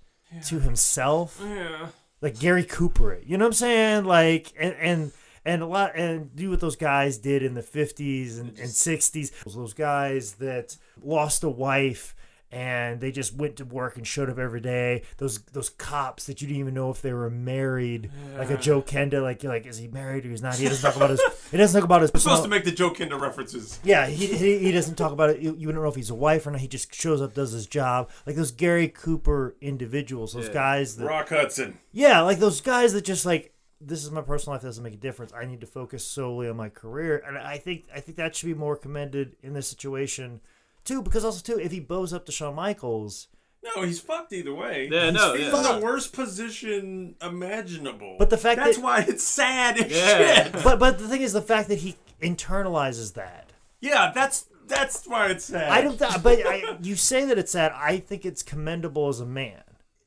to 0.45 0.59
himself. 0.59 1.41
Yeah. 1.43 1.87
like 2.21 2.39
Gary 2.39 2.63
Cooper 2.63 3.19
you 3.25 3.37
know 3.37 3.45
what 3.45 3.49
I'm 3.49 3.53
saying? 3.53 4.05
Like 4.05 4.53
and 4.59 4.75
and 4.79 5.11
and 5.45 5.61
a 5.61 5.65
lot 5.65 5.95
and 5.95 6.35
do 6.35 6.49
what 6.49 6.59
those 6.59 6.75
guys 6.75 7.17
did 7.17 7.41
in 7.41 7.53
the 7.53 7.61
50s 7.61 8.39
and, 8.39 8.49
and 8.49 8.69
60s 8.69 9.31
those 9.53 9.73
guys 9.73 10.33
that 10.33 10.75
lost 11.01 11.43
a 11.43 11.49
wife 11.49 12.15
and 12.51 13.01
they 13.01 13.11
just 13.11 13.35
went 13.35 13.57
to 13.57 13.65
work 13.65 13.97
and 13.97 14.07
showed 14.07 14.29
up 14.29 14.37
every 14.37 14.61
day. 14.61 15.03
Those 15.17 15.39
those 15.53 15.69
cops 15.69 16.25
that 16.27 16.41
you 16.41 16.47
didn't 16.47 16.59
even 16.61 16.73
know 16.73 16.89
if 16.89 17.01
they 17.01 17.11
were 17.13 17.29
married, 17.29 18.09
like 18.37 18.49
a 18.49 18.57
Joe 18.57 18.81
Kenda, 18.81 19.21
like 19.21 19.43
you're 19.43 19.51
like 19.51 19.65
is 19.65 19.77
he 19.77 19.87
married 19.87 20.25
or 20.25 20.29
he's 20.29 20.41
not? 20.41 20.55
He 20.55 20.65
doesn't 20.67 20.81
talk 20.81 20.95
about 20.95 21.09
his. 21.09 21.21
He 21.51 21.57
doesn't 21.57 21.79
talk 21.79 21.85
about 21.85 22.01
his. 22.01 22.11
I'm 22.13 22.19
supposed 22.19 22.43
to 22.43 22.49
make 22.49 22.63
the 22.63 22.71
Joe 22.71 22.91
Kenda 22.91 23.19
references. 23.19 23.79
yeah, 23.83 24.07
he, 24.07 24.27
he, 24.27 24.59
he 24.59 24.71
doesn't 24.71 24.95
talk 24.95 25.11
about 25.11 25.29
it. 25.31 25.39
You, 25.39 25.55
you 25.57 25.71
don't 25.71 25.81
know 25.81 25.87
if 25.89 25.95
he's 25.95 26.09
a 26.09 26.15
wife 26.15 26.45
or 26.47 26.51
not. 26.51 26.61
He 26.61 26.67
just 26.67 26.93
shows 26.93 27.21
up, 27.21 27.33
does 27.33 27.51
his 27.51 27.67
job. 27.67 28.09
Like 28.25 28.35
those 28.35 28.51
Gary 28.51 28.87
Cooper 28.87 29.55
individuals, 29.61 30.33
those 30.33 30.47
Yeah. 30.47 30.53
guys 30.53 30.95
that 30.97 31.05
Rock 31.05 31.29
Hudson. 31.29 31.77
yeah, 31.91 32.21
like 32.21 32.39
those 32.39 32.61
guys 32.61 32.93
that 32.93 33.03
just 33.05 33.25
like 33.25 33.53
this 33.79 34.03
is 34.03 34.09
my 34.09 34.21
personal 34.21 34.55
life 34.55 34.63
doesn't 34.63 34.83
make 34.83 34.93
a 34.95 34.97
difference. 34.97 35.31
I 35.33 35.45
need 35.45 35.61
to 35.61 35.67
focus 35.67 36.03
solely 36.03 36.49
on 36.49 36.55
my 36.57 36.69
career, 36.69 37.21
and 37.27 37.37
I 37.37 37.57
think 37.59 37.85
I 37.93 37.99
think 37.99 38.17
that 38.17 38.35
should 38.35 38.47
be 38.47 38.53
more 38.55 38.75
commended 38.75 39.35
in 39.43 39.53
this 39.53 39.67
situation 39.67 40.41
too. 40.87 41.01
Because 41.03 41.23
also 41.23 41.41
too, 41.41 41.59
if 41.59 41.71
he 41.71 41.79
bows 41.79 42.13
up 42.13 42.25
to 42.25 42.31
Shawn 42.31 42.55
Michaels, 42.55 43.27
No, 43.63 43.83
he's 43.83 43.99
fucked 43.99 44.33
either 44.33 44.53
way. 44.55 44.87
Yeah, 44.91 45.09
no, 45.11 45.33
he's 45.35 45.47
yeah. 45.47 45.57
in 45.75 45.79
the 45.79 45.85
worst 45.85 46.13
position 46.13 47.15
imaginable. 47.21 48.15
But 48.17 48.29
the 48.29 48.37
fact 48.37 48.57
that's 48.59 48.77
that- 48.77 48.83
why 48.83 49.05
it's 49.07 49.23
sad 49.23 49.77
as 49.79 49.91
Yeah. 49.91 50.43
shit. 50.51 50.63
but 50.63 50.79
but 50.79 50.97
the 50.99 51.07
thing 51.07 51.21
is 51.21 51.33
the 51.33 51.41
fact 51.41 51.67
that 51.69 51.79
he 51.79 51.95
internalizes 52.21 53.13
that. 53.13 53.51
Yeah, 53.81 54.11
that's 54.13 54.45
that's 54.67 55.05
why 55.07 55.27
it's 55.27 55.45
sad. 55.45 55.69
I 55.69 55.81
don't. 55.81 55.97
Th- 55.97 56.21
but 56.23 56.39
I, 56.45 56.77
you 56.81 56.95
say 56.95 57.25
that 57.25 57.37
it's 57.37 57.51
sad. 57.51 57.71
I 57.75 57.97
think 57.99 58.25
it's 58.25 58.41
commendable 58.43 59.07
as 59.07 59.19
a 59.19 59.25
man. 59.25 59.61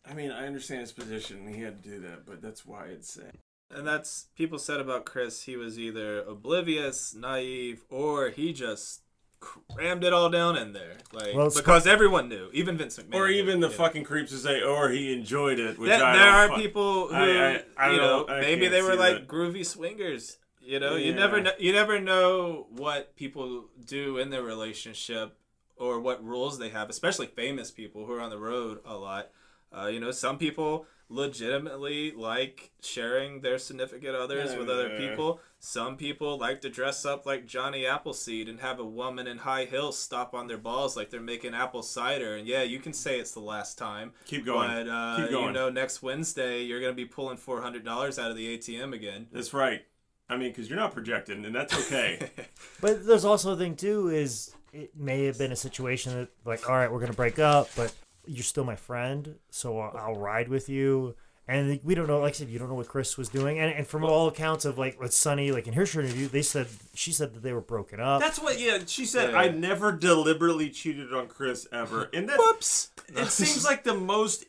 I 0.08 0.12
mean, 0.14 0.30
I 0.32 0.46
understand 0.46 0.80
his 0.80 0.92
position. 0.92 1.46
He 1.54 1.60
had 1.62 1.82
to 1.82 1.88
do 1.88 2.00
that, 2.00 2.26
but 2.26 2.42
that's 2.42 2.66
why 2.66 2.86
it's 2.86 3.12
sad. 3.12 3.38
And 3.70 3.86
that's 3.86 4.26
people 4.36 4.58
said 4.58 4.80
about 4.80 5.04
Chris. 5.04 5.44
He 5.44 5.56
was 5.56 5.78
either 5.78 6.22
oblivious, 6.22 7.14
naive, 7.14 7.84
or 7.88 8.30
he 8.30 8.52
just 8.52 9.02
crammed 9.40 10.04
it 10.04 10.12
all 10.12 10.28
down 10.30 10.56
in 10.56 10.72
there, 10.72 10.96
like 11.12 11.34
Well, 11.34 11.46
it's- 11.46 11.56
because 11.60 11.86
everyone 11.86 12.28
knew, 12.28 12.50
even 12.52 12.76
Vince 12.76 12.98
McMahon, 12.98 13.14
Or 13.14 13.28
even 13.28 13.60
the 13.60 13.66
you 13.68 13.72
know. 13.72 13.76
fucking 13.76 14.04
creeps 14.04 14.30
who 14.32 14.36
say, 14.38 14.60
"Or 14.62 14.90
he 14.90 15.12
enjoyed 15.12 15.58
it." 15.58 15.78
Which 15.78 15.88
There, 15.88 16.02
I 16.04 16.16
there 16.16 16.28
are 16.28 16.48
fu- 16.48 16.54
people 16.56 17.08
who, 17.08 17.14
I- 17.14 17.54
I- 17.56 17.64
I 17.76 17.90
you 17.92 17.96
know, 17.96 18.06
don't- 18.26 18.30
I 18.30 18.40
maybe 18.40 18.68
they 18.68 18.82
were 18.82 18.96
like 18.96 19.14
that. 19.20 19.28
groovy 19.28 19.64
swingers. 19.64 20.36
You 20.62 20.78
know, 20.78 20.94
you 20.94 21.12
never 21.14 21.40
know. 21.40 21.52
You 21.58 21.72
never 21.72 21.98
know 21.98 22.66
what 22.70 23.16
people 23.16 23.64
do 23.84 24.18
in 24.18 24.30
their 24.30 24.42
relationship 24.42 25.36
or 25.76 25.98
what 25.98 26.22
rules 26.22 26.58
they 26.58 26.68
have, 26.68 26.90
especially 26.90 27.26
famous 27.26 27.70
people 27.70 28.04
who 28.06 28.12
are 28.12 28.20
on 28.20 28.30
the 28.30 28.38
road 28.38 28.80
a 28.84 28.94
lot. 28.94 29.30
Uh, 29.76 29.86
you 29.86 29.98
know, 29.98 30.10
some 30.10 30.36
people 30.38 30.86
legitimately 31.10 32.12
like 32.12 32.70
sharing 32.82 33.40
their 33.40 33.58
significant 33.58 34.14
others 34.14 34.54
with 34.56 34.68
other 34.70 34.88
Yeah. 34.88 35.08
people. 35.10 35.40
Some 35.58 35.96
people 35.96 36.38
like 36.38 36.60
to 36.62 36.70
dress 36.70 37.04
up 37.04 37.26
like 37.26 37.46
Johnny 37.46 37.84
Appleseed 37.84 38.48
and 38.48 38.60
have 38.60 38.78
a 38.78 38.84
woman 38.84 39.26
in 39.26 39.38
high 39.38 39.66
heels 39.66 39.98
stop 39.98 40.32
on 40.34 40.46
their 40.46 40.56
balls 40.58 40.96
like 40.96 41.10
they're 41.10 41.20
making 41.20 41.54
apple 41.54 41.82
cider. 41.82 42.36
And 42.36 42.46
yeah, 42.46 42.62
you 42.62 42.78
can 42.78 42.92
say 42.92 43.18
it's 43.18 43.32
the 43.32 43.40
last 43.40 43.76
time. 43.76 44.12
Keep 44.26 44.46
going. 44.46 44.68
But 44.68 44.88
uh, 44.88 45.16
Keep 45.18 45.30
going. 45.30 45.46
you 45.48 45.52
know, 45.52 45.68
next 45.68 46.02
Wednesday 46.02 46.62
you're 46.62 46.80
gonna 46.80 46.92
be 46.94 47.04
pulling 47.04 47.36
four 47.36 47.60
hundred 47.60 47.84
dollars 47.84 48.18
out 48.18 48.30
of 48.30 48.36
the 48.36 48.56
ATM 48.56 48.94
again. 48.94 49.26
That's 49.32 49.52
right. 49.52 49.82
I 50.28 50.36
mean, 50.36 50.50
because 50.50 50.70
you're 50.70 50.78
not 50.78 50.92
projecting, 50.92 51.44
and 51.44 51.54
that's 51.54 51.74
okay. 51.86 52.30
But 52.80 53.04
there's 53.06 53.24
also 53.24 53.52
a 53.52 53.56
thing 53.56 53.76
too 53.76 54.08
is 54.08 54.54
it 54.72 54.96
may 54.96 55.24
have 55.26 55.36
been 55.36 55.52
a 55.52 55.56
situation 55.56 56.14
that 56.16 56.28
like 56.46 56.68
all 56.70 56.76
right 56.76 56.90
we're 56.90 57.00
gonna 57.00 57.12
break 57.12 57.38
up 57.38 57.68
but 57.76 57.92
you're 58.26 58.42
still 58.44 58.64
my 58.64 58.76
friend 58.76 59.36
so 59.50 59.78
I'll, 59.78 59.96
I'll 59.96 60.14
ride 60.14 60.48
with 60.48 60.68
you 60.68 61.14
and 61.48 61.80
we 61.82 61.94
don't 61.94 62.06
know 62.06 62.20
like 62.20 62.30
I 62.30 62.36
said 62.36 62.48
you 62.48 62.58
don't 62.58 62.68
know 62.68 62.74
what 62.74 62.88
Chris 62.88 63.16
was 63.18 63.28
doing 63.28 63.58
and, 63.58 63.72
and 63.72 63.86
from 63.86 64.04
all 64.04 64.28
accounts 64.28 64.64
of 64.64 64.78
like 64.78 65.00
with 65.00 65.12
Sunny 65.12 65.50
like 65.50 65.66
in 65.66 65.72
her 65.74 65.86
show 65.86 66.00
interview 66.00 66.28
they 66.28 66.42
said 66.42 66.66
she 66.94 67.12
said 67.12 67.34
that 67.34 67.42
they 67.42 67.52
were 67.52 67.60
broken 67.60 67.98
up 68.00 68.20
that's 68.20 68.38
what. 68.40 68.60
Yeah, 68.60 68.78
she 68.86 69.06
said, 69.06 69.30
Yeah. 69.30 69.38
"I 69.38 69.48
never 69.48 69.90
deliberately 69.92 70.68
cheated 70.70 71.14
on 71.14 71.28
Chris 71.28 71.66
ever," 71.72 72.10
and 72.14 72.28
that 72.28 72.38
Whoops. 72.38 72.90
it 73.08 73.28
seems 73.30 73.64
like 73.64 73.84
the 73.84 73.94
most. 73.94 74.44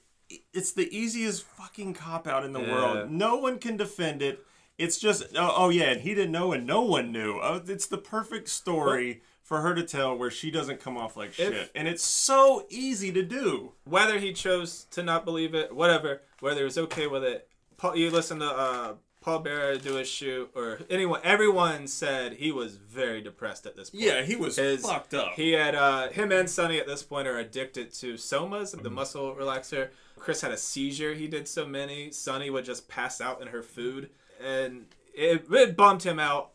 It's 0.54 0.74
the 0.74 0.96
easiest 0.96 1.44
fucking 1.44 1.94
cop 1.94 2.28
out 2.28 2.44
in 2.44 2.52
the 2.54 2.60
Yeah. 2.62 2.72
world. 2.72 3.12
No 3.12 3.38
one 3.38 3.58
can 3.60 3.78
defend 3.78 4.22
it. 4.22 4.46
It's 4.78 4.98
just, 4.98 5.24
oh, 5.36 5.54
oh 5.56 5.70
yeah, 5.70 5.92
and 5.92 6.02
he 6.02 6.14
didn't 6.14 6.32
know, 6.32 6.52
and 6.52 6.66
no 6.68 6.82
one 6.82 7.12
knew. 7.12 7.40
Oh, 7.42 7.62
it's 7.66 7.86
the 7.88 7.98
perfect 7.98 8.50
story 8.50 9.22
for 9.52 9.60
her 9.60 9.76
to 9.76 9.84
tell 9.84 10.16
where 10.18 10.32
she 10.32 10.49
doesn't 10.49 10.80
come 10.80 10.95
off 10.97 11.18
like 11.18 11.34
shit, 11.34 11.52
If- 11.52 11.72
and 11.76 11.86
it's 11.86 12.04
so 12.06 12.66
easy 12.70 13.12
to 13.12 13.22
do. 13.22 13.74
whether 13.84 14.18
he 14.18 14.32
chose 14.32 14.86
to 14.91 15.04
not 15.04 15.26
believe 15.26 15.54
it, 15.54 15.76
whatever, 15.76 16.22
whether 16.39 16.60
he 16.60 16.64
was 16.64 16.78
okay 16.78 17.06
with 17.06 17.22
it. 17.26 17.49
Paul, 17.76 17.97
you 17.97 18.10
listen 18.12 18.39
to 18.39 18.45
uh, 18.45 18.93
Paul 19.20 19.39
Bearer 19.39 19.76
do 19.76 19.97
a 19.97 20.06
shoot, 20.06 20.49
or 20.56 20.80
anyone, 20.89 21.20
everyone 21.26 21.88
said 21.88 22.32
he 22.36 22.49
was 22.54 22.78
very 22.78 23.20
depressed 23.22 23.66
at 23.66 23.76
this 23.76 23.89
point. 23.89 24.04
Yeah, 24.06 24.22
he 24.22 24.38
was 24.38 24.56
His- 24.56 24.84
fucked 24.84 25.14
up. 25.14 25.34
He 25.34 25.52
had 25.52 25.76
uh, 25.76 26.08
him 26.12 26.32
and 26.32 26.49
Sunny 26.49 26.80
at 26.80 26.88
this 26.88 27.04
point 27.04 27.28
are 27.28 27.38
addicted 27.38 27.91
to 27.95 28.14
somas, 28.14 28.82
the 28.82 28.89
muscle 28.89 29.36
relaxer. 29.36 29.89
Chris 30.18 30.39
had 30.39 30.52
a 30.52 30.58
seizure. 30.58 31.14
He 31.14 31.28
did 31.28 31.45
so 31.45 31.66
many. 31.68 32.12
Sunny 32.12 32.49
would 32.49 32.64
just 32.64 32.88
pass 32.88 33.20
out 33.20 33.41
in 33.41 33.49
her 33.49 33.64
food, 33.64 34.12
and 34.41 34.86
it, 35.14 35.45
it 35.52 35.76
bummed 35.76 36.04
him 36.04 36.20
out 36.20 36.52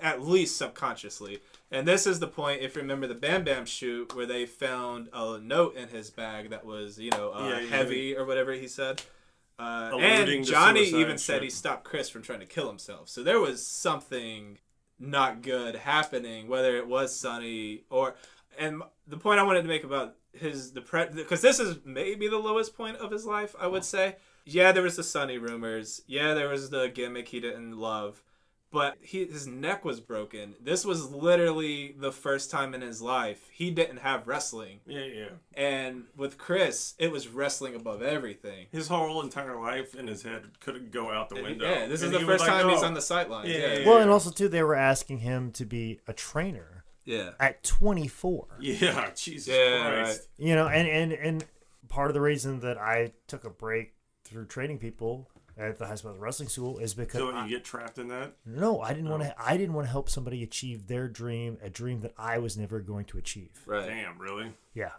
at 0.00 0.22
least 0.22 0.56
subconsciously. 0.56 1.40
And 1.70 1.86
this 1.86 2.06
is 2.06 2.18
the 2.18 2.26
point, 2.26 2.62
if 2.62 2.74
you 2.74 2.82
remember 2.82 3.06
the 3.06 3.14
Bam 3.14 3.44
Bam 3.44 3.64
shoot, 3.64 4.14
where 4.14 4.26
they 4.26 4.44
found 4.46 5.08
a 5.12 5.38
note 5.38 5.76
in 5.76 5.88
his 5.88 6.10
bag 6.10 6.50
that 6.50 6.64
was, 6.64 6.98
you 6.98 7.10
know, 7.10 7.32
uh, 7.32 7.48
Yeah, 7.48 7.66
heavy 7.68 8.16
or 8.16 8.24
whatever 8.24 8.52
he 8.52 8.66
said. 8.66 9.02
Uh, 9.58 9.92
and 10.00 10.44
Johnny 10.44 10.84
even 10.84 11.18
said 11.18 11.34
shit. 11.34 11.42
he 11.44 11.50
stopped 11.50 11.84
Chris 11.84 12.08
from 12.08 12.22
trying 12.22 12.40
to 12.40 12.46
kill 12.46 12.66
himself. 12.66 13.08
So 13.08 13.22
there 13.22 13.38
was 13.38 13.64
something 13.64 14.58
not 14.98 15.42
good 15.42 15.76
happening, 15.76 16.48
whether 16.48 16.76
it 16.76 16.86
was 16.86 17.14
Sunny 17.14 17.84
or. 17.90 18.14
And 18.58 18.82
the 19.06 19.16
point 19.16 19.38
I 19.38 19.42
wanted 19.42 19.62
to 19.62 19.68
make 19.68 19.84
about 19.84 20.16
his 20.32 20.70
depression 20.70 21.14
because 21.16 21.40
this 21.42 21.60
is 21.60 21.78
maybe 21.84 22.26
the 22.28 22.38
lowest 22.38 22.76
point 22.76 22.96
of 22.96 23.10
his 23.10 23.24
life. 23.26 23.54
I 23.58 23.66
would 23.66 23.84
say. 23.84 24.16
Yeah, 24.46 24.72
there 24.72 24.82
was 24.82 24.96
the 24.96 25.04
Sunny 25.04 25.36
rumors. 25.38 26.02
Yeah, 26.06 26.34
there 26.34 26.48
was 26.48 26.70
the 26.70 26.88
gimmick 26.88 27.28
he 27.28 27.40
didn't 27.40 27.76
love, 27.76 28.22
but 28.72 28.96
he 29.00 29.24
his 29.24 29.46
neck 29.46 29.84
was 29.84 30.00
broken. 30.00 30.54
This 30.60 30.84
was 30.84 31.10
literally 31.10 31.94
the 31.98 32.12
first 32.12 32.50
time 32.50 32.74
in 32.74 32.80
his 32.80 33.02
life 33.02 33.48
he 33.52 33.70
didn't 33.70 33.98
have 33.98 34.28
wrestling, 34.28 34.80
Yeah, 34.86 35.04
yeah. 35.04 35.28
and 35.54 36.04
with 36.16 36.38
Chris, 36.38 36.94
it 36.98 37.10
was 37.10 37.28
wrestling 37.28 37.74
above 37.74 38.02
everything. 38.02 38.66
His 38.70 38.88
whole 38.88 39.20
entire 39.22 39.60
life 39.60 39.94
in 39.94 40.06
his 40.06 40.22
head 40.22 40.58
couldn't 40.60 40.90
go 40.92 41.10
out 41.10 41.28
the 41.28 41.42
window. 41.42 41.68
Yeah, 41.70 41.86
this 41.86 42.02
is 42.02 42.10
the 42.10 42.18
he 42.18 42.24
would 42.24 42.32
first 42.38 42.48
like, 42.48 42.62
time 42.62 42.68
he's 42.70 42.82
"Oh." 42.82 42.86
on 42.86 42.94
the 42.94 43.02
sidelines. 43.02 43.48
Yeah, 43.48 43.58
Yeah, 43.58 43.66
yeah, 43.66 43.78
yeah. 43.80 43.86
Well, 43.88 43.98
and 43.98 44.10
also 44.10 44.30
too, 44.30 44.48
they 44.48 44.62
were 44.62 44.76
asking 44.76 45.18
him 45.18 45.50
to 45.52 45.64
be 45.64 46.00
a 46.06 46.12
trainer 46.12 46.84
yeah. 47.04 47.30
at 47.40 47.62
24. 47.64 48.46
Yeah, 48.60 49.10
Jesus 49.14 49.54
Yeah, 49.54 49.82
Christ. 50.02 50.28
You 50.38 50.54
know, 50.54 50.68
and 50.68 50.86
and 50.88 51.12
and 51.12 51.44
part 51.88 52.08
of 52.10 52.14
the 52.14 52.20
reason 52.20 52.60
that 52.60 52.78
I 52.78 53.12
took 53.26 53.44
a 53.44 53.50
break 53.50 53.94
through 54.24 54.46
training 54.46 54.78
people 54.78 55.28
at 55.60 55.78
the 55.78 55.86
High 55.86 55.94
School 55.94 56.14
Wrestling 56.16 56.48
School 56.48 56.78
is 56.78 56.94
because 56.94 57.20
So 57.20 57.30
I- 57.30 57.44
you 57.44 57.50
get 57.50 57.64
trapped 57.64 57.98
in 57.98 58.08
that? 58.08 58.32
no, 58.46 58.80
I 58.80 58.92
didn't 58.94 59.10
want 59.10 59.22
to. 59.22 59.30
Oh. 59.38 59.42
I 59.44 59.56
didn't 59.56 59.74
want 59.74 59.86
to 59.86 59.90
help 59.90 60.08
somebody 60.08 60.42
achieve 60.42 60.86
their 60.86 61.06
dream, 61.08 61.58
a 61.62 61.68
dream 61.70 62.00
that 62.00 62.14
I 62.18 62.38
was 62.38 62.56
never 62.56 62.80
going 62.80 63.04
to 63.06 63.18
achieve. 63.18 63.62
Right. 63.66 63.86
Damn, 63.86 64.18
really? 64.18 64.52
Yeah. 64.74 64.92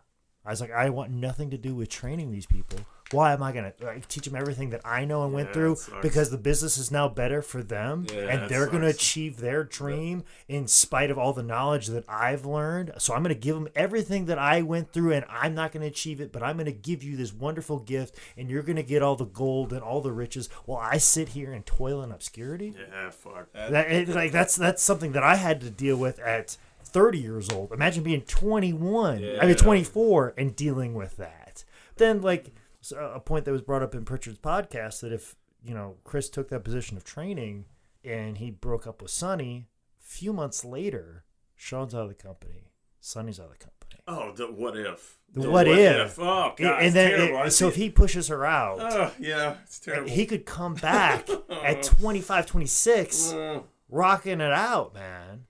I 0.45 0.49
was 0.51 0.61
like, 0.61 0.71
I 0.71 0.89
want 0.89 1.11
nothing 1.11 1.49
to 1.51 1.57
do 1.57 1.75
with 1.75 1.89
training 1.89 2.31
these 2.31 2.45
people. 2.45 2.79
Why 3.11 3.33
am 3.33 3.43
I 3.43 3.51
going 3.51 3.71
to 3.71 3.85
like, 3.85 4.07
teach 4.07 4.25
them 4.25 4.35
everything 4.35 4.69
that 4.71 4.81
I 4.85 5.05
know 5.05 5.23
and 5.23 5.33
went 5.33 5.53
through? 5.53 5.77
Because 6.01 6.29
the 6.29 6.37
business 6.37 6.77
is 6.77 6.91
now 6.91 7.07
better 7.07 7.41
for 7.41 7.61
them 7.63 8.05
Yeah, 8.11 8.19
and 8.21 8.49
they're 8.49 8.67
going 8.67 8.81
to 8.81 8.87
achieve 8.87 9.37
their 9.37 9.63
dream 9.63 10.23
in 10.47 10.67
spite 10.67 11.11
of 11.11 11.17
all 11.17 11.33
the 11.33 11.43
knowledge 11.43 11.87
that 11.87 12.05
I've 12.07 12.45
learned. 12.45 12.93
So 12.97 13.13
I'm 13.13 13.23
going 13.23 13.35
to 13.35 13.39
give 13.39 13.55
them 13.55 13.67
everything 13.75 14.25
that 14.25 14.39
I 14.39 14.61
went 14.61 14.93
through 14.93 15.13
and 15.13 15.25
I'm 15.29 15.53
not 15.55 15.71
going 15.71 15.81
to 15.81 15.87
achieve 15.87 16.21
it, 16.21 16.31
but 16.31 16.43
I'm 16.43 16.55
going 16.55 16.65
to 16.65 16.71
give 16.71 17.03
you 17.03 17.17
this 17.17 17.33
wonderful 17.33 17.79
gift 17.79 18.15
and 18.37 18.49
you're 18.49 18.63
going 18.63 18.75
to 18.77 18.83
get 18.83 19.01
all 19.01 19.15
the 19.15 19.25
gold 19.25 19.73
and 19.73 19.81
all 19.81 20.01
the 20.01 20.11
riches 20.11 20.49
while 20.65 20.79
I 20.79 20.97
sit 20.97 21.29
here 21.29 21.51
and 21.51 21.65
toil 21.65 22.01
in 22.03 22.11
obscurity. 22.11 22.73
Yeah, 22.77 23.09
fuck. 23.09 23.51
That 23.53 23.91
it, 23.91 24.09
like 24.09 24.31
that's 24.31 24.55
that's 24.55 24.81
something 24.81 25.11
that 25.13 25.23
I 25.23 25.35
had 25.35 25.61
to 25.61 25.69
deal 25.69 25.97
with 25.97 26.19
at 26.19 26.57
30 26.83 27.19
years 27.19 27.49
old. 27.49 27.71
Imagine 27.71 28.03
being 28.03 28.21
21, 28.21 29.39
I 29.41 29.45
mean 29.45 29.55
24, 29.55 30.33
and 30.37 30.55
dealing 30.55 30.93
with 30.93 31.17
that. 31.17 31.63
Then 31.97 32.21
like 32.21 32.45
so 32.45 32.51
a 32.97 33.19
point 33.19 33.45
that 33.45 33.51
was 33.51 33.61
brought 33.61 33.83
up 33.83 33.93
in 33.95 34.05
Pritchard's 34.05 34.39
podcast 34.39 35.01
that 35.01 35.11
if 35.13 35.35
you 35.63 35.73
know 35.73 35.97
Chris 36.03 36.29
took 36.29 36.49
that 36.49 36.63
position 36.63 36.97
of 36.97 37.03
training 37.03 37.65
and 38.03 38.37
he 38.39 38.49
broke 38.51 38.87
up 38.87 39.01
with 39.01 39.11
Sunny, 39.11 39.67
a 40.01 40.03
few 40.07 40.33
months 40.33 40.65
later, 40.65 41.23
Sean's 41.55 41.93
out 41.93 42.03
of 42.03 42.09
the 42.09 42.15
company, 42.15 42.71
Sunny's 42.99 43.39
out 43.39 43.47
of 43.47 43.51
the 43.51 43.57
company. 43.57 43.77
Oh, 44.07 44.31
the 44.31 44.47
what 44.51 44.75
if? 44.75 45.19
The 45.33 45.49
what 45.49 45.67
if. 45.67 46.17
Oh, 46.19 46.53
God, 46.57 46.77
and 46.77 46.85
it's 46.87 46.93
then 46.95 47.11
terrible. 47.11 47.43
it- 47.43 47.51
so 47.51 47.67
if 47.67 47.75
he 47.75 47.89
pushes 47.89 48.27
her 48.29 48.43
out, 48.45 48.79
Oh, 48.81 49.11
yeah, 49.19 49.57
it's 49.63 49.79
terrible. 49.79 50.09
he 50.09 50.25
could 50.25 50.45
come 50.45 50.73
back 50.73 51.29
at 51.49 51.83
25, 51.83 52.45
26 52.47 53.17
Mm. 53.33 53.63
rocking 53.89 54.41
it 54.41 54.51
out, 54.51 54.93
man. 54.95 55.45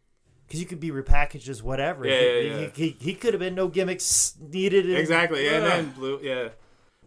Because 0.46 0.60
you 0.60 0.66
could 0.66 0.82
be 0.82 0.92
repackaged 0.92 1.48
as 1.48 1.64
whatever. 1.64 2.06
Yeah, 2.06 2.20
he, 2.20 2.26
yeah, 2.26 2.42
yeah. 2.60 2.70
He, 2.74 2.84
he, 2.90 2.98
he 3.00 3.14
could 3.14 3.34
have 3.34 3.40
been 3.40 3.56
no 3.56 3.70
gimmicks 3.70 4.36
needed. 4.42 4.90
in- 4.90 4.98
Exactly. 4.98 5.48
And 5.48 5.66
then 5.66 5.92
blue. 5.92 6.20
Yeah. 6.22 6.50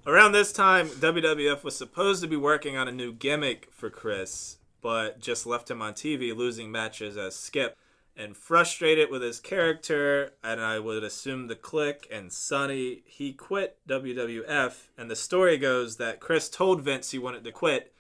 Around 0.07 0.33
this 0.33 0.53
time, 0.53 0.91
WWF 0.91 1.65
was 1.65 1.77
supposed 1.77 2.21
to 2.23 2.29
be 2.29 2.37
working 2.37 2.77
on 2.77 2.89
a 2.89 2.93
new 2.93 3.11
gimmick 3.11 3.69
for 3.73 3.89
Chris, 3.89 4.59
but 4.83 5.19
just 5.19 5.47
left 5.47 5.71
him 5.71 5.81
on 5.81 5.95
TV 5.95 6.37
losing 6.37 6.71
matches 6.71 7.17
as 7.17 7.35
Skip. 7.35 7.79
And 8.17 8.37
frustrated 8.37 9.11
with 9.11 9.23
his 9.23 9.41
character, 9.41 10.35
and 10.45 10.61
I 10.61 10.79
would 10.79 11.03
assume 11.03 11.49
the 11.49 11.57
Kliq 11.57 12.05
and 12.13 12.33
Sunny, 12.33 13.03
he 13.07 13.33
quit 13.33 13.79
WWF. 13.89 14.89
And 14.97 15.11
the 15.11 15.17
story 15.17 15.57
goes 15.57 15.97
that 15.97 16.21
Chris 16.21 16.49
told 16.49 16.83
Vince 16.83 17.11
he 17.11 17.19
wanted 17.19 17.43
to 17.43 17.51
quit. 17.51 17.93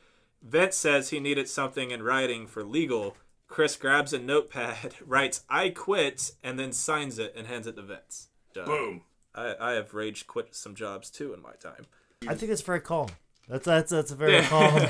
Vince 0.43 0.77
says 0.77 1.09
he 1.09 1.19
needed 1.19 1.49
something 1.49 1.91
in 1.91 2.03
writing 2.03 2.47
for 2.47 2.63
legal. 2.63 3.17
Chris 3.49 3.77
grabs 3.77 4.13
a 4.13 4.19
notepad, 4.19 4.95
writes 5.07 5.43
"I 5.49 5.71
quit," 5.71 6.33
and 6.45 6.61
then 6.61 6.73
signs 6.73 7.19
it 7.19 7.35
and 7.35 7.47
hands 7.47 7.67
it 7.67 7.77
to 7.77 7.83
Vince. 7.83 8.29
Uh, 8.57 8.67
Boom. 8.67 9.03
I, 9.35 9.55
I 9.61 9.73
have 9.73 9.95
rage 9.95 10.27
quit 10.27 10.55
some 10.55 10.75
jobs 10.75 11.11
too 11.11 11.33
in 11.35 11.43
my 11.43 11.53
time. 11.55 11.87
I 12.29 12.35
think 12.35 12.53
it's 12.53 12.63
very 12.63 12.81
calm. 12.81 13.09
That's 13.49 13.65
that's 13.67 13.91
that's 13.91 14.11
a 14.11 14.15
very 14.17 14.43
calm, 14.47 14.89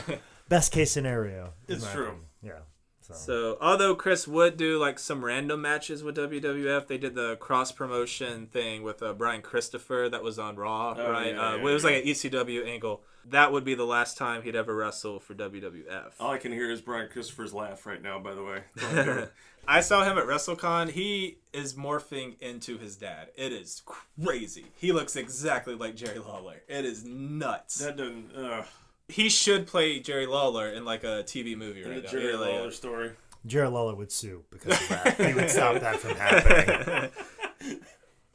best 0.49 0.73
case 0.73 0.91
scenario. 0.93 1.55
in 1.69 1.77
It's 1.77 1.85
my 1.85 1.93
true. 1.93 2.03
opinion. 2.05 2.25
Yeah. 2.43 2.59
So, 3.07 3.15
So 3.15 3.59
although 3.61 3.95
Chris 3.95 4.27
would 4.27 4.57
do 4.57 4.79
like 4.79 4.99
some 4.99 5.25
random 5.25 5.61
matches 5.61 6.03
with 6.03 6.17
WWF, 6.17 6.87
they 6.87 6.97
did 6.97 7.15
the 7.15 7.37
cross 7.37 7.71
promotion 7.71 8.47
thing 8.47 8.83
with 8.83 9.03
uh, 9.03 9.13
Brian 9.13 9.43
Christopher 9.43 10.09
that 10.11 10.23
was 10.23 10.39
on 10.39 10.57
Raw, 10.57 10.95
Oh, 10.97 11.11
right? 11.11 11.35
yeah, 11.35 11.41
uh, 11.51 11.55
yeah, 11.57 11.61
it 11.61 11.63
was 11.65 11.85
like 11.85 11.97
an 11.97 12.03
ECW 12.09 12.67
angle. 12.67 13.03
That 13.27 13.53
would 13.53 13.65
be 13.65 13.75
the 13.75 13.85
last 13.85 14.17
time 14.19 14.43
he'd 14.43 14.57
ever 14.57 14.75
wrestle 14.75 15.19
for 15.21 15.35
WWF. 15.35 16.13
All 16.21 16.31
I 16.31 16.39
can 16.39 16.53
hear 16.53 16.71
is 16.71 16.81
Brian 16.81 17.09
Christopher's 17.11 17.53
laugh 17.55 17.85
right 17.87 18.03
now, 18.03 18.19
by 18.19 18.35
the 18.35 18.43
way. 18.43 19.25
I 19.69 19.81
saw 19.81 20.05
him 20.05 20.19
at 20.19 20.25
WrestleCon. 20.27 20.91
He 20.91 21.39
is 21.55 21.73
morphing 21.75 22.39
into 22.41 22.77
his 22.77 22.97
dad. 22.97 23.29
It 23.35 23.51
is 23.53 23.83
crazy. 23.87 24.67
He 24.77 24.93
looks 24.93 25.17
exactly 25.17 25.75
like 25.75 25.97
Jerry 25.97 26.19
Lawler. 26.19 26.63
It 26.69 26.85
is 26.85 27.05
nuts. 27.05 27.79
that 27.79 27.97
doesn't. 27.97 28.35
Uh, 28.37 28.65
he 29.09 29.29
should 29.29 29.67
play 29.67 30.01
Jerry 30.01 30.27
Lawler 30.27 30.69
in 30.69 30.85
like 30.85 31.05
a 31.05 31.23
TV 31.25 31.57
movie 31.57 31.83
the 31.83 31.91
right 31.91 32.05
now. 32.05 32.11
Jerry 32.11 32.33
Yeah, 32.33 32.39
like, 32.39 32.51
Lawler 32.53 32.71
story. 32.71 33.11
Jerry 33.47 33.69
Lawler 33.69 33.95
would 33.95 34.11
sue 34.11 34.45
because 34.51 34.81
of 34.81 34.89
that. 34.89 35.21
he 35.21 35.35
would 35.35 35.51
stop 35.51 35.79
that 35.81 36.01
from 36.01 36.17
happening. 36.17 37.11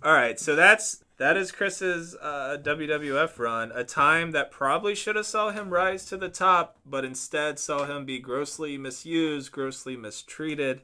All 0.03 0.13
right, 0.13 0.39
so 0.39 0.55
that's 0.55 1.03
that 1.17 1.35
is 1.35 1.51
Chris's 1.51 2.15
uh, 2.15 2.57
WWF 2.61 3.37
run. 3.39 3.71
A 3.73 3.83
time 3.83 4.31
that 4.31 4.51
probably 4.51 4.95
should 4.95 5.17
have 5.17 5.25
saw 5.25 5.51
him 5.51 5.69
rise 5.69 6.05
to 6.05 6.17
the 6.17 6.29
top, 6.29 6.77
but 6.85 7.03
instead 7.03 7.59
saw 7.59 7.85
him 7.85 8.05
be 8.05 8.19
grossly 8.19 8.77
misused, 8.77 9.51
grossly 9.51 9.97
mistreated. 9.97 10.81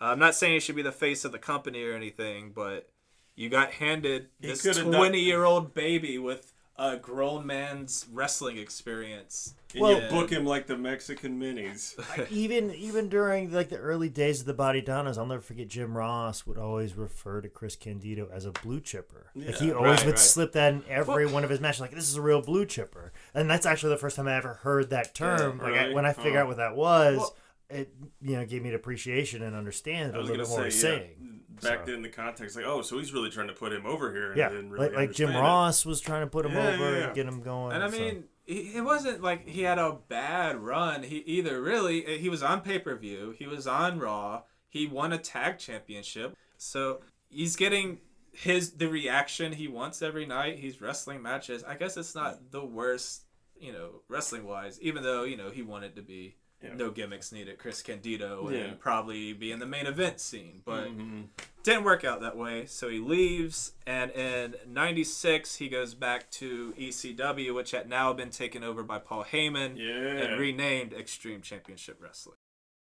Uh, 0.00 0.06
I'm 0.06 0.18
not 0.18 0.34
saying 0.34 0.54
he 0.54 0.60
should 0.60 0.76
be 0.76 0.82
the 0.82 0.90
face 0.90 1.24
of 1.24 1.32
the 1.32 1.38
company 1.38 1.84
or 1.84 1.94
anything, 1.94 2.50
but 2.54 2.88
you 3.36 3.48
got 3.48 3.72
handed 3.72 4.28
He 4.40 4.48
this 4.48 4.62
20 4.62 5.20
year 5.20 5.44
old 5.44 5.72
baby 5.72 6.18
with 6.18 6.52
a 6.78 6.96
grown 6.96 7.46
man's 7.46 8.06
wrestling 8.12 8.58
experience. 8.58 9.54
And 9.72 9.82
Well- 9.82 10.02
you 10.02 10.08
book 10.08 10.30
him 10.30 10.44
like 10.46 10.66
the 10.66 10.76
Mexican 10.76 11.38
minis. 11.40 11.94
even 12.30 12.72
even 12.74 13.08
during 13.08 13.52
like 13.52 13.68
the 13.68 13.78
early 13.78 14.08
days 14.08 14.40
of 14.40 14.46
the 14.46 14.54
Body 14.54 14.80
Donnas, 14.80 15.18
I'll 15.18 15.26
never 15.26 15.40
forget 15.40 15.68
Jim 15.68 15.96
Ross 15.96 16.46
would 16.46 16.58
always 16.58 16.94
refer 16.94 17.40
to 17.40 17.48
Chris 17.48 17.76
Candido 17.76 18.28
as 18.32 18.44
a 18.44 18.52
blue 18.52 18.80
chipper. 18.80 19.30
like 19.34 19.56
he 19.56 19.72
always 19.72 19.98
right, 19.98 20.06
would 20.06 20.12
right. 20.12 20.18
slip 20.18 20.52
that 20.52 20.72
in 20.72 20.84
every 20.88 21.26
one 21.26 21.44
of 21.44 21.50
his 21.50 21.60
matches. 21.60 21.80
Like 21.80 21.92
this 21.92 22.08
is 22.08 22.16
a 22.16 22.22
real 22.22 22.42
blue 22.42 22.64
chipper, 22.66 23.12
and 23.34 23.50
that's 23.50 23.66
actually 23.66 23.90
the 23.90 23.98
first 23.98 24.16
time 24.16 24.28
I 24.28 24.36
ever 24.36 24.54
heard 24.54 24.90
that 24.90 25.14
term. 25.14 25.58
Yeah, 25.58 25.64
like 25.70 25.74
I, 25.80 25.92
when 25.92 26.06
I 26.06 26.12
figured 26.12 26.36
Oh. 26.36 26.40
out 26.40 26.48
what 26.48 26.56
that 26.58 26.76
was, 26.76 27.16
Well- 27.18 27.36
it 27.70 27.92
you 28.20 28.36
know 28.36 28.44
gave 28.46 28.62
me 28.62 28.68
an 28.70 28.74
appreciation 28.74 29.42
and 29.42 29.56
understand 29.56 30.12
I 30.12 30.16
a 30.16 30.18
was 30.20 30.30
little 30.30 30.46
gonna 30.46 30.64
bit 30.64 30.72
say, 30.72 30.88
more 30.88 30.92
yeah. 30.94 30.98
saying. 31.00 31.40
Back 31.62 31.86
So- 31.86 31.92
then, 31.92 32.02
the 32.02 32.10
context, 32.10 32.54
like, 32.54 32.66
oh, 32.66 32.82
so 32.82 32.98
he's 32.98 33.14
really 33.14 33.30
trying 33.30 33.46
to 33.46 33.54
put 33.54 33.72
him 33.72 33.86
over 33.86 34.12
here. 34.12 34.28
And 34.28 34.36
Yeah, 34.36 34.50
didn't 34.50 34.70
really 34.70 34.88
like 34.88 34.96
like 34.96 35.12
Jim 35.12 35.30
it. 35.30 35.38
Ross 35.38 35.86
was 35.86 36.00
trying 36.02 36.20
to 36.20 36.26
put 36.26 36.44
him 36.44 36.52
Yeah, 36.52 36.68
over 36.68 36.90
yeah, 36.90 36.98
yeah. 36.98 37.04
and 37.06 37.14
get 37.14 37.26
him 37.26 37.40
going. 37.42 37.72
And 37.74 37.82
I 37.82 37.88
so- 37.90 37.98
mean, 37.98 38.24
he, 38.44 38.76
it 38.76 38.84
wasn't 38.84 39.22
like 39.22 39.48
he 39.48 39.62
had 39.62 39.78
a 39.78 39.96
bad 40.08 40.56
run. 40.58 41.02
He 41.02 41.16
either 41.18 41.60
really 41.62 42.04
eh, 42.06 42.18
he 42.18 42.28
was 42.28 42.42
on 42.42 42.60
pay 42.60 42.78
per 42.78 42.94
view, 42.94 43.34
he 43.38 43.46
was 43.46 43.66
on 43.66 43.98
Raw, 43.98 44.42
he 44.68 44.86
won 44.86 45.12
a 45.14 45.18
tag 45.18 45.58
championship, 45.58 46.36
so 46.58 47.00
he's 47.30 47.56
getting 47.56 48.00
his 48.32 48.72
the 48.72 48.86
reaction 48.88 49.52
he 49.52 49.66
wants 49.66 50.02
every 50.02 50.26
night. 50.26 50.58
He's 50.58 50.82
wrestling 50.82 51.22
matches. 51.22 51.64
I 51.64 51.74
guess 51.76 51.96
it's 51.96 52.14
not 52.14 52.50
the 52.52 52.62
worst, 52.64 53.22
you 53.58 53.72
know, 53.72 54.02
wrestling 54.10 54.44
wise. 54.44 54.78
Even 54.82 55.02
though 55.02 55.24
you 55.24 55.38
know 55.38 55.48
he 55.48 55.62
wanted 55.62 55.96
to 55.96 56.02
be 56.02 56.36
Yeah. 56.62 56.74
no 56.74 56.90
gimmicks 56.90 57.32
needed, 57.32 57.58
Chris 57.58 57.82
Candido, 57.82 58.48
Yeah. 58.50 58.58
and 58.60 58.80
probably 58.80 59.32
be 59.34 59.52
in 59.52 59.58
the 59.58 59.66
main 59.66 59.86
event 59.86 60.20
scene, 60.20 60.62
but 60.64 60.88
Mhm. 60.88 61.28
didn't 61.62 61.84
work 61.84 62.04
out 62.04 62.20
that 62.20 62.36
way 62.36 62.64
so 62.66 62.88
he 62.88 62.98
leaves 63.00 63.72
and 63.86 64.12
in 64.12 64.54
96 64.66 65.56
he 65.56 65.68
goes 65.68 65.94
back 65.94 66.30
to 66.30 66.72
ecw 66.78 67.52
which 67.52 67.72
had 67.72 67.88
now 67.88 68.12
been 68.12 68.30
taken 68.30 68.62
over 68.62 68.84
by 68.84 69.00
paul 69.00 69.24
heyman 69.24 69.76
Yeah. 69.76 70.22
and 70.22 70.40
renamed 70.40 70.92
extreme 70.92 71.42
championship 71.42 71.96
wrestling 72.00 72.36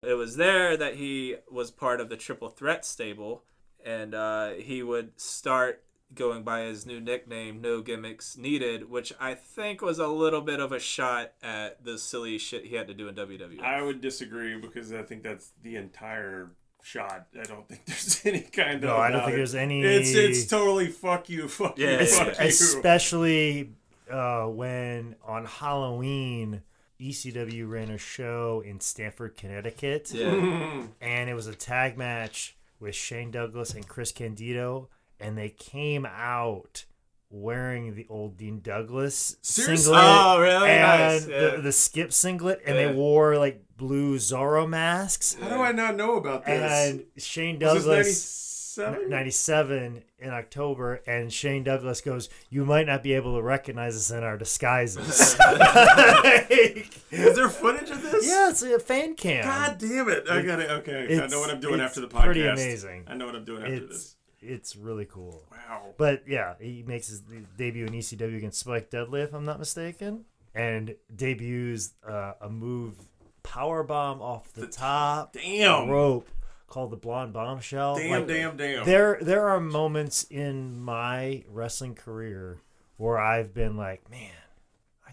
it 0.03 0.15
was 0.15 0.35
there 0.35 0.75
that 0.75 0.95
he 0.95 1.37
was 1.49 1.71
part 1.71 2.01
of 2.01 2.09
the 2.09 2.17
triple 2.17 2.49
threat 2.49 2.83
stable 2.83 3.45
and 3.83 4.13
uh, 4.13 4.49
he 4.55 4.83
would 4.83 5.17
start 5.21 5.84
going 6.13 6.43
by 6.43 6.61
his 6.61 6.85
new 6.85 6.99
nickname 6.99 7.59
no 7.59 7.81
gimmicks 7.81 8.37
needed 8.37 8.89
which 8.89 9.11
i 9.19 9.33
think 9.33 9.81
was 9.81 9.99
a 9.99 10.07
little 10.07 10.41
bit 10.41 10.59
of 10.59 10.71
a 10.71 10.79
shot 10.79 11.33
at 11.41 11.83
the 11.83 11.97
silly 11.97 12.37
shit 12.37 12.65
he 12.65 12.75
had 12.75 12.87
to 12.87 12.93
do 12.93 13.07
in 13.07 13.15
wwe 13.15 13.59
I 13.59 13.81
would 13.81 14.01
disagree 14.01 14.57
because 14.57 14.93
I 14.93 15.01
think 15.01 15.23
that's 15.23 15.51
the 15.63 15.75
entire 15.75 16.51
shot. 16.85 17.27
I 17.37 17.43
don't 17.43 17.67
think 17.67 17.85
there's 17.85 18.21
any 18.25 18.41
kind 18.41 18.81
no, 18.81 18.89
of. 18.89 18.97
No, 18.97 19.01
I 19.01 19.09
don't 19.09 19.21
think 19.21 19.33
it. 19.33 19.37
there's 19.37 19.55
any. 19.55 19.81
It's 19.81 20.13
it's 20.13 20.45
totally 20.45 20.87
fuck 20.87 21.29
you, 21.29 21.47
fuck 21.47 21.77
Yeah, 21.77 21.91
you, 21.91 21.97
yeah, 21.97 22.05
fuck 22.05 22.27
yeah. 22.35 22.43
you. 22.43 22.49
especially 22.49 23.73
uh, 24.09 24.45
when 24.45 25.15
on 25.25 25.45
Halloween 25.45 26.61
ECW 26.99 27.69
ran 27.69 27.89
a 27.89 27.97
show 27.97 28.63
in 28.65 28.79
Stamford, 28.79 29.35
Connecticut, 29.35 30.11
yeah 30.13 30.83
and 31.01 31.29
it 31.29 31.33
was 31.33 31.47
a 31.47 31.55
tag 31.55 31.97
match 31.97 32.55
with 32.79 32.95
Shane 32.95 33.31
Douglas 33.31 33.73
and 33.73 33.87
Chris 33.87 34.11
Candido, 34.11 34.89
and 35.25 35.37
they 35.37 35.49
came 35.49 36.05
out 36.05 36.85
wearing 37.29 37.95
the 37.95 38.05
old 38.09 38.37
Dean 38.37 38.61
Douglas 38.61 39.35
Seriously? 39.41 39.77
singlet 39.77 40.01
Oh, 40.05 40.39
really? 40.39 40.69
and 40.69 40.81
Nice, 40.81 41.27
yeah. 41.27 41.55
the, 41.55 41.61
the 41.63 41.71
skip 41.71 42.13
singlet, 42.13 42.61
and 42.65 42.75
Yeah. 42.77 42.87
they 42.87 42.93
wore 42.93 43.37
like 43.37 43.63
blue 43.75 44.17
Zorro 44.17 44.67
masks. 44.69 45.35
How 45.41 45.49
do 45.49 45.55
I 45.61 45.71
not 45.71 45.95
know 45.95 46.15
about 46.15 46.45
this? 46.45 46.91
And 46.91 47.05
Shane 47.17 47.59
Douglas. 47.59 47.85
this 47.85 48.77
97? 48.77 49.09
97 49.09 50.03
in 50.19 50.29
October, 50.31 51.01
and 51.07 51.31
Shane 51.31 51.63
Douglas 51.63 52.01
goes, 52.01 52.27
You 52.49 52.65
might 52.65 52.85
not 52.85 53.03
be 53.03 53.13
able 53.13 53.35
to 53.37 53.41
recognize 53.41 53.95
us 53.95 54.11
in 54.11 54.21
our 54.23 54.37
disguises. 54.37 55.37
Like, 55.39 56.89
Is 57.11 57.35
there 57.35 57.47
footage 57.49 57.89
of 57.89 58.01
this? 58.01 58.27
yeah, 58.27 58.49
it's 58.49 58.61
a 58.61 58.77
fan 58.79 59.15
cam. 59.15 59.45
God 59.45 59.77
damn 59.77 60.09
it! 60.09 60.25
I 60.29 60.41
got 60.41 60.59
it. 60.59 60.69
Okay, 60.69 61.21
I 61.21 61.27
know 61.27 61.39
what 61.39 61.49
I'm 61.49 61.59
doing 61.61 61.79
after 61.79 62.01
the 62.01 62.07
podcast. 62.07 62.23
pretty 62.23 62.45
amazing. 62.45 63.05
I 63.07 63.15
know 63.15 63.25
what 63.25 63.35
I'm 63.35 63.45
doing 63.45 63.61
after 63.63 63.73
It's 63.75 63.87
this. 63.87 64.14
It's 64.47 64.75
really 64.75 65.05
cool. 65.05 65.43
Wow. 65.51 65.93
But 65.97 66.23
yeah, 66.27 66.55
he 66.59 66.83
makes 66.85 67.07
his 67.07 67.21
debut 67.57 67.85
in 67.85 67.93
ECW 67.93 68.37
against 68.37 68.59
Spike 68.59 68.89
Dudley, 68.89 69.21
if 69.21 69.33
I'm 69.33 69.45
not 69.45 69.59
mistaken, 69.59 70.25
and 70.53 70.95
debuts 71.15 71.93
uh, 72.07 72.33
a 72.41 72.49
move 72.49 72.95
power 73.43 73.83
bomb 73.83 74.21
off 74.21 74.51
the, 74.53 74.67
top 74.67 75.33
Damn. 75.33 75.89
rope 75.89 76.27
called 76.67 76.91
the 76.91 76.97
Blonde 76.97 77.33
Bombshell. 77.33 77.97
Damn, 77.97 78.09
Like, 78.11 78.27
damn, 78.27 78.57
damn. 78.57 78.85
There, 78.85 79.19
there 79.21 79.47
are 79.49 79.59
moments 79.59 80.23
in 80.29 80.79
my 80.81 81.43
wrestling 81.49 81.95
career 81.95 82.57
where 82.97 83.19
I've 83.19 83.53
been 83.53 83.77
like, 83.77 84.09
man, 84.09 84.31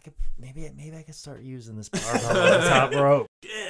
could 0.02 0.14
maybe, 0.38 0.70
maybe 0.76 0.96
I 0.96 1.02
could 1.02 1.14
start 1.14 1.42
using 1.42 1.76
this 1.76 1.88
power 1.88 2.02
bomb 2.22 2.36
on 2.36 2.60
the 2.60 2.68
top 2.68 2.92
rope. 2.92 3.26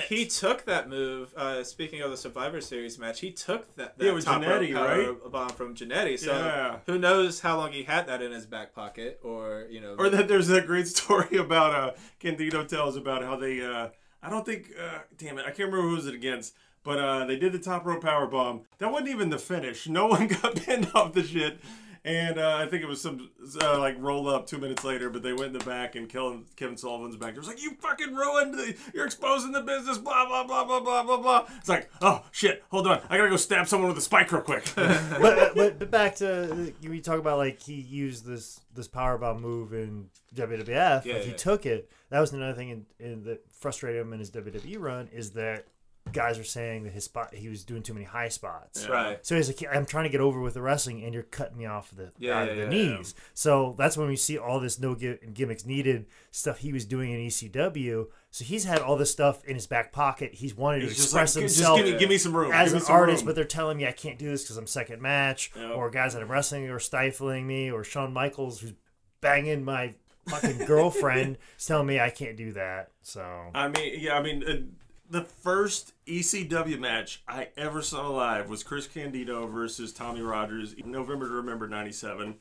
He 0.09 0.26
took 0.26 0.64
that 0.66 0.88
move. 0.88 1.32
Uh, 1.36 1.64
speaking 1.64 2.00
of 2.02 2.10
the 2.10 2.16
Survivor 2.16 2.60
Series 2.60 2.98
match, 2.98 3.20
he 3.20 3.30
took 3.32 3.74
that, 3.76 3.96
that 3.98 4.04
Yeah, 4.04 4.20
top 4.20 4.42
Jannetty, 4.42 4.74
rope 4.74 4.74
power 4.74 5.12
right? 5.14 5.32
bomb 5.32 5.48
from 5.50 5.74
Jannetty. 5.74 6.18
So 6.18 6.32
Yeah. 6.32 6.76
who 6.86 6.98
knows 6.98 7.40
how 7.40 7.56
long 7.56 7.72
he 7.72 7.82
had 7.84 8.06
that 8.09 8.20
in 8.22 8.32
his 8.32 8.46
back 8.46 8.74
pocket, 8.74 9.20
or 9.22 9.66
you 9.70 9.80
know, 9.80 9.94
Or 9.98 10.10
that 10.10 10.28
there's 10.28 10.48
that 10.48 10.66
great 10.66 10.88
story 10.96 11.36
about 11.38 11.74
uh 11.74 11.92
Candido 12.20 12.64
tells 12.64 12.96
about 12.96 13.22
how 13.22 13.36
they 13.36 13.64
uh 13.64 13.88
I 14.22 14.30
don't 14.30 14.44
think 14.44 14.70
uh 14.80 14.98
damn 15.16 15.38
it 15.38 15.42
I 15.42 15.50
can't 15.50 15.70
remember 15.70 15.82
who 15.82 15.94
was 15.96 16.06
it 16.06 16.14
against 16.14 16.54
but 16.84 16.98
uh 16.98 17.24
they 17.24 17.36
did 17.36 17.52
the 17.52 17.59
top 17.59 17.86
rope 17.86 18.02
power 18.02 18.26
bomb 18.26 18.62
that 18.78 18.90
wasn't 18.92 19.10
even 19.10 19.30
the 19.30 19.38
finish 19.38 19.88
no 19.88 20.06
one 20.16 20.26
got 20.28 20.56
pinned 20.56 20.90
off 20.94 21.12
the 21.12 21.22
shit 21.22 21.59
and 22.05 22.39
uh, 22.39 22.57
I 22.57 22.66
think 22.66 22.83
it 22.83 22.89
was 22.89 23.01
some 23.01 23.31
uh, 23.61 23.79
like 23.79 23.97
roll 23.99 24.29
up 24.29 24.47
two 24.47 24.59
minutes 24.59 24.85
later 24.85 25.11
but 25.11 25.23
they 25.23 25.33
went 25.33 25.47
in 25.47 25.53
the 25.53 25.65
back 25.65 25.95
and 25.95 26.09
Kevin, 26.09 26.45
Kevin 26.57 26.77
Sullivan's 26.77 27.16
back 27.16 27.33
there 27.35 27.41
was 27.41 27.49
like 27.49 27.62
you 27.62 27.74
fucking 27.81 28.15
ruined 28.15 28.55
the, 28.55 28.77
you're 28.95 29.07
exposing 29.07 29.53
the 29.53 29.61
business 29.61 29.99
blah 29.99 30.27
blah 30.27 30.45
blah 30.45 30.65
blah 30.65 30.81
blah 30.81 31.03
blah 31.03 31.16
blah 31.16 31.47
it's 31.59 31.69
like 31.69 31.91
oh 32.01 32.24
shit 32.31 32.65
hold 32.70 32.87
on 32.87 33.01
I 33.09 33.16
gotta 33.16 33.31
go 33.31 33.37
stab 33.37 33.69
someone 33.69 33.89
with 33.89 33.99
a 33.99 34.03
spike 34.03 34.33
real 34.33 34.43
quick 34.43 34.65
but, 34.74 35.55
but 35.55 35.79
but 35.79 35.91
back 35.91 36.16
to 36.16 36.73
you 36.81 37.01
talk 37.03 37.19
about 37.19 37.39
like 37.39 37.61
he 37.61 37.74
used 37.74 38.24
this 38.24 38.61
this 38.74 38.89
power 38.89 39.19
bomb 39.19 39.41
move 39.43 39.73
in 39.73 40.09
WWF. 40.35 41.05
Yeah, 41.05 41.15
like 41.15 41.24
he 41.24 41.33
took 41.33 41.66
it. 41.66 41.91
That 42.11 42.20
was 42.20 42.33
another 42.33 42.55
thing 42.55 42.70
in, 42.70 42.87
in 42.99 43.24
that 43.24 43.43
frustrated 43.53 44.01
him 44.01 44.12
in 44.12 44.19
his 44.19 44.31
WWE 44.31 44.79
run 44.79 45.09
is 45.12 45.33
that 45.33 45.66
guys 46.12 46.39
are 46.39 46.44
saying 46.44 46.84
that 46.84 46.93
his 46.93 47.05
spot 47.05 47.34
he 47.34 47.48
was 47.48 47.64
doing 47.64 47.82
too 47.82 47.94
many 47.94 48.05
high 48.06 48.28
spots. 48.28 48.89
right? 48.89 49.24
So 49.24 49.34
he's 49.36 49.48
like, 49.48 49.74
I'm 49.74 49.86
trying 49.86 50.05
to 50.05 50.10
get 50.10 50.20
over 50.20 50.40
with 50.40 50.55
the 50.55 50.62
wrestling, 50.62 51.02
and 51.05 51.12
you're 51.14 51.22
cutting 51.24 51.56
me 51.59 51.66
off 51.66 51.90
the 51.90 52.12
Yeah, 52.18 52.39
out 52.40 52.48
of 52.48 52.56
the 52.56 52.66
knees. 52.66 53.14
So 53.34 53.74
that's 53.78 53.97
when 53.97 54.09
we 54.09 54.16
see 54.16 54.39
all 54.39 54.60
this 54.60 54.78
no 54.78 54.94
gi- 54.94 55.18
gimmicks 55.32 55.64
needed 55.66 56.06
stuff 56.30 56.59
he 56.59 56.72
was 56.72 56.84
doing 56.84 57.10
in 57.10 57.20
ECW. 57.26 58.06
So 58.30 58.44
he's 58.44 58.64
had 58.64 58.78
all 58.80 58.97
this 58.97 59.10
stuff 59.10 59.44
in 59.44 59.55
his 59.56 59.66
back 59.66 59.93
pocket. 59.93 60.34
He's 60.34 60.55
wanted 60.56 60.80
to 60.80 60.86
He's 60.86 60.98
like 61.12 61.24
express 61.24 61.34
just 61.34 61.56
himself 61.59 61.78
give 61.78 61.86
me, 61.93 61.98
give 61.98 62.09
me 62.09 62.16
some 62.18 62.34
room 62.34 62.51
as 62.52 62.72
an 62.72 62.82
artist, 62.89 63.20
room. 63.22 63.26
but 63.26 63.34
they're 63.34 63.44
telling 63.44 63.76
me 63.76 63.86
I 63.86 63.93
can't 63.93 64.18
do 64.18 64.30
this 64.30 64.43
because 64.43 64.56
I'm 64.56 64.66
second 64.66 65.02
match, 65.02 65.51
Yep. 65.56 65.76
or 65.76 65.90
guys 65.90 66.14
that 66.14 66.22
I'm 66.22 66.30
wrestling 66.30 66.68
are 66.70 66.78
stifling 66.78 67.47
me, 67.47 67.70
or 67.70 67.84
Shawn 67.84 68.12
Michaels 68.12 68.60
who's 68.60 68.72
banging 69.20 69.64
my 69.64 69.94
fucking 70.28 70.64
girlfriend 70.66 71.36
is 71.59 71.66
telling 71.66 71.86
me 71.86 72.01
I 72.01 72.10
can't 72.10 72.36
do 72.36 72.52
that. 72.52 72.90
So 73.02 73.22
I 73.55 73.68
mean, 73.68 73.94
yeah, 74.01 74.16
I 74.16 74.22
mean, 74.22 74.74
the 75.12 75.22
first 75.22 75.93
ECW 76.06 76.80
match 76.80 77.22
I 77.28 77.48
ever 77.55 77.82
saw 77.82 78.09
live 78.09 78.48
was 78.48 78.62
Chris 78.62 78.86
Candido 78.86 79.47
versus 79.47 79.93
Tommy 79.93 80.22
Rogers, 80.22 80.72
in 80.72 80.90
November 80.90 81.28
to 81.28 81.34
Remember 81.34 81.68
'97, 81.68 82.36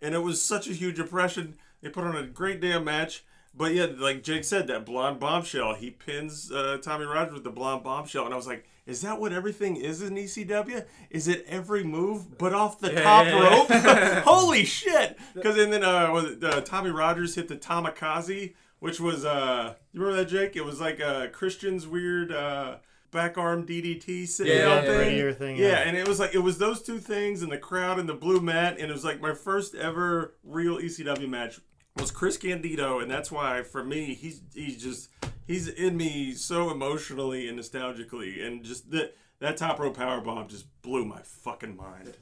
and 0.00 0.14
it 0.14 0.22
was 0.22 0.40
such 0.40 0.66
a 0.66 0.72
huge 0.72 0.98
impression. 0.98 1.56
They 1.82 1.90
put 1.90 2.04
on 2.04 2.16
a 2.16 2.26
great 2.26 2.60
damn 2.60 2.84
match. 2.84 3.24
But 3.56 3.74
yeah, 3.74 3.86
like 3.96 4.24
Jake 4.24 4.42
said, 4.42 4.66
that 4.66 4.86
blonde 4.86 5.20
bombshell. 5.20 5.74
He 5.74 5.90
pins 5.90 6.50
uh, 6.50 6.78
Tommy 6.82 7.04
Rogers 7.04 7.34
with 7.34 7.44
the 7.44 7.50
blonde 7.50 7.84
bombshell, 7.84 8.24
and 8.24 8.32
I 8.32 8.36
was 8.38 8.46
like, 8.46 8.66
"Is 8.86 9.02
that 9.02 9.20
what 9.20 9.32
everything 9.32 9.76
is 9.76 10.00
in 10.00 10.14
ECW? 10.14 10.84
Is 11.10 11.28
it 11.28 11.44
every 11.46 11.84
move 11.84 12.38
but 12.38 12.54
off 12.54 12.80
the 12.80 12.90
top 12.90 13.26
yeah, 13.26 13.38
rope? 13.38 13.68
Holy 14.24 14.64
shit!" 14.64 15.18
Because 15.34 15.58
and 15.58 15.72
then 15.72 15.84
uh, 15.84 16.10
was 16.10 16.24
it, 16.24 16.42
uh, 16.42 16.62
Tommy 16.62 16.90
Rogers 16.90 17.34
hit 17.34 17.48
the 17.48 17.56
Tomikaze, 17.56 18.54
which 18.80 19.00
was 19.00 19.24
uh, 19.24 19.74
you 19.92 20.00
remember 20.00 20.22
that 20.24 20.30
Jake? 20.30 20.56
It 20.56 20.64
was 20.64 20.80
like 20.80 21.00
uh, 21.00 21.28
Christian's 21.28 21.86
weird 21.86 22.32
uh, 22.32 22.76
back 23.10 23.38
arm 23.38 23.66
DDT 23.66 24.26
sitting 24.28 24.52
Yeah, 24.56 24.64
down 24.64 24.84
yeah, 24.84 24.90
thing. 24.90 24.96
prettier 24.98 25.32
thing, 25.32 25.56
yeah, 25.56 25.68
yeah. 25.68 25.78
and 25.80 25.96
it 25.96 26.06
was 26.08 26.18
like 26.20 26.34
it 26.34 26.40
was 26.40 26.58
those 26.58 26.82
two 26.82 26.98
things 26.98 27.42
and 27.42 27.50
the 27.52 27.58
crowd 27.58 27.98
and 27.98 28.08
the 28.08 28.14
blue 28.14 28.40
mat, 28.40 28.76
and 28.78 28.90
it 28.90 28.92
was 28.92 29.04
like 29.04 29.20
my 29.20 29.34
first 29.34 29.74
ever 29.74 30.34
real 30.42 30.78
ECW 30.78 31.28
match 31.28 31.60
was 31.96 32.10
Chris 32.10 32.36
Candido, 32.36 32.98
and 32.98 33.10
that's 33.10 33.30
why 33.30 33.62
for 33.62 33.84
me 33.84 34.14
he's 34.14 34.42
he's 34.54 34.82
just 34.82 35.08
he's 35.46 35.68
in 35.68 35.96
me 35.96 36.32
so 36.32 36.70
emotionally 36.70 37.48
and 37.48 37.58
nostalgically, 37.58 38.44
and 38.44 38.64
just 38.64 38.90
that 38.90 39.16
that 39.40 39.56
top 39.56 39.78
rope 39.78 39.96
power 39.96 40.20
bomb 40.20 40.48
just 40.48 40.66
blew 40.82 41.04
my 41.04 41.20
fucking 41.22 41.76
mind. 41.76 42.16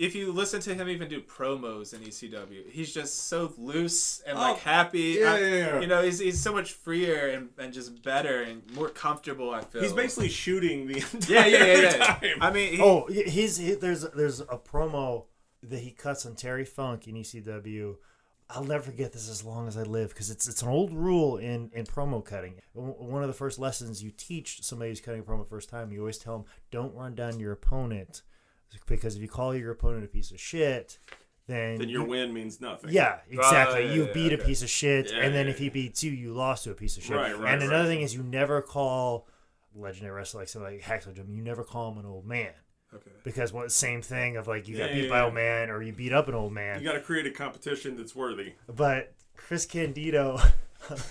If 0.00 0.14
you 0.14 0.32
listen 0.32 0.60
to 0.62 0.74
him 0.74 0.88
even 0.88 1.08
do 1.08 1.20
promos 1.20 1.92
in 1.92 2.00
ECW, 2.00 2.70
he's 2.70 2.92
just 2.94 3.26
so 3.28 3.52
loose 3.58 4.20
and 4.26 4.38
Oh, 4.38 4.40
like 4.40 4.58
happy. 4.58 5.18
yeah, 5.20 5.32
I- 5.34 5.38
yeah, 5.38 5.46
yeah. 5.56 5.80
You 5.80 5.86
know, 5.86 6.02
he's, 6.02 6.18
he's 6.18 6.40
so 6.40 6.52
much 6.54 6.72
freer 6.72 7.28
and, 7.28 7.50
and 7.58 7.70
just 7.72 8.02
better 8.02 8.40
and 8.42 8.62
more 8.74 8.88
comfortable. 8.88 9.50
I 9.52 9.60
feel 9.60 9.82
He's 9.82 9.92
basically 9.92 10.30
shooting 10.30 10.86
the 10.86 11.00
yeah, 11.28 11.44
entire 11.44 11.48
yeah, 11.48 11.64
yeah. 11.64 11.80
yeah. 11.82 12.06
time. 12.06 12.38
I 12.40 12.50
mean, 12.50 12.72
he, 12.76 12.80
Oh, 12.82 13.06
he's 13.08 13.58
he, 13.58 13.74
there's 13.74 14.02
there's 14.10 14.40
a 14.40 14.56
promo 14.56 15.26
that 15.64 15.80
he 15.80 15.90
cuts 15.90 16.24
on 16.24 16.34
Terry 16.34 16.64
Funk 16.64 17.06
in 17.06 17.16
ECW. 17.16 17.96
I'll 18.52 18.64
never 18.64 18.82
forget 18.82 19.12
this 19.12 19.28
as 19.28 19.44
long 19.44 19.68
as 19.68 19.76
I 19.76 19.82
live 19.82 20.08
because 20.08 20.30
it's 20.30 20.48
it's 20.48 20.62
an 20.62 20.68
old 20.68 20.92
rule 20.94 21.36
in 21.36 21.70
in 21.74 21.84
promo 21.84 22.24
cutting. 22.24 22.54
One 22.72 23.20
of 23.22 23.28
the 23.28 23.34
first 23.34 23.58
lessons 23.58 24.02
you 24.02 24.10
teach 24.10 24.62
somebody 24.62 24.90
who's 24.90 25.00
cutting 25.02 25.20
a 25.20 25.24
promo 25.24 25.46
first 25.46 25.68
time, 25.68 25.92
you 25.92 26.00
always 26.00 26.18
tell 26.18 26.38
them 26.38 26.46
don't 26.70 26.94
run 26.94 27.14
down 27.14 27.38
your 27.38 27.52
opponent 27.52 28.22
because 28.86 29.16
if 29.16 29.22
you 29.22 29.28
call 29.28 29.54
your 29.54 29.72
opponent 29.72 30.04
a 30.04 30.08
piece 30.08 30.30
of 30.30 30.40
shit, 30.40 30.98
then 31.46 31.78
then 31.78 31.88
your 31.88 32.02
you- 32.02 32.08
win 32.08 32.32
means 32.32 32.60
nothing. 32.60 32.90
yeah, 32.90 33.18
exactly. 33.28 33.86
yeah, 33.86 33.92
you 33.92 34.06
yeah, 34.06 34.12
beat 34.12 34.32
a 34.32 34.38
piece 34.38 34.62
of 34.62 34.70
shit, 34.70 35.10
Yeah, 35.10 35.20
and 35.20 35.34
then 35.34 35.46
yeah, 35.46 35.52
if 35.52 35.58
he 35.58 35.68
beats 35.68 36.02
you, 36.02 36.12
you 36.12 36.32
lost 36.32 36.64
to 36.64 36.70
a 36.70 36.74
piece 36.74 36.96
of 36.96 37.02
shit. 37.02 37.16
Right, 37.16 37.36
right, 37.38 37.54
and 37.54 37.62
another 37.62 37.84
right. 37.84 37.88
thing 37.88 38.00
is, 38.02 38.14
you 38.14 38.22
never 38.22 38.62
call 38.62 39.26
legendary 39.74 40.14
wrestler 40.14 40.40
like 40.40 40.48
somebody 40.48 40.76
like 40.76 40.84
Hacksaw 40.84 41.14
Jim. 41.14 41.30
You 41.30 41.42
never 41.42 41.64
call 41.64 41.92
him 41.92 41.98
an 41.98 42.06
old 42.06 42.26
man 42.26 42.52
okay. 42.94 43.10
because 43.24 43.52
what 43.52 43.70
same 43.72 44.02
thing 44.02 44.36
of 44.36 44.46
like 44.46 44.68
you 44.68 44.76
got 44.76 44.92
beat 44.92 45.04
yeah, 45.04 45.10
by 45.10 45.18
yeah. 45.18 45.24
old 45.24 45.34
man 45.34 45.70
or 45.70 45.82
you 45.82 45.92
beat 45.92 46.12
up 46.12 46.28
an 46.28 46.34
old 46.34 46.52
man. 46.52 46.80
you 46.80 46.86
got 46.86 46.94
to 46.94 47.00
create 47.00 47.26
a 47.26 47.30
competition 47.30 47.96
that's 47.96 48.14
worthy. 48.14 48.54
But 48.68 49.14
Chris 49.36 49.66
Candido, 49.66 50.38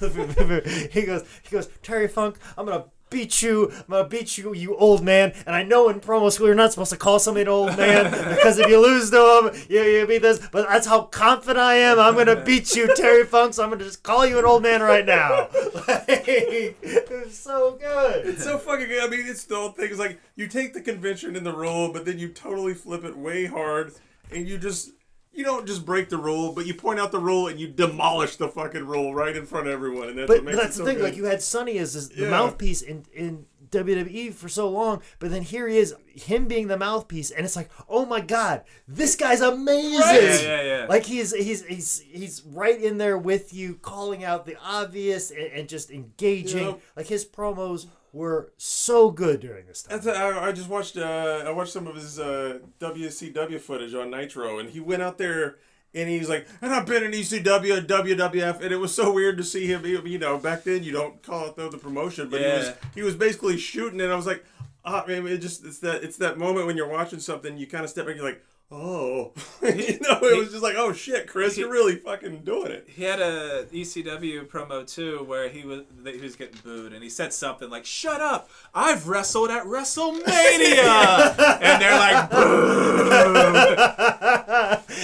he 0.91 1.03
goes, 1.03 1.25
he 1.43 1.49
goes, 1.51 1.69
Terry 1.81 2.07
Funk, 2.07 2.37
I'm 2.57 2.65
gonna 2.65 2.85
beat 3.09 3.41
you, 3.41 3.71
I'm 3.71 3.83
gonna 3.89 4.07
beat 4.07 4.37
you, 4.37 4.53
you 4.53 4.75
old 4.75 5.03
man. 5.03 5.33
And 5.45 5.55
I 5.55 5.63
know 5.63 5.89
in 5.89 5.99
promo 5.99 6.31
school 6.31 6.47
you're 6.47 6.55
not 6.55 6.71
supposed 6.71 6.91
to 6.91 6.97
call 6.97 7.19
somebody 7.19 7.43
an 7.43 7.47
old 7.47 7.77
man 7.77 8.11
because 8.35 8.59
if 8.59 8.67
you 8.67 8.79
lose 8.79 9.09
to 9.11 9.51
him, 9.51 9.65
you, 9.69 9.81
you 9.81 10.07
beat 10.07 10.21
this. 10.21 10.39
But 10.51 10.67
that's 10.67 10.87
how 10.87 11.03
confident 11.03 11.59
I 11.59 11.75
am. 11.75 11.99
I'm 11.99 12.15
gonna 12.15 12.43
beat 12.43 12.75
you, 12.75 12.93
Terry 12.95 13.25
Funk. 13.25 13.53
So 13.53 13.63
I'm 13.63 13.69
gonna 13.69 13.83
just 13.83 14.03
call 14.03 14.25
you 14.25 14.39
an 14.39 14.45
old 14.45 14.63
man 14.63 14.81
right 14.81 15.05
now. 15.05 15.47
Like, 15.87 16.05
it 16.27 17.09
was 17.09 17.37
so 17.37 17.77
good. 17.79 18.27
It's 18.27 18.43
so 18.43 18.57
fucking 18.57 18.87
good. 18.87 19.03
I 19.03 19.07
mean, 19.07 19.25
it's 19.25 19.45
the 19.45 19.55
whole 19.55 19.69
thing. 19.69 19.89
It's 19.89 19.99
like 19.99 20.19
you 20.35 20.47
take 20.47 20.73
the 20.73 20.81
convention 20.81 21.35
in 21.35 21.43
the 21.43 21.53
rule, 21.53 21.91
but 21.91 22.05
then 22.05 22.19
you 22.19 22.29
totally 22.29 22.73
flip 22.73 23.03
it 23.03 23.17
way 23.17 23.45
hard, 23.45 23.93
and 24.31 24.47
you 24.47 24.57
just 24.57 24.91
you 25.39 25.45
don't 25.45 25.65
just 25.65 25.85
break 25.85 26.09
the 26.09 26.17
rule, 26.17 26.51
but 26.51 26.65
you 26.67 26.73
point 26.73 26.99
out 26.99 27.11
the 27.13 27.19
rule 27.19 27.47
and 27.47 27.57
you 27.59 27.67
demolish 27.69 28.35
the 28.35 28.49
fucking 28.49 28.85
rule 28.85 29.15
right 29.15 29.35
in 29.37 29.45
front 29.45 29.67
of 29.67 29.73
everyone, 29.73 30.09
and 30.09 30.17
that's 30.19 30.27
But, 30.27 30.43
makes 30.43 30.57
but 30.57 30.61
that's 30.63 30.75
it 30.75 30.79
the 30.79 30.83
so 30.83 30.85
thing. 30.85 30.97
good. 30.97 31.03
Like 31.05 31.15
you 31.15 31.25
had 31.25 31.41
Sunny 31.41 31.77
as 31.77 31.93
this, 31.93 32.09
the 32.09 32.23
Yeah. 32.23 32.29
mouthpiece 32.29 32.81
in 32.81 33.05
in 33.13 33.45
WWE 33.71 34.33
for 34.33 34.49
so 34.49 34.67
long, 34.67 34.99
but 35.19 35.29
then 35.29 35.43
here 35.43 35.67
he 35.67 35.77
is, 35.77 35.93
him 36.07 36.47
being 36.47 36.67
the 36.67 36.75
mouthpiece, 36.77 37.29
and 37.29 37.45
it's 37.45 37.55
like, 37.55 37.69
oh 37.87 38.03
my 38.03 38.19
god, 38.19 38.63
this 38.87 39.15
guy's 39.15 39.41
amazing. 39.41 39.99
Right. 39.99 40.21
Yeah, 40.23 40.41
yeah, 40.41 40.61
yeah. 40.63 40.85
Like 40.89 41.05
he's 41.05 41.33
he's 41.35 41.63
he's 41.65 41.99
he's 41.99 42.41
right 42.45 42.81
in 42.81 42.97
there 42.97 43.17
with 43.17 43.53
you, 43.53 43.75
calling 43.75 44.23
out 44.23 44.45
the 44.47 44.57
obvious 44.63 45.29
and, 45.29 45.51
and 45.53 45.69
just 45.69 45.91
engaging. 45.91 46.65
Yep. 46.65 46.81
Like 46.97 47.07
his 47.07 47.25
promos 47.25 47.85
were 48.11 48.51
so 48.57 49.11
good 49.11 49.39
during 49.39 49.65
this 49.67 49.83
time. 49.83 49.99
That's 49.99 50.17
I, 50.17 50.47
I 50.47 50.51
just 50.51 50.69
watched 50.69 50.97
uh, 50.97 51.43
I 51.45 51.51
watched 51.51 51.73
some 51.73 51.87
of 51.87 51.95
his 51.95 52.19
uh, 52.19 52.59
WCW 52.79 53.59
footage 53.59 53.93
on 53.93 54.09
Nitro, 54.11 54.59
and 54.59 54.69
he 54.69 54.79
went 54.79 55.01
out 55.01 55.17
there 55.17 55.57
and 55.93 56.07
he's 56.07 56.29
like, 56.29 56.47
and 56.61 56.73
I've 56.73 56.85
been 56.85 57.03
in 57.03 57.11
ECW 57.11 57.77
and 57.77 57.87
WWF, 57.87 58.61
and 58.61 58.71
it 58.71 58.77
was 58.77 58.93
so 58.93 59.11
weird 59.11 59.37
to 59.37 59.43
see 59.43 59.65
him. 59.65 59.85
You 59.85 60.19
know, 60.19 60.37
back 60.37 60.63
then 60.63 60.83
you 60.83 60.91
don't 60.91 61.21
call 61.23 61.47
it 61.47 61.55
though 61.55 61.69
the 61.69 61.77
promotion, 61.77 62.29
but 62.29 62.41
he 62.41 62.47
was 62.47 62.73
he 62.95 63.01
was 63.01 63.15
basically 63.15 63.57
shooting, 63.57 63.99
and 64.01 64.11
I 64.11 64.15
was 64.15 64.27
like, 64.27 64.45
ah, 64.85 65.03
man, 65.07 65.25
it 65.27 65.39
just 65.39 65.65
it's 65.65 65.79
that 65.79 66.03
it's 66.03 66.17
that 66.17 66.37
moment 66.37 66.67
when 66.67 66.77
you're 66.77 66.89
watching 66.89 67.19
something, 67.19 67.57
you 67.57 67.67
kind 67.67 67.83
of 67.83 67.89
step 67.89 68.05
back, 68.05 68.13
and 68.15 68.21
you're 68.21 68.31
like. 68.31 68.43
Oh, 68.71 69.31
you 69.63 69.99
know, 70.01 70.19
it 70.21 70.37
was 70.37 70.51
just 70.51 70.61
like, 70.63 70.75
oh 70.77 70.93
shit, 70.93 71.27
Chris, 71.27 71.57
you're 71.57 71.71
really 71.71 71.95
fucking 71.95 72.43
doing 72.43 72.71
it. 72.71 72.87
He 72.87 73.03
had 73.03 73.19
a 73.19 73.65
ECW 73.65 74.47
promo 74.47 74.85
too 74.85 75.23
where 75.23 75.49
he 75.49 75.63
was 75.65 75.81
he 76.05 76.19
was 76.19 76.35
getting 76.35 76.59
booed 76.63 76.93
and 76.93 77.01
he 77.03 77.09
said 77.09 77.33
something 77.33 77.69
like 77.69 77.85
"Shut 77.85 78.21
up! 78.21 78.49
I've 78.73 79.07
wrestled 79.07 79.49
at 79.49 79.63
WrestleMania," 79.63 81.39
and 81.61 81.81
they're 81.81 81.97
like, 81.97 82.29
"Boo!" 82.29 83.09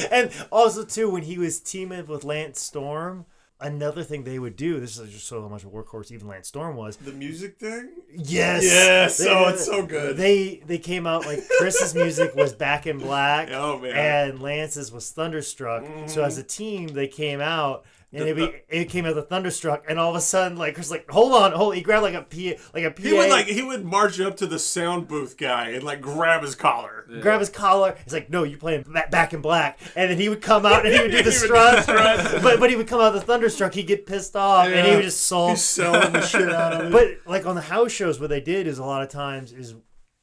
and 0.11 0.31
also 0.51 0.85
too 0.85 1.09
when 1.09 1.23
he 1.23 1.37
was 1.37 1.59
teaming 1.59 2.05
with 2.07 2.23
Lance 2.23 2.61
Storm, 2.61 3.25
another 3.59 4.03
thing 4.03 4.23
they 4.23 4.39
would 4.39 4.55
do. 4.55 4.79
This 4.79 4.97
is 4.97 5.11
just 5.11 5.27
so 5.27 5.47
much 5.49 5.63
of 5.63 5.69
a 5.69 5.71
workhorse. 5.71 6.11
Even 6.11 6.27
Lance 6.27 6.47
Storm 6.47 6.75
was. 6.75 6.97
The 6.97 7.11
music 7.11 7.57
thing. 7.57 7.89
Yes. 8.13 8.63
Yes, 8.63 9.17
They- 9.17 9.29
oh, 9.29 9.49
it's 9.49 9.65
so 9.65 9.85
good. 9.85 10.17
They 10.17 10.61
they 10.65 10.77
came 10.77 11.07
out 11.07 11.25
like 11.25 11.39
Chris's 11.57 11.95
music 11.95 12.35
was 12.35 12.53
Back 12.53 12.87
in 12.87 12.97
Black. 12.99 13.49
Oh, 13.51 13.79
man. 13.79 13.91
Mm-hmm. 13.91 13.97
And 13.97 14.41
Lance's 14.41 14.91
was 14.91 15.09
Thunderstruck. 15.11 15.85
So 16.07 16.23
as 16.23 16.37
a 16.37 16.43
team, 16.43 16.87
they 16.89 17.07
came 17.07 17.41
out. 17.41 17.85
And 18.15 18.29
it, 18.29 18.35
be, 18.35 18.61
it 18.69 18.85
came 18.85 19.05
out 19.05 19.15
the 19.15 19.21
Thunderstruck, 19.23 19.83
and 19.89 19.99
all 19.99 20.09
of 20.09 20.15
a 20.15 20.21
sudden, 20.21 20.57
like 20.57 20.75
Chris, 20.75 20.89
like 20.89 21.09
hold 21.09 21.33
on, 21.33 21.51
hold. 21.51 21.75
He 21.75 21.81
grabbed 21.81 22.03
like 22.03 22.13
a 22.13 22.21
P, 22.21 22.55
like 22.73 22.83
a 22.83 22.91
PA, 22.91 23.01
He 23.01 23.13
would 23.13 23.29
like 23.29 23.47
he 23.47 23.61
would 23.61 23.83
march 23.85 24.19
up 24.19 24.37
to 24.37 24.47
the 24.47 24.57
sound 24.59 25.07
booth 25.07 25.37
guy 25.37 25.69
and 25.69 25.83
like 25.83 26.01
grab 26.01 26.41
his 26.43 26.55
collar. 26.55 27.05
grab 27.21 27.39
his 27.39 27.49
collar. 27.49 27.95
He's 28.03 28.13
like, 28.13 28.29
"No, 28.29 28.43
you're 28.43 28.57
playing 28.59 28.83
ba- 28.87 29.07
Back 29.11 29.33
in 29.33 29.41
Black," 29.41 29.79
and 29.95 30.09
then 30.09 30.17
he 30.17 30.29
would 30.29 30.41
come 30.41 30.65
out 30.65 30.85
and 30.85 30.93
he 30.95 31.01
would 31.01 31.11
do 31.11 31.17
the 31.23 31.31
He 31.31 31.37
would 31.51 31.83
strut. 31.83 31.85
but 32.41 32.59
but 32.59 32.69
he 32.69 32.75
would 32.75 32.87
come 32.87 33.01
out 33.01 33.11
the 33.13 33.21
Thunderstruck. 33.21 33.73
He'd 33.73 33.83
get 33.87 34.05
pissed 34.05 34.35
off, 34.35 34.67
and 34.67 34.87
he 34.87 34.95
would 34.95 35.03
just 35.03 35.21
sulk. 35.25 35.51
He's 35.51 35.63
selling 35.63 36.13
the 36.13 36.21
shit 36.21 36.49
out 36.51 36.73
of 36.73 36.85
it. 36.87 36.91
But 36.91 37.29
like 37.29 37.45
on 37.45 37.55
the 37.55 37.61
house 37.61 37.91
shows, 37.91 38.19
what 38.19 38.29
they 38.29 38.41
did 38.41 38.65
is 38.67 38.77
a 38.79 38.85
lot 38.85 39.01
of 39.03 39.09
times 39.09 39.51
is 39.51 39.75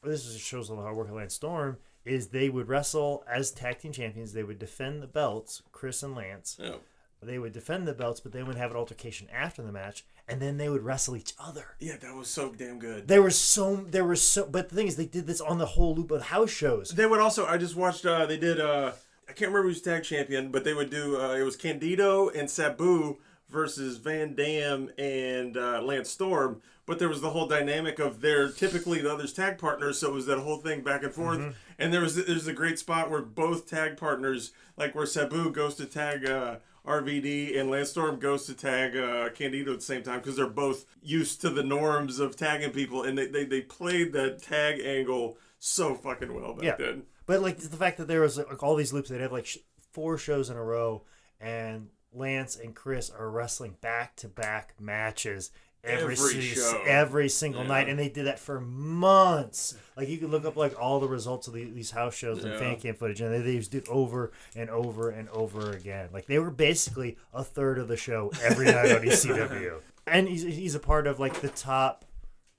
this 0.03 0.25
just 0.25 0.41
shows 0.41 0.69
a 0.69 0.73
lot 0.75 0.81
of 0.81 0.85
hard 0.87 0.97
work 0.97 1.09
at 1.09 1.15
Lance 1.15 1.35
Storm 1.35 1.77
is 2.05 2.29
they 2.29 2.49
would 2.49 2.67
wrestle 2.69 3.23
as 3.33 3.53
tag 3.53 3.79
team 3.79 3.93
champions. 3.93 4.33
They 4.33 4.43
would 4.43 4.59
defend 4.59 5.01
the 5.03 5.07
belts, 5.07 5.63
Chris 5.71 6.03
and 6.03 6.17
Lance. 6.17 6.57
Yeah. 6.61 6.77
They 7.23 7.39
would 7.39 7.53
defend 7.53 7.87
the 7.87 7.93
belts, 7.95 8.21
but 8.21 8.33
they 8.33 8.43
would 8.43 8.57
have 8.57 8.71
an 8.73 8.77
altercation 8.77 9.29
after 9.33 9.63
the 9.63 9.73
match, 9.73 10.05
and 10.29 10.41
then 10.41 10.57
they 10.59 10.69
would 10.69 10.83
wrestle 10.83 11.17
each 11.17 11.35
other. 11.39 11.67
Yeah, 11.79 11.97
that 11.99 12.15
was 12.15 12.29
so 12.29 12.53
damn 12.53 12.79
good. 12.79 13.09
There 13.09 13.23
was 13.23 13.39
so 13.39 13.77
there 13.77 14.05
was 14.05 14.21
so, 14.23 14.47
but 14.47 14.69
the 14.69 14.75
thing 14.75 14.87
is, 14.89 14.97
they 14.97 15.07
did 15.07 15.27
this 15.27 15.41
on 15.41 15.59
the 15.59 15.67
whole 15.67 15.95
loop 15.95 16.11
of 16.11 16.23
house 16.23 16.51
shows. 16.51 16.91
They 16.91 17.07
would 17.07 17.21
also. 17.21 17.47
I 17.47 17.59
just 17.59 17.77
watched. 17.77 18.05
uh 18.07 18.27
They 18.27 18.39
did. 18.39 18.61
uh 18.61 18.93
I 19.29 19.33
can't 19.35 19.51
remember 19.53 19.69
who's 19.69 19.81
tag 19.81 20.03
champion, 20.05 20.51
but 20.51 20.65
they 20.65 20.75
would 20.75 20.91
do. 20.91 21.21
uh 21.21 21.35
It 21.35 21.43
was 21.43 21.57
Candido 21.57 22.29
and 22.29 22.51
Sabu 22.51 23.19
versus 23.49 23.99
Van 23.99 24.35
Dam 24.35 24.91
and 24.99 25.57
uh, 25.57 25.83
Lance 25.83 26.09
Storm. 26.11 26.63
But 26.87 26.99
there 26.99 27.09
was 27.09 27.21
the 27.21 27.31
whole 27.31 27.47
dynamic 27.47 27.99
of 28.01 28.21
they're 28.21 28.51
typically 28.51 29.01
the 29.01 29.13
other's 29.13 29.33
tag 29.33 29.57
partners, 29.59 29.99
so 29.99 30.09
it 30.09 30.15
was 30.15 30.27
that 30.27 30.39
whole 30.41 30.57
thing 30.57 30.81
back 30.83 31.05
and 31.05 31.13
forth. 31.15 31.55
And 31.79 31.93
there 31.93 32.01
was 32.01 32.17
there's 32.17 32.49
a 32.49 32.53
great 32.53 32.79
spot 32.79 33.09
where 33.11 33.23
both 33.23 33.69
tag 33.71 33.97
partners, 33.97 34.51
like 34.77 34.95
where 34.95 35.07
Sabu 35.07 35.53
goes 35.53 35.77
to 35.77 35.87
tag 35.87 36.27
uh, 36.27 36.57
RVD 36.87 37.59
and 37.59 37.71
Lance 37.71 37.91
Storm 37.91 38.19
goes 38.19 38.47
to 38.47 38.55
tag 38.55 38.97
uh, 38.97 39.29
Candido 39.31 39.73
at 39.73 39.79
the 39.79 39.85
same 39.85 40.03
time 40.03 40.19
because 40.19 40.37
they're 40.37 40.47
both 40.49 40.85
used 41.03 41.41
to 41.43 41.51
the 41.51 41.63
norms 41.63 42.19
of 42.19 42.37
tagging 42.37 42.71
people, 42.73 43.03
and 43.03 43.17
they, 43.17 43.27
they, 43.27 43.45
they 43.45 43.61
played 43.61 44.13
that 44.15 44.43
tag 44.43 44.81
angle 44.85 45.37
so 45.59 45.95
fucking 45.95 46.35
well 46.35 46.55
back 46.55 46.65
Yeah. 46.65 46.77
then. 46.77 47.03
But 47.27 47.41
like 47.41 47.59
the 47.59 47.77
fact 47.77 47.99
that 47.99 48.09
there 48.09 48.21
was 48.23 48.37
like 48.37 48.63
all 48.63 48.75
these 48.75 48.93
loops, 48.93 49.09
they'd 49.11 49.21
have 49.21 49.31
like 49.33 49.47
sh- 49.47 49.59
four 49.93 50.19
shows 50.19 50.51
in 50.51 50.57
a 50.57 50.63
row, 50.65 51.05
and 51.41 51.89
Lance 52.13 52.57
and 52.57 52.75
Chris 52.75 53.11
are 53.11 53.31
wrestling 53.31 53.77
back 53.81 54.17
to 54.17 54.29
back 54.29 54.75
matches 54.81 55.51
every 55.85 56.15
Every 56.15 56.41
show. 56.41 56.83
every 56.87 57.29
single 57.29 57.63
Yeah. 57.63 57.69
night, 57.69 57.89
and 57.89 57.99
they 57.99 58.09
did 58.09 58.27
that 58.27 58.39
for 58.39 58.61
months. 58.61 59.75
Like 59.97 60.09
you 60.09 60.19
can 60.19 60.29
look 60.31 60.45
up 60.45 60.57
like 60.57 60.81
all 60.81 61.01
the 61.01 61.09
results 61.09 61.49
of 61.49 61.55
the, 61.55 61.65
these 61.65 61.91
house 61.91 62.15
shows 62.15 62.45
and 62.45 62.53
Yeah. 62.53 62.59
fan 62.59 62.77
cam 62.77 62.95
footage, 62.95 63.21
and 63.21 63.33
they, 63.33 63.41
they 63.41 63.59
just 63.59 63.71
did 63.71 63.89
over 63.89 64.31
and 64.55 64.71
over 64.71 65.11
and 65.11 65.29
over 65.31 65.71
again. 65.73 66.09
Like 66.13 66.27
they 66.27 66.39
were 66.39 66.51
basically 66.51 67.17
a 67.35 67.43
third 67.45 67.79
of 67.79 67.89
the 67.89 67.97
show 67.97 68.31
every 68.43 68.67
night 68.67 68.93
on 68.93 69.03
ECW, 69.03 69.81
and 70.07 70.29
he's 70.29 70.43
he's 70.43 70.75
a 70.75 70.81
part 70.81 71.07
of 71.07 71.19
like 71.19 71.41
the 71.41 71.49
top 71.49 72.05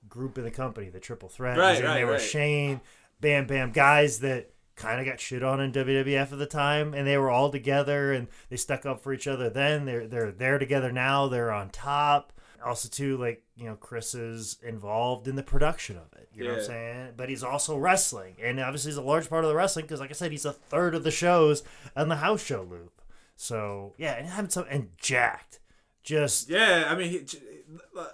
group 0.08 0.36
in 0.38 0.44
the 0.44 0.50
company, 0.50 0.88
the 0.90 1.00
Triple 1.00 1.28
Threat. 1.28 1.56
Right, 1.58 1.78
in 1.78 1.84
right, 1.84 1.94
there 1.94 2.06
with 2.06 2.20
right. 2.20 2.22
Shane, 2.22 2.80
Bam 3.20 3.46
Bam, 3.46 3.72
guys 3.72 4.18
that 4.20 4.50
kind 4.76 5.00
of 5.00 5.06
got 5.06 5.20
shit 5.20 5.42
on 5.42 5.60
in 5.60 5.70
WWF 5.72 6.32
at 6.32 6.38
the 6.38 6.46
time, 6.46 6.94
and 6.94 7.06
they 7.06 7.16
were 7.16 7.30
all 7.30 7.48
together 7.50 8.12
and 8.12 8.26
they 8.50 8.56
stuck 8.56 8.84
up 8.84 9.00
for 9.00 9.12
each 9.12 9.26
other. 9.26 9.48
Then 9.48 9.86
they're 9.86 10.06
they're 10.06 10.30
there 10.32 10.58
together 10.58 10.92
now. 10.92 11.26
They're 11.28 11.52
on 11.52 11.70
top. 11.70 12.32
Also, 12.64 12.88
too, 12.88 13.16
like 13.16 13.42
you 13.56 13.66
know, 13.66 13.76
Chris 13.76 14.14
is 14.14 14.58
involved 14.62 15.28
in 15.28 15.36
the 15.36 15.42
production 15.42 15.96
of 15.96 16.12
it. 16.18 16.28
You 16.32 16.44
know 16.44 16.50
what 16.50 16.60
I'm 16.60 16.64
saying? 16.64 17.12
But 17.16 17.28
he's 17.28 17.42
also 17.42 17.76
wrestling, 17.76 18.36
and 18.42 18.58
obviously 18.58 18.90
he's 18.90 18.96
a 18.96 19.02
large 19.02 19.28
part 19.28 19.44
of 19.44 19.50
the 19.50 19.56
wrestling 19.56 19.84
because, 19.84 20.00
like 20.00 20.10
I 20.10 20.14
said, 20.14 20.30
he's 20.32 20.44
a 20.44 20.52
third 20.52 20.94
of 20.94 21.04
the 21.04 21.10
shows 21.10 21.62
on 21.96 22.08
the 22.08 22.16
house 22.16 22.42
show 22.42 22.62
loop. 22.62 23.02
So 23.36 23.94
yeah, 23.98 24.14
and 24.14 24.28
having 24.28 24.50
some 24.50 24.66
and 24.70 24.90
jacked, 24.96 25.60
just 26.02 26.48
Yeah, 26.48 26.86
I 26.88 26.94
mean, 26.94 27.10
he, 27.10 27.26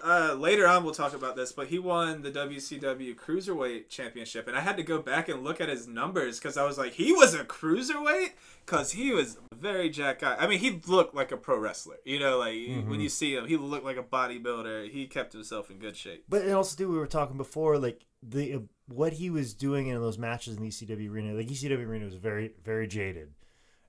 uh, 0.03 0.35
later 0.37 0.67
on 0.67 0.83
we'll 0.83 0.93
talk 0.93 1.13
about 1.13 1.35
this, 1.35 1.51
but 1.51 1.67
he 1.67 1.79
won 1.79 2.21
the 2.21 2.31
WCW 2.31 3.15
Cruiserweight 3.15 3.89
Championship, 3.89 4.47
and 4.47 4.57
I 4.57 4.61
had 4.61 4.77
to 4.77 4.83
go 4.83 5.01
back 5.01 5.29
and 5.29 5.43
look 5.43 5.61
at 5.61 5.69
his 5.69 5.87
numbers 5.87 6.39
because 6.39 6.57
I 6.57 6.65
was 6.65 6.77
like, 6.77 6.93
he 6.93 7.11
was 7.11 7.33
a 7.33 7.43
cruiserweight 7.43 8.31
because 8.65 8.91
he 8.91 9.11
was 9.11 9.37
a 9.51 9.55
very 9.55 9.89
jack 9.89 10.19
guy. 10.19 10.35
I 10.39 10.47
mean, 10.47 10.59
he 10.59 10.81
looked 10.87 11.15
like 11.15 11.31
a 11.31 11.37
pro 11.37 11.57
wrestler, 11.57 11.97
you 12.05 12.19
know, 12.19 12.39
like 12.39 12.55
when 12.87 12.99
you 13.01 13.09
see 13.09 13.35
him, 13.35 13.47
he 13.47 13.57
looked 13.57 13.85
like 13.85 13.97
a 13.97 14.03
bodybuilder. 14.03 14.89
He 14.89 15.07
kept 15.07 15.33
himself 15.33 15.69
in 15.69 15.77
good 15.77 15.95
shape. 15.95 16.25
But 16.29 16.43
and 16.43 16.53
also 16.53 16.77
too, 16.77 16.91
we 16.91 16.97
were 16.97 17.07
talking 17.07 17.37
before, 17.37 17.77
like 17.77 18.05
the 18.23 18.55
uh, 18.55 18.59
what 18.87 19.13
he 19.13 19.29
was 19.29 19.53
doing 19.53 19.87
in 19.87 20.01
those 20.01 20.17
matches 20.17 20.57
in 20.57 20.63
the 20.63 20.69
ECW 20.69 21.09
arena. 21.09 21.33
Like 21.33 21.47
ECW 21.47 21.85
arena 21.85 22.05
was 22.05 22.15
very 22.15 22.51
very 22.63 22.87
jaded 22.87 23.29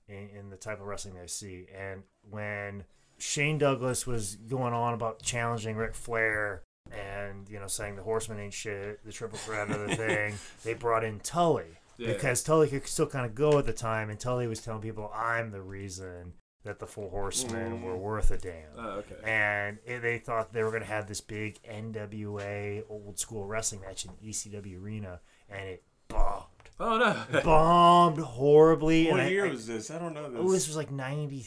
in, 0.07 0.29
in 0.37 0.49
the 0.49 0.57
type 0.57 0.79
of 0.79 0.87
wrestling 0.87 1.15
I 1.21 1.27
see. 1.27 1.67
And 1.75 2.03
when 2.29 2.85
Shane 3.23 3.57
Douglas 3.57 4.05
was 4.05 4.35
going 4.35 4.73
on 4.73 4.93
about 4.93 5.21
challenging 5.21 5.77
Ric 5.77 5.95
Flair 5.95 6.61
and 6.91 7.47
you 7.49 7.57
know 7.59 7.67
saying 7.67 7.95
the 7.95 8.03
Horseman 8.03 8.39
ain't 8.39 8.53
shit, 8.53 9.03
the 9.05 9.11
Triple 9.13 9.37
Threat 9.37 9.71
of 9.71 9.87
the 9.89 9.95
thing, 10.05 10.35
they 10.65 10.73
brought 10.73 11.05
in 11.05 11.19
Tully 11.21 11.77
Yeah. 11.97 12.11
because 12.13 12.43
Tully 12.43 12.67
could 12.67 12.85
still 12.85 13.07
kind 13.07 13.25
of 13.25 13.33
go 13.33 13.57
at 13.57 13.65
the 13.65 13.71
time, 13.73 14.09
and 14.09 14.19
Tully 14.19 14.45
was 14.47 14.59
telling 14.61 14.81
people, 14.81 15.09
"I'm 15.15 15.51
the 15.51 15.61
reason." 15.61 16.33
That 16.65 16.79
the 16.79 16.87
Four 16.87 17.09
Horsemen 17.09 17.79
mm. 17.79 17.83
were 17.83 17.97
worth 17.97 18.31
a 18.31 18.37
damn 18.37 18.69
Oh, 18.77 18.89
okay. 19.03 19.15
and 19.25 19.79
it- 19.85 19.99
they 20.01 20.17
thought 20.17 20.53
they 20.53 20.63
were 20.63 20.69
going 20.69 20.81
to 20.83 20.87
have 20.87 21.07
this 21.07 21.19
big 21.19 21.59
NWA 21.63 22.83
old 22.89 23.19
school 23.19 23.45
wrestling 23.45 23.81
match 23.81 24.05
in 24.05 24.11
the 24.21 24.29
ECW 24.29 24.81
arena, 24.81 25.19
and 25.49 25.67
it 25.67 25.83
bombed, 26.07 26.45
Oh 26.79 26.97
no. 26.97 27.41
bombed 27.41 28.19
horribly. 28.19 29.09
and 29.09 29.17
What 29.17 29.25
I- 29.25 29.29
year 29.29 29.45
I- 29.45 29.49
was 29.49 29.67
this? 29.67 29.91
I 29.91 29.99
don't 29.99 30.13
know 30.13 30.23
oh, 30.25 30.29
this. 30.29 30.39
Oh, 30.41 30.51
this 30.53 30.67
was 30.67 30.77
like 30.77 30.89
90, 30.89 31.45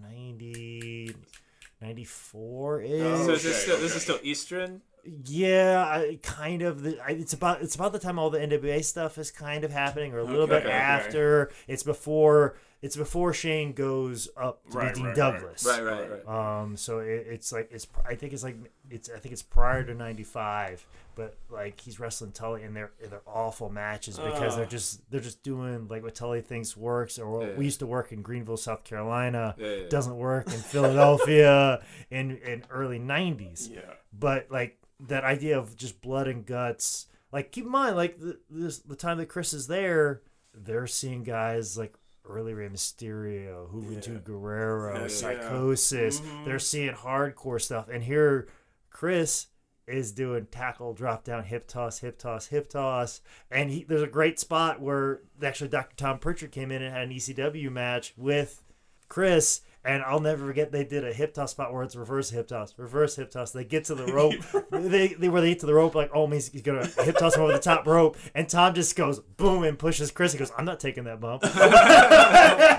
90 0.00 1.14
94 1.80 2.82
ish. 2.82 2.90
Oh, 3.02 3.26
so 3.26 3.32
is 3.32 3.42
this 3.42 3.52
okay, 3.54 3.62
still 3.62 3.78
this 3.78 3.96
is 3.96 4.02
still 4.02 4.18
Eastern? 4.22 4.82
Yeah, 5.24 5.84
I, 5.84 6.18
kind 6.22 6.62
of. 6.62 6.82
The, 6.82 7.00
I, 7.00 7.10
it's 7.10 7.32
about 7.32 7.60
it's 7.60 7.74
about 7.74 7.92
the 7.92 7.98
time 7.98 8.18
all 8.18 8.30
the 8.30 8.38
NWA 8.38 8.84
stuff 8.84 9.18
is 9.18 9.32
kind 9.32 9.64
of 9.64 9.72
happening, 9.72 10.12
or 10.14 10.18
a 10.20 10.24
little 10.24 10.42
Okay, 10.42 10.52
bit 10.52 10.66
okay. 10.66 10.72
after. 10.72 11.50
It's 11.66 11.82
before 11.82 12.56
it's 12.82 12.96
before 12.96 13.32
Shane 13.32 13.72
goes 13.72 14.28
up 14.36 14.68
to 14.70 14.76
Right, 14.78 14.88
be 14.92 14.94
Dean 14.94 15.04
right, 15.04 15.08
right. 15.10 15.16
Douglas. 15.16 15.64
Right, 15.64 15.82
right, 15.82 16.10
right. 16.26 16.60
Um, 16.62 16.76
so 16.76 16.98
it, 16.98 17.26
it's 17.30 17.52
like 17.52 17.68
it's. 17.70 17.86
I 18.04 18.16
think 18.16 18.32
it's 18.32 18.42
like 18.42 18.56
it's. 18.90 19.08
I 19.08 19.18
think 19.18 19.32
it's 19.32 19.42
prior 19.42 19.84
to 19.84 19.94
'95, 19.94 20.84
but 21.14 21.36
like 21.48 21.80
he's 21.80 22.00
wrestling 22.00 22.32
Tully, 22.32 22.64
and 22.64 22.74
they're 22.76 22.90
they're 23.08 23.22
awful 23.26 23.70
matches 23.70 24.18
because 24.18 24.56
they're 24.56 24.66
just 24.66 25.08
they're 25.10 25.20
just 25.20 25.42
doing 25.44 25.86
like 25.88 26.02
what 26.02 26.14
Tully 26.16 26.40
thinks 26.40 26.76
works, 26.76 27.18
or 27.20 27.30
what 27.30 27.48
Yeah. 27.50 27.54
we 27.56 27.64
used 27.66 27.78
to 27.78 27.86
work 27.86 28.10
in 28.12 28.20
Greenville, 28.20 28.56
South 28.56 28.82
Carolina, 28.84 29.54
Yeah, 29.58 29.74
yeah. 29.74 29.88
doesn't 29.88 30.16
work 30.16 30.46
in 30.46 30.58
Philadelphia 30.60 31.82
in 32.10 32.38
in 32.38 32.64
early 32.70 32.98
'90s. 32.98 33.72
Yeah. 33.72 33.80
But 34.12 34.48
like 34.50 34.78
that 35.06 35.24
idea 35.24 35.58
of 35.58 35.76
just 35.76 36.00
blood 36.02 36.28
and 36.28 36.44
guts, 36.44 37.06
like 37.32 37.50
keep 37.52 37.64
in 37.64 37.70
mind, 37.70 37.96
like 37.96 38.18
the 38.18 38.38
this, 38.50 38.78
the 38.78 38.96
time 38.96 39.18
that 39.18 39.26
Chris 39.28 39.52
is 39.52 39.66
there, 39.66 40.22
they're 40.54 40.86
seeing 40.86 41.22
guys 41.24 41.78
like 41.78 41.94
early 42.24 42.54
Rey 42.54 42.68
Mysterio, 42.68 43.70
Juventud 43.72 44.22
Guerrera, 44.22 44.94
Yeah, 44.94 45.00
yeah. 45.02 45.06
Psicosis. 45.08 46.20
Mhm. 46.20 46.44
They're 46.44 46.58
seeing 46.58 46.94
hardcore 46.94 47.60
stuff, 47.60 47.88
and 47.88 48.04
here 48.04 48.48
Chris 48.90 49.48
is 49.88 50.12
doing 50.12 50.46
tackle, 50.46 50.94
drop 50.94 51.24
down, 51.24 51.42
hip 51.44 51.66
toss, 51.66 51.98
hip 51.98 52.16
toss, 52.18 52.46
hip 52.46 52.68
toss, 52.70 53.20
and 53.50 53.70
he, 53.70 53.82
there's 53.84 54.02
a 54.02 54.06
great 54.06 54.38
spot 54.38 54.80
where 54.80 55.20
actually 55.42 55.68
Dr. 55.68 55.96
Tom 55.96 56.18
Pritchard 56.20 56.52
came 56.52 56.70
in 56.70 56.82
and 56.82 56.94
had 56.94 57.02
an 57.04 57.10
ECW 57.12 57.70
match 57.70 58.14
with 58.16 58.62
Chris, 59.08 59.62
And 59.84 60.00
I'll 60.04 60.20
never 60.20 60.46
forget 60.46 60.70
they 60.70 60.84
did 60.84 61.04
a 61.04 61.12
hip 61.12 61.34
toss 61.34 61.50
spot 61.50 61.72
where 61.72 61.82
it's 61.82 61.96
reverse 61.96 62.30
hip 62.30 62.46
toss, 62.46 62.72
reverse 62.76 63.16
hip 63.16 63.32
toss. 63.32 63.50
They 63.50 63.64
get 63.64 63.86
to 63.86 63.96
the 63.96 64.06
rope, 64.12 64.34
they, 64.70 65.08
they 65.08 65.28
where 65.28 65.40
they 65.40 65.48
get 65.48 65.58
to 65.60 65.66
the 65.66 65.74
rope 65.74 65.96
like, 65.96 66.08
oh, 66.14 66.28
he's, 66.28 66.52
he's 66.52 66.62
gonna 66.62 66.86
hip 66.86 67.16
toss 67.18 67.34
him 67.34 67.42
over 67.42 67.52
the 67.52 67.58
top 67.58 67.84
rope, 67.84 68.16
and 68.32 68.48
Tom 68.48 68.74
just 68.74 68.94
goes 68.94 69.18
boom 69.18 69.64
and 69.64 69.76
pushes 69.76 70.12
Chris. 70.12 70.32
He 70.32 70.38
goes, 70.38 70.52
I'm 70.56 70.64
not 70.64 70.78
taking 70.78 71.02
that 71.04 71.18
bump, 71.20 71.42
and, 71.44 71.52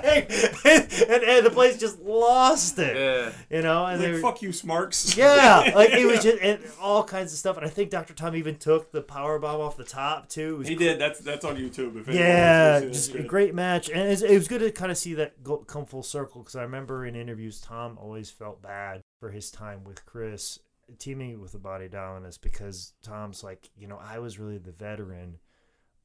and, 0.66 1.24
and 1.24 1.46
the 1.46 1.52
place 1.52 1.78
just 1.78 2.00
lost 2.00 2.80
it. 2.80 2.96
Yeah. 2.96 3.32
You 3.50 3.62
know, 3.64 3.86
and 3.86 4.02
they 4.02 4.14
Like, 4.14 4.24
were, 4.24 4.32
fuck 4.32 4.42
you, 4.42 4.52
Smarks. 4.54 5.18
yeah, 5.18 5.72
like 5.76 5.92
it 5.92 6.06
was 6.06 6.24
just 6.24 6.38
and 6.42 6.60
all 6.82 7.04
kinds 7.04 7.34
of 7.34 7.40
stuff. 7.40 7.58
And 7.58 7.66
I 7.66 7.70
think 7.70 7.90
Dr. 7.90 8.14
Tom 8.14 8.36
even 8.36 8.56
took 8.58 8.92
the 8.92 9.02
power 9.02 9.40
bomb 9.40 9.60
off 9.62 9.76
the 9.78 9.84
top 9.84 10.30
too. 10.30 10.56
It 10.56 10.58
was 10.60 10.68
He 10.70 10.76
did. 10.76 11.00
That's 11.00 11.20
that's 11.20 11.44
on 11.44 11.58
YouTube. 11.58 12.00
If 12.00 12.08
yeah, 12.08 12.80
wants 12.80 12.98
to 13.00 13.04
see 13.04 13.12
just 13.14 13.26
a 13.26 13.28
great 13.28 13.54
match, 13.54 13.90
and 13.90 14.10
it's, 14.10 14.22
it 14.22 14.38
was 14.38 14.48
good 14.48 14.60
to 14.60 14.72
kind 14.72 14.92
of 14.92 14.98
see 14.98 15.16
that 15.16 15.44
go, 15.44 15.58
come 15.58 15.86
full 15.86 16.04
circle. 16.04 16.42
Because 16.42 16.56
I 16.56 16.62
remember 16.64 16.93
in 17.06 17.16
interviews, 17.16 17.60
Tom 17.62 17.98
always 18.02 18.30
felt 18.30 18.62
bad 18.62 19.02
for 19.20 19.30
his 19.32 19.50
time 19.52 19.84
with 19.84 20.06
Chris 20.06 20.60
teaming 21.00 21.40
with 21.42 21.52
the 21.54 21.58
Body 21.60 21.88
Donnas 21.88 22.38
because 22.38 22.94
Tom's 23.02 23.44
like, 23.44 23.70
you 23.76 23.88
know, 23.88 24.00
I 24.02 24.20
was 24.20 24.38
really 24.38 24.58
the 24.58 24.72
veteran, 24.72 25.40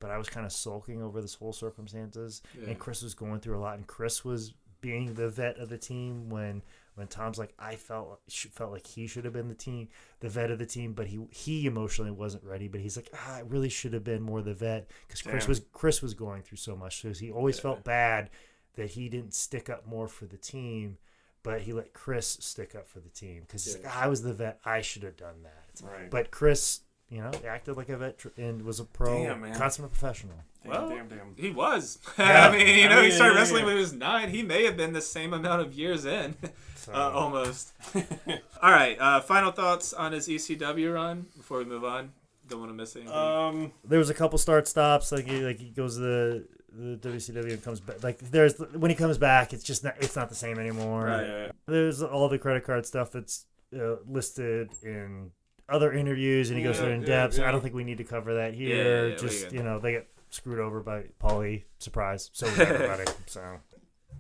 but 0.01 0.11
I 0.11 0.19
was 0.19 0.29
kind 0.29 0.47
of 0.47 0.53
sulking 0.53 1.03
over 1.03 1.21
this 1.21 1.35
whole 1.35 1.53
circumstances, 1.53 2.43
Yeah. 2.59 2.69
and 2.71 2.79
Chris 2.79 3.03
was 3.03 3.15
going 3.15 3.41
through 3.41 3.59
a 3.59 3.61
lot, 3.61 3.77
and 3.77 3.87
Chris 3.87 4.25
was 4.25 4.55
being 4.81 5.15
the 5.15 5.29
vet 5.29 5.59
of 5.59 5.69
the 5.69 5.79
team 5.79 6.29
when. 6.31 6.63
When 6.95 7.07
Tom's 7.07 7.39
like, 7.39 7.55
I 7.61 7.77
felt 7.77 8.19
felt 8.29 8.73
like 8.73 8.85
he 8.85 9.07
should 9.07 9.25
have 9.25 9.33
been 9.33 9.47
the 9.47 9.55
team, 9.55 9.87
the 10.19 10.29
vet 10.29 10.51
of 10.51 10.59
the 10.59 10.67
team, 10.67 10.95
but 10.95 11.07
he 11.07 11.21
he 11.31 11.65
emotionally 11.65 12.11
wasn't 12.11 12.43
ready. 12.43 12.67
But 12.67 12.81
he's 12.81 12.97
like, 12.97 13.09
ah, 13.15 13.37
I 13.37 13.41
really 13.43 13.69
should 13.69 13.93
have 13.93 14.03
been 14.03 14.21
more 14.21 14.43
the 14.43 14.53
vet 14.53 14.91
because 15.07 15.23
Chris 15.23 15.47
was 15.47 15.61
Chris 15.73 16.03
was 16.03 16.13
going 16.15 16.43
through 16.43 16.57
so 16.59 16.75
much, 16.75 17.01
so 17.01 17.13
he 17.13 17.31
always 17.31 17.61
felt 17.61 17.85
bad 17.85 18.31
that 18.79 18.91
he 18.91 19.09
didn't 19.09 19.35
stick 19.35 19.69
up 19.69 19.87
more 19.87 20.07
for 20.09 20.25
the 20.27 20.37
team, 20.37 20.97
but 21.43 21.63
he 21.63 21.73
let 21.73 21.93
Chris 21.93 22.39
stick 22.41 22.75
up 22.77 22.89
for 22.89 23.01
the 23.01 23.09
team 23.09 23.41
because 23.43 23.65
he's 23.65 23.75
like, 23.77 23.85
"Ah, 23.89 24.05
I 24.05 24.07
was 24.07 24.23
the 24.23 24.33
vet, 24.33 24.61
I 24.65 24.81
should 24.81 25.03
have 25.03 25.17
done 25.17 25.43
that. 25.43 25.85
Right. 25.85 26.09
But 26.11 26.31
Chris, 26.31 26.81
you 27.11 27.21
know, 27.21 27.33
acted 27.47 27.77
like 27.77 27.89
a 27.89 27.97
vet 27.97 28.25
and 28.37 28.63
was 28.63 28.79
a 28.81 28.85
pro, 28.85 29.25
Damn, 29.25 29.41
man. 29.41 29.55
consummate 29.55 29.93
professional. 29.93 30.37
Damn, 30.63 30.71
Well, 30.73 30.89
damn, 30.91 31.09
damn. 31.09 31.35
He 31.37 31.51
was. 31.51 31.99
Yeah. 32.19 32.49
I 32.49 32.57
mean, 32.57 32.79
you 32.79 32.85
I 32.85 32.89
know, 32.89 33.03
he 33.03 33.11
started 33.11 33.35
yeah, 33.35 33.41
wrestling 33.41 33.61
yeah. 33.63 33.67
when 33.67 33.75
he 33.77 33.81
was 33.81 33.93
nine. 33.93 34.31
He 34.31 34.43
may 34.43 34.65
have 34.65 34.77
been 34.77 34.93
the 34.93 35.01
same 35.03 35.33
amount 35.35 35.61
of 35.63 35.73
years 35.75 36.05
in, 36.05 36.37
So, 36.77 36.93
uh, 36.93 37.11
almost. 37.15 37.73
All 38.63 38.71
right. 38.71 38.97
Uh, 39.01 39.21
final 39.21 39.51
thoughts 39.51 39.93
on 39.93 40.13
his 40.13 40.29
ECW 40.29 40.95
run 40.95 41.27
before 41.37 41.59
we 41.59 41.65
move 41.65 41.85
on. 41.85 42.13
Don't 42.49 42.61
want 42.61 42.71
to 42.71 42.75
miss 42.77 42.95
anything. 42.97 43.13
Um, 43.13 43.73
there 43.85 43.99
was 43.99 44.09
a 44.11 44.15
couple 44.15 44.39
start 44.39 44.67
stops, 44.69 45.11
like 45.13 45.27
he 45.27 45.41
like 45.45 45.59
he 45.59 45.69
goes 45.71 45.97
to 45.97 46.01
the 46.01 46.49
the 46.73 46.97
WCW 47.09 47.63
comes 47.63 47.81
back. 47.81 48.03
Like 48.03 48.19
there's 48.19 48.59
when 48.59 48.91
he 48.91 48.95
comes 48.97 49.19
back, 49.19 49.53
it's 49.53 49.65
just 49.65 49.85
not 49.85 49.95
it's 50.01 50.17
not 50.17 50.29
the 50.29 50.35
same 50.35 50.59
anymore. 50.59 51.05
Right. 51.05 51.27
yeah. 51.27 51.51
There's 51.67 52.03
all 52.03 52.29
the 52.29 52.39
credit 52.39 52.65
card 52.65 52.87
stuff 52.87 53.11
that's 53.13 53.47
uh, 53.79 53.97
listed 54.07 54.71
in 54.83 55.31
other 55.69 55.93
interviews, 55.93 56.51
and 56.51 56.59
he 56.59 56.65
goes 56.65 56.77
Yeah, 56.77 56.83
through 56.85 56.93
in 56.93 57.01
yeah, 57.03 57.07
depth. 57.07 57.35
So 57.35 57.47
I 57.47 57.51
don't 57.53 57.61
think 57.61 57.75
we 57.75 57.85
need 57.85 57.99
to 57.99 58.05
cover 58.05 58.35
that 58.37 58.53
Yeah, 58.57 58.67
here. 58.67 59.09
yeah, 59.11 59.17
Just 59.17 59.53
you 59.53 59.63
know, 59.63 59.79
they 59.79 59.93
get 59.93 60.09
screwed 60.31 60.59
over 60.59 60.81
by 60.81 61.05
Paulie. 61.23 61.65
Surprise! 61.79 62.31
So 62.33 62.47
everybody. 62.47 63.05
so 63.27 63.43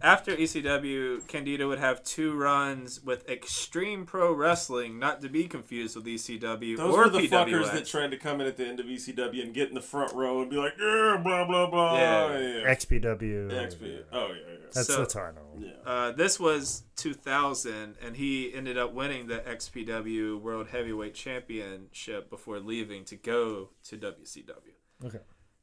After 0.00 0.36
ECW, 0.36 1.26
Candido 1.26 1.68
would 1.68 1.80
have 1.80 2.04
two 2.04 2.32
runs 2.34 3.02
with 3.02 3.28
Extreme 3.28 4.06
Pro 4.06 4.32
Wrestling, 4.32 4.98
not 4.98 5.20
to 5.22 5.28
be 5.28 5.48
confused 5.48 5.96
with 5.96 6.04
ECW 6.06 6.76
Those 6.76 6.94
or 6.94 6.98
were 7.04 7.08
the 7.08 7.18
PWX. 7.20 7.28
fuckers 7.30 7.72
that 7.72 7.84
tried 7.86 8.12
to 8.12 8.16
come 8.16 8.40
in 8.40 8.46
at 8.46 8.56
the 8.56 8.66
end 8.66 8.78
of 8.78 8.86
ECW 8.86 9.42
and 9.42 9.52
get 9.52 9.68
in 9.70 9.74
the 9.74 9.80
front 9.80 10.12
row 10.14 10.40
and 10.40 10.50
be 10.50 10.56
like, 10.56 10.74
yeah, 10.78 11.20
blah 11.22 11.44
blah 11.46 11.68
blah. 11.68 11.96
Yeah. 11.98 12.38
yeah. 12.38 12.74
XPW. 12.74 13.50
XP. 13.50 14.02
Oh 14.12 14.28
yeah, 14.28 14.34
yeah. 14.34 14.56
That's 14.72 14.86
So- 14.86 14.98
that's 14.98 15.14
how 15.14 15.22
I 15.22 15.30
know. 15.32 15.40
yeah. 15.58 15.70
Uh, 15.84 16.12
this 16.12 16.38
was 16.38 16.84
2000, 16.96 17.96
and 18.00 18.16
he 18.16 18.52
ended 18.54 18.78
up 18.78 18.92
winning 18.92 19.26
the 19.26 19.38
XPW 19.40 20.40
World 20.40 20.68
Heavyweight 20.68 21.14
Championship 21.14 22.30
before 22.30 22.60
leaving 22.60 23.04
to 23.06 23.16
go 23.16 23.70
to 23.84 23.96
WCW. 23.96 25.06
Okay. 25.06 25.18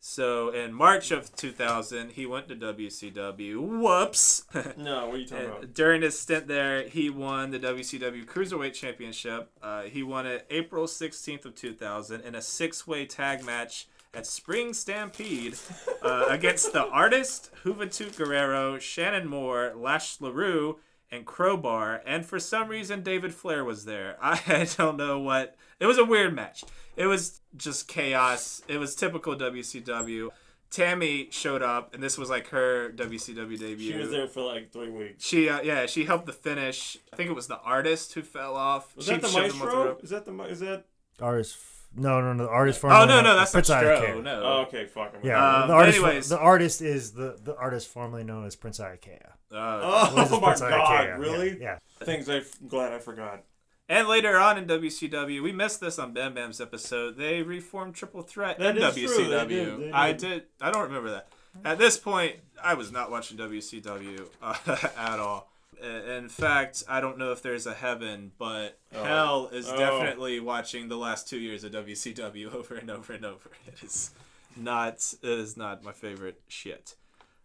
So 0.08 0.50
in 0.50 0.72
March 0.72 1.10
of 1.10 1.36
2000, 1.36 2.12
he 2.12 2.28
went 2.28 2.48
to 2.50 2.56
WCW. 2.56 3.58
Whoops. 3.58 4.46
No, 4.78 5.08
what 5.08 5.16
are 5.16 5.18
you 5.18 5.26
talking 5.26 5.46
about? 5.48 5.74
during 5.74 6.04
his 6.04 6.18
stint 6.18 6.48
there, 6.48 6.88
he 6.88 7.10
won 7.10 7.50
the 7.50 7.60
WCW 7.60 8.24
Cruiserweight 8.24 8.74
Championship. 8.74 9.50
Uh, 9.64 9.84
he 9.84 10.04
won 10.04 10.28
it 10.28 10.46
April 10.52 10.86
16th 10.86 11.46
of 11.46 11.56
2000 11.56 12.22
in 12.22 12.36
a 12.36 12.42
six-way 12.42 13.08
tag 13.08 13.44
match 13.44 13.88
at 14.14 14.28
Spring 14.28 14.76
Stampede 14.76 15.56
uh, 16.04 16.26
against 16.30 16.72
the 16.72 16.86
Artist, 16.86 17.50
Juventud 17.64 18.16
Guerrera, 18.16 18.80
Shannon 18.80 19.28
Moore, 19.28 19.74
Lash 19.76 20.22
LaRue, 20.22 20.78
and 21.12 21.26
Crowbar. 21.26 22.02
And 22.06 22.26
for 22.26 22.40
some 22.40 22.68
reason, 22.68 23.04
David 23.04 23.34
Flair 23.34 23.64
was 23.64 23.86
there. 23.86 24.18
I 24.22 24.68
don't 24.78 24.98
know 24.98 25.20
what. 25.20 25.56
It 25.80 25.86
was 25.86 25.98
a 25.98 26.06
weird 26.06 26.34
match. 26.36 26.64
It 26.96 27.08
was 27.08 27.42
just 27.56 27.88
chaos. 27.88 28.62
It 28.68 28.78
was 28.78 28.96
typical 28.96 29.36
WCW. 29.36 30.30
Tammy 30.72 31.30
showed 31.32 31.62
up, 31.62 31.94
and 31.94 32.04
this 32.04 32.18
was 32.18 32.30
like 32.30 32.50
her 32.50 32.90
WCW 32.90 33.58
debut. 33.58 33.92
She 33.94 33.98
was 33.98 34.10
there 34.10 34.28
for 34.28 34.42
like 34.42 34.72
three 34.72 34.90
weeks. 34.90 35.24
She 35.26 35.48
uh, 35.48 35.62
yeah, 35.62 35.86
she 35.86 36.04
helped 36.06 36.26
the 36.26 36.34
finish. 36.34 36.98
I 37.14 37.16
think 37.16 37.30
it 37.30 37.34
was 37.34 37.48
the 37.48 37.60
artist 37.60 38.14
who 38.14 38.22
fell 38.22 38.56
off. 38.56 38.96
Was 38.96 39.06
she 39.06 39.12
that 39.12 39.22
the 39.22 39.28
shoved 39.28 39.56
him 39.56 39.62
off 39.62 39.70
the 39.70 39.76
maestro? 39.76 39.98
Is 40.04 40.10
that 40.10 40.26
the 40.26 40.44
is 40.44 40.60
that? 40.60 40.86
Artist. 41.22 41.58
No, 41.96 42.22
no, 42.22 42.34
no. 42.34 42.44
The 42.46 42.50
artist. 42.50 42.80
Oh 42.80 42.82
formerly 42.82 43.06
no, 43.08 43.16
no, 43.18 43.22
known- 43.24 43.38
that's 43.38 43.54
not 43.54 43.66
Prince 43.66 43.70
Iaukea. 43.84 44.14
Stro. 44.16 44.24
No. 44.24 44.42
Oh, 44.44 44.62
okay, 44.68 44.86
fuck. 44.86 45.14
I'm 45.16 45.26
Yeah, 45.26 45.62
Um, 45.62 45.68
the 45.70 45.74
artist. 45.74 45.98
anyways. 45.98 46.30
the 46.30 46.38
artist 46.40 46.82
is 46.82 47.14
the 47.14 47.38
the 47.42 47.56
artist 47.58 47.88
formerly 47.88 48.24
known 48.24 48.46
as 48.46 48.56
Prince 48.56 48.80
Iaukea. 48.80 49.26
Uh, 49.52 49.56
Oh, 49.56 50.16
What 50.16 50.24
is 50.26 50.30
this 50.32 50.42
my 50.42 50.48
Prince 50.48 50.60
god, 50.62 50.72
Iaukea? 51.08 51.18
really? 51.20 51.50
Yeah. 51.62 51.78
yeah. 52.00 52.06
Things 52.06 52.28
I'm 52.30 52.44
glad 52.68 52.92
I 52.94 53.00
forgot. 53.00 53.44
and 53.88 54.08
later 54.08 54.38
on 54.38 54.58
in 54.58 54.66
WCW, 54.66 55.42
we 55.44 55.52
missed 55.52 55.80
this 55.80 55.98
on 56.00 56.12
Bam 56.14 56.34
Bam's 56.34 56.60
episode. 56.60 57.18
They 57.18 57.42
reformed 57.44 57.96
Triple 57.96 58.24
Threat 58.24 58.58
That 58.60 58.76
in 58.78 58.84
is 58.84 58.96
true, 58.96 59.08
WCW. 59.26 59.30
they 59.30 59.46
did, 59.48 59.80
they 59.80 59.92
I 59.92 60.12
did. 60.12 60.20
did. 60.20 60.44
I 60.60 60.72
don't 60.72 60.84
remember 60.84 61.12
that. 61.12 61.28
At 61.64 61.78
this 61.78 61.98
point, 61.98 62.36
I 62.62 62.74
was 62.74 62.92
not 62.92 63.10
watching 63.12 63.38
WCW 63.38 64.28
uh, 64.42 64.56
at 64.98 65.20
all. 65.20 65.50
In 65.84 66.30
fact, 66.30 66.84
I 66.88 67.02
don't 67.02 67.18
know 67.18 67.32
if 67.32 67.42
there's 67.42 67.66
a 67.68 67.74
heaven, 67.74 68.32
but 68.38 68.78
hell 68.92 69.50
is 69.52 69.68
Oh. 69.70 69.78
definitely 69.78 70.40
watching 70.40 70.88
the 70.90 70.98
last 70.98 71.28
two 71.28 71.40
years 71.40 71.64
of 71.64 71.72
WCW 71.74 72.54
over 72.54 72.76
and 72.76 72.90
over 72.90 73.14
and 73.14 73.26
over. 73.26 73.50
It 73.68 73.84
is 73.84 74.12
not. 74.56 75.14
It 75.22 75.30
is 75.30 75.58
not 75.58 75.84
my 75.84 75.92
favorite 75.92 76.42
shit. 76.48 76.96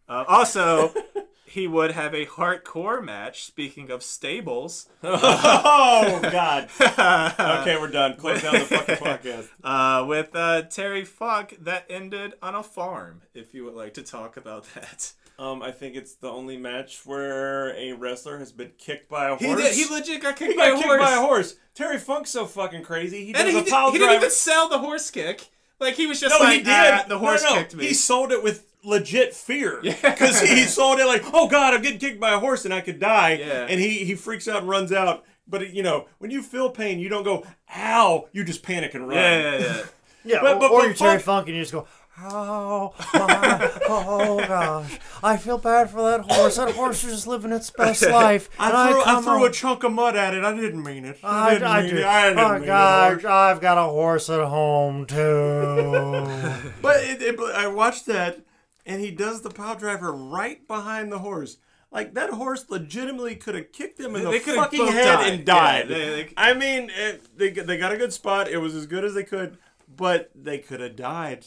Uh, 0.09 0.25
also, 0.27 0.93
he 1.45 1.67
would 1.69 1.93
have 1.93 2.15
a 2.15 2.27
hardcore 2.27 3.03
match. 3.05 3.45
Speaking 3.45 3.91
of 3.91 4.03
stables, 4.03 4.89
oh 5.05 6.21
god. 6.23 6.69
Okay, 6.81 7.77
we're 7.79 7.89
done. 7.91 8.17
Close 8.17 8.43
down 8.43 8.55
the 8.55 8.61
fucking 8.61 8.97
podcast. 8.97 9.49
uh, 9.63 10.05
with 10.07 10.35
uh, 10.35 10.63
Terry 10.63 11.05
Funk 11.05 11.57
that 11.61 11.85
ended 11.91 12.35
on 12.43 12.55
a 12.55 12.63
farm. 12.63 13.23
If 13.35 13.55
you 13.55 13.65
would 13.65 13.75
like 13.75 13.95
to 13.95 14.03
talk 14.03 14.37
about 14.37 14.67
that, 14.75 15.13
Um, 15.41 15.63
I 15.63 15.71
think 15.71 15.97
it's 15.97 16.17
the 16.17 16.29
only 16.31 16.59
match 16.59 17.01
where 17.07 17.75
a 17.75 17.93
wrestler 17.95 18.39
has 18.39 18.53
been 18.53 18.73
kicked 18.77 19.09
by 19.09 19.27
a 19.31 19.37
horse. 19.37 19.41
he 19.41 19.55
did. 19.57 19.75
He 19.75 19.87
legit 19.95 20.23
got 20.23 20.37
kicked 20.37 20.53
He 20.53 20.57
by 20.59 20.67
got 20.69 20.73
a 20.73 20.77
kicked 20.77 20.87
horse. 20.89 21.01
by 21.03 21.13
a 21.17 21.21
horse. 21.21 21.55
Terry 21.75 21.99
Funk's 21.99 22.29
so 22.31 22.45
fucking 22.45 22.83
crazy. 22.83 23.25
He 23.25 23.33
does 23.33 23.41
And 23.43 23.51
he, 23.51 23.59
a 23.59 23.65
did, 23.65 23.71
pile 23.71 23.91
he 23.91 23.99
didn't 23.99 24.17
even 24.17 24.31
sell 24.31 24.69
the 24.69 24.79
horse 24.79 25.11
kick. 25.11 25.49
Like 25.79 25.95
he 25.95 26.07
was 26.07 26.21
just 26.21 26.39
no, 26.39 26.45
like, 26.45 26.59
he 26.59 26.63
did. 26.65 26.69
"Ah, 26.75 27.05
the 27.09 27.19
horse 27.19 27.43
no, 27.43 27.51
no. 27.51 27.57
kicked 27.57 27.75
me. 27.75 27.87
He 27.87 27.95
sold 27.95 28.33
it 28.33 28.43
with 28.43 28.67
legit 28.85 29.33
fear. 29.35 29.81
Yeah. 29.83 29.95
Because 30.03 30.43
he 30.43 30.65
sold 30.65 30.99
it 30.99 31.07
like, 31.07 31.23
oh 31.33 31.49
god, 31.49 31.73
I'm 31.73 31.81
getting 31.81 31.99
kicked 31.99 32.21
by 32.21 32.33
a 32.35 32.39
horse 32.39 32.67
and 32.67 32.75
I 32.75 32.83
could 32.83 33.01
die. 33.01 33.39
Yeah. 33.41 33.67
And 33.67 33.81
he 33.81 34.05
he 34.05 34.15
freaks 34.17 34.47
out 34.47 34.59
and 34.61 34.69
runs 34.69 34.93
out. 34.93 35.25
But 35.49 35.73
you 35.73 35.83
know, 35.83 36.07
when 36.19 36.31
you 36.31 36.43
feel 36.43 36.69
pain, 36.69 36.99
you 37.01 37.09
don't 37.09 37.25
go, 37.25 37.47
ow. 37.75 38.29
You 38.33 38.45
just 38.45 38.63
panic 38.63 38.93
and 38.95 39.09
run. 39.09 39.17
yeah, 39.17 39.39
yeah, 39.41 39.59
yeah. 39.59 39.83
Yeah, 40.23 40.39
But- 40.43 40.57
or, 40.57 40.61
but- 40.61 40.71
or 40.71 40.79
but 40.81 40.85
you're 40.85 40.95
Terry 40.95 41.13
Funk- 41.15 41.23
Funk 41.23 41.47
and 41.49 41.57
you 41.57 41.63
just 41.63 41.73
go, 41.73 41.87
oh 42.25 42.93
my, 43.15 43.71
oh 43.89 44.45
gosh, 44.49 44.99
I 45.23 45.37
feel 45.37 45.59
bad 45.59 45.91
for 45.91 46.03
that 46.03 46.21
horse. 46.31 46.57
That 46.57 46.73
horse 46.75 47.05
is 47.05 47.13
just 47.13 47.27
living 47.27 47.53
its 47.53 47.71
best 47.71 48.03
life. 48.11 48.49
and 48.59 48.77
I 48.77 48.91
threw, 48.91 49.01
I 49.01 49.05
come 49.05 49.25
threw 49.25 49.45
a 49.45 49.51
chunk 49.51 49.85
of 49.85 49.93
mud 49.93 50.17
at 50.17 50.35
it. 50.35 50.45
I 50.45 50.55
didn't 50.55 50.83
mean 50.83 51.05
it. 51.05 51.19
I, 51.23 51.49
I, 51.49 51.53
didn't 51.55 51.69
I 51.69 51.81
mean 51.83 51.91
do. 51.91 51.97
it. 51.99 52.05
I 52.05 52.29
didn't 52.29 52.39
oh 52.45 52.59
mean 52.59 52.67
gosh, 52.67 53.11
horse. 53.13 53.25
I've 53.25 53.61
got 53.61 53.79
a 53.79 53.85
horse 53.85 54.31
at 54.31 54.41
home 54.47 55.07
too. 55.07 56.27
But 56.83 56.97
it, 57.05 57.23
it, 57.23 57.41
I 57.55 57.67
watched 57.67 58.07
that, 58.07 58.41
and 58.87 59.01
he 59.01 59.11
does 59.11 59.43
the 59.43 59.51
pile 59.51 59.77
driver 59.77 60.13
right 60.13 60.67
behind 60.67 61.13
the 61.13 61.19
horse. 61.19 61.59
Like 61.93 62.15
that 62.15 62.31
horse 62.31 62.67
legitimately 62.69 63.37
could 63.37 63.55
have 63.57 63.73
kicked 63.73 63.99
him 63.99 64.15
in 64.17 64.25
They 64.25 64.39
the 64.39 64.45
could've 64.45 64.61
fucking 64.63 64.87
head 64.87 65.05
died. 65.17 65.33
and 65.33 65.45
died. 65.45 65.91
Yeah, 65.91 65.97
they- 65.99 66.23
they- 66.23 66.33
I 66.37 66.55
mean, 66.55 66.91
it, 66.97 67.37
they 67.37 67.51
they 67.51 67.77
got 67.79 67.93
a 67.93 67.97
good 67.97 68.13
spot. 68.13 68.49
It 68.49 68.59
was 68.59 68.75
as 68.75 68.87
good 68.87 69.05
as 69.05 69.13
they 69.15 69.25
could, 69.25 69.59
but 69.95 70.31
they 70.35 70.59
could 70.59 70.81
have 70.81 70.95
died. 70.97 71.45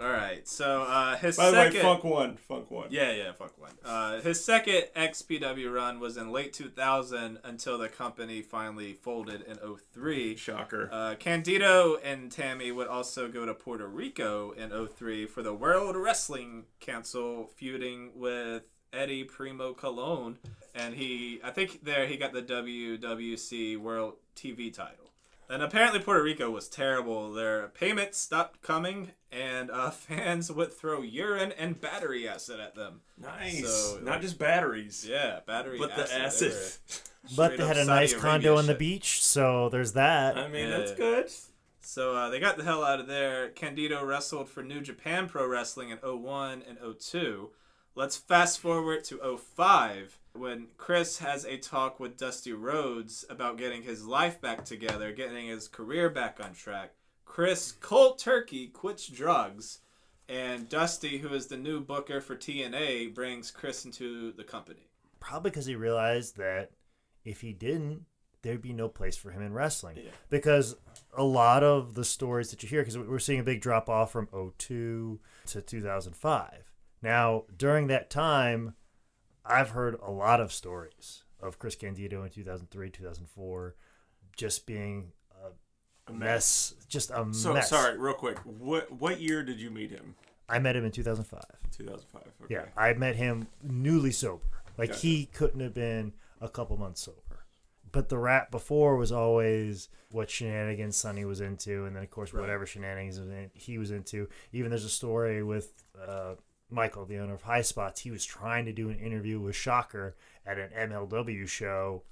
All 0.00 0.10
right. 0.10 0.46
So 0.48 0.82
uh, 0.82 1.16
his 1.16 1.36
By 1.36 1.50
the 1.50 1.56
second. 1.56 1.74
way, 1.74 1.82
Funk 1.82 2.04
One, 2.04 2.36
Funk 2.36 2.70
One. 2.70 2.88
Yeah, 2.90 3.12
yeah, 3.12 3.32
Funk 3.32 3.52
one. 3.58 3.72
Uh, 3.84 4.20
his 4.20 4.42
second 4.44 4.84
XPW 4.96 5.72
run 5.72 6.00
was 6.00 6.16
in 6.16 6.30
late 6.30 6.52
2000 6.52 7.38
until 7.44 7.78
the 7.78 7.88
company 7.88 8.42
finally 8.42 8.94
folded 8.94 9.42
in 9.42 9.58
03. 9.92 10.36
Shocker. 10.36 10.88
Uh, 10.90 11.14
Candido 11.18 11.96
and 11.96 12.30
Tammy 12.30 12.72
would 12.72 12.88
also 12.88 13.28
go 13.28 13.44
to 13.44 13.54
Puerto 13.54 13.86
Rico 13.86 14.52
in 14.52 14.70
03 14.70 15.26
for 15.26 15.42
the 15.42 15.54
World 15.54 15.96
Wrestling 15.96 16.64
Council, 16.80 17.50
feuding 17.56 18.12
with 18.14 18.62
Eddie 18.92 19.24
Primo 19.24 19.72
Colon 19.74 20.38
and 20.74 20.94
he 20.94 21.40
I 21.42 21.50
think 21.50 21.84
there 21.84 22.06
he 22.06 22.16
got 22.16 22.32
the 22.32 22.42
WWC 22.42 23.78
World 23.78 24.14
TV 24.36 24.72
title. 24.72 24.99
And 25.50 25.62
apparently 25.64 25.98
Puerto 25.98 26.22
Rico 26.22 26.48
was 26.50 26.68
terrible. 26.68 27.32
Their 27.32 27.68
payments 27.68 28.18
stopped 28.18 28.62
coming, 28.62 29.10
and 29.32 29.70
uh, 29.70 29.90
fans 29.90 30.50
would 30.52 30.72
throw 30.72 31.02
urine 31.02 31.52
and 31.58 31.80
battery 31.80 32.28
acid 32.28 32.60
at 32.60 32.76
them. 32.76 33.00
Nice. 33.20 33.66
So, 33.68 33.98
Not 34.02 34.12
like- 34.12 34.20
just 34.22 34.38
batteries, 34.38 35.04
Yeah, 35.08 35.40
battery 35.46 35.78
but 35.78 35.90
acid. 35.90 36.08
the 36.08 36.24
acid. 36.24 36.52
were 36.52 36.96
But 37.36 37.56
they 37.58 37.66
had 37.66 37.76
a 37.76 37.84
Saudi 37.84 38.00
nice 38.00 38.12
Arabia 38.12 38.30
condo 38.30 38.56
on 38.58 38.66
the 38.66 38.72
shit. 38.74 38.78
beach, 38.78 39.22
so 39.24 39.68
there's 39.70 39.92
that. 39.92 40.38
I 40.38 40.46
mean, 40.48 40.68
Yeah. 40.68 40.78
that's 40.78 40.92
good. 40.92 41.30
So 41.82 42.14
uh, 42.14 42.30
they 42.30 42.38
got 42.38 42.56
the 42.56 42.62
hell 42.64 42.84
out 42.84 43.00
of 43.00 43.08
there. 43.08 43.48
Candido 43.48 44.04
wrestled 44.04 44.48
for 44.48 44.62
New 44.62 44.80
Japan 44.80 45.28
Pro 45.28 45.46
Wrestling 45.46 45.90
in 45.90 45.98
01 45.98 46.62
and 46.68 46.78
02. 46.78 47.50
Let's 47.96 48.16
fast 48.16 48.60
forward 48.60 49.02
to 49.06 49.18
05 49.36 50.16
when 50.32 50.68
Chris 50.76 51.18
has 51.18 51.44
a 51.44 51.56
talk 51.56 52.00
with 52.00 52.16
Dusty 52.16 52.52
Rhodes 52.52 53.24
about 53.28 53.58
getting 53.58 53.82
his 53.82 54.06
life 54.06 54.40
back 54.40 54.64
together, 54.64 55.12
getting 55.12 55.48
his 55.48 55.68
career 55.68 56.08
back 56.10 56.38
on 56.42 56.54
track. 56.54 56.92
Chris 57.24 57.72
cold 57.72 58.18
turkey 58.18 58.66
quits 58.66 59.06
drugs, 59.06 59.78
and 60.28 60.68
Dusty, 60.68 61.18
who 61.18 61.32
is 61.34 61.46
the 61.46 61.56
new 61.56 61.80
booker 61.80 62.20
for 62.20 62.36
TNA, 62.36 63.14
brings 63.14 63.50
Chris 63.50 63.84
into 63.84 64.32
the 64.32 64.44
company. 64.44 64.88
Probably 65.18 65.50
because 65.50 65.66
he 65.66 65.74
realized 65.74 66.36
that 66.38 66.70
if 67.24 67.40
he 67.40 67.52
didn't, 67.52 68.04
there'd 68.42 68.62
be 68.62 68.72
no 68.72 68.88
place 68.88 69.16
for 69.16 69.30
him 69.30 69.42
in 69.42 69.52
wrestling. 69.52 69.98
Yeah. 69.98 70.10
Because 70.28 70.76
a 71.16 71.24
lot 71.24 71.62
of 71.62 71.94
the 71.94 72.04
stories 72.04 72.50
that 72.50 72.62
you 72.62 72.68
hear, 72.68 72.80
because 72.80 72.96
we're 72.96 73.18
seeing 73.18 73.40
a 73.40 73.44
big 73.44 73.60
drop 73.60 73.88
off 73.88 74.12
from 74.12 74.28
02 74.58 75.20
to 75.46 75.60
2005. 75.60 76.72
Now, 77.02 77.44
during 77.56 77.88
that 77.88 78.10
time, 78.10 78.74
I've 79.44 79.70
heard 79.70 79.96
a 80.02 80.10
lot 80.10 80.40
of 80.40 80.52
stories 80.52 81.24
of 81.40 81.58
Chris 81.58 81.74
Candido 81.74 82.22
in 82.22 82.30
2003, 82.30 82.90
2004, 82.90 83.74
just 84.36 84.66
being 84.66 85.12
a 86.06 86.12
mess, 86.12 86.74
just 86.88 87.10
a 87.10 87.26
So 87.32 87.54
mess. 87.54 87.68
sorry, 87.70 87.96
real 87.98 88.14
quick. 88.14 88.38
What 88.44 88.90
what 88.92 89.20
year 89.20 89.42
did 89.42 89.60
you 89.60 89.70
meet 89.70 89.90
him? 89.90 90.14
I 90.48 90.58
met 90.58 90.74
him 90.76 90.84
in 90.84 90.90
2005. 90.90 91.40
2005. 91.70 92.22
Okay. 92.44 92.54
Yeah, 92.54 92.64
I 92.76 92.92
met 92.94 93.14
him 93.16 93.46
newly 93.62 94.10
sober. 94.10 94.42
Like 94.76 94.90
Gotcha. 94.90 95.00
he 95.06 95.26
couldn't 95.26 95.60
have 95.60 95.74
been 95.74 96.12
a 96.40 96.48
couple 96.48 96.76
months 96.76 97.02
sober. 97.02 97.18
But 97.92 98.08
the 98.08 98.18
rap 98.18 98.50
before 98.50 98.96
was 98.96 99.10
always 99.12 99.88
what 100.10 100.30
shenanigans 100.30 100.96
Sunny 100.96 101.24
was 101.24 101.40
into, 101.40 101.84
and 101.86 101.94
then 101.94 102.02
of 102.02 102.10
course 102.10 102.32
Right. 102.32 102.40
whatever 102.40 102.66
shenanigans 102.66 103.20
he 103.54 103.78
was 103.78 103.90
into. 103.90 104.28
Even 104.52 104.70
there's 104.70 104.84
a 104.84 104.88
story 104.90 105.42
with 105.42 105.72
uh, 106.00 106.34
Michael, 106.70 107.04
the 107.04 107.18
owner 107.18 107.34
of 107.34 107.42
High 107.42 107.62
Spots. 107.62 108.00
He 108.00 108.10
was 108.10 108.24
trying 108.24 108.64
to 108.66 108.72
do 108.72 108.88
an 108.88 108.98
interview 108.98 109.40
with 109.40 109.56
Shocker 109.56 110.16
at 110.46 110.58
an 110.58 110.70
MLW 110.76 111.48
show 111.48 112.02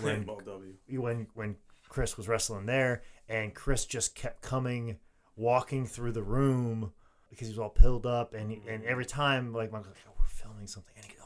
when 0.00 0.22
Ball 0.24 0.40
W. 0.44 0.74
when 1.00 1.26
when 1.34 1.56
Chris 1.88 2.16
was 2.16 2.28
wrestling 2.28 2.66
there, 2.66 3.02
and 3.28 3.54
Chris 3.54 3.84
just 3.84 4.14
kept 4.14 4.42
coming, 4.42 4.98
walking 5.36 5.86
through 5.86 6.12
the 6.12 6.22
room 6.22 6.92
because 7.30 7.48
he 7.48 7.52
was 7.52 7.58
all 7.58 7.70
pilled 7.70 8.06
up, 8.06 8.34
and 8.34 8.52
and 8.52 8.62
mm-hmm. 8.62 8.82
every 8.86 9.06
time 9.06 9.52
like 9.52 9.70
Michael's 9.72 9.88
like, 9.88 10.04
oh, 10.08 10.14
we're 10.18 10.26
filming 10.26 10.66
something, 10.66 10.94
and 10.96 11.04
he 11.04 11.12
goes. 11.12 11.23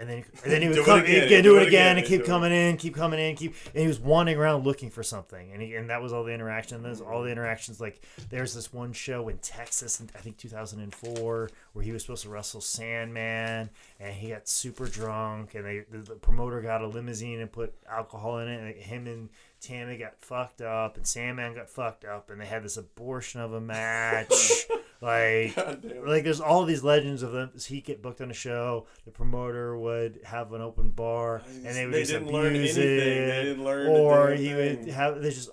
And 0.00 0.08
then, 0.08 0.24
and 0.42 0.50
then 0.50 0.62
he 0.62 0.68
would 0.68 0.82
come, 0.86 1.00
again, 1.00 1.28
do 1.28 1.42
do 1.42 1.56
it 1.58 1.68
again, 1.68 1.68
again, 1.68 1.98
and 1.98 2.06
keep 2.06 2.24
coming 2.24 2.52
in, 2.52 2.78
keep 2.78 2.94
coming 2.94 3.20
in, 3.20 3.36
keep. 3.36 3.54
And 3.74 3.82
he 3.82 3.86
was 3.86 4.00
wandering 4.00 4.38
around 4.38 4.64
looking 4.64 4.88
for 4.88 5.02
something, 5.02 5.52
and 5.52 5.60
he, 5.60 5.74
and 5.74 5.90
that 5.90 6.00
was 6.00 6.10
all 6.10 6.24
the 6.24 6.32
interaction. 6.32 6.76
And 6.76 6.84
there's 6.86 7.02
all 7.02 7.22
the 7.22 7.30
interactions. 7.30 7.82
Like 7.82 8.00
there's 8.30 8.54
this 8.54 8.72
one 8.72 8.94
show 8.94 9.28
in 9.28 9.36
Texas, 9.38 10.00
in, 10.00 10.08
I 10.14 10.20
think 10.20 10.38
2004, 10.38 11.50
where 11.74 11.84
he 11.84 11.92
was 11.92 12.00
supposed 12.00 12.22
to 12.22 12.30
wrestle 12.30 12.62
Sandman, 12.62 13.68
and 14.00 14.14
he 14.14 14.30
got 14.30 14.48
super 14.48 14.86
drunk, 14.86 15.54
and 15.54 15.66
they 15.66 15.84
the, 15.90 15.98
the 15.98 16.14
promoter 16.14 16.62
got 16.62 16.80
a 16.80 16.86
limousine 16.86 17.40
and 17.40 17.52
put 17.52 17.74
alcohol 17.86 18.38
in 18.38 18.48
it, 18.48 18.58
and 18.58 18.82
him 18.82 19.06
and 19.06 19.28
Tammy 19.60 19.98
got 19.98 20.18
fucked 20.18 20.62
up, 20.62 20.96
and 20.96 21.06
Sandman 21.06 21.54
got 21.54 21.68
fucked 21.68 22.06
up, 22.06 22.30
and 22.30 22.40
they 22.40 22.46
had 22.46 22.62
this 22.62 22.78
abortion 22.78 23.42
of 23.42 23.52
a 23.52 23.60
match. 23.60 24.32
like, 25.00 25.56
like 26.04 26.24
there's 26.24 26.40
all 26.40 26.64
these 26.64 26.82
legends 26.84 27.22
of 27.22 27.32
them. 27.32 27.50
He 27.66 27.80
get 27.80 28.02
booked 28.02 28.20
on 28.20 28.30
a 28.30 28.34
show. 28.34 28.86
The 29.04 29.10
promoter 29.10 29.76
would 29.78 30.20
have 30.24 30.52
an 30.52 30.60
open 30.60 30.90
bar, 30.90 31.42
and 31.46 31.64
they 31.76 31.84
would 31.86 31.94
They 31.94 32.00
just 32.04 32.14
abuse 32.14 32.76
anything. 32.76 32.82
it, 32.82 33.26
They 33.26 33.42
didn't 33.44 33.64
learn 33.64 33.86
or 33.88 34.30
he 34.32 34.54
would 34.54 34.88
have. 34.88 35.22
They 35.22 35.30
just 35.30 35.50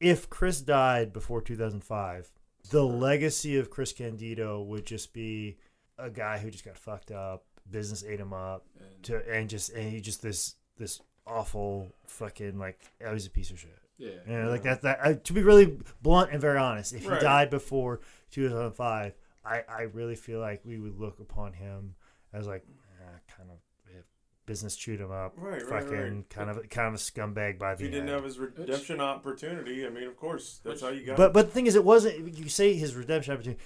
if 0.00 0.28
Chris 0.28 0.60
died 0.60 1.12
before 1.12 1.40
2005, 1.40 2.30
the 2.70 2.84
legacy 2.84 3.56
of 3.58 3.70
Chris 3.70 3.92
Candido 3.92 4.62
would 4.62 4.84
just 4.86 5.12
be 5.12 5.56
a 5.98 6.10
guy 6.10 6.38
who 6.38 6.50
just 6.50 6.64
got 6.64 6.76
fucked 6.76 7.10
up. 7.10 7.44
Business 7.70 8.04
ate 8.04 8.18
him 8.20 8.32
up, 8.32 8.66
to 9.04 9.22
and 9.32 9.48
just 9.48 9.70
and 9.70 9.90
he 9.92 10.00
just 10.00 10.20
this 10.20 10.56
this 10.76 11.00
awful 11.26 11.94
fucking 12.06 12.58
like 12.58 12.80
I 13.06 13.12
was 13.12 13.24
a 13.24 13.30
piece 13.30 13.50
of 13.52 13.58
shit. 13.60 13.78
Yeah. 13.98 14.10
You 14.28 14.36
know, 14.42 14.50
like 14.50 14.64
that. 14.64 14.82
That 14.82 14.98
uh, 15.02 15.14
to 15.14 15.32
be 15.32 15.42
really 15.42 15.78
blunt 16.02 16.32
and 16.32 16.40
very 16.40 16.58
honest, 16.58 16.92
if 16.92 17.06
Right. 17.06 17.18
he 17.18 17.22
died 17.24 17.50
before 17.50 18.00
2005, 18.32 19.12
I 19.44 19.62
I 19.68 19.82
really 19.82 20.16
feel 20.16 20.40
like 20.40 20.62
we 20.64 20.78
would 20.78 20.98
look 20.98 21.20
upon 21.20 21.52
him 21.52 21.94
as 22.32 22.46
like 22.46 22.64
eh, 23.00 23.18
kind 23.36 23.50
of 23.50 23.58
eh, 23.88 24.00
business 24.46 24.74
chewed 24.76 25.00
him 25.00 25.10
up, 25.12 25.34
Right, 25.36 25.62
right, 25.62 25.84
fucking 25.84 26.16
right. 26.16 26.30
kind 26.30 26.50
of 26.50 26.68
kind 26.68 26.88
of 26.88 26.94
a 26.94 26.96
scumbag 26.98 27.58
by 27.58 27.72
If 27.72 27.78
the 27.78 27.84
he 27.84 27.90
didn't 27.90 28.08
end. 28.08 28.14
have 28.16 28.24
his 28.24 28.38
redemption 28.38 29.00
opportunity, 29.00 29.86
I 29.86 29.90
mean, 29.90 30.04
of 30.04 30.16
course, 30.16 30.60
that's 30.64 30.80
how 30.80 30.88
you 30.88 31.04
got. 31.06 31.16
But 31.16 31.32
but 31.32 31.46
the 31.46 31.52
thing 31.52 31.66
is, 31.66 31.74
it 31.76 31.84
wasn't. 31.84 32.36
You 32.36 32.48
say 32.48 32.74
his 32.74 32.94
redemption 32.96 33.34
opportunity. 33.34 33.62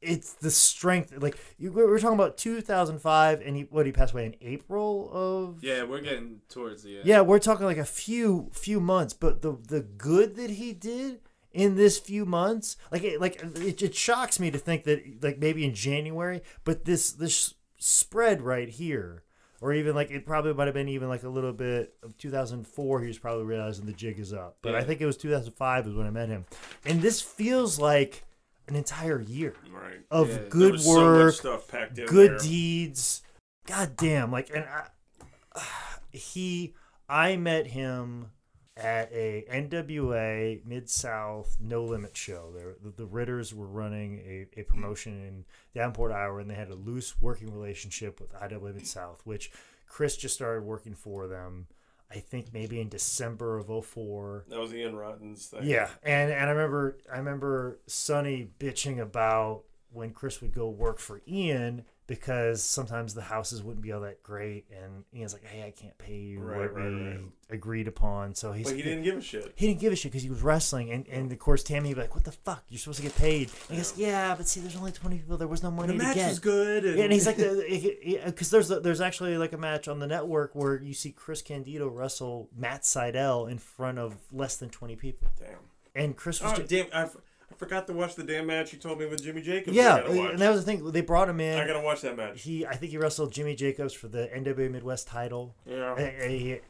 It's 0.00 0.32
the 0.32 0.50
strength. 0.50 1.14
Like 1.22 1.38
you, 1.58 1.70
we 1.70 1.84
we're 1.84 2.00
talking 2.00 2.18
about 2.18 2.36
2005, 2.36 3.40
and 3.40 3.56
he 3.56 3.62
what 3.70 3.86
he 3.86 3.92
passed 3.92 4.12
away 4.12 4.26
in 4.26 4.34
April 4.40 5.08
of. 5.12 5.62
Yeah, 5.62 5.84
we're 5.84 6.00
getting 6.00 6.40
towards 6.48 6.82
the 6.82 6.98
end. 6.98 7.06
Yeah, 7.06 7.20
we're 7.20 7.38
talking 7.38 7.66
like 7.66 7.76
a 7.78 7.84
few 7.84 8.50
few 8.52 8.80
months, 8.80 9.14
but 9.14 9.42
the 9.42 9.56
the 9.68 9.80
good 9.82 10.34
that 10.34 10.50
he 10.50 10.72
did 10.72 11.20
in 11.52 11.76
this 11.76 11.98
few 11.98 12.24
months, 12.24 12.76
like 12.90 13.02
it, 13.02 13.20
like 13.20 13.42
it, 13.42 13.82
it 13.82 13.94
shocks 13.94 14.40
me 14.40 14.50
to 14.50 14.58
think 14.58 14.84
that 14.84 15.22
like 15.22 15.38
maybe 15.38 15.64
in 15.64 15.74
January, 15.74 16.42
but 16.64 16.84
this 16.84 17.12
this 17.12 17.54
spread 17.78 18.42
right 18.42 18.68
here, 18.68 19.22
or 19.60 19.72
even 19.72 19.94
like 19.94 20.10
it 20.10 20.24
probably 20.26 20.54
might 20.54 20.66
have 20.66 20.74
been 20.74 20.88
even 20.88 21.08
like 21.08 21.22
a 21.22 21.28
little 21.28 21.52
bit 21.52 21.94
of 22.02 22.16
2004. 22.18 23.00
He 23.00 23.06
was 23.06 23.18
probably 23.18 23.44
realizing 23.44 23.86
the 23.86 23.92
jig 23.92 24.18
is 24.18 24.32
up, 24.32 24.58
but 24.62 24.74
I 24.74 24.82
think 24.82 25.00
it 25.00 25.06
was 25.06 25.16
2005 25.16 25.88
is 25.88 25.94
when 25.94 26.06
I 26.06 26.10
met 26.10 26.28
him, 26.28 26.46
and 26.84 27.00
this 27.00 27.20
feels 27.20 27.78
like 27.78 28.24
an 28.68 28.76
entire 28.76 29.20
year 29.20 29.54
right. 29.70 30.00
of 30.10 30.28
Yeah, 30.28 30.38
good 30.48 30.62
There 30.62 30.72
was 30.72 30.84
so 30.84 30.94
work, 30.94 31.34
stuff 31.34 31.68
packed 31.68 31.98
in 31.98 32.06
good 32.06 32.32
there. 32.32 32.38
deeds. 32.38 33.22
God 33.66 33.96
damn, 33.96 34.32
like 34.32 34.50
and 34.54 34.64
I, 34.64 35.60
he, 36.10 36.74
I 37.08 37.36
met 37.36 37.66
him 37.66 38.30
at 38.76 39.12
a 39.12 39.44
NWA 39.50 40.64
Mid 40.64 40.88
South 40.88 41.56
No 41.60 41.84
Limit 41.84 42.16
show. 42.16 42.52
The, 42.82 42.90
the 42.90 43.06
Ritters 43.06 43.54
were 43.54 43.66
running 43.66 44.18
a, 44.20 44.60
a 44.60 44.64
promotion 44.64 45.12
in 45.12 45.44
Davenport, 45.74 46.12
Iowa, 46.12 46.38
and 46.38 46.50
they 46.50 46.54
had 46.54 46.70
a 46.70 46.74
loose 46.74 47.20
working 47.20 47.52
relationship 47.52 48.20
with 48.20 48.34
IWA 48.34 48.72
Mid 48.72 48.86
South, 48.86 49.20
which 49.24 49.50
Chris 49.86 50.16
just 50.16 50.34
started 50.34 50.64
working 50.64 50.94
for 50.94 51.26
them. 51.26 51.66
I 52.10 52.16
think 52.18 52.52
maybe 52.52 52.78
in 52.80 52.90
December 52.90 53.58
of 53.58 53.86
04. 53.86 54.44
That 54.48 54.60
was 54.60 54.74
Ian 54.74 54.96
Rotten's 54.96 55.46
thing. 55.46 55.60
Yeah, 55.64 55.88
and 56.02 56.30
and 56.30 56.50
I 56.50 56.52
remember 56.52 56.98
I 57.10 57.16
remember 57.16 57.78
Sunny 57.86 58.50
bitching 58.58 59.00
about 59.00 59.62
when 59.90 60.10
Chris 60.10 60.40
would 60.42 60.52
go 60.52 60.68
work 60.68 60.98
for 60.98 61.22
Ian 61.26 61.84
because 62.06 62.62
sometimes 62.62 63.14
the 63.14 63.22
houses 63.22 63.62
wouldn't 63.62 63.82
be 63.82 63.92
all 63.92 64.00
that 64.00 64.22
great, 64.22 64.66
and 64.70 65.04
Ian's 65.14 65.32
like, 65.32 65.44
"Hey, 65.44 65.64
I 65.66 65.70
can't 65.70 65.96
pay 65.98 66.16
you 66.18 66.40
Right, 66.40 66.58
what 66.58 66.74
right, 66.74 66.84
we 66.84 67.06
right. 67.06 67.20
agreed 67.50 67.86
upon." 67.88 68.34
So 68.34 68.52
he's 68.52 68.66
But 68.66 68.76
he 68.76 68.82
didn't 68.82 69.04
give 69.04 69.16
a 69.16 69.20
shit. 69.20 69.52
he 69.54 69.68
didn't 69.68 69.80
give 69.80 69.92
a 69.92 69.96
shit 69.96 70.10
because 70.12 70.22
he 70.24 70.28
was 70.30 70.42
wrestling, 70.42 70.90
and, 70.90 71.06
and 71.08 71.30
of 71.30 71.38
course 71.38 71.62
Tammy 71.62 71.90
would 71.90 71.94
be 71.94 72.00
like, 72.02 72.14
"What 72.14 72.24
the 72.24 72.32
fuck? 72.32 72.64
You're 72.68 72.80
supposed 72.80 72.98
to 72.98 73.02
get 73.04 73.14
paid." 73.16 73.48
And 73.68 73.70
he 73.70 73.76
goes, 73.76 73.94
"Yeah, 73.96 74.34
but 74.34 74.48
see, 74.48 74.60
there's 74.60 74.76
only 74.76 74.92
20 74.92 75.18
people. 75.18 75.36
There 75.36 75.46
was 75.48 75.62
no 75.62 75.70
money 75.70 75.92
The 75.92 75.98
to 75.98 76.04
match 76.04 76.14
get." 76.16 76.28
was 76.28 76.38
good. 76.40 76.84
And, 76.84 76.98
Yeah, 76.98 77.04
and 77.04 77.12
he's 77.12 77.26
like, 77.26 77.36
because 77.36 78.50
there's 78.50 78.68
there's 78.68 79.00
actually 79.00 79.38
like 79.38 79.52
a 79.52 79.58
match 79.58 79.88
on 79.88 79.98
the 80.00 80.06
network 80.06 80.54
where 80.54 80.80
you 80.82 80.94
see 80.94 81.12
Chris 81.12 81.40
Candido 81.42 81.88
wrestle 81.88 82.48
Matt 82.56 82.82
Sydal 82.82 83.50
in 83.50 83.58
front 83.58 83.98
of 83.98 84.16
less 84.32 84.56
than 84.56 84.70
20 84.70 84.96
people, 84.96 85.28
damn. 85.38 85.56
and 85.94 86.16
Chris 86.16 86.40
was 86.42 86.52
Oh 86.52 86.56
just, 86.56 86.68
damn! 86.70 86.86
I, 86.92 87.02
f- 87.04 87.16
I 87.52 87.56
forgot 87.56 87.86
to 87.88 87.92
watch 87.92 88.14
the 88.14 88.24
damn 88.24 88.46
match 88.46 88.72
you 88.72 88.78
told 88.78 88.98
me 88.98 89.06
with 89.06 89.22
Jimmy 89.22 89.42
Jacobs. 89.42 89.76
yeah, 89.76 89.94
I 89.96 90.00
gotta 90.00 90.18
watch. 90.18 90.30
and 90.32 90.38
that 90.40 90.50
was 90.50 90.64
the 90.64 90.72
thing. 90.72 90.90
They 90.92 91.00
brought 91.02 91.28
him 91.28 91.40
in. 91.40 91.58
I 91.58 91.66
gotta 91.66 91.80
watch 91.80 92.00
that 92.02 92.16
match. 92.16 92.42
he, 92.42 92.66
I 92.66 92.74
think 92.76 92.90
he 92.92 92.98
wrestled 92.98 93.32
Jimmy 93.32 93.54
Jacobs 93.54 93.92
for 93.92 94.08
the 94.08 94.28
NWA 94.34 94.70
Midwest 94.70 95.06
title, 95.06 95.54
Yeah. 95.66 95.94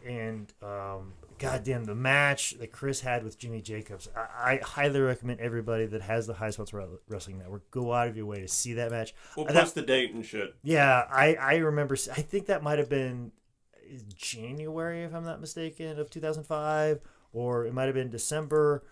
And 0.06 0.52
um, 0.62 1.14
goddamn 1.38 1.84
the 1.84 1.94
match 1.94 2.58
that 2.58 2.72
Chris 2.72 3.00
had 3.00 3.24
with 3.24 3.38
Jimmy 3.38 3.60
Jacobs. 3.60 4.08
I, 4.16 4.20
I 4.54 4.60
highly 4.62 5.00
recommend 5.00 5.40
everybody 5.40 5.86
that 5.86 6.02
has 6.02 6.26
the 6.26 6.34
High 6.34 6.50
Spots 6.50 6.72
Wrestling 7.08 7.38
Network 7.38 7.70
go 7.70 7.92
out 7.92 8.08
of 8.08 8.16
your 8.16 8.26
way 8.26 8.40
to 8.40 8.48
see 8.48 8.74
that 8.74 8.90
match. 8.90 9.14
We'll 9.36 9.46
post 9.46 9.74
the 9.74 9.82
date 9.82 10.12
and 10.12 10.24
shit. 10.24 10.54
Yeah, 10.62 11.04
I 11.10 11.34
I 11.34 11.56
remember. 11.56 11.94
I 11.94 12.22
think 12.22 12.46
that 12.46 12.62
might 12.62 12.78
have 12.78 12.88
been 12.88 13.32
January, 14.14 15.04
if 15.04 15.14
I'm 15.14 15.24
not 15.24 15.40
mistaken, 15.40 15.98
of 15.98 16.10
2005, 16.10 17.00
or 17.32 17.66
it 17.66 17.74
might 17.74 17.84
have 17.84 17.94
been 17.94 18.10
December, 18.10 18.84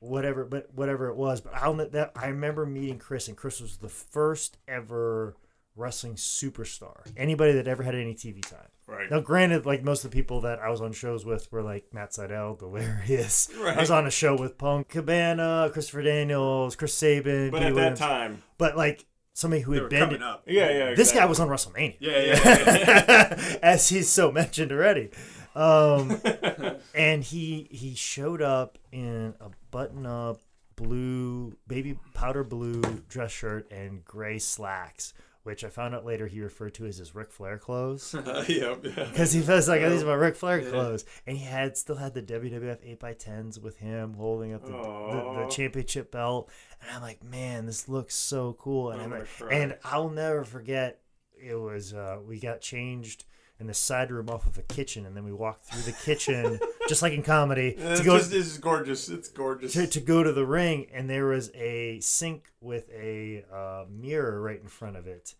whatever. 0.00 0.44
But 0.44 0.72
whatever 0.74 1.08
it 1.08 1.16
was, 1.16 1.40
but 1.40 1.54
I'll 1.54 1.72
admit 1.72 1.92
that 1.92 2.12
I 2.16 2.28
remember 2.28 2.66
meeting 2.66 2.98
Chris, 2.98 3.28
and 3.28 3.36
Chris 3.36 3.60
was 3.60 3.78
the 3.78 3.88
first 3.88 4.58
ever 4.66 5.36
wrestling 5.76 6.14
superstar. 6.14 7.06
Anybody 7.16 7.52
that 7.52 7.68
ever 7.68 7.82
had 7.82 7.94
any 7.94 8.14
TV 8.14 8.40
time. 8.42 8.68
Right. 8.86 9.10
Now, 9.10 9.20
granted, 9.20 9.66
like 9.66 9.82
most 9.82 10.04
of 10.04 10.10
the 10.10 10.16
people 10.16 10.42
that 10.42 10.60
I 10.60 10.70
was 10.70 10.80
on 10.80 10.92
shows 10.92 11.24
with 11.24 11.50
were 11.52 11.62
like 11.62 11.92
Matt 11.92 12.12
Sydal, 12.12 12.58
Delirious. 12.58 13.50
Right. 13.58 13.76
I 13.76 13.80
was 13.80 13.90
on 13.90 14.06
a 14.06 14.10
show 14.10 14.36
with 14.36 14.58
Punk, 14.58 14.88
Cabana, 14.88 15.70
Christopher 15.72 16.02
Daniels, 16.02 16.76
Chris 16.76 16.94
Sabin. 16.94 17.50
But 17.50 17.62
Pete 17.62 17.68
at 17.68 17.74
that 17.74 17.96
time, 17.96 18.42
but 18.58 18.76
like 18.76 19.06
somebody 19.32 19.62
who 19.62 19.72
had 19.72 19.82
were 19.82 19.88
been 19.88 20.04
coming 20.04 20.22
up. 20.22 20.44
yeah, 20.46 20.70
yeah. 20.70 20.94
this 20.94 21.12
guy 21.12 21.26
was 21.26 21.40
on 21.40 21.48
WrestleMania. 21.48 21.96
Yeah, 22.00 22.18
yeah. 22.20 22.40
yeah. 22.46 23.56
as 23.62 23.88
he's 23.88 24.08
so 24.08 24.32
mentioned 24.32 24.72
already. 24.72 25.10
Um, 25.56 26.20
and 26.94 27.24
he 27.24 27.66
he 27.70 27.94
showed 27.94 28.42
up 28.42 28.78
in 28.92 29.34
a 29.40 29.50
button 29.70 30.04
up 30.04 30.40
blue 30.76 31.56
baby 31.66 31.98
powder 32.12 32.44
blue 32.44 32.82
dress 33.08 33.32
shirt 33.32 33.72
and 33.72 34.04
gray 34.04 34.38
slacks, 34.38 35.14
which 35.44 35.64
I 35.64 35.70
found 35.70 35.94
out 35.94 36.04
later 36.04 36.26
he 36.26 36.42
referred 36.42 36.74
to 36.74 36.84
as 36.84 36.98
his 36.98 37.14
Ric 37.14 37.32
Flair 37.32 37.56
clothes. 37.56 38.14
Uh, 38.26 38.44
yeah, 38.46 38.74
yeah. 38.82 39.04
Because 39.04 39.32
he 39.32 39.40
was 39.40 39.66
like, 39.66 39.80
oh, 39.80 39.88
these 39.88 40.02
are 40.02 40.06
my 40.06 40.12
Ric 40.12 40.36
Flair 40.36 40.60
clothes, 40.60 41.06
and 41.26 41.38
he 41.38 41.44
had 41.44 41.78
still 41.78 41.96
had 41.96 42.12
the 42.12 42.22
WWF 42.22 42.78
eight 42.84 43.02
x 43.02 43.24
tens 43.24 43.58
with 43.58 43.78
him 43.78 44.12
holding 44.12 44.52
up 44.52 44.62
the, 44.62 44.72
the, 44.72 45.40
the 45.40 45.46
championship 45.48 46.12
belt, 46.12 46.50
and 46.82 46.90
I'm 46.90 47.00
like, 47.00 47.24
man, 47.24 47.64
this 47.64 47.88
looks 47.88 48.14
so 48.14 48.52
cool, 48.58 48.90
and 48.90 49.00
I'm 49.00 49.10
I'm 49.10 49.20
like, 49.20 49.28
and 49.50 49.78
I'll 49.84 50.10
never 50.10 50.44
forget. 50.44 51.00
It 51.38 51.54
was 51.54 51.94
uh, 51.94 52.18
we 52.26 52.40
got 52.40 52.60
changed 52.60 53.24
in 53.58 53.66
the 53.66 53.74
side 53.74 54.10
room 54.10 54.28
off 54.28 54.46
of 54.46 54.58
a 54.58 54.62
kitchen, 54.62 55.06
and 55.06 55.16
then 55.16 55.24
we 55.24 55.32
walked 55.32 55.64
through 55.66 55.82
the 55.82 55.92
kitchen 55.92 56.60
just 56.88 57.02
like 57.02 57.12
in 57.12 57.22
comedy 57.22 57.72
to 57.96 58.02
go 58.04 58.18
just, 58.18 58.30
this 58.30 58.46
is 58.46 58.58
gorgeous. 58.58 59.08
It's 59.08 59.28
gorgeous. 59.28 59.72
to, 59.72 59.86
to 59.86 60.00
go 60.00 60.22
to 60.22 60.32
the 60.32 60.44
ring, 60.44 60.86
and 60.92 61.08
there 61.08 61.26
was 61.26 61.50
a 61.54 61.98
sink 62.00 62.50
with 62.60 62.90
a 62.90 63.44
uh, 63.52 63.84
mirror 63.90 64.40
right 64.40 64.60
in 64.60 64.68
front 64.68 64.96
of 64.96 65.06
it. 65.06 65.34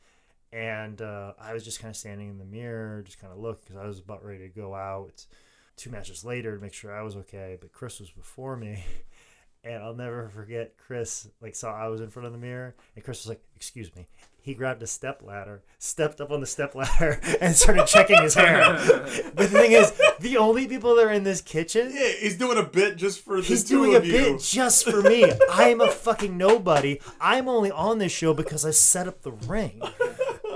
And 0.52 1.02
uh, 1.02 1.34
I 1.38 1.52
was 1.52 1.64
just 1.64 1.80
kind 1.80 1.90
of 1.90 1.96
standing 1.96 2.30
in 2.30 2.38
the 2.38 2.44
mirror, 2.44 3.02
just 3.02 3.20
kind 3.20 3.32
of 3.32 3.38
looking 3.38 3.62
because 3.66 3.76
I 3.76 3.86
was 3.86 3.98
about 3.98 4.24
ready 4.24 4.40
to 4.40 4.48
go 4.48 4.74
out. 4.74 5.26
Two 5.76 5.90
matches 5.90 6.24
later 6.24 6.56
to 6.56 6.62
make 6.62 6.72
sure 6.72 6.96
I 6.96 7.02
was 7.02 7.16
okay, 7.16 7.58
but 7.60 7.72
Chris 7.72 8.00
was 8.00 8.10
before 8.10 8.56
me. 8.56 8.84
And 9.64 9.82
I'll 9.82 9.96
never 9.96 10.28
forget 10.28 10.76
Chris 10.78 11.26
like 11.40 11.56
saw 11.56 11.74
I 11.74 11.88
was 11.88 12.00
in 12.00 12.08
front 12.08 12.26
of 12.26 12.32
the 12.32 12.38
mirror, 12.38 12.76
and 12.94 13.04
Chris 13.04 13.24
was 13.24 13.30
like, 13.30 13.42
"Excuse 13.56 13.92
me." 13.96 14.06
He 14.46 14.54
grabbed 14.54 14.80
a 14.84 14.86
step 14.86 15.22
ladder, 15.24 15.64
stepped 15.80 16.20
up 16.20 16.30
on 16.30 16.40
the 16.40 16.46
step 16.46 16.76
ladder, 16.76 17.18
and 17.40 17.56
started 17.56 17.84
checking 17.88 18.22
his 18.22 18.34
hair. 18.34 18.60
but 19.34 19.34
the 19.34 19.48
thing 19.48 19.72
is, 19.72 19.92
the 20.20 20.36
only 20.36 20.68
people 20.68 20.94
that 20.94 21.04
are 21.04 21.10
in 21.10 21.24
this 21.24 21.40
kitchen 21.40 21.90
yeah, 21.92 22.12
he's 22.20 22.38
doing 22.38 22.56
a 22.56 22.62
bit 22.62 22.94
just 22.96 23.24
for 23.24 23.40
the 23.40 23.42
He's 23.42 23.64
doing 23.64 23.96
a 23.96 24.00
you. 24.00 24.12
bit 24.12 24.40
just 24.40 24.88
for 24.88 25.02
me. 25.02 25.32
I'm 25.50 25.80
a 25.80 25.90
fucking 25.90 26.38
nobody. 26.38 27.00
I'm 27.20 27.48
only 27.48 27.72
on 27.72 27.98
this 27.98 28.12
show 28.12 28.34
because 28.34 28.64
I 28.64 28.70
set 28.70 29.08
up 29.08 29.22
the 29.22 29.32
ring. 29.32 29.82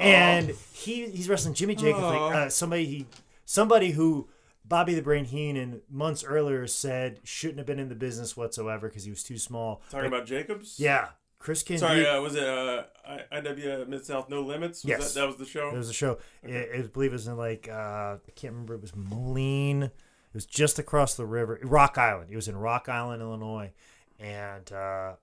And 0.01 0.55
he 0.73 1.11
he's 1.11 1.29
wrestling 1.29 1.55
Jimmy 1.55 1.75
Jacobs, 1.75 2.05
like 2.05 2.35
uh, 2.35 2.49
somebody 2.49 2.87
he 2.87 3.07
somebody 3.45 3.91
who 3.91 4.29
Bobby 4.65 4.95
the 4.95 5.03
Brain 5.03 5.25
Heenan 5.25 5.81
months 5.91 6.23
earlier 6.23 6.65
said 6.69 7.19
shouldn't 7.25 7.59
have 7.59 7.67
been 7.67 7.81
in 7.81 7.89
the 7.89 7.97
business 7.97 8.37
whatsoever 8.37 8.87
because 8.89 9.03
he 9.03 9.11
was 9.11 9.25
too 9.25 9.37
small. 9.37 9.83
Talking 9.91 10.07
about 10.07 10.27
Jacobs. 10.27 10.77
Yeah, 10.79 11.09
Chris 11.41 11.63
Candido. 11.65 11.87
Sorry, 11.89 12.07
uh, 12.07 12.21
was 12.21 12.35
it 12.37 12.45
uh, 12.47 12.85
IW 13.33 13.89
Mid 13.89 14.05
South 14.05 14.29
No 14.29 14.43
Limits? 14.43 14.85
Was 14.85 14.89
Yes. 14.89 15.15
that, 15.15 15.21
that 15.21 15.27
was 15.27 15.37
the 15.39 15.47
show. 15.47 15.71
It 15.71 15.77
was 15.79 15.89
a 15.91 15.93
show. 15.95 16.19
It, 16.45 16.51
it, 16.55 16.85
I 16.85 16.87
believe 16.89 17.11
it 17.11 17.15
was 17.15 17.27
in 17.27 17.37
like 17.37 17.69
uh, 17.69 17.73
I 18.17 18.31
can't 18.37 18.53
remember. 18.53 18.75
It 18.75 18.83
was 18.83 18.95
Moline. 18.95 19.85
It 19.85 20.35
was 20.35 20.47
just 20.47 20.79
across 20.79 21.17
the 21.17 21.27
river, 21.27 21.59
Rock 21.65 21.99
Island. 21.99 22.29
It 22.31 22.37
was 22.37 22.47
in 22.47 22.57
Rock 22.57 22.89
Island, 22.89 23.21
Illinois, 23.21 23.73
and 24.21 24.71
uh, 24.71 25.15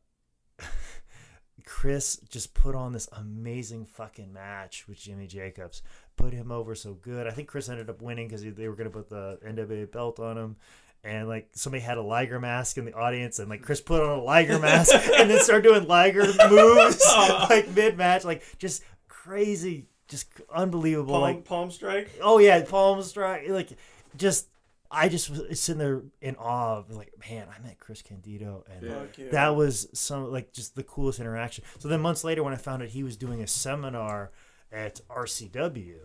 Chris 1.66 2.18
just 2.30 2.54
put 2.54 2.76
on 2.76 2.94
this 2.94 3.08
amazing 3.14 3.86
fucking 3.86 4.32
match 4.34 4.88
with 4.88 5.00
Jimmy 5.00 5.28
Jacobs. 5.28 5.82
Put 6.16 6.34
him 6.34 6.52
over 6.52 6.76
so 6.76 6.94
good. 6.94 7.28
I 7.28 7.32
think 7.32 7.48
Chris 7.48 7.70
ended 7.70 7.90
up 7.90 8.02
winning 8.02 8.28
because 8.28 8.44
they 8.44 8.68
were 8.68 8.76
going 8.76 8.90
to 8.90 8.98
put 8.98 9.10
the 9.10 9.38
NWA 9.46 9.90
belt 9.92 10.20
on 10.20 10.38
him. 10.38 10.56
And 11.04 11.28
like 11.28 11.50
somebody 11.54 11.82
had 11.82 11.98
a 11.98 12.02
Liger 12.02 12.40
mask 12.40 12.78
in 12.78 12.86
the 12.86 12.94
audience, 12.94 13.40
and 13.40 13.50
like 13.50 13.62
Chris 13.62 13.80
put 13.80 14.02
on 14.02 14.20
a 14.20 14.22
Liger 14.24 14.60
mask, 14.60 14.94
and 14.94 15.30
then 15.30 15.40
started 15.40 15.64
doing 15.64 15.88
Liger 15.88 16.26
moves 16.50 17.02
like 17.50 17.70
mid 17.70 17.98
match, 17.98 18.26
like 18.26 18.44
just 18.58 18.84
crazy, 19.08 19.88
just 20.08 20.28
unbelievable. 20.54 21.14
Palm, 21.14 21.22
like 21.22 21.46
Palm 21.46 21.72
Strike. 21.72 22.10
oh 22.22 22.40
yeah, 22.40 22.64
palm 22.64 23.02
strike. 23.04 23.48
Like 23.48 23.70
just, 24.16 24.48
I 24.90 25.10
just 25.10 25.30
was 25.30 25.60
sitting 25.60 25.80
there 25.80 26.02
in 26.22 26.36
awe 26.36 26.78
of 26.78 26.92
like, 26.92 27.14
man, 27.30 27.48
I 27.54 27.62
met 27.66 27.80
Chris 27.80 28.02
Candido, 28.02 28.66
and 28.70 29.10
yeah. 29.18 29.30
that 29.32 29.56
was 29.56 29.88
some 29.94 30.32
like 30.32 30.54
just 30.54 30.76
the 30.76 30.84
coolest 30.84 31.20
interaction. 31.20 31.64
So 31.80 31.88
then 31.88 32.02
months 32.02 32.24
later, 32.24 32.44
when 32.44 32.54
I 32.54 32.58
found 32.58 32.82
out 32.82 32.90
he 32.90 33.04
was 33.04 33.18
doing 33.18 33.42
a 33.42 33.48
seminar 33.48 34.32
at 34.72 35.02
RCW, 35.10 35.98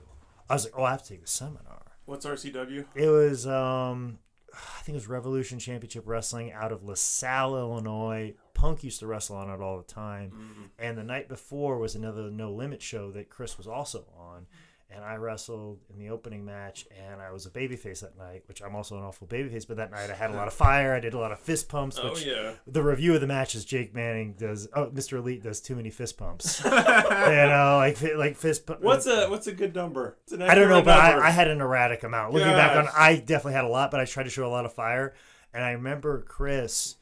I 0.49 0.55
was 0.55 0.65
like, 0.65 0.75
oh, 0.77 0.85
I 0.85 0.91
have 0.93 1.03
to 1.03 1.09
take 1.09 1.23
the 1.23 1.29
seminar. 1.29 1.83
What's 2.05 2.27
RCW? 2.27 2.85
It 2.95 3.09
was, 3.09 3.47
um, 3.47 4.19
I 4.55 4.83
think 4.83 4.95
it 4.95 5.01
was 5.01 5.09
Revolution 5.09 5.59
Championship 5.59 6.05
Wrestling 6.07 6.53
out 6.53 6.73
of 6.73 6.85
LaSalle, 6.85 7.57
Illinois. 7.57 8.35
Punk 8.55 8.85
used 8.85 9.01
to 9.01 9.07
wrestle 9.07 9.37
on 9.37 9.51
it 9.51 9.61
all 9.61 9.79
the 9.79 9.85
time. 9.85 10.31
Mm-hmm. 10.31 10.63
And 10.79 10.99
the 10.99 11.05
night 11.05 11.29
before 11.29 11.79
was 11.79 11.95
another 11.95 12.31
No 12.31 12.53
Limit 12.53 12.83
show 12.83 13.11
that 13.13 13.31
Chris 13.31 13.57
was 13.57 13.67
also 13.67 14.07
on. 14.17 14.47
And 14.95 15.03
I 15.05 15.15
wrestled 15.17 15.79
in 15.91 15.99
the 15.99 16.11
opening 16.11 16.45
match, 16.45 16.87
and 17.03 17.23
I 17.23 17.31
was 17.33 17.47
a 17.47 17.51
babyface 17.51 18.01
that 18.01 18.19
night, 18.19 18.43
which 18.47 18.61
I'm 18.63 18.77
also 18.77 18.97
an 18.99 19.03
awful 19.03 19.27
babyface. 19.27 19.67
But 19.67 19.79
that 19.79 19.91
night 19.91 20.11
I 20.11 20.15
had 20.15 20.31
a 20.31 20.35
lot 20.35 20.49
of 20.49 20.55
fire. 20.55 20.95
I 20.95 21.01
did 21.01 21.15
a 21.15 21.19
lot 21.19 21.33
of 21.33 21.39
fist 21.39 21.69
pumps. 21.69 21.99
Oh 22.03 22.11
Which 22.11 22.27
yeah. 22.27 22.55
the 22.67 22.83
review 22.83 23.15
of 23.15 23.23
the 23.23 23.27
match 23.27 23.55
is 23.55 23.65
Jake 23.65 23.95
Manning 23.95 24.35
does. 24.35 24.69
Oh, 24.75 24.87
Mr. 24.91 25.19
Elite 25.19 25.43
does 25.43 25.61
too 25.61 25.77
many 25.77 25.89
fist 25.91 26.19
pumps. 26.19 26.63
you 26.65 26.71
know, 26.71 27.77
like 27.79 27.99
like 28.17 28.37
fist. 28.37 28.67
pu- 28.67 28.77
What's 28.81 29.07
a 29.07 29.29
what's 29.29 29.47
a 29.47 29.53
good 29.53 29.75
number? 29.75 30.19
It's 30.25 30.33
an 30.33 30.43
I 30.43 30.55
don't 30.55 30.69
know, 30.69 30.83
but. 30.83 30.99
I, 30.99 31.29
I 31.29 31.31
had 31.31 31.49
an 31.49 31.61
erratic 31.61 32.03
amount. 32.03 32.35
Looking 32.35 32.53
back 32.53 32.77
on, 32.77 32.89
I 32.95 33.17
definitely 33.17 33.55
had 33.55 33.65
a 33.65 33.69
lot, 33.69 33.91
but 33.91 34.01
I 34.01 34.05
tried 34.05 34.25
to 34.25 34.31
show 34.31 34.47
a 34.47 34.49
lot 34.53 34.65
of 34.65 34.73
fire. 34.73 35.15
And 35.55 35.65
I 35.65 35.73
remember 35.73 36.23
Chris, 36.23 36.97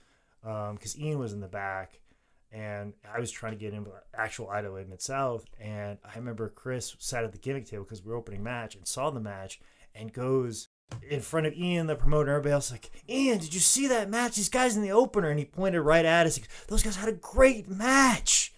um, 0.45 0.75
because 0.75 0.99
Ian 0.99 1.19
was 1.19 1.33
in 1.33 1.41
the 1.41 1.49
back, 1.49 2.00
and 2.53 2.93
I 3.13 3.21
was 3.21 3.31
trying 3.31 3.53
to 3.53 3.59
get 3.59 3.73
into 3.75 3.91
actual 4.15 4.49
IWA 4.51 4.85
Mid 4.87 5.01
South, 5.03 5.45
and 5.61 5.99
I 6.05 6.17
remember 6.17 6.49
Chris 6.49 6.97
sat 6.99 7.25
at 7.25 7.33
the 7.33 7.39
gimmick 7.39 7.67
table 7.67 7.85
because 7.85 8.05
we 8.05 8.11
were 8.11 8.17
opening 8.17 8.43
match 8.43 8.75
and 8.75 8.87
saw 8.87 9.11
the 9.11 9.21
match, 9.21 9.61
and 9.95 10.13
goes 10.13 10.69
in 11.09 11.21
front 11.21 11.47
of 11.47 11.55
Ian, 11.55 11.87
the 11.87 11.95
promoter, 11.97 12.31
everybody 12.33 12.53
else, 12.53 12.71
like, 12.73 12.91
Ian, 13.09 13.39
did 13.39 13.55
you 13.55 13.61
see 13.61 13.87
that 13.89 14.11
match? 14.11 14.35
These 14.37 14.49
guys 14.49 14.77
in 14.77 14.83
the 14.83 14.91
opener, 14.93 15.29
and 15.31 15.39
he 15.39 15.45
pointed 15.45 15.81
right 15.83 16.05
at 16.05 16.27
us. 16.27 16.37
Goes, 16.39 16.49
Those 16.67 16.83
guys 16.83 16.97
had 16.97 17.09
a 17.09 17.13
great 17.13 17.69
match. 17.69 18.53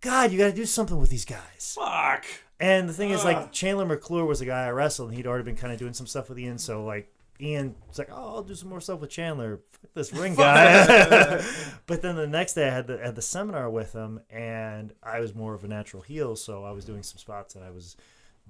God, 0.00 0.32
you 0.32 0.38
got 0.38 0.46
to 0.46 0.52
do 0.54 0.64
something 0.66 0.98
with 0.98 1.10
these 1.10 1.24
guys. 1.26 1.76
Fuck. 1.78 2.24
And 2.60 2.88
the 2.88 2.92
thing 2.94 3.10
is, 3.10 3.20
Ah. 3.20 3.24
like 3.24 3.52
Chandler 3.52 3.84
McClure 3.84 4.24
was 4.24 4.40
a 4.40 4.46
guy 4.46 4.64
I 4.66 4.70
wrestled, 4.70 5.08
and 5.10 5.16
he'd 5.16 5.26
already 5.26 5.44
been 5.44 5.56
kind 5.56 5.72
of 5.72 5.78
doing 5.78 5.92
some 5.92 6.06
stuff 6.06 6.28
with 6.30 6.38
Ian. 6.38 6.56
So 6.58 6.84
like 6.84 7.12
Ian 7.40 7.74
was 7.88 7.98
like, 7.98 8.08
"Oh, 8.10 8.36
I'll 8.36 8.42
do 8.42 8.54
some 8.54 8.68
more 8.68 8.80
stuff 8.80 9.00
with 9.00 9.10
Chandler." 9.10 9.60
Fuck 9.70 9.92
this 9.94 10.12
ring 10.12 10.34
guy. 10.34 11.44
but 11.86 12.02
then 12.02 12.16
the 12.16 12.26
next 12.26 12.54
day, 12.54 12.68
I 12.68 12.70
had 12.70 12.86
the 12.86 12.98
had 12.98 13.14
the 13.14 13.22
seminar 13.22 13.70
with 13.70 13.92
him, 13.92 14.20
and 14.30 14.92
I 15.02 15.20
was 15.20 15.34
more 15.34 15.54
of 15.54 15.64
a 15.64 15.68
natural 15.68 16.02
heel, 16.02 16.36
so 16.36 16.64
I 16.64 16.70
was 16.72 16.84
doing 16.84 17.02
some 17.02 17.18
spots 17.18 17.54
and 17.54 17.64
I 17.64 17.70
was 17.70 17.96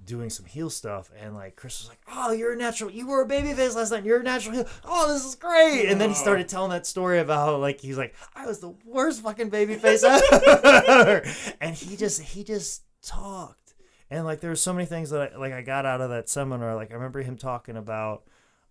doing 0.04 0.28
some 0.28 0.44
heel 0.44 0.68
stuff. 0.70 1.10
And 1.18 1.34
like 1.34 1.56
Chris 1.56 1.80
was 1.80 1.88
like, 1.88 2.00
"Oh, 2.08 2.32
you're 2.32 2.52
a 2.52 2.56
natural. 2.56 2.90
You 2.90 3.06
were 3.06 3.22
a 3.22 3.28
babyface 3.28 3.74
last 3.74 3.90
night. 3.90 4.04
You're 4.04 4.20
a 4.20 4.24
natural 4.24 4.54
heel. 4.54 4.68
Oh, 4.84 5.12
this 5.12 5.24
is 5.24 5.34
great." 5.34 5.86
And 5.86 6.00
then 6.00 6.10
he 6.10 6.14
started 6.14 6.48
telling 6.48 6.70
that 6.70 6.86
story 6.86 7.18
about 7.18 7.38
how 7.38 7.56
like 7.56 7.80
he's 7.80 7.98
like, 7.98 8.14
"I 8.34 8.46
was 8.46 8.60
the 8.60 8.74
worst 8.84 9.22
fucking 9.22 9.50
babyface 9.50 10.04
ever," 10.88 11.22
and 11.60 11.74
he 11.74 11.96
just 11.96 12.20
he 12.20 12.44
just 12.44 12.82
talked 13.02 13.66
and 14.10 14.24
like 14.24 14.40
there 14.40 14.50
were 14.50 14.56
so 14.56 14.72
many 14.72 14.86
things 14.86 15.10
that 15.10 15.32
I, 15.34 15.36
like 15.36 15.52
I 15.52 15.62
got 15.62 15.86
out 15.86 16.00
of 16.00 16.10
that 16.10 16.28
seminar. 16.28 16.74
Like 16.74 16.90
I 16.90 16.94
remember 16.94 17.22
him 17.22 17.36
talking 17.36 17.76
about, 17.76 18.24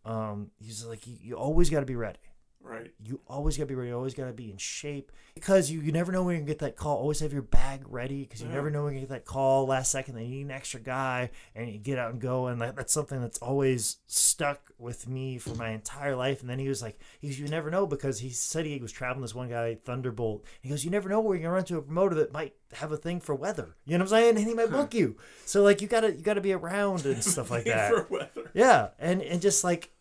um, 0.05 0.51
he's 0.59 0.85
like, 0.85 1.05
you, 1.07 1.17
you 1.21 1.35
always 1.35 1.69
got 1.69 1.79
to 1.81 1.85
be 1.85 1.95
ready. 1.95 2.19
Right. 2.61 2.91
You 3.03 3.19
always 3.27 3.57
got 3.57 3.63
to 3.65 3.67
be 3.67 3.75
ready. 3.75 3.89
You 3.89 3.95
always 3.95 4.15
got 4.15 4.25
to 4.25 4.33
be 4.33 4.49
in 4.49 4.57
shape 4.57 5.11
because 5.35 5.69
you, 5.69 5.81
you 5.81 5.91
never 5.91 6.11
know 6.11 6.23
when 6.23 6.33
you're 6.33 6.41
gonna 6.41 6.47
get 6.47 6.59
that 6.59 6.75
call. 6.75 6.97
Always 6.97 7.19
have 7.19 7.31
your 7.31 7.43
bag 7.43 7.81
ready 7.87 8.23
because 8.23 8.41
you 8.41 8.47
Yeah. 8.47 8.55
never 8.55 8.71
know 8.71 8.85
when 8.85 8.95
you 8.95 9.01
get 9.01 9.09
that 9.09 9.23
call 9.23 9.67
last 9.67 9.91
second. 9.91 10.15
They 10.15 10.25
need 10.27 10.45
an 10.45 10.51
extra 10.51 10.79
guy, 10.79 11.29
and 11.53 11.69
you 11.69 11.77
get 11.77 11.99
out 11.99 12.11
and 12.11 12.19
go. 12.19 12.47
And 12.47 12.59
that, 12.63 12.75
that's 12.75 12.91
something 12.91 13.21
that's 13.21 13.37
always 13.37 13.97
stuck 14.07 14.71
with 14.79 15.07
me 15.07 15.37
for 15.37 15.53
my 15.53 15.69
entire 15.69 16.15
life. 16.15 16.41
And 16.41 16.49
then 16.49 16.57
he 16.57 16.67
was 16.67 16.81
like, 16.81 16.99
he 17.19 17.27
goes, 17.27 17.37
you 17.37 17.47
never 17.49 17.69
know 17.69 17.85
because 17.85 18.17
he 18.17 18.31
said 18.31 18.65
he 18.65 18.79
was 18.79 18.91
traveling 18.91 19.21
this 19.21 19.35
one 19.35 19.49
guy 19.49 19.75
Thunderbolt. 19.75 20.43
He 20.61 20.69
goes, 20.69 20.83
you 20.83 20.89
never 20.89 21.07
know 21.07 21.19
where 21.19 21.35
you're 21.35 21.43
gonna 21.43 21.53
run 21.53 21.61
into 21.61 21.77
a 21.77 21.83
promoter 21.83 22.15
that 22.15 22.33
might 22.33 22.55
have 22.73 22.91
a 22.91 22.97
thing 22.97 23.19
for 23.19 23.35
weather. 23.35 23.75
You 23.85 23.99
know 23.99 24.05
what 24.05 24.11
I'm 24.13 24.19
saying? 24.21 24.37
And 24.37 24.47
he 24.47 24.55
might 24.55 24.71
book 24.71 24.91
you. 24.95 25.17
So 25.45 25.61
like 25.61 25.83
you 25.83 25.87
gotta 25.87 26.13
you 26.15 26.23
gotta 26.23 26.41
be 26.41 26.53
around 26.53 27.05
and 27.05 27.23
stuff 27.23 27.51
like 27.51 27.65
that. 27.65 27.91
For 27.91 28.07
weather. 28.09 28.49
Yeah, 28.55 28.87
and 28.97 29.21
and 29.21 29.39
just 29.39 29.63
like 29.63 29.91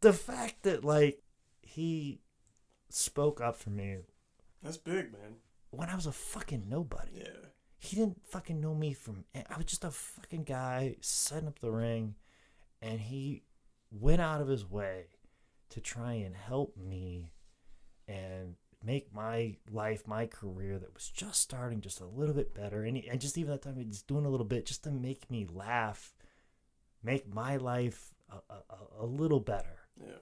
the 0.00 0.12
fact 0.12 0.62
that 0.62 0.84
like 0.84 1.22
he 1.62 2.20
spoke 2.88 3.40
up 3.40 3.56
for 3.56 3.70
me 3.70 3.98
That's 4.62 4.76
big, 4.76 5.12
man. 5.12 5.36
when 5.70 5.88
I 5.88 5.94
was 5.94 6.06
a 6.06 6.12
fucking 6.12 6.64
nobody. 6.68 7.10
Yeah. 7.18 7.48
He 7.80 7.96
didn't 7.96 8.26
fucking 8.26 8.60
know 8.60 8.74
me 8.74 8.92
from. 8.92 9.24
I 9.34 9.56
was 9.56 9.66
just 9.66 9.84
a 9.84 9.90
fucking 9.90 10.44
guy 10.44 10.96
setting 11.00 11.46
up 11.46 11.60
the 11.60 11.70
ring, 11.70 12.16
and 12.82 13.00
he 13.00 13.44
went 13.92 14.20
out 14.20 14.40
of 14.40 14.48
his 14.48 14.68
way 14.68 15.06
to 15.70 15.80
try 15.80 16.14
and 16.14 16.34
help 16.34 16.76
me 16.76 17.32
and 18.08 18.56
make 18.82 19.14
my 19.14 19.56
life, 19.70 20.08
my 20.08 20.26
career 20.26 20.78
that 20.78 20.94
was 20.94 21.08
just 21.08 21.40
starting 21.40 21.80
just 21.80 22.00
a 22.00 22.06
little 22.06 22.34
bit 22.34 22.52
better. 22.54 22.82
And, 22.82 22.96
he, 22.96 23.08
and 23.08 23.20
just 23.20 23.38
even 23.38 23.52
that 23.52 23.62
time, 23.62 23.76
he's 23.76 24.02
doing 24.02 24.24
a 24.24 24.28
little 24.30 24.46
bit 24.46 24.66
just 24.66 24.82
to 24.84 24.90
make 24.90 25.30
me 25.30 25.46
laugh, 25.48 26.14
make 27.02 27.32
my 27.32 27.56
life 27.58 28.10
a, 28.30 28.54
a, 28.54 29.04
a 29.04 29.06
little 29.06 29.40
better. 29.40 29.87
Yeah. 30.00 30.12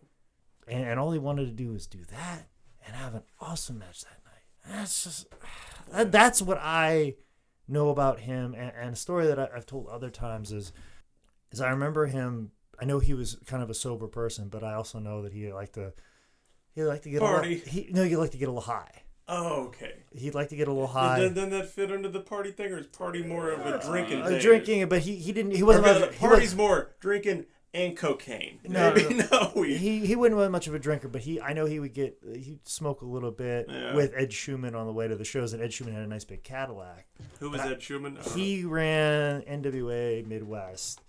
And, 0.68 0.84
and 0.86 1.00
all 1.00 1.12
he 1.12 1.18
wanted 1.18 1.46
to 1.46 1.52
do 1.52 1.72
was 1.72 1.86
do 1.86 2.04
that 2.10 2.48
and 2.86 2.96
have 2.96 3.14
an 3.14 3.22
awesome 3.40 3.78
match 3.78 4.02
that 4.02 4.18
night. 4.24 4.76
That's 4.78 5.04
just, 5.04 5.26
that, 5.92 6.12
that's 6.12 6.42
what 6.42 6.58
I 6.60 7.14
know 7.68 7.90
about 7.90 8.20
him. 8.20 8.54
And, 8.54 8.72
and 8.78 8.92
a 8.94 8.96
story 8.96 9.26
that 9.26 9.38
I, 9.38 9.48
I've 9.54 9.66
told 9.66 9.88
other 9.88 10.10
times 10.10 10.52
is, 10.52 10.72
is 11.52 11.60
I 11.60 11.70
remember 11.70 12.06
him. 12.06 12.50
I 12.80 12.84
know 12.84 12.98
he 12.98 13.14
was 13.14 13.38
kind 13.46 13.62
of 13.62 13.70
a 13.70 13.74
sober 13.74 14.06
person, 14.06 14.48
but 14.48 14.62
I 14.62 14.74
also 14.74 14.98
know 14.98 15.22
that 15.22 15.32
he 15.32 15.50
liked 15.52 15.74
to, 15.74 15.92
he 16.74 16.82
liked 16.82 17.04
to 17.04 17.10
get 17.10 17.20
Party. 17.20 17.54
A 17.54 17.56
little, 17.56 17.72
he 17.72 17.88
no, 17.90 18.04
he 18.04 18.16
liked 18.16 18.32
to 18.32 18.38
get 18.38 18.48
a 18.48 18.52
little 18.52 18.60
high. 18.60 19.02
Oh, 19.28 19.64
okay. 19.68 19.94
He'd 20.14 20.34
like 20.34 20.50
to 20.50 20.56
get 20.56 20.68
a 20.68 20.72
little 20.72 20.86
high. 20.86 21.18
Then, 21.20 21.34
then 21.34 21.50
that 21.50 21.68
fit 21.70 21.90
under 21.90 22.08
the 22.08 22.20
party 22.20 22.52
thing, 22.52 22.70
or 22.72 22.78
is 22.78 22.86
party 22.86 23.22
more 23.22 23.50
of 23.50 23.60
a 23.66 23.80
drinking? 23.84 24.22
Uh, 24.22 24.28
day? 24.28 24.40
drinking, 24.40 24.88
but 24.88 25.00
he, 25.00 25.16
he 25.16 25.32
didn't. 25.32 25.52
He 25.52 25.62
wasn't. 25.64 25.84
rather, 25.86 26.00
much- 26.00 26.12
he 26.12 26.18
party's 26.18 26.40
wasn't- 26.54 26.58
more 26.58 26.94
drinking 27.00 27.46
and 27.76 27.96
cocaine. 27.96 28.58
No, 28.64 28.92
Maybe 28.96 29.14
no, 29.14 29.26
no 29.30 29.52
weed. 29.54 29.76
he 29.76 30.04
he 30.06 30.16
wouldn't 30.16 30.40
be 30.40 30.48
much 30.48 30.66
of 30.66 30.74
a 30.74 30.78
drinker, 30.78 31.08
but 31.08 31.20
he 31.22 31.40
I 31.40 31.52
know 31.52 31.66
he 31.66 31.78
would 31.78 31.92
get 31.94 32.18
he'd 32.34 32.66
smoke 32.66 33.02
a 33.02 33.06
little 33.06 33.30
bit 33.30 33.66
Yeah. 33.68 33.94
with 33.94 34.12
Ed 34.16 34.32
Schumann 34.32 34.74
on 34.74 34.86
the 34.86 34.92
way 34.92 35.06
to 35.08 35.14
the 35.16 35.24
shows, 35.24 35.52
and 35.52 35.62
Ed 35.62 35.72
Schumann 35.72 35.94
had 35.94 36.02
a 36.02 36.06
nice 36.06 36.24
big 36.24 36.42
Cadillac. 36.42 37.06
Who 37.40 37.50
was 37.50 37.60
Ed 37.60 37.82
Schumann? 37.82 38.16
Uh, 38.18 38.28
He 38.30 38.64
ran 38.64 39.42
NWA 39.42 40.26
Midwest. 40.26 41.00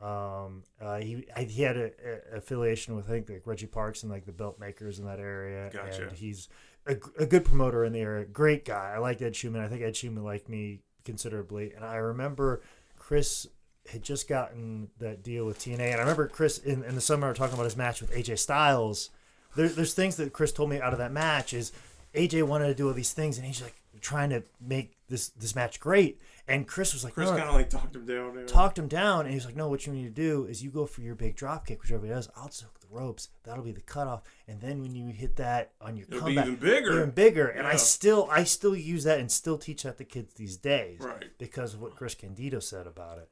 Um, 0.00 0.62
uh, 0.80 0.98
he 0.98 1.26
I, 1.34 1.44
he 1.44 1.62
had 1.62 1.76
a, 1.76 1.90
a 2.34 2.36
affiliation 2.38 2.94
with 2.96 3.06
I 3.06 3.12
think 3.12 3.30
like 3.30 3.46
Reggie 3.46 3.66
Parks 3.66 4.02
and 4.02 4.12
like 4.12 4.26
the 4.26 4.32
belt 4.32 4.60
makers 4.60 4.98
in 4.98 5.06
that 5.06 5.18
area, 5.20 5.70
Gotcha. 5.72 6.08
and 6.08 6.12
he's 6.16 6.48
a 6.88 6.94
good 7.26 7.44
promoter 7.44 7.84
in 7.84 7.92
the 7.92 7.98
area. 8.00 8.24
Great 8.26 8.64
guy. 8.64 8.92
I 8.94 8.98
liked 8.98 9.20
Ed 9.20 9.34
Schumann. 9.34 9.60
I 9.62 9.66
think 9.68 9.82
Ed 9.82 9.96
Schumann 9.96 10.22
liked 10.22 10.48
me 10.48 10.82
considerably, 11.04 11.72
and 11.74 11.84
I 11.84 11.96
remember 11.96 12.62
Chris 12.96 13.46
had 13.88 14.02
just 14.02 14.28
gotten 14.28 14.88
that 14.98 15.22
deal 15.22 15.44
with 15.46 15.58
TNA, 15.58 15.80
and 15.80 15.96
I 15.96 16.00
remember 16.00 16.28
Chris 16.28 16.58
in, 16.58 16.82
in 16.84 16.94
the 16.94 17.00
summer 17.00 17.32
talking 17.34 17.54
about 17.54 17.64
his 17.64 17.76
match 17.76 18.00
with 18.00 18.12
AJ 18.12 18.38
Styles. 18.38 19.10
There, 19.54 19.68
there's 19.68 19.94
things 19.94 20.16
that 20.16 20.32
Chris 20.32 20.52
told 20.52 20.70
me 20.70 20.80
out 20.80 20.92
of 20.92 20.98
that 20.98 21.12
match 21.12 21.52
is 21.54 21.72
AJ 22.14 22.42
wanted 22.44 22.66
to 22.68 22.74
do 22.74 22.88
all 22.88 22.94
these 22.94 23.12
things, 23.12 23.38
and 23.38 23.46
he's 23.46 23.62
like 23.62 23.74
trying 24.00 24.30
to 24.30 24.42
make 24.60 24.96
this 25.08 25.28
this 25.30 25.54
match 25.54 25.80
great, 25.80 26.20
and 26.48 26.66
Chris 26.66 26.92
was 26.92 27.04
like, 27.04 27.14
Chris 27.14 27.30
"No, 27.30 27.36
kind 27.36 27.48
of 27.48 27.54
like 27.54 27.70
talked 27.70 27.94
him 27.96 28.04
down. 28.06 28.36
yeah. 28.38 28.46
talked 28.46 28.78
him 28.78 28.88
down, 28.88 29.24
and 29.24 29.32
he's 29.34 29.46
like, 29.46 29.56
"No, 29.56 29.68
what 29.68 29.86
you 29.86 29.92
need 29.92 30.04
to 30.04 30.10
do 30.10 30.44
is 30.46 30.62
you 30.62 30.70
go 30.70 30.84
for 30.86 31.00
your 31.00 31.14
big 31.14 31.36
drop 31.36 31.66
kick, 31.66 31.80
which 31.80 31.90
everybody 31.90 32.14
does. 32.14 32.28
I'll 32.36 32.48
just 32.48 32.62
hook 32.62 32.78
the 32.80 32.86
ropes. 32.90 33.28
That'll 33.44 33.64
be 33.64 33.72
the 33.72 33.80
cutoff, 33.80 34.22
and 34.48 34.60
then 34.60 34.82
when 34.82 34.94
you 34.94 35.08
hit 35.08 35.36
that 35.36 35.72
on 35.80 35.96
your 35.96 36.06
It'll 36.08 36.26
be 36.26 36.34
comeback, 36.34 36.46
even 36.46 36.56
bigger. 36.56 36.92
even 36.96 37.10
bigger." 37.10 37.46
And 37.48 37.66
I 37.66 37.76
still, 37.76 38.28
I 38.30 38.44
still 38.44 38.76
use 38.76 39.04
that 39.04 39.18
and 39.20 39.30
still 39.30 39.56
teach 39.58 39.84
that 39.84 39.96
to 39.98 40.04
kids 40.04 40.34
these 40.34 40.56
days, 40.56 41.00
Right. 41.00 41.24
Because 41.38 41.72
of 41.74 41.80
what 41.80 41.96
Chris 41.96 42.14
Candido 42.14 42.58
said 42.60 42.86
about 42.86 43.18
it. 43.18 43.28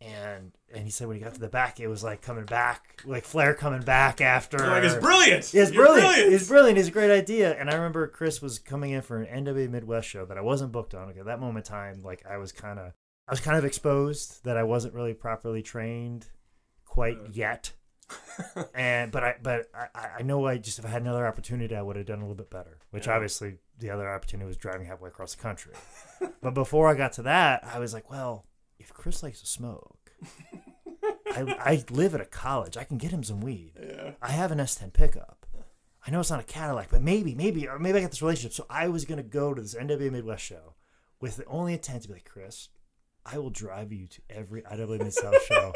And 0.00 0.52
and 0.72 0.84
he 0.84 0.90
said 0.90 1.08
when 1.08 1.16
he 1.16 1.22
got 1.22 1.34
to 1.34 1.40
the 1.40 1.48
back, 1.48 1.80
it 1.80 1.88
was 1.88 2.04
like 2.04 2.22
coming 2.22 2.44
back, 2.44 3.02
like 3.04 3.24
Flair 3.24 3.54
coming 3.54 3.82
back 3.82 4.20
after. 4.20 4.58
Like 4.58 4.84
it's 4.84 4.94
brilliant. 4.94 5.52
It's 5.52 5.54
You're 5.54 5.86
brilliant. 5.86 6.32
It's 6.32 6.46
brilliant. 6.46 6.78
It's 6.78 6.88
a 6.88 6.92
great 6.92 7.10
idea. 7.10 7.58
And 7.58 7.68
I 7.68 7.74
remember 7.74 8.06
Chris 8.06 8.40
was 8.40 8.58
coming 8.60 8.92
in 8.92 9.02
for 9.02 9.20
an 9.20 9.44
NWA 9.44 9.68
Midwest 9.68 10.08
show 10.08 10.24
that 10.26 10.38
I 10.38 10.40
wasn't 10.40 10.70
booked 10.70 10.94
on. 10.94 11.08
at 11.10 11.24
that 11.24 11.40
moment 11.40 11.66
in 11.66 11.72
time, 11.72 12.02
like 12.04 12.24
I 12.30 12.36
was 12.36 12.52
kind 12.52 12.78
of, 12.78 12.92
I 13.26 13.32
was 13.32 13.40
kind 13.40 13.58
of 13.58 13.64
exposed 13.64 14.44
that 14.44 14.56
I 14.56 14.62
wasn't 14.62 14.94
really 14.94 15.14
properly 15.14 15.62
trained 15.62 16.26
quite 16.84 17.18
yet. 17.32 17.72
and 18.74 19.10
but 19.12 19.22
I 19.24 19.34
but 19.42 19.66
I, 19.74 20.08
I 20.20 20.22
know 20.22 20.46
I 20.46 20.56
just 20.58 20.78
if 20.78 20.86
I 20.86 20.88
had 20.88 21.02
another 21.02 21.26
opportunity 21.26 21.74
I 21.76 21.82
would 21.82 21.96
have 21.96 22.06
done 22.06 22.20
a 22.20 22.22
little 22.22 22.34
bit 22.36 22.50
better. 22.50 22.78
Which 22.90 23.06
Yeah. 23.06 23.14
obviously 23.16 23.58
the 23.78 23.90
other 23.90 24.08
opportunity 24.08 24.46
was 24.46 24.56
driving 24.56 24.86
halfway 24.86 25.08
across 25.08 25.34
the 25.34 25.42
country. 25.42 25.72
but 26.40 26.54
before 26.54 26.88
I 26.88 26.94
got 26.94 27.12
to 27.14 27.22
that, 27.22 27.64
I 27.64 27.78
was 27.78 27.92
like, 27.92 28.10
well, 28.10 28.46
if 28.78 28.92
Chris 28.92 29.22
likes 29.22 29.40
to 29.40 29.46
smoke, 29.46 30.12
I, 31.26 31.56
I 31.58 31.84
live 31.90 32.14
at 32.14 32.20
a 32.20 32.24
college. 32.24 32.76
I 32.76 32.84
can 32.84 32.98
get 32.98 33.10
him 33.10 33.22
some 33.22 33.40
weed. 33.40 33.72
Yeah. 33.80 34.12
I 34.22 34.30
have 34.30 34.50
an 34.50 34.58
S10 34.58 34.92
pickup. 34.92 35.46
I 36.06 36.10
know 36.10 36.20
it's 36.20 36.30
not 36.30 36.40
a 36.40 36.44
Cadillac, 36.44 36.88
but 36.90 37.02
maybe, 37.02 37.34
maybe, 37.34 37.68
or 37.68 37.78
maybe 37.78 37.98
I 37.98 38.00
got 38.02 38.10
this 38.10 38.22
relationship. 38.22 38.52
So 38.54 38.66
I 38.70 38.88
was 38.88 39.04
gonna 39.04 39.22
go 39.22 39.52
to 39.52 39.60
this 39.60 39.74
NWA 39.74 40.10
Midwest 40.10 40.42
show 40.44 40.74
with 41.20 41.36
the 41.36 41.44
only 41.46 41.74
intent 41.74 42.02
to 42.02 42.08
be 42.08 42.14
like, 42.14 42.24
Chris, 42.24 42.68
I 43.26 43.38
will 43.38 43.50
drive 43.50 43.92
you 43.92 44.06
to 44.06 44.22
every 44.30 44.64
IWA 44.64 44.98
Mid 44.98 45.12
South 45.12 45.44
show, 45.44 45.72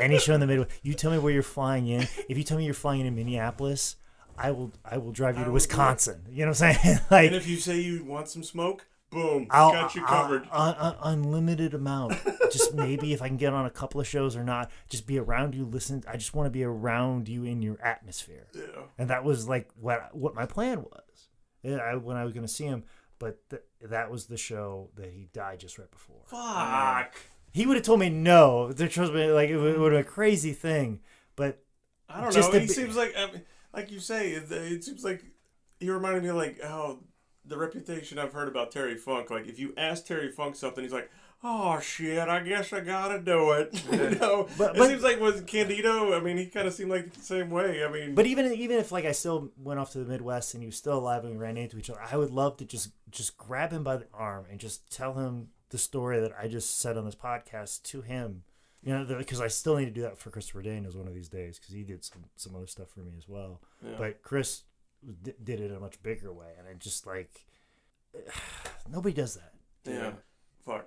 any 0.00 0.18
show 0.18 0.32
in 0.34 0.40
the 0.40 0.46
Midwest. 0.46 0.70
You 0.82 0.94
tell 0.94 1.10
me 1.10 1.18
where 1.18 1.32
you're 1.32 1.42
flying 1.42 1.86
in. 1.88 2.02
If 2.28 2.38
you 2.38 2.44
tell 2.44 2.56
me 2.56 2.64
you're 2.64 2.72
flying 2.72 3.04
in 3.04 3.14
Minneapolis, 3.14 3.96
I 4.38 4.52
will, 4.52 4.72
I 4.84 4.96
will 4.98 5.12
drive 5.12 5.34
you 5.36 5.42
I 5.42 5.44
to 5.44 5.50
will 5.50 5.58
do 5.58 5.64
it. 5.64 5.68
Wisconsin. 5.68 6.22
You 6.30 6.46
know 6.46 6.52
what 6.52 6.62
I'm 6.62 6.74
saying? 6.74 6.98
like, 7.10 7.26
And 7.26 7.36
if 7.36 7.46
you 7.46 7.56
say 7.58 7.78
you 7.80 8.04
want 8.04 8.28
some 8.28 8.42
smoke, 8.42 8.86
boom, 9.14 9.46
I'll, 9.50 9.72
got 9.72 9.94
you 9.94 10.02
I'll- 10.06 10.22
covered. 10.22 10.48
un- 10.52 10.74
un- 10.78 10.96
unlimited 11.02 11.72
amount. 11.74 12.14
just 12.52 12.74
maybe 12.74 13.12
if 13.14 13.22
I 13.22 13.28
can 13.28 13.36
get 13.38 13.52
on 13.54 13.64
a 13.66 13.70
couple 13.70 14.00
of 14.00 14.06
shows 14.06 14.36
or 14.36 14.44
not, 14.44 14.70
just 14.90 15.06
be 15.06 15.18
around 15.18 15.54
you. 15.54 15.64
Listen, 15.64 16.02
I 16.06 16.16
just 16.18 16.34
want 16.34 16.46
to 16.46 16.50
be 16.50 16.64
around 16.64 17.28
you 17.28 17.44
in 17.44 17.62
your 17.62 17.80
atmosphere. 17.80 18.48
yeah. 18.54 18.62
and 18.98 19.08
that 19.10 19.24
was 19.24 19.48
like 19.48 19.70
what 19.80 20.14
what 20.14 20.34
my 20.34 20.44
plan 20.46 20.82
was 20.82 21.28
Yeah, 21.62 21.76
I, 21.76 21.96
when 21.96 22.16
I 22.16 22.24
was 22.24 22.32
going 22.34 22.46
to 22.46 22.52
see 22.52 22.64
him. 22.64 22.84
But 23.20 23.48
th- 23.48 23.62
that 23.80 24.10
was 24.10 24.26
the 24.26 24.36
show 24.36 24.90
that 24.96 25.10
he 25.12 25.28
died 25.32 25.60
just 25.60 25.78
right 25.78 25.90
before. 25.90 26.22
Fuck. 26.26 27.14
He 27.52 27.64
would 27.64 27.76
have 27.76 27.84
told 27.86 28.00
me 28.00 28.10
no. 28.10 28.72
There 28.72 28.88
trust 28.88 29.12
me, 29.12 29.26
like 29.30 29.48
it 29.48 29.56
would 29.56 29.72
have 29.74 29.80
been 29.80 29.94
a 29.94 30.04
crazy 30.04 30.52
thing. 30.52 31.00
But 31.36 31.62
I 32.08 32.20
don't 32.20 32.34
know. 32.34 32.50
He 32.50 32.58
bit- 32.66 32.70
seems 32.70 32.96
like, 32.96 33.14
I 33.16 33.30
mean, 33.30 33.42
like 33.72 33.90
you 33.92 34.00
say, 34.00 34.32
it, 34.32 34.50
it 34.50 34.82
seems 34.84 35.04
like 35.04 35.24
he 35.78 35.88
reminded 35.90 36.24
me 36.24 36.28
of 36.30 36.36
like 36.36 36.60
how 36.60 36.98
the 37.46 37.56
reputation 37.58 38.18
I've 38.18 38.32
heard 38.32 38.48
about 38.48 38.70
Terry 38.70 38.96
Funk. 38.96 39.30
Like 39.30 39.46
if 39.46 39.58
you 39.58 39.74
ask 39.76 40.06
Terry 40.06 40.30
Funk 40.30 40.56
something, 40.56 40.82
he's 40.82 40.92
like, 40.92 41.10
"Oh 41.42 41.78
shit, 41.80 42.28
I 42.28 42.40
guess 42.40 42.72
I 42.72 42.80
gotta 42.80 43.18
do 43.20 43.52
it." 43.52 43.84
you 43.92 44.18
know, 44.18 44.48
But- 44.56 44.76
it 44.76 44.82
seems 44.88 45.02
like 45.02 45.20
with 45.20 45.46
Candido. 45.46 46.14
I 46.16 46.20
mean, 46.20 46.36
he 46.36 46.46
kind 46.46 46.66
of 46.66 46.74
seemed 46.74 46.90
like 46.90 47.12
the 47.12 47.20
same 47.20 47.50
way. 47.50 47.84
I 47.84 47.90
mean, 47.90 48.14
but 48.14 48.26
even 48.26 48.52
even 48.52 48.78
if 48.78 48.92
like 48.92 49.04
I 49.04 49.12
still 49.12 49.50
went 49.56 49.78
off 49.80 49.92
to 49.92 49.98
the 49.98 50.04
Midwest 50.10 50.54
and 50.54 50.62
he 50.62 50.66
was 50.66 50.76
still 50.76 50.98
alive 50.98 51.24
and 51.24 51.32
we 51.34 51.38
ran 51.38 51.56
into 51.56 51.78
each 51.78 51.90
other, 51.90 52.00
I 52.10 52.16
would 52.16 52.30
love 52.30 52.56
to 52.58 52.64
just 52.64 52.90
just 53.10 53.36
grab 53.36 53.72
him 53.72 53.84
by 53.84 53.96
the 53.98 54.06
arm 54.14 54.46
and 54.50 54.58
just 54.58 54.90
tell 54.90 55.14
him 55.14 55.48
the 55.70 55.78
story 55.78 56.20
that 56.20 56.32
I 56.40 56.48
just 56.48 56.78
said 56.78 56.96
on 56.96 57.04
this 57.04 57.14
podcast 57.14 57.82
to 57.84 58.00
him. 58.02 58.42
You 58.82 58.92
know, 58.92 59.16
because 59.16 59.40
I 59.40 59.48
still 59.48 59.76
need 59.78 59.86
to 59.86 59.90
do 59.90 60.02
that 60.02 60.18
for 60.18 60.28
Christopher 60.28 60.60
Daniels 60.60 60.94
one 60.94 61.08
of 61.08 61.14
these 61.14 61.30
days 61.30 61.58
because 61.58 61.74
he 61.74 61.84
did 61.84 62.04
some 62.04 62.24
some 62.36 62.54
other 62.54 62.66
stuff 62.66 62.90
for 62.90 63.00
me 63.00 63.12
as 63.16 63.26
well. 63.26 63.62
Yeah. 63.82 63.94
But 63.96 64.22
Chris 64.22 64.62
d- 65.22 65.34
did 65.42 65.60
it 65.60 65.70
in 65.70 65.76
a 65.76 65.80
much 65.80 66.02
bigger 66.02 66.32
way, 66.32 66.52
and 66.58 66.66
it 66.68 66.78
just 66.78 67.06
like 67.06 67.46
nobody 68.90 69.14
does 69.14 69.34
that. 69.36 69.52
yeah, 69.84 70.12
fuck. 70.64 70.86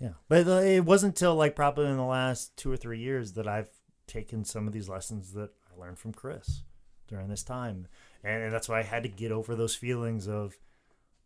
Yeah, 0.00 0.10
but 0.28 0.46
uh, 0.48 0.60
it 0.60 0.84
wasn't 0.84 1.14
until 1.14 1.34
like 1.34 1.54
probably 1.54 1.86
in 1.86 1.96
the 1.96 2.02
last 2.02 2.56
two 2.56 2.70
or 2.70 2.76
three 2.76 2.98
years 2.98 3.32
that 3.32 3.46
I've 3.46 3.70
taken 4.06 4.44
some 4.44 4.66
of 4.66 4.72
these 4.72 4.88
lessons 4.88 5.32
that 5.32 5.50
I 5.74 5.80
learned 5.80 5.98
from 5.98 6.12
Chris 6.12 6.62
during 7.08 7.28
this 7.28 7.42
time, 7.42 7.86
and 8.22 8.52
that's 8.52 8.68
why 8.68 8.80
I 8.80 8.82
had 8.82 9.02
to 9.04 9.08
get 9.08 9.30
over 9.32 9.54
those 9.54 9.74
feelings 9.74 10.26
of, 10.28 10.56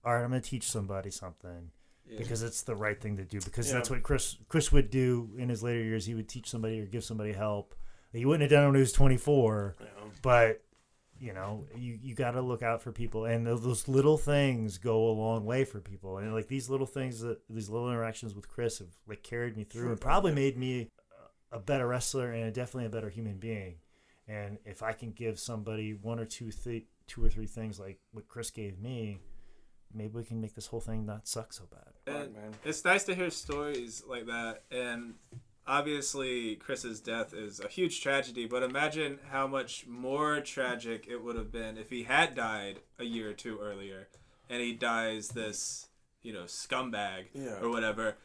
all 0.04 0.14
right, 0.14 0.22
I'm 0.22 0.30
going 0.30 0.42
to 0.42 0.48
teach 0.48 0.64
somebody 0.70 1.10
something 1.10 1.70
because 2.16 2.42
it's 2.42 2.62
the 2.62 2.74
right 2.76 2.98
thing 3.00 3.16
to 3.18 3.24
do 3.24 3.38
because 3.40 3.70
that's 3.70 3.90
what 3.90 4.02
Chris 4.02 4.36
Chris 4.48 4.70
would 4.72 4.90
do 4.90 5.30
in 5.38 5.48
his 5.48 5.62
later 5.62 5.82
years. 5.82 6.06
He 6.06 6.14
would 6.14 6.28
teach 6.28 6.48
somebody 6.50 6.80
or 6.80 6.86
give 6.86 7.04
somebody 7.04 7.32
help. 7.32 7.74
He 8.12 8.24
wouldn't 8.24 8.42
have 8.42 8.50
done 8.50 8.64
it 8.64 8.66
when 8.68 8.74
he 8.76 8.80
was 8.80 8.92
24, 8.92 9.76
Yeah. 9.80 9.86
but 10.22 10.62
you 11.20 11.32
know 11.32 11.66
you, 11.76 11.98
you 12.02 12.14
got 12.14 12.32
to 12.32 12.40
look 12.40 12.62
out 12.62 12.82
for 12.82 12.92
people 12.92 13.24
and 13.24 13.46
those, 13.46 13.62
those 13.62 13.88
little 13.88 14.16
things 14.16 14.78
go 14.78 15.08
a 15.08 15.12
long 15.12 15.44
way 15.44 15.64
for 15.64 15.80
people 15.80 16.18
and 16.18 16.32
like 16.34 16.48
these 16.48 16.70
little 16.70 16.86
things 16.86 17.20
that 17.20 17.38
these 17.50 17.68
little 17.68 17.90
interactions 17.90 18.34
with 18.34 18.48
chris 18.48 18.78
have 18.78 18.88
like 19.06 19.22
carried 19.22 19.56
me 19.56 19.64
through 19.64 19.90
and 19.90 20.00
probably 20.00 20.32
made 20.32 20.56
me 20.56 20.88
a 21.52 21.58
better 21.58 21.86
wrestler 21.86 22.32
and 22.32 22.54
definitely 22.54 22.86
a 22.86 22.90
better 22.90 23.08
human 23.08 23.38
being 23.38 23.76
and 24.28 24.58
if 24.64 24.82
i 24.82 24.92
can 24.92 25.10
give 25.12 25.38
somebody 25.38 25.92
one 25.94 26.18
or 26.18 26.24
two 26.24 26.50
th- 26.50 26.84
two 27.06 27.24
or 27.24 27.28
three 27.28 27.46
things 27.46 27.80
like 27.80 27.98
what 28.12 28.28
chris 28.28 28.50
gave 28.50 28.78
me 28.78 29.18
maybe 29.94 30.12
we 30.14 30.24
can 30.24 30.40
make 30.40 30.54
this 30.54 30.66
whole 30.66 30.80
thing 30.80 31.06
not 31.06 31.26
suck 31.26 31.52
so 31.52 31.64
bad 31.70 32.14
And 32.14 32.34
it's 32.64 32.84
nice 32.84 33.04
to 33.04 33.14
hear 33.14 33.30
stories 33.30 34.02
like 34.06 34.26
that. 34.26 34.62
And 34.70 35.14
obviously, 35.68 36.56
Chris's 36.56 37.00
death 37.00 37.32
is 37.34 37.60
a 37.60 37.68
huge 37.68 38.00
tragedy, 38.02 38.46
but 38.46 38.62
imagine 38.64 39.18
how 39.30 39.46
much 39.46 39.86
more 39.86 40.40
tragic 40.40 41.06
it 41.08 41.22
would 41.22 41.36
have 41.36 41.52
been 41.52 41.76
if 41.78 41.90
he 41.90 42.04
had 42.04 42.34
died 42.34 42.80
a 42.98 43.04
year 43.04 43.30
or 43.30 43.34
two 43.34 43.58
earlier 43.60 44.08
and 44.50 44.60
he 44.62 44.72
dies 44.72 45.28
this, 45.28 45.86
you 46.22 46.32
know, 46.32 46.44
scumbag 46.44 47.26
Yeah. 47.34 47.60
or 47.60 47.68
whatever. 47.68 48.16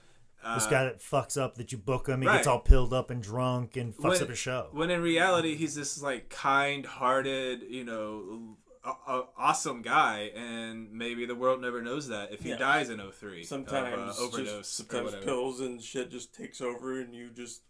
Uh, 0.44 0.56
this 0.56 0.68
guy 0.68 0.84
that 0.84 1.00
fucks 1.00 1.40
up 1.42 1.56
that 1.56 1.72
you 1.72 1.78
book 1.78 2.08
him 2.08 2.22
he 2.22 2.28
right. 2.28 2.36
gets 2.36 2.48
all 2.48 2.60
pilled 2.60 2.94
up 2.94 3.10
and 3.10 3.24
drunk 3.24 3.78
and 3.78 3.94
fucks 3.96 4.04
When- 4.10 4.24
up 4.24 4.30
a 4.30 4.36
show 4.36 4.68
When 4.74 4.90
in 4.90 5.02
reality, 5.02 5.56
he's 5.56 5.76
this 5.76 6.02
like 6.02 6.30
kind-hearted, 6.30 7.64
you 7.70 7.84
know, 7.84 8.58
a- 8.84 9.12
a- 9.12 9.28
awesome 9.38 9.82
guy, 9.82 10.32
and 10.36 10.92
maybe 10.92 11.26
the 11.26 11.36
world 11.36 11.62
never 11.62 11.82
knows 11.82 12.08
that 12.10 12.32
if 12.32 12.42
he 12.42 12.50
Yeah. 12.50 12.58
dies 12.58 12.90
in 12.90 13.00
03 13.00 13.44
Sometimes, 13.44 14.18
of, 14.18 14.20
uh, 14.20 14.26
overdose 14.28 14.68
sometimes 14.70 15.16
pills 15.24 15.60
and 15.62 15.82
shit 15.82 16.10
just 16.12 16.34
takes 16.34 16.60
over, 16.62 17.00
and 17.00 17.16
you 17.16 17.30
just 17.30 17.64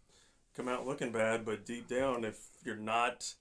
come 0.56 0.68
out 0.68 0.86
looking 0.86 1.12
bad. 1.12 1.46
But 1.46 1.66
deep 1.66 1.88
down, 1.88 2.24
if 2.24 2.38
you're 2.64 2.76
not 2.76 3.36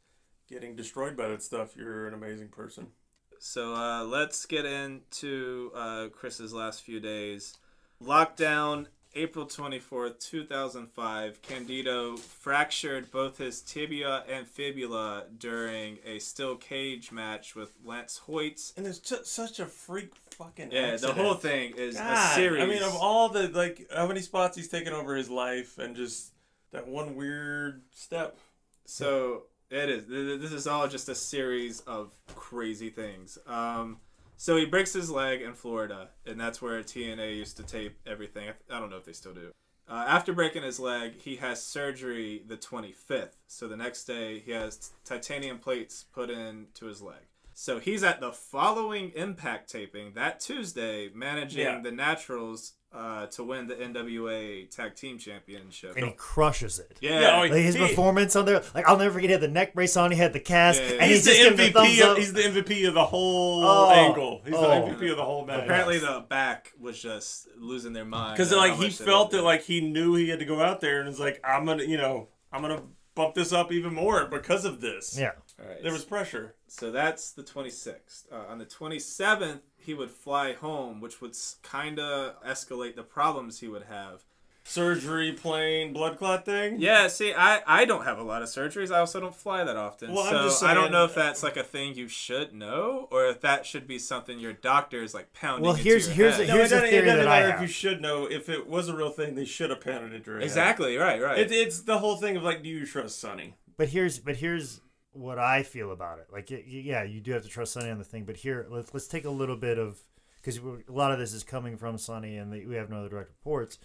getting 0.49 0.77
destroyed 0.77 1.16
by 1.16 1.28
that 1.28 1.43
stuff, 1.43 1.74
you're 1.77 2.07
an 2.07 2.15
amazing 2.15 2.49
person. 2.49 2.93
So 3.39 3.74
uh, 3.74 4.05
let's 4.05 4.47
get 4.47 4.65
into 4.66 5.73
uh, 5.74 6.09
Chris's 6.11 6.53
last 6.53 6.82
few 6.82 7.01
days. 7.01 7.57
Lockdown, 8.01 8.86
April 9.15 9.45
24th, 9.47 10.19
2005. 10.21 11.43
Candido 11.43 12.17
fractured 12.17 13.11
both 13.11 13.39
his 13.39 13.61
tibia 13.61 14.25
and 14.29 14.47
fibula 14.47 15.25
during 15.39 15.99
a 16.07 16.19
steel 16.19 16.57
cage 16.57 17.13
match 17.13 17.55
with 17.55 17.73
Lance 17.85 18.19
Hoyt. 18.27 18.73
And 18.77 18.87
it's 18.87 18.99
just 18.99 19.27
such 19.27 19.61
a 19.61 19.67
freak 19.67 20.13
fucking 20.31 20.71
Yeah, 20.73 20.81
accident. 20.93 21.17
the 21.17 21.23
whole 21.23 21.35
thing 21.35 21.75
is 21.77 21.97
God, 21.97 22.13
a 22.33 22.35
series. 22.35 22.63
I 22.63 22.67
mean, 22.67 22.83
of 22.83 22.95
all 22.97 23.29
the 23.29 23.49
like, 23.49 23.87
how 23.95 24.07
many 24.07 24.21
spots 24.21 24.57
he's 24.57 24.69
taken 24.69 24.93
over 24.93 25.15
his 25.15 25.29
life, 25.29 25.79
and 25.79 25.95
just 25.95 26.33
that 26.73 26.89
one 26.89 27.15
weird 27.17 27.83
step. 27.93 28.39
So 28.87 29.45
it 29.71 29.89
is. 29.91 30.07
Th- 30.07 30.27
th- 30.27 30.41
This 30.41 30.53
is 30.53 30.67
all 30.67 30.89
just 30.89 31.09
a 31.11 31.15
series 31.15 31.81
of 31.81 32.13
crazy 32.35 32.89
things. 32.91 33.37
Um, 33.47 33.99
so 34.43 34.56
he 34.56 34.64
breaks 34.64 34.93
his 34.93 35.09
leg 35.09 35.40
in 35.40 35.55
Florida, 35.55 36.09
and 36.27 36.40
that's 36.40 36.60
where 36.60 36.82
TNA 36.82 37.36
used 37.36 37.56
to 37.59 37.62
tape 37.62 37.97
everything. 38.05 38.48
I- 38.48 38.77
I 38.77 38.81
don't 38.81 38.90
know 38.90 38.97
if 38.97 39.05
they 39.05 39.12
still 39.12 39.32
do. 39.32 39.52
Uh, 39.86 40.05
after 40.09 40.32
breaking 40.32 40.64
his 40.64 40.81
leg, 40.81 41.20
he 41.20 41.36
has 41.36 41.62
surgery 41.64 42.43
the 42.44 42.56
25th. 42.56 43.36
So 43.47 43.69
the 43.69 43.77
next 43.77 44.02
day, 44.02 44.40
he 44.40 44.51
has 44.51 44.77
t- 44.78 44.94
titanium 45.05 45.60
plates 45.60 46.06
put 46.12 46.28
into 46.28 46.86
his 46.86 47.01
leg. 47.01 47.23
So 47.55 47.78
he's 47.78 48.02
at 48.02 48.19
the 48.20 48.32
following 48.32 49.10
Impact 49.10 49.70
taping 49.70 50.14
that 50.14 50.40
Tuesday, 50.40 51.09
managing 51.10 51.60
Yeah. 51.60 51.81
the 51.81 51.93
Naturals 51.93 52.73
uh, 52.94 53.27
to 53.27 53.43
win 53.44 53.66
the 53.66 53.74
NWA 53.74 54.69
Tag 54.70 54.94
Team 54.94 55.16
Championship. 55.19 55.97
and 55.97 56.06
he 56.06 56.12
crushes 56.12 56.78
it. 56.78 56.98
Yeah, 57.01 57.20
Yeah, 57.20 57.36
oh, 57.36 57.40
Like 57.40 57.52
his 57.52 57.74
He- 57.74 57.81
performance 57.89 58.36
on 58.36 58.44
there, 58.44 58.62
like 58.74 58.86
I'll 58.86 58.97
never 58.98 59.14
forget. 59.14 59.31
He 59.31 59.32
had 59.32 59.40
the 59.40 59.48
neck 59.48 59.74
brace 59.74 59.97
on. 59.97 60.10
He 60.10 60.19
had 60.19 60.32
the 60.32 60.40
cast, 60.40 60.81
Yeah, 60.81 60.86
yeah, 60.89 60.93
and 60.94 61.10
He's 61.10 61.24
he's, 61.24 61.24
the 61.24 61.31
just 61.31 61.56
giving 61.56 61.73
the 61.73 61.78
MVP. 61.81 62.10
Of, 62.10 62.16
he's 62.19 62.32
the 62.32 62.43
MVP 62.43 62.89
of 62.89 62.94
the 62.94 63.05
whole 63.05 63.64
Oh, 63.64 63.90
angle. 63.90 64.43
He's 64.44 64.55
oh. 64.55 64.60
the 64.89 64.93
MVP 64.94 65.10
of 65.10 65.16
the 65.16 65.24
whole 65.24 65.44
match. 65.47 65.64
Apparently, 65.64 65.98
the 65.98 66.24
back 66.28 66.73
was 66.78 67.01
just 67.01 67.48
losing 67.56 67.93
their 67.93 68.05
mind. 68.05 68.36
because 68.36 68.52
like 68.52 68.74
he 68.74 68.90
felt 68.90 69.32
loved 69.32 69.35
it, 69.35 69.43
like 69.43 69.62
he 69.62 69.81
knew 69.81 70.14
he 70.14 70.28
had 70.28 70.39
to 70.40 70.44
go 70.44 70.60
out 70.62 70.81
there, 70.81 71.01
and 71.01 71.09
it's 71.09 71.19
like 71.19 71.40
I'm 71.44 71.64
gonna, 71.64 71.85
you 71.85 71.97
know, 71.97 72.28
I'm 72.52 72.60
gonna 72.62 72.82
bump 73.14 73.35
this 73.35 73.52
up 73.52 73.70
even 73.73 73.94
more 73.94 74.27
because 74.27 74.64
of 74.64 74.81
this. 74.81 75.19
yeah, 75.19 75.32
All 75.60 75.69
right, 75.69 75.82
there 75.82 75.93
was 75.93 76.05
pressure. 76.05 76.55
so 76.66 76.90
that's 76.90 77.32
the 77.32 77.43
26th. 77.43 78.24
Uh, 78.32 78.36
on 78.51 78.59
the 78.59 78.64
27th, 78.66 79.60
he 79.83 79.95
would 79.95 80.11
fly 80.11 80.53
home, 80.55 81.01
which 81.01 81.21
would 81.21 81.37
kind 81.63 81.99
of 81.99 82.43
escalate 82.45 82.97
the 82.97 83.03
problems 83.03 83.61
he 83.61 83.69
would 83.69 83.85
have. 83.85 84.25
Surgery, 84.65 85.33
plane, 85.33 85.93
blood 85.93 86.17
clot 86.19 86.45
thing. 86.45 86.81
Yeah, 86.81 87.09
see, 87.09 87.35
I, 87.35 87.63
I 87.67 87.85
don't 87.85 88.05
have 88.05 88.19
a 88.19 88.23
lot 88.23 88.43
of 88.43 88.49
surgeries. 88.49 88.95
I 88.95 89.01
also 89.01 89.19
don't 89.19 89.35
fly 89.35 89.65
that 89.65 89.77
often. 89.77 90.15
Well, 90.15 90.23
I'm 90.23 90.31
so 90.31 90.43
just 90.45 90.63
I 90.63 90.73
don't 90.73 90.93
know 90.93 91.05
if 91.05 91.17
that's 91.17 91.43
like 91.43 91.57
a 91.57 91.65
thing 91.65 91.97
you 91.97 92.07
should 92.07 92.55
know, 92.55 93.09
or 93.11 93.27
if 93.27 93.41
that 93.41 93.67
should 93.67 93.89
be 93.89 93.99
something 93.99 94.39
your 94.39 94.53
doctor 94.53 95.03
is 95.03 95.15
like 95.15 95.33
pounding. 95.33 95.65
Well, 95.65 95.73
into 95.73 95.83
here's- 95.83 96.07
your 96.07 96.15
here's 96.15 96.37
head. 96.37 96.45
a- 96.45 96.47
No, 96.49 96.55
Here's 96.55 96.71
it 96.71 96.75
the 96.77 96.81
doesn't, 96.81 96.91
theory 96.91 97.03
it 97.03 97.07
doesn't 97.07 97.25
that 97.25 97.29
I 97.29 97.41
matter 97.41 97.51
have. 97.53 97.63
if 97.63 97.69
you 97.69 97.73
should 97.75 98.01
know. 98.01 98.27
If 98.31 98.49
it 98.49 98.69
was 98.69 98.89
a 98.89 98.97
real 98.97 99.11
thing, 99.11 99.35
they 99.35 99.45
should 99.45 99.71
have 99.71 99.81
pounded 99.81 100.13
it 100.13 100.23
direct. 100.25 100.45
exactly 100.45 100.97
right, 100.97 101.21
right. 101.21 101.39
It, 101.41 101.51
it's 101.51 101.81
the 101.83 101.99
whole 101.99 102.17
thing 102.17 102.37
of 102.37 102.45
like, 102.45 102.63
do 102.63 102.69
you 102.69 102.87
trust 102.87 103.19
Sunny? 103.19 103.55
but 103.77 103.89
here's 103.89 104.21
but 104.21 104.37
here's 104.37 104.81
what 105.13 105.39
I 105.39 105.63
feel 105.63 105.93
about 105.93 106.19
it. 106.19 106.29
Like, 106.33 106.51
yeah, 106.51 107.03
you 107.03 107.21
do 107.21 107.33
have 107.33 107.43
to 107.43 107.49
trust 107.49 107.73
Sunny 107.73 107.91
on 107.91 107.99
the 107.99 108.05
thing, 108.05 108.25
but 108.25 108.37
here 108.37 108.67
let's 108.71 108.93
let's 108.95 109.07
take 109.09 109.25
a 109.25 109.31
little 109.31 109.57
bit 109.57 109.79
of 109.79 110.01
because 110.37 110.59
a 110.59 110.93
lot 110.93 111.13
of 111.13 111.19
this 111.19 111.33
is 111.33 111.45
coming 111.45 111.77
from 111.77 111.99
Sunny, 111.99 112.37
and 112.37 112.53
the, 112.53 112.67
we 112.67 112.75
have 112.75 112.91
no 112.91 112.99
other 112.99 113.09
direct 113.09 113.31
reports. 113.31 113.79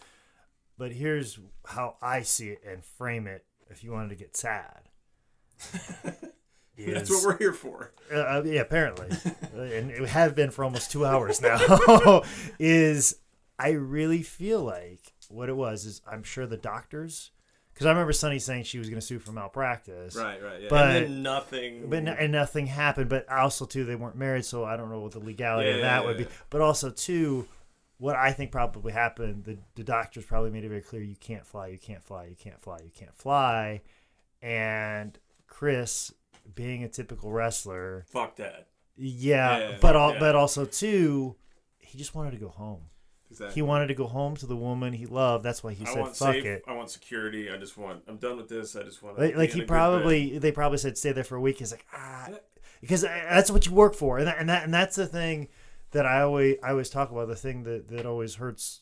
But 0.78 0.92
here's 0.92 1.40
how 1.66 1.96
I 2.02 2.22
see 2.22 2.50
it 2.50 2.62
and 2.68 2.84
frame 2.84 3.28
it. 3.28 3.46
If 3.70 3.84
you 3.84 3.92
wanted 3.92 4.10
to 4.10 4.16
get 4.16 4.38
sad, 4.38 4.90
That's 6.78 7.10
what 7.10 7.24
we're 7.26 7.38
here 7.38 7.54
for. 7.54 7.92
uh, 8.14 8.18
uh, 8.18 8.44
yeah, 8.46 8.62
apparently, 8.62 9.08
Uh, 9.56 9.62
and 9.62 9.90
it 9.90 10.08
have 10.10 10.36
been 10.36 10.52
for 10.52 10.64
almost 10.64 10.92
two 10.92 11.04
hours 11.06 11.42
now. 11.42 12.22
is 12.60 13.16
I 13.58 13.70
really 13.70 14.22
feel 14.22 14.62
like 14.62 15.14
what 15.30 15.50
it 15.50 15.56
was 15.56 15.86
is 15.86 16.02
I'm 16.10 16.22
sure 16.22 16.46
the 16.46 16.58
doctors, 16.58 17.32
because 17.78 17.86
I 17.86 17.92
remember 17.92 18.12
Sunny 18.12 18.40
saying 18.40 18.64
she 18.64 18.80
was 18.80 18.90
going 18.90 19.00
to 19.00 19.06
sue 19.06 19.20
for 19.20 19.32
malpractice, 19.32 20.16
right, 20.16 20.42
right. 20.44 20.62
Yeah. 20.64 20.68
But- 20.70 20.96
and 20.96 21.06
then 21.06 21.22
nothing. 21.22 21.90
But 21.90 21.98
n- 22.00 22.08
and 22.08 22.32
nothing 22.32 22.66
happened. 22.66 23.08
But 23.08 23.30
also 23.30 23.66
too, 23.66 23.86
they 23.86 23.96
weren't 23.96 24.16
married, 24.16 24.46
so 24.46 24.64
I 24.66 24.76
don't 24.78 24.90
know 24.90 25.00
what 25.02 25.12
the 25.12 25.20
legality 25.20 25.70
of 25.70 25.82
that 25.82 26.02
yeah, 26.02 26.08
would 26.08 26.18
be. 26.18 26.26
But 26.50 26.62
also 26.62 26.90
too, 26.90 27.48
what 28.00 28.16
I 28.16 28.32
think 28.32 28.52
probably 28.52 28.94
happened, 28.94 29.44
the 29.44 29.60
the 29.76 29.84
doctors 29.84 30.26
probably 30.26 30.50
made 30.50 30.64
it 30.64 30.70
very 30.70 30.82
clear: 30.82 31.04
you 31.04 31.16
can't 31.16 31.46
fly, 31.46 31.68
you 31.68 31.78
can't 31.78 32.04
fly, 32.04 32.26
you 32.26 32.36
can't 32.36 32.60
fly, 32.60 32.80
you 32.84 32.90
can't 32.96 33.16
fly. 33.16 33.82
And 34.42 35.18
Chris, 35.46 36.12
being 36.56 36.84
a 36.84 36.88
typical 36.90 37.32
wrestler, 37.32 38.06
Fuck 38.10 38.38
that. 38.38 38.68
yeah, 38.96 39.58
Yeah, 39.60 39.78
but 39.82 39.96
all, 39.96 40.14
yeah. 40.14 40.20
but 40.20 40.36
also 40.36 40.66
too, 40.66 41.36
he 41.80 41.98
just 41.98 42.16
wanted 42.16 42.32
to 42.32 42.38
go 42.38 42.50
home. 42.50 42.82
Exactly. 43.38 43.56
He 43.56 43.62
wanted 43.62 43.88
to 43.88 43.94
go 43.94 44.08
home 44.08 44.36
to 44.38 44.46
the 44.46 44.56
woman 44.56 44.94
he 44.94 45.06
loved. 45.06 45.44
That's 45.44 45.64
why 45.64 45.74
he 45.74 45.86
I 45.86 45.94
said, 45.94 46.06
"Fuck 46.08 46.16
safe. 46.16 46.46
it." 46.46 46.64
I 46.68 46.74
want 46.74 46.90
security. 46.90 47.50
I 47.50 47.58
just 47.58 47.78
want. 47.78 48.04
I'm 48.08 48.18
done 48.18 48.38
with 48.38 48.50
this. 48.50 48.76
I 48.76 48.84
just 48.84 49.02
want. 49.02 49.18
Like, 49.20 49.36
like 49.36 49.50
he 49.52 49.62
probably, 49.64 50.38
they 50.38 50.52
probably 50.52 50.78
said, 50.78 50.98
"Stay 50.98 51.12
there 51.12 51.24
for 51.24 51.36
a 51.36 51.42
week." 51.42 51.60
He's 51.60 51.72
like, 51.72 51.86
ah, 51.94 52.30
because 52.82 53.02
that's 53.02 53.50
what 53.52 53.66
you 53.66 53.72
work 53.74 53.96
for, 53.96 54.18
and 54.18 54.28
that, 54.28 54.38
and 54.40 54.50
that, 54.50 54.64
and 54.64 54.74
that's 54.74 54.96
the 54.96 55.08
thing 55.08 55.48
that 55.92 56.06
I 56.06 56.22
always, 56.22 56.58
I 56.64 56.72
always 56.72 56.90
talk 56.90 57.12
about. 57.12 57.28
The 57.28 57.36
thing 57.36 57.64
that 57.64 57.88
that 57.90 58.06
always 58.06 58.36
hurts 58.36 58.82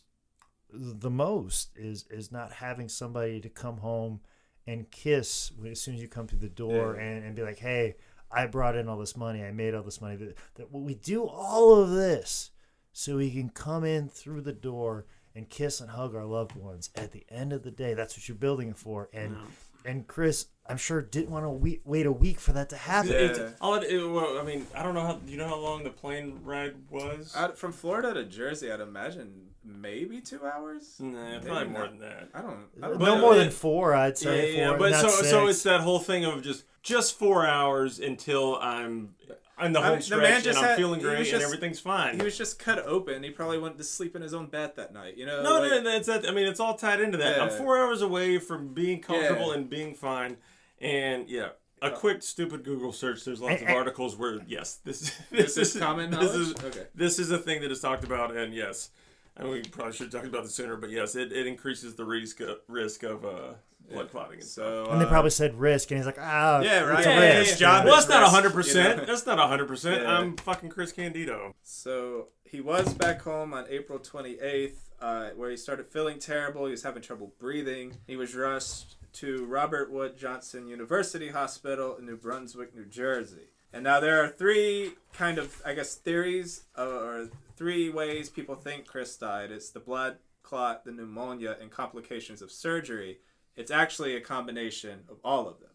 the 0.72 1.10
most 1.10 1.70
is 1.78 2.06
is 2.10 2.32
not 2.32 2.52
having 2.54 2.90
somebody 2.90 3.40
to 3.42 3.50
come 3.50 3.78
home 3.78 4.20
and 4.68 4.90
kiss 4.92 5.52
as 5.70 5.80
soon 5.80 5.96
as 5.96 6.02
you 6.02 6.08
come 6.08 6.28
through 6.28 6.40
the 6.40 6.50
door 6.50 6.96
Yeah. 6.98 7.04
and, 7.04 7.24
and 7.26 7.36
be 7.36 7.44
like, 7.44 7.60
"Hey, 7.60 7.96
I 8.32 8.48
brought 8.48 8.76
in 8.76 8.90
all 8.90 8.98
this 8.98 9.16
money. 9.16 9.44
I 9.44 9.52
made 9.52 9.74
all 9.76 9.84
this 9.84 10.02
money." 10.02 10.16
That, 10.18 10.36
that 10.56 10.72
we 10.72 10.96
do 10.96 11.24
all 11.26 11.76
of 11.82 11.92
this 11.92 12.52
so 12.98 13.18
we 13.18 13.30
can 13.30 13.50
come 13.50 13.84
in 13.84 14.08
through 14.08 14.40
the 14.40 14.54
door 14.54 15.06
and 15.36 15.50
kiss 15.50 15.82
and 15.82 15.90
hug 15.90 16.16
our 16.16 16.24
loved 16.24 16.56
ones. 16.56 16.90
At 16.96 17.12
the 17.12 17.26
end 17.30 17.52
of 17.52 17.64
the 17.64 17.70
day, 17.70 17.94
that's 17.94 18.16
what 18.16 18.30
you're 18.30 18.38
building 18.38 18.70
it 18.70 18.78
for. 18.78 19.10
And 19.14 19.36
and 19.84 20.08
Chris, 20.08 20.48
I'm 20.66 20.78
sure 20.78 21.02
didn't 21.02 21.30
want 21.30 21.44
to 21.44 21.50
wait, 21.50 21.82
wait 21.84 22.06
a 22.06 22.12
week 22.12 22.40
for 22.40 22.54
that 22.54 22.70
to 22.70 22.78
happen. 22.78 23.12
Yeah. 23.12 23.18
It's, 23.18 23.40
all 23.60 23.76
it, 23.76 23.84
it, 23.84 23.98
well, 23.98 24.40
I 24.40 24.44
mean, 24.44 24.66
I 24.74 24.82
don't 24.82 24.96
know 24.96 25.02
how. 25.02 25.20
You 25.28 25.36
know 25.36 25.48
how 25.50 25.60
long 25.60 25.84
the 25.84 25.90
plane 25.90 26.40
ride 26.42 26.76
was? 26.90 27.36
Out, 27.36 27.58
from 27.58 27.74
Florida 27.74 28.14
to 28.14 28.24
Jersey, 28.24 28.72
I'd 28.72 28.80
imagine 28.80 29.48
maybe 29.66 30.22
two 30.22 30.46
hours. 30.46 30.96
nah, 30.98 31.32
Maybe 31.32 31.48
probably 31.48 31.68
more 31.68 31.82
not. 31.82 31.90
than 31.90 32.00
that. 32.00 32.30
I 32.34 32.42
don't. 32.42 32.66
I 32.82 32.88
don't 32.88 33.00
no 33.00 33.20
more 33.20 33.36
than 33.36 33.52
four, 33.52 33.94
I'd 33.94 34.18
say. 34.18 34.56
yeah, 34.58 34.70
four, 34.70 34.78
but 34.78 34.94
so 35.02 35.10
six. 35.10 35.30
so 35.30 35.48
it's 35.48 35.64
that 35.64 35.82
whole 35.82 36.00
thing 36.00 36.24
of 36.24 36.42
just 36.42 36.64
just 36.82 37.20
four 37.20 37.46
hours 37.46 38.00
until 38.00 38.56
I'm 38.56 39.16
in 39.64 39.74
the 39.74 39.80
I 39.80 39.84
home 39.84 39.92
mean, 39.92 40.00
the 40.00 40.06
stretch 40.06 40.22
man 40.22 40.34
and 40.34 40.44
just 40.44 40.58
I'm 40.60 40.64
had- 40.66 40.78
feeling 40.78 41.00
he 41.00 41.06
was 41.06 41.16
great 41.16 41.34
and 41.34 41.44
everything's 41.44 41.80
fine. 41.80 42.18
He 42.20 42.24
was 42.26 42.38
just 42.38 42.60
cut 42.60 42.80
open. 42.86 43.24
He 43.24 43.30
probably 43.30 43.58
went 43.58 43.78
to 43.78 43.84
sleep 43.84 44.16
in 44.16 44.22
his 44.22 44.34
own 44.34 44.48
bed 44.48 44.76
that 44.76 44.94
night. 44.94 45.16
You 45.18 45.26
know. 45.26 45.42
no, 45.44 45.60
like- 45.60 45.70
no, 45.72 45.82
that's 45.84 46.08
that. 46.08 46.28
I 46.28 46.32
mean, 46.32 46.46
it's 46.48 46.60
all 46.60 46.76
tied 46.76 47.00
into 47.00 47.18
that. 47.20 47.42
I'm 47.42 47.50
four 47.50 47.78
hours 47.78 48.02
away 48.02 48.38
from 48.40 48.74
being 48.74 49.02
comfortable 49.02 49.48
Yeah. 49.48 49.54
and 49.56 49.70
being 49.70 49.94
fine, 49.96 50.38
and 50.80 51.30
yeah. 51.30 51.50
A 51.82 51.92
quick 51.92 52.24
stupid 52.24 52.64
Google 52.64 52.92
search. 52.94 53.26
There's 53.26 53.42
lots 53.42 53.62
of 53.62 53.68
I- 53.68 53.74
I- 53.74 53.76
articles 53.76 54.16
where 54.16 54.40
yes, 54.48 54.80
this 54.84 55.12
This 55.32 55.58
is 55.58 55.76
common 55.78 56.10
This 56.10 56.34
is 56.34 56.54
Okay. 56.64 56.88
this 56.96 57.20
is 57.20 57.32
a 57.32 57.38
thing 57.38 57.62
that 57.62 57.72
is 57.72 57.80
talked 57.82 58.04
about, 58.04 58.36
and 58.36 58.54
yes, 58.56 58.90
and 59.38 59.50
we 59.50 59.62
probably 59.62 59.94
should 59.94 60.06
have 60.06 60.14
talked 60.14 60.26
about 60.28 60.44
this 60.44 60.56
sooner, 60.56 60.78
but 60.78 60.90
yes, 60.90 61.16
it, 61.16 61.32
it 61.32 61.46
increases 61.46 61.96
the 61.96 62.06
risk 62.06 62.40
of, 62.40 62.58
risk 62.70 63.04
of 63.04 63.26
uh, 63.26 63.54
blood 63.90 64.12
clotting 64.12 64.40
and 64.40 64.44
stuff. 64.44 64.66
So. 64.66 64.92
and 64.92 65.02
they 65.02 65.06
uh, 65.06 65.10
probably 65.10 65.32
said 65.32 65.56
risk, 65.60 65.92
and 65.92 65.98
he's 65.98 66.06
like, 66.06 66.18
ah, 66.20 66.62
Yeah, 66.62 66.82
right. 66.82 67.00
It's 67.00 67.08
a 67.08 67.10
Yeah, 67.12 67.20
yeah, 67.20 67.38
risk. 67.38 67.50
his 67.52 67.60
job 67.60 67.86
Well, 67.86 67.96
that's 67.96 68.10
not 68.10 68.22
risk, 68.22 68.32
hundred 68.32 68.54
percent. 68.54 69.08
That's 69.08 69.26
not 69.26 69.38
hundred 69.40 69.68
percent. 69.68 70.06
I'm 70.06 70.36
fucking 70.38 70.70
Chris 70.70 70.92
Candido. 70.92 71.56
So 71.62 72.30
he 72.44 72.62
was 72.62 72.94
back 72.94 73.22
home 73.22 73.54
on 73.54 73.66
April 73.70 74.00
28th, 74.00 74.78
uh, 75.02 75.30
where 75.36 75.50
he 75.50 75.58
started 75.58 75.88
feeling 75.88 76.20
terrible. 76.20 76.66
He 76.66 76.72
was 76.72 76.84
having 76.84 77.02
trouble 77.02 77.34
breathing. 77.40 77.98
He 78.08 78.16
was 78.16 78.36
rushed 78.36 78.96
to 79.14 79.46
Robert 79.46 79.92
Wood 79.92 80.18
Johnson 80.18 80.68
University 80.68 81.30
Hospital 81.30 81.96
in 81.98 82.06
New 82.06 82.18
Brunswick, 82.18 82.76
New 82.76 82.86
Jersey. 82.86 83.50
And 83.72 83.84
now 83.84 84.00
there 84.00 84.24
are 84.24 84.30
three 84.30 84.94
kind 85.14 85.38
of, 85.38 85.62
I 85.66 85.74
guess, 85.74 85.96
theories 85.96 86.64
uh, 86.78 86.86
or 86.86 87.30
three 87.58 87.90
ways 87.90 88.30
people 88.30 88.56
think 88.56 88.88
Chris 88.88 89.16
died. 89.18 89.52
It's 89.52 89.70
the 89.70 89.80
blood 89.80 90.18
clot, 90.44 90.86
the 90.86 90.92
pneumonia, 90.92 91.58
and 91.60 91.72
complications 91.72 92.42
of 92.42 92.52
surgery. 92.52 93.20
It's 93.56 93.72
actually 93.72 94.16
a 94.16 94.22
combination 94.22 95.00
of 95.10 95.18
all 95.24 95.48
of 95.48 95.60
them. 95.60 95.70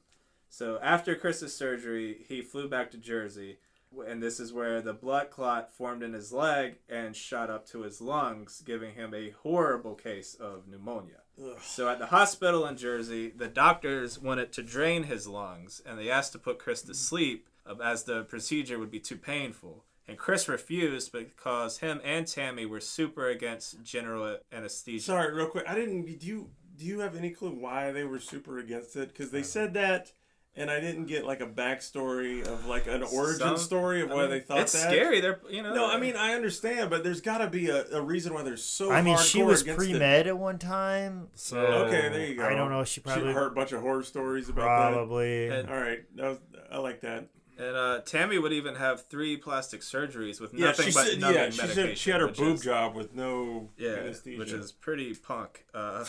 So 0.48 0.78
after 0.82 1.15
Chris's 1.15 1.57
surgery, 1.57 2.24
he 2.28 2.43
flew 2.43 2.69
back 2.69 2.90
to 2.90 2.98
Jersey, 2.98 3.59
and 4.07 4.23
this 4.23 4.40
is 4.40 4.52
where 4.52 4.81
the 4.81 4.93
blood 4.93 5.31
clot 5.31 5.73
formed 5.73 6.02
in 6.02 6.12
his 6.12 6.32
leg 6.32 6.78
and 6.89 7.15
shot 7.15 7.51
up 7.51 7.66
to 7.69 7.82
his 7.82 8.01
lungs, 8.01 8.62
giving 8.65 8.94
him 8.94 9.15
a 9.15 9.31
horrible 9.43 9.94
case 9.94 10.35
of 10.35 10.69
pneumonia. 10.69 11.23
So 11.62 11.89
at 11.89 11.98
the 11.98 12.07
hospital 12.07 12.66
in 12.66 12.77
Jersey, 12.77 13.31
the 13.31 13.48
doctors 13.48 14.19
wanted 14.19 14.52
to 14.52 14.62
drain 14.62 15.05
his 15.05 15.27
lungs, 15.27 15.81
and 15.86 15.98
they 15.98 16.11
asked 16.11 16.32
to 16.32 16.39
put 16.39 16.59
Chris 16.59 16.82
to 16.82 16.94
sleep, 16.94 17.48
uh, 17.65 17.77
as 17.82 18.05
the 18.05 18.24
procedure 18.24 18.78
would 18.78 18.90
be 18.90 19.01
too 19.01 19.16
painful. 19.16 19.85
And 20.07 20.19
Chris 20.19 20.48
refused 20.48 21.12
because 21.12 21.78
him 21.78 22.01
and 22.05 22.27
Tammy 22.27 22.66
were 22.66 22.81
super 22.81 23.28
against 23.28 23.82
general 23.85 24.39
anesthesia. 24.52 25.05
Sorry, 25.05 25.32
real 25.32 25.47
quick. 25.47 25.65
I 25.69 25.74
didn't. 25.74 26.19
Do 26.19 26.27
you 26.27 26.51
do 26.81 26.86
you 26.86 27.01
have 27.01 27.15
any 27.15 27.31
clue 27.31 27.51
why 27.52 27.93
they 27.93 28.05
were 28.05 28.19
super 28.19 28.59
against 28.59 28.97
it? 28.97 29.09
Because 29.09 29.31
they 29.31 29.43
said 29.43 29.74
that 29.74 30.12
and 30.57 30.69
I 30.69 30.81
didn't 30.81 31.05
get 31.07 31.24
like 31.24 31.40
a 31.40 31.47
backstory 31.47 32.44
of 32.44 32.66
like 32.66 32.86
an 32.89 33.02
origin 33.05 33.39
Some- 33.39 33.57
story 33.57 34.02
of 34.02 34.11
I 34.11 34.15
why 34.15 34.20
mean, 34.23 34.31
they 34.31 34.40
thought 34.40 34.57
that. 34.57 34.62
it's 34.62 34.73
that. 34.73 34.90
scary. 34.90 35.20
They're 35.20 35.40
you 35.48 35.62
know. 35.62 35.74
No, 35.74 35.86
I 35.90 35.98
mean 36.01 36.16
I 36.16 36.35
understand, 36.35 36.90
but 36.90 37.05
there's 37.05 37.20
got 37.20 37.39
to 37.39 37.47
be 37.48 37.69
a, 37.70 37.85
a 37.93 38.01
reason 38.02 38.35
why 38.35 38.43
they're 38.43 38.57
so. 38.57 38.90
I 38.90 39.01
mean, 39.02 39.16
she 39.19 39.43
was 39.44 39.62
against 39.62 39.78
pre 39.78 39.93
med 39.97 40.27
at 40.27 40.36
one 40.36 40.59
time, 40.59 41.28
so 41.35 41.59
Okay, 41.59 42.09
there 42.09 42.27
you 42.27 42.35
go. 42.36 42.44
I 42.47 42.55
don't 42.55 42.70
know. 42.70 42.82
She 42.85 42.94
She 42.94 43.01
probably 43.01 43.32
heard 43.32 43.52
a 43.52 43.55
bunch 43.55 43.70
of 43.73 43.81
horror 43.81 44.02
stories 44.02 44.48
about 44.48 44.62
that. 44.65 44.93
probably. 44.94 45.51
All 45.51 45.62
right, 45.81 46.01
that 46.16 46.28
was, 46.28 46.39
I 46.73 46.78
like 46.78 47.01
that. 47.02 47.28
And 47.59 47.77
uh, 47.77 48.01
Tammy 48.07 48.39
would 48.39 48.55
even 48.55 48.74
have 48.77 49.05
three 49.07 49.36
plastic 49.36 49.82
surgeries 49.82 50.40
with 50.40 50.55
Yeah, 50.55 50.69
nothing 50.69 50.86
she 50.86 50.93
but 50.94 51.07
said, 51.09 51.20
numbing 51.20 51.43
yeah, 51.43 51.51
she 51.51 51.57
medication. 51.59 51.89
said 51.90 51.98
she 51.98 52.11
had 52.11 52.20
her 52.23 52.28
boob 52.28 52.55
is- 52.55 52.62
job 52.62 52.94
with 52.97 53.15
no 53.15 53.69
Yeah, 53.77 53.90
anesthesia. 53.97 54.39
which 54.39 54.51
is 54.52 54.73
pretty 54.73 55.15
punk. 55.15 55.66
Uh, 55.74 56.07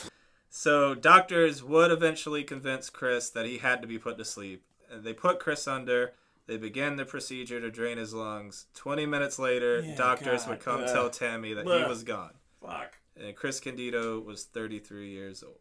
so 0.53 0.93
doctors 0.93 1.63
would 1.63 1.91
eventually 1.91 2.43
convince 2.43 2.89
Chris 2.89 3.29
that 3.31 3.45
he 3.47 3.57
had 3.59 3.81
to 3.81 3.87
be 3.87 3.97
put 3.97 4.17
to 4.17 4.25
sleep. 4.25 4.63
And 4.91 5.03
they 5.03 5.13
put 5.13 5.39
Chris 5.39 5.67
under. 5.67 6.11
They 6.45 6.57
began 6.57 6.97
the 6.97 7.05
procedure 7.05 7.61
to 7.61 7.71
drain 7.71 7.97
his 7.97 8.13
lungs. 8.13 8.65
Twenty 8.73 9.05
minutes 9.05 9.39
later, 9.39 9.79
Yeah, 9.79 9.95
doctors 9.95 10.41
God, 10.43 10.49
would 10.49 10.59
come 10.59 10.81
ugh. 10.83 10.89
tell 10.91 11.09
Tammy 11.09 11.53
that 11.53 11.65
he 11.65 11.71
was 11.87 12.03
gone. 12.03 12.33
fuck. 12.61 12.97
And 13.15 13.35
Chris 13.35 13.59
Candido 13.59 14.19
was 14.19 14.43
33 14.45 15.09
years 15.11 15.43
old. 15.43 15.59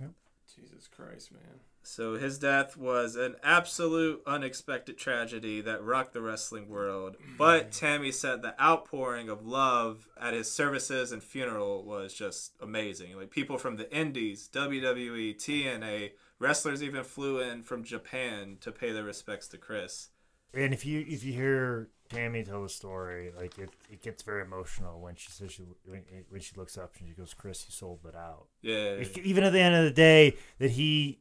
Yep. 0.00 0.10
Jesus 0.54 0.86
Christ, 0.88 1.32
man. 1.32 1.60
So 1.86 2.16
his 2.16 2.38
death 2.38 2.76
was 2.76 3.16
an 3.16 3.36
absolute 3.42 4.22
unexpected 4.26 4.98
tragedy 4.98 5.60
that 5.60 5.82
rocked 5.82 6.12
the 6.12 6.22
wrestling 6.22 6.68
world. 6.68 7.16
But 7.36 7.70
mm. 7.70 7.78
Tammy 7.78 8.10
said 8.10 8.42
the 8.42 8.60
outpouring 8.60 9.28
of 9.28 9.46
love 9.46 10.08
at 10.20 10.34
his 10.34 10.50
services 10.50 11.12
and 11.12 11.22
funeral 11.22 11.84
was 11.84 12.14
just 12.14 12.54
amazing. 12.60 13.16
Like 13.16 13.30
people 13.30 13.58
from 13.58 13.76
the 13.76 13.94
Indies, 13.94 14.48
WWE, 14.52 15.36
TNA, 15.36 16.12
wrestlers 16.38 16.82
even 16.82 17.04
flew 17.04 17.40
in 17.40 17.62
from 17.62 17.84
Japan 17.84 18.56
to 18.60 18.72
pay 18.72 18.92
their 18.92 19.04
respects 19.04 19.48
to 19.48 19.58
Chris. 19.58 20.08
And 20.52 20.72
if 20.72 20.86
you 20.86 21.04
if 21.06 21.24
you 21.24 21.32
hear 21.32 21.88
Tammy 22.08 22.44
tell 22.44 22.62
the 22.62 22.68
story, 22.68 23.32
like 23.36 23.58
it, 23.58 23.70
it 23.90 24.02
gets 24.02 24.22
very 24.22 24.42
emotional 24.42 25.00
when 25.00 25.16
she 25.16 25.30
says 25.30 25.52
she 25.52 25.62
when, 25.84 26.02
when 26.28 26.40
she 26.40 26.54
looks 26.56 26.78
up 26.78 26.94
and 26.98 27.08
she 27.08 27.14
goes, 27.14 27.34
"Chris, 27.34 27.64
you 27.66 27.72
sold 27.72 28.00
it 28.06 28.14
out." 28.14 28.46
Yeah. 28.62 29.02
Even 29.22 29.44
at 29.44 29.52
the 29.52 29.60
end 29.60 29.74
of 29.74 29.84
the 29.84 29.90
day, 29.90 30.36
that 30.58 30.72
he, 30.72 31.20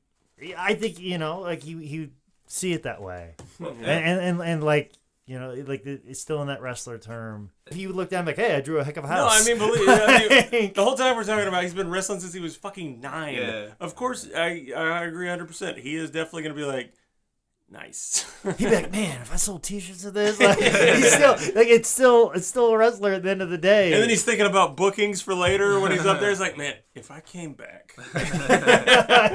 I 0.57 0.73
think 0.73 0.99
you 0.99 1.17
know, 1.17 1.39
like 1.39 1.63
he 1.63 1.73
he 1.85 2.09
see 2.47 2.73
it 2.73 2.83
that 2.83 3.01
way, 3.01 3.35
and, 3.59 3.85
and 3.85 4.19
and 4.19 4.41
and 4.41 4.63
like 4.63 4.93
you 5.25 5.39
know, 5.39 5.53
like 5.67 5.85
it's 5.85 6.19
still 6.19 6.41
in 6.41 6.47
that 6.47 6.61
wrestler 6.61 6.97
term. 6.97 7.51
If 7.67 7.77
you 7.77 7.93
look 7.93 8.09
down, 8.09 8.25
like, 8.25 8.35
hey, 8.35 8.55
I 8.55 8.61
drew 8.61 8.79
a 8.79 8.83
heck 8.83 8.97
of 8.97 9.05
a 9.05 9.07
house. 9.07 9.47
No. 9.47 9.53
I 9.53 9.57
mean, 9.57 9.57
believe 9.57 9.87
I 9.87 10.19
mean, 10.19 10.51
Like- 10.51 10.73
the 10.73 10.83
whole 10.83 10.95
time 10.95 11.15
we're 11.15 11.23
talking 11.23 11.47
about 11.47 11.63
he's 11.63 11.73
been 11.73 11.89
wrestling 11.89 12.19
since 12.19 12.33
he 12.33 12.41
was 12.41 12.55
fucking 12.57 12.99
nine. 12.99 13.35
Yeah. 13.35 13.67
Of 13.79 13.95
course, 13.95 14.27
I 14.35 14.71
I 14.75 15.05
agree 15.05 15.27
hundred 15.29 15.47
percent. 15.47 15.77
He 15.77 15.95
is 15.95 16.11
definitely 16.11 16.43
gonna 16.43 16.55
be 16.55 16.65
like, 16.65 16.93
nice. 17.69 18.25
He'd 18.43 18.57
be 18.57 18.69
like, 18.69 18.91
man, 18.91 19.21
if 19.21 19.33
I 19.33 19.35
sold 19.37 19.63
T-shirts 19.63 20.05
of 20.05 20.13
this, 20.13 20.39
like, 20.39 20.57
he's 20.95 21.11
still 21.13 21.31
like 21.55 21.67
it's 21.67 21.89
still 21.89 22.31
it's 22.31 22.47
still 22.47 22.67
a 22.69 22.77
wrestler 22.77 23.13
at 23.13 23.23
the 23.23 23.29
end 23.31 23.41
of 23.41 23.49
the 23.49 23.57
day. 23.57 23.93
And 23.93 24.01
then 24.01 24.09
he's 24.09 24.23
thinking 24.23 24.45
about 24.45 24.75
bookings 24.77 25.21
for 25.21 25.33
later 25.33 25.79
when 25.79 25.91
he's 25.91 26.05
up 26.05 26.19
there. 26.19 26.29
He's 26.29 26.39
like, 26.39 26.57
man, 26.57 26.75
if 26.95 27.09
I 27.11 27.19
came 27.21 27.53
back, 27.53 27.93
like, 28.13 28.27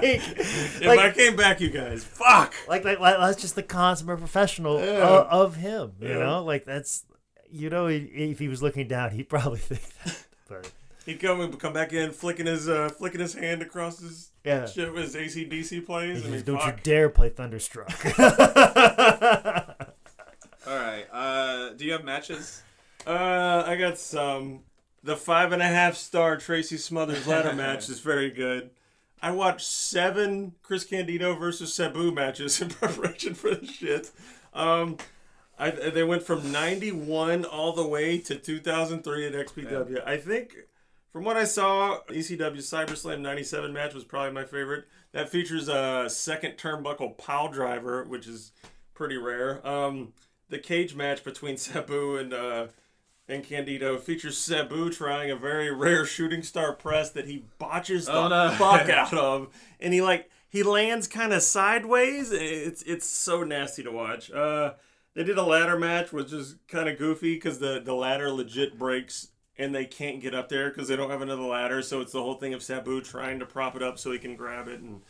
if 0.03 0.85
like, 0.85 0.99
I 0.99 1.11
came 1.13 1.37
back, 1.37 1.61
you 1.61 1.71
guys, 1.71 2.05
fuck. 2.05 2.55
like, 2.69 2.85
like, 2.85 3.01
like, 3.01 3.17
that's 3.19 3.41
just 3.41 3.55
the 3.55 3.63
consummate 3.63 4.19
professional 4.19 4.79
Yeah. 4.81 5.03
of, 5.07 5.27
of 5.27 5.57
him. 5.57 5.93
You 6.01 6.09
Yeah. 6.09 6.19
know, 6.19 6.45
like 6.45 6.65
that's 6.65 7.05
you 7.51 7.71
know, 7.71 7.87
if 7.89 8.39
he 8.39 8.47
was 8.49 8.63
looking 8.63 8.89
down, 8.89 9.11
he'd 9.13 9.29
probably 9.29 9.59
think 9.59 9.81
that. 10.05 10.25
But 10.49 10.73
He'd 11.09 11.20
come 11.20 11.51
come 11.55 11.72
back 11.72 11.94
in, 11.94 12.10
flicking 12.10 12.44
his 12.44 12.68
uh, 12.68 12.90
flicking 12.90 13.18
his 13.22 13.32
hand 13.32 13.62
across 13.62 13.98
his 13.98 14.30
yeah, 14.44 14.66
shit 14.66 14.93
with 14.93 15.14
his 15.14 15.35
ACDC 15.35 15.86
plays. 15.86 16.18
I 16.22 16.26
He 16.26 16.32
mean, 16.32 16.43
goes, 16.43 16.43
don't 16.43 16.66
you 16.66 16.74
dare 16.82 17.09
play 17.09 17.30
Thunderstruck. 17.30 17.89
All 20.66 20.76
right. 20.76 21.06
Uh, 21.10 21.70
do 21.70 21.86
you 21.86 21.93
have 21.93 22.05
matches? 22.05 22.62
Uh, 23.06 23.64
I 23.66 23.76
got 23.76 23.97
some. 23.97 24.64
The 25.02 25.16
five 25.16 25.52
and 25.52 25.62
a 25.62 25.66
half 25.66 25.97
star 25.97 26.36
Tracy 26.36 26.76
Smothers 26.76 27.26
ladder 27.26 27.52
match 27.55 27.89
is 27.89 28.01
very 28.01 28.30
good. 28.30 28.68
I 29.22 29.30
watched 29.30 29.66
seven 29.66 30.56
Chris 30.62 30.85
Candido 30.85 31.35
versus 31.36 31.72
Sabu 31.72 32.12
matches 32.12 32.60
in 32.60 32.68
preparation 32.68 33.32
for 33.32 33.55
this 33.55 33.70
shit. 33.70 34.10
Um, 34.52 34.98
I, 35.59 35.70
they 35.70 36.05
went 36.05 36.22
from 36.22 36.52
91 36.52 37.47
all 37.47 37.72
the 37.72 37.86
way 37.86 38.18
to 38.18 38.35
2003 38.36 39.26
at 39.26 39.32
XPW. 39.32 40.06
I 40.06 40.18
think, 40.18 40.55
from 41.12 41.24
what 41.24 41.36
I 41.36 41.44
saw, 41.44 42.01
ECW 42.09 42.59
CyberSlam 42.59 43.20
97 43.20 43.72
match 43.72 43.94
was 43.94 44.05
probably 44.05 44.32
my 44.32 44.44
favorite. 44.44 44.85
That 45.12 45.28
features 45.28 45.68
a 45.68 46.06
second 46.09 46.59
turnbuckle 46.59 47.16
pile 47.16 47.48
driver, 47.48 48.05
which 48.05 48.26
is 48.26 48.52
pretty 48.94 49.16
rare. 49.16 49.66
Um, 49.66 50.12
the 50.48 50.59
cage 50.59 50.94
match 50.94 51.24
between 51.24 51.56
Sabu 51.59 52.16
and 52.16 52.32
uh, 52.35 52.66
and 53.26 53.44
Candido 53.44 53.98
features 53.98 54.39
Sabu 54.39 54.90
trying 54.90 55.30
a 55.30 55.36
very 55.36 55.70
rare 55.70 56.05
shooting 56.05 56.43
star 56.43 56.72
press 56.74 57.10
that 57.10 57.26
he 57.26 57.44
botches 57.59 58.06
the 58.06 58.12
Oh, 58.12 58.28
no. 58.28 58.51
fuck 58.59 58.89
out 58.89 59.12
of, 59.14 59.48
and 59.80 59.93
he 59.94 60.01
like 60.02 60.30
he 60.48 60.62
lands 60.62 61.06
kind 61.06 61.32
of 61.32 61.43
sideways. 61.43 62.32
It's 62.32 62.82
it's 62.82 63.06
so 63.06 63.44
nasty 63.44 63.82
to 63.82 63.90
watch. 63.90 64.30
Uh, 64.30 64.74
they 65.14 65.24
did 65.24 65.39
a 65.39 65.43
ladder 65.43 65.78
match, 65.78 66.12
which 66.12 66.32
is 66.32 66.56
kind 66.68 66.89
of 66.89 66.98
goofy 66.98 67.35
because 67.35 67.59
the 67.59 67.80
the 67.82 67.94
ladder 67.94 68.30
legit 68.30 68.78
breaks 68.78 69.28
and 69.59 69.74
they 69.74 69.85
can't 69.85 70.20
get 70.20 70.35
up 70.35 70.48
there 70.48 70.68
because 70.70 70.89
they 70.89 70.97
don't 70.97 71.10
have 71.10 71.22
another 71.22 71.43
ladder. 71.43 71.82
So 71.82 72.01
it's 72.01 72.12
the 72.12 72.22
whole 72.22 72.35
thing 72.35 72.55
of 72.55 72.62
Sabu 72.62 73.01
trying 73.01 73.39
to 73.40 73.47
prop 73.47 73.74
it 73.76 73.82
up 73.82 73.98
so 73.98 74.12
he 74.12 74.18
can 74.18 74.36
grab 74.36 74.68
it, 74.68 74.80
and 74.80 75.02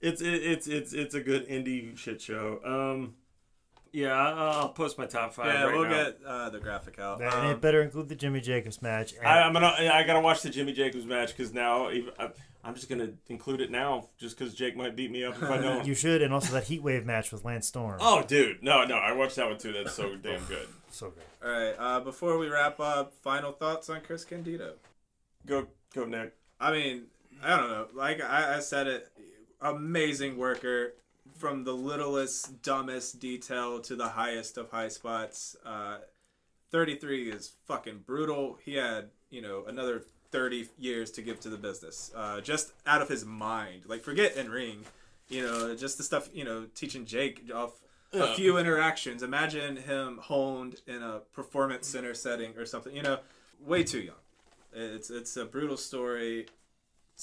it's 0.00 0.20
it, 0.20 0.34
it's 0.34 0.66
it's 0.66 0.92
it's 0.92 1.14
a 1.14 1.20
good 1.20 1.48
indie 1.48 1.96
shit 1.96 2.20
show. 2.20 2.60
Um, 2.64 3.14
yeah, 3.92 4.12
I- 4.12 4.32
I'll 4.58 4.68
post 4.70 4.98
my 4.98 5.06
top 5.06 5.32
five. 5.32 5.46
Yeah, 5.46 5.62
right 5.64 5.74
we'll 5.74 5.84
now. 5.88 6.04
get 6.04 6.18
uh, 6.26 6.50
the 6.50 6.58
graphic 6.58 6.98
out. 6.98 7.20
and 7.22 7.32
Um, 7.32 7.46
it 7.52 7.60
better 7.62 7.80
include 7.82 8.08
the 8.08 8.14
Jimmy 8.14 8.40
Jacobs 8.40 8.82
match. 8.82 9.14
And 9.14 9.26
I, 9.26 9.40
I'm 9.40 9.52
gonna. 9.54 9.68
I 9.92 10.02
gotta 10.02 10.20
watch 10.20 10.42
the 10.42 10.50
Jimmy 10.50 10.72
Jacobs 10.72 11.06
match 11.06 11.28
because 11.36 11.54
now 11.54 11.90
even, 11.90 12.12
I, 12.18 12.28
I'm 12.66 12.74
just 12.74 12.88
gonna 12.88 13.12
include 13.28 13.60
it 13.60 13.70
now, 13.70 14.08
just 14.18 14.36
because 14.36 14.52
Jake 14.52 14.76
might 14.76 14.96
beat 14.96 15.10
me 15.12 15.24
up 15.24 15.36
if 15.40 15.48
I 15.48 15.58
don't. 15.58 15.86
you 15.86 15.94
should, 15.94 16.20
and 16.20 16.34
also 16.34 16.52
that 16.54 16.64
Heat 16.64 16.82
Wave 16.82 17.06
match 17.06 17.30
with 17.30 17.44
Lance 17.44 17.68
Storm. 17.68 17.98
oh, 18.00 18.24
dude, 18.24 18.60
no, 18.62 18.84
no, 18.84 18.96
I 18.96 19.12
watched 19.12 19.36
that 19.36 19.46
one 19.46 19.58
too. 19.58 19.72
That's 19.72 19.94
so 19.94 20.16
damn 20.22 20.44
good. 20.46 20.66
so 20.90 21.10
good. 21.10 21.24
All 21.44 21.50
right. 21.50 21.74
Uh, 21.78 22.00
before 22.00 22.38
we 22.38 22.48
wrap 22.48 22.80
up, 22.80 23.14
final 23.22 23.52
thoughts 23.52 23.88
on 23.88 24.00
Chris 24.00 24.24
Candido. 24.24 24.74
Go, 25.46 25.68
go, 25.94 26.04
Nick. 26.06 26.34
I 26.58 26.72
mean, 26.72 27.04
I 27.40 27.56
don't 27.56 27.70
know. 27.70 27.86
Like 27.94 28.20
I, 28.20 28.56
I 28.56 28.60
said 28.60 28.88
it, 28.88 29.12
amazing 29.60 30.36
worker 30.36 30.94
from 31.36 31.62
the 31.62 31.72
littlest, 31.72 32.62
dumbest 32.62 33.20
detail 33.20 33.80
to 33.80 33.94
the 33.94 34.08
highest 34.08 34.58
of 34.58 34.70
high 34.70 34.88
spots. 34.88 35.54
Uh, 35.64 35.98
33 36.72 37.30
is 37.30 37.52
fucking 37.66 38.00
brutal. 38.06 38.58
He 38.64 38.74
had, 38.74 39.10
you 39.30 39.40
know, 39.42 39.64
another 39.66 40.02
30 40.36 40.68
years 40.78 41.10
to 41.12 41.22
give 41.22 41.40
to 41.40 41.48
the 41.48 41.56
business. 41.56 42.10
Uh, 42.14 42.40
just 42.40 42.72
out 42.86 43.00
of 43.00 43.08
his 43.08 43.24
mind. 43.24 43.82
Like, 43.86 44.02
forget 44.02 44.36
in 44.36 44.50
ring. 44.50 44.84
You 45.28 45.42
know, 45.42 45.74
just 45.74 45.96
the 45.96 46.04
stuff, 46.04 46.28
you 46.32 46.44
know, 46.44 46.66
teaching 46.74 47.04
Jake 47.06 47.50
off 47.54 47.80
a 48.12 48.18
Yeah. 48.18 48.34
few 48.34 48.58
interactions. 48.58 49.22
Imagine 49.22 49.76
him 49.76 50.18
honed 50.22 50.80
in 50.86 51.02
a 51.02 51.20
performance 51.32 51.88
center 51.88 52.14
setting 52.14 52.56
or 52.56 52.64
something. 52.66 52.94
You 52.94 53.02
know, 53.02 53.18
way 53.60 53.82
too 53.82 54.00
young. 54.00 54.22
It's 54.72 55.08
it's 55.10 55.36
a 55.38 55.44
brutal 55.46 55.76
story 55.78 56.46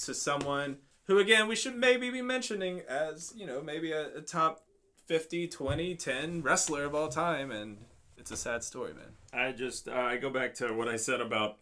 to 0.04 0.14
someone 0.14 0.78
who 1.06 1.20
again 1.20 1.48
we 1.48 1.56
should 1.56 1.76
maybe 1.76 2.10
be 2.10 2.22
mentioning 2.22 2.82
as 2.90 3.32
you 3.36 3.46
know 3.46 3.62
maybe 3.62 3.92
a, 3.92 4.18
a 4.18 4.22
top 4.22 4.64
50 5.06 5.48
20 5.48 5.96
10 5.96 6.42
wrestler 6.42 6.84
of 6.86 6.96
all 6.96 7.10
time 7.10 7.52
and 7.52 7.78
it's 8.18 8.32
a 8.32 8.38
sad 8.38 8.64
story 8.64 8.94
man 8.96 9.12
I 9.32 9.52
just 9.52 9.88
uh, 9.88 9.92
I 9.94 10.18
go 10.18 10.32
back 10.32 10.56
to 10.56 10.74
what 10.74 10.88
I 10.88 10.96
said 10.96 11.22
about 11.22 11.58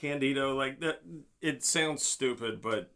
Candido. 0.00 0.56
Like 0.56 0.80
that, 0.80 1.02
it 1.40 1.62
sounds 1.62 2.02
stupid, 2.02 2.62
but 2.62 2.92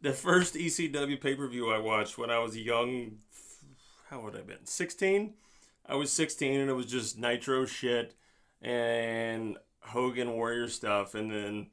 the 0.00 0.12
first 0.12 0.54
ECW 0.54 1.20
pay 1.20 1.34
per 1.34 1.48
view 1.48 1.70
I 1.70 1.78
watched 1.78 2.18
when 2.18 2.30
I 2.30 2.38
was 2.38 2.56
young, 2.56 3.18
how 4.10 4.20
would 4.20 4.34
I 4.34 4.38
have 4.38 4.46
been? 4.46 4.66
Sixteen. 4.66 5.34
I 5.86 5.94
was 5.94 6.12
sixteen, 6.12 6.60
and 6.60 6.70
it 6.70 6.74
was 6.74 6.86
just 6.86 7.18
Nitro 7.18 7.64
shit 7.66 8.14
and 8.60 9.56
Hogan 9.80 10.32
Warrior 10.32 10.68
stuff, 10.68 11.14
and 11.14 11.30
then 11.30 11.70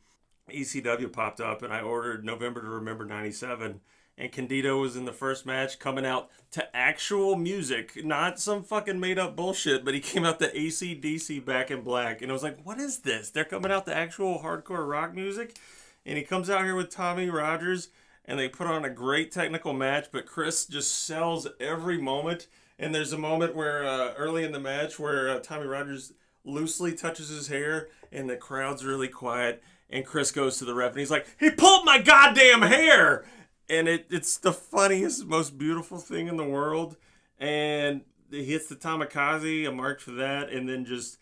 ECW 0.49 1.11
popped 1.11 1.39
up, 1.39 1.61
and 1.61 1.71
I 1.71 1.81
ordered 1.81 2.25
November 2.25 2.61
to 2.61 2.69
Remember 2.69 3.05
'97. 3.05 3.81
And 4.19 4.33
Candido 4.33 4.81
was 4.81 4.97
in 4.97 5.05
the 5.05 5.13
first 5.13 5.45
match 5.45 5.79
coming 5.79 6.05
out 6.05 6.29
to 6.51 6.75
actual 6.75 7.37
music, 7.37 8.03
not 8.03 8.37
some 8.37 8.63
fucking 8.63 8.99
made 8.99 9.17
up 9.17 9.37
bullshit, 9.37 9.85
but 9.85 9.93
he 9.93 10.01
came 10.01 10.25
out 10.25 10.39
to 10.39 10.51
ACDC 10.53 11.43
back 11.45 11.71
in 11.71 11.81
black. 11.81 12.21
And 12.21 12.29
I 12.29 12.33
was 12.33 12.43
like, 12.43 12.59
what 12.65 12.79
is 12.79 12.99
this? 12.99 13.29
They're 13.29 13.45
coming 13.45 13.71
out 13.71 13.85
to 13.85 13.95
actual 13.95 14.39
hardcore 14.39 14.87
rock 14.87 15.15
music? 15.15 15.57
And 16.05 16.17
he 16.17 16.23
comes 16.25 16.49
out 16.49 16.65
here 16.65 16.75
with 16.75 16.89
Tommy 16.89 17.29
Rogers 17.29 17.89
and 18.25 18.37
they 18.37 18.49
put 18.49 18.67
on 18.67 18.83
a 18.83 18.89
great 18.89 19.31
technical 19.31 19.71
match, 19.71 20.07
but 20.11 20.25
Chris 20.25 20.65
just 20.65 21.05
sells 21.05 21.47
every 21.61 21.97
moment. 21.97 22.47
And 22.77 22.93
there's 22.93 23.13
a 23.13 23.17
moment 23.17 23.55
where 23.55 23.87
uh, 23.87 24.13
early 24.17 24.43
in 24.43 24.51
the 24.51 24.59
match 24.59 24.99
where 24.99 25.29
uh, 25.29 25.39
Tommy 25.39 25.65
Rogers 25.65 26.11
loosely 26.43 26.93
touches 26.93 27.29
his 27.29 27.47
hair 27.47 27.87
and 28.11 28.29
the 28.29 28.35
crowd's 28.35 28.83
really 28.83 29.07
quiet. 29.07 29.63
And 29.89 30.05
Chris 30.05 30.31
goes 30.31 30.57
to 30.57 30.65
the 30.65 30.73
ref 30.73 30.91
and 30.91 30.99
he's 30.99 31.09
like, 31.09 31.25
he 31.39 31.51
pulled 31.51 31.85
my 31.85 31.99
goddamn 31.99 32.63
hair! 32.63 33.25
And 33.69 33.87
it, 33.87 34.07
it's 34.09 34.37
the 34.37 34.53
funniest, 34.53 35.25
most 35.27 35.57
beautiful 35.57 35.99
thing 35.99 36.27
in 36.27 36.37
the 36.37 36.43
world. 36.45 36.97
and 37.39 38.01
he 38.31 38.45
hits 38.45 38.67
the 38.67 38.75
Tomikaze, 38.75 39.67
a 39.67 39.71
mark 39.71 39.99
for 39.99 40.11
that, 40.11 40.49
and 40.49 40.67
then 40.69 40.85
just 40.85 41.17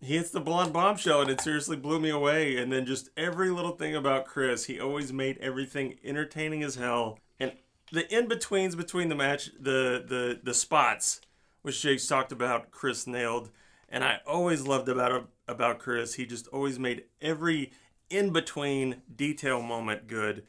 he 0.00 0.16
hits 0.16 0.30
the 0.30 0.40
blonde 0.40 0.72
bombshell, 0.72 1.22
and 1.22 1.30
it 1.30 1.40
seriously 1.40 1.76
blew 1.76 1.98
me 1.98 2.10
away. 2.10 2.56
And 2.58 2.72
then 2.72 2.84
just 2.86 3.08
every 3.16 3.50
little 3.50 3.72
thing 3.72 3.96
about 3.96 4.26
Chris, 4.26 4.66
he 4.66 4.78
always 4.78 5.12
made 5.12 5.38
everything 5.38 5.96
entertaining 6.04 6.62
as 6.62 6.76
hell. 6.76 7.18
And 7.40 7.52
the 7.90 8.12
in 8.14 8.28
betweens 8.28 8.76
between 8.76 9.08
the 9.08 9.14
match, 9.14 9.50
the 9.58 10.04
the 10.06 10.40
the 10.42 10.54
spots, 10.54 11.20
which 11.62 11.80
Jake's 11.80 12.06
talked 12.06 12.32
about, 12.32 12.70
Chris 12.70 13.06
nailed. 13.06 13.50
And 13.88 14.04
I 14.04 14.20
always 14.26 14.66
loved 14.66 14.88
about 14.88 15.28
about 15.48 15.78
Chris. 15.78 16.14
He 16.14 16.26
just 16.26 16.46
always 16.48 16.78
made 16.78 17.04
every 17.20 17.72
in 18.10 18.30
between 18.30 19.02
detail 19.14 19.62
moment 19.62 20.06
good. 20.06 20.44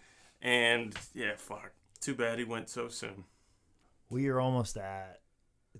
And 0.45 0.93
yeah, 1.15 1.33
fuck. 1.37 1.71
Too 1.99 2.13
bad 2.13 2.37
he 2.37 2.45
went 2.45 2.69
so 2.69 2.87
soon. 2.87 3.23
We 4.11 4.27
are 4.27 4.39
almost 4.39 4.77
at 4.77 5.21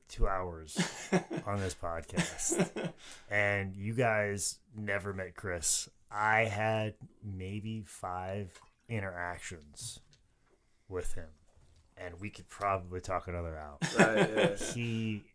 two 0.09 0.27
hours 0.27 0.75
on 1.45 1.59
this 1.59 1.75
podcast, 1.75 2.91
and 3.29 3.75
you 3.75 3.93
guys 3.93 4.57
never 4.75 5.13
met 5.13 5.35
Chris. 5.35 5.87
I 6.11 6.45
had 6.45 6.95
maybe 7.23 7.83
five 7.85 8.59
interactions 8.89 9.99
with 10.89 11.13
him, 11.13 11.29
and 11.95 12.19
we 12.19 12.31
could 12.31 12.49
probably 12.49 13.01
talk 13.01 13.27
another 13.27 13.55
hour. 13.55 13.77
Right, 13.99 14.29
yeah. 14.35 14.55
he 14.73 15.25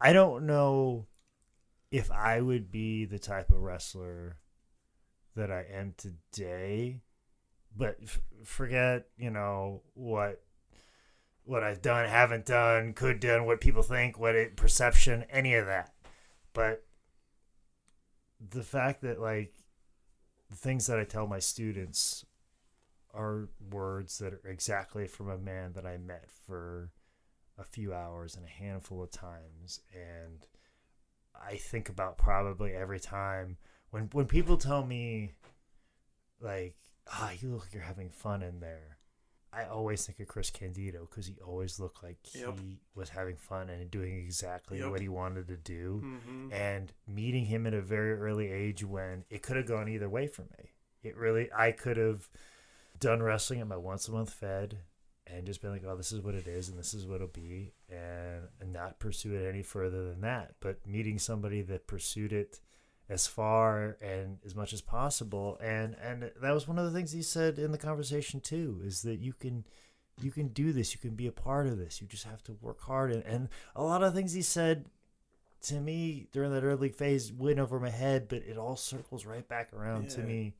I 0.00 0.12
don't 0.12 0.46
know 0.46 1.08
if 1.90 2.12
I 2.12 2.40
would 2.40 2.70
be 2.70 3.06
the 3.06 3.18
type 3.18 3.50
of 3.50 3.60
wrestler 3.60 4.36
that 5.34 5.50
I 5.50 5.66
am 5.72 5.94
today, 5.96 7.00
but 7.76 7.96
f- 8.02 8.20
forget, 8.44 9.06
you 9.16 9.30
know, 9.30 9.82
what 9.94 10.42
what 11.44 11.64
I've 11.64 11.82
done, 11.82 12.08
haven't 12.08 12.46
done, 12.46 12.92
could 12.92 13.18
done, 13.18 13.44
what 13.44 13.60
people 13.60 13.82
think, 13.82 14.18
what 14.18 14.36
it 14.36 14.56
perception, 14.56 15.24
any 15.30 15.54
of 15.54 15.66
that. 15.66 15.92
But 16.52 16.84
the 18.40 18.62
fact 18.62 19.02
that 19.02 19.20
like 19.20 19.54
the 20.48 20.56
things 20.56 20.86
that 20.86 20.98
I 20.98 21.04
tell 21.04 21.26
my 21.26 21.38
students 21.38 22.24
are 23.12 23.48
words 23.70 24.18
that 24.18 24.32
are 24.32 24.48
exactly 24.48 25.06
from 25.06 25.28
a 25.28 25.38
man 25.38 25.72
that 25.72 25.86
I 25.86 25.98
met 25.98 26.26
for 26.46 26.90
a 27.58 27.64
few 27.64 27.92
hours 27.92 28.36
and 28.36 28.44
a 28.44 28.48
handful 28.48 29.02
of 29.02 29.10
times 29.10 29.80
and 29.92 30.46
I 31.34 31.56
think 31.56 31.88
about 31.88 32.18
probably 32.18 32.72
every 32.72 33.00
time 33.00 33.56
when 33.90 34.08
when 34.12 34.26
people 34.26 34.56
tell 34.56 34.84
me 34.84 35.32
like 36.40 36.76
ah 37.12 37.30
you 37.40 37.48
look 37.50 37.62
like 37.62 37.74
you're 37.74 37.82
having 37.82 38.10
fun 38.10 38.42
in 38.42 38.60
there 38.60 38.96
I 39.52 39.64
always 39.64 40.06
think 40.06 40.20
of 40.20 40.28
Chris 40.28 40.48
Candido 40.48 41.08
because 41.10 41.26
he 41.26 41.34
always 41.44 41.80
looked 41.80 42.04
like 42.04 42.18
Yep. 42.34 42.60
he 42.60 42.78
was 42.94 43.08
having 43.08 43.34
fun 43.36 43.68
and 43.68 43.90
doing 43.90 44.16
exactly 44.16 44.78
Yep. 44.78 44.90
what 44.90 45.00
he 45.00 45.08
wanted 45.08 45.48
to 45.48 45.56
do 45.56 46.00
Mm-hmm. 46.04 46.52
and 46.52 46.92
meeting 47.08 47.46
him 47.46 47.66
at 47.66 47.74
a 47.74 47.80
very 47.82 48.12
early 48.14 48.48
age 48.52 48.84
when 48.84 49.24
it 49.28 49.42
could 49.42 49.56
have 49.56 49.66
gone 49.66 49.88
either 49.88 50.08
way 50.08 50.28
for 50.28 50.42
me. 50.42 50.70
It 51.02 51.16
really, 51.16 51.48
I 51.52 51.72
could 51.72 51.96
have 51.96 52.28
done 53.00 53.22
wrestling 53.24 53.60
at 53.60 53.66
my 53.66 53.76
once 53.76 54.06
a 54.06 54.12
month 54.12 54.32
fed 54.32 54.78
and 55.26 55.46
just 55.46 55.60
been 55.62 55.72
like, 55.72 55.82
oh, 55.84 55.96
this 55.96 56.12
is 56.12 56.20
what 56.20 56.34
it 56.36 56.46
is 56.46 56.68
and 56.68 56.78
this 56.78 56.94
is 56.94 57.06
what 57.06 57.16
it'll 57.16 57.26
be, 57.28 57.72
and, 57.88 58.42
and 58.60 58.72
not 58.72 59.00
pursue 59.00 59.34
it 59.34 59.48
any 59.48 59.62
further 59.64 60.08
than 60.10 60.20
that. 60.20 60.54
But 60.60 60.86
meeting 60.86 61.18
somebody 61.18 61.62
that 61.62 61.86
pursued 61.88 62.32
it 62.32 62.60
as 63.10 63.26
far 63.26 63.98
and 64.00 64.38
as 64.46 64.54
much 64.54 64.72
as 64.72 64.80
possible, 64.80 65.58
and 65.60 65.96
and 66.02 66.30
that 66.40 66.54
was 66.54 66.66
one 66.66 66.78
of 66.78 66.84
the 66.84 66.92
things 66.96 67.12
he 67.12 67.22
said 67.22 67.58
in 67.58 67.72
the 67.72 67.78
conversation 67.78 68.40
too, 68.40 68.80
is 68.84 69.02
that 69.02 69.20
you 69.20 69.32
can. 69.32 69.64
You 70.22 70.30
can 70.30 70.48
do 70.48 70.74
this. 70.74 70.92
You 70.92 71.00
can 71.00 71.14
be 71.16 71.28
a 71.28 71.32
part 71.32 71.66
of 71.66 71.78
this. 71.78 72.02
You 72.02 72.06
just 72.06 72.24
have 72.24 72.42
to 72.42 72.52
work 72.60 72.82
hard. 72.82 73.10
And, 73.10 73.24
and 73.24 73.48
a 73.74 73.82
lot 73.82 74.02
of 74.02 74.12
things 74.12 74.34
he 74.34 74.42
said 74.42 74.84
to 75.62 75.80
me 75.80 76.26
during 76.30 76.52
that 76.52 76.62
early 76.62 76.90
phase 76.90 77.32
went 77.32 77.58
over 77.58 77.80
my 77.80 77.88
head, 77.88 78.28
but 78.28 78.42
it 78.42 78.58
all 78.58 78.76
circles 78.76 79.24
right 79.24 79.48
back 79.48 79.72
around 79.72 80.10
to 80.10 80.20
me 80.20 80.52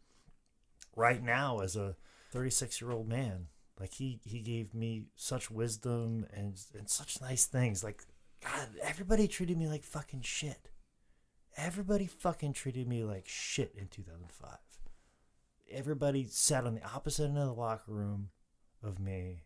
right 0.96 1.22
now 1.22 1.58
as 1.58 1.76
a 1.76 1.94
36 2.32 2.80
year 2.80 2.90
old 2.90 3.08
man. 3.08 3.48
Like 3.78 3.94
he 3.94 4.20
he 4.24 4.40
gave 4.40 4.74
me 4.74 5.04
such 5.16 5.50
wisdom 5.50 6.26
and 6.34 6.58
and 6.78 6.88
such 6.88 7.20
nice 7.20 7.46
things. 7.46 7.82
Like 7.82 8.04
God, 8.42 8.68
everybody 8.82 9.26
treated 9.26 9.56
me 9.56 9.68
like 9.68 9.84
fucking 9.84 10.22
shit. 10.22 10.70
Everybody 11.56 12.06
fucking 12.06 12.52
treated 12.52 12.88
me 12.88 13.04
like 13.04 13.26
shit 13.26 13.74
in 13.76 13.88
2005. 13.88 14.58
Everybody 15.70 16.26
sat 16.28 16.66
on 16.66 16.74
the 16.74 16.84
opposite 16.84 17.24
end 17.24 17.38
of 17.38 17.46
the 17.46 17.52
locker 17.52 17.92
room 17.92 18.30
of 18.82 18.98
me 18.98 19.42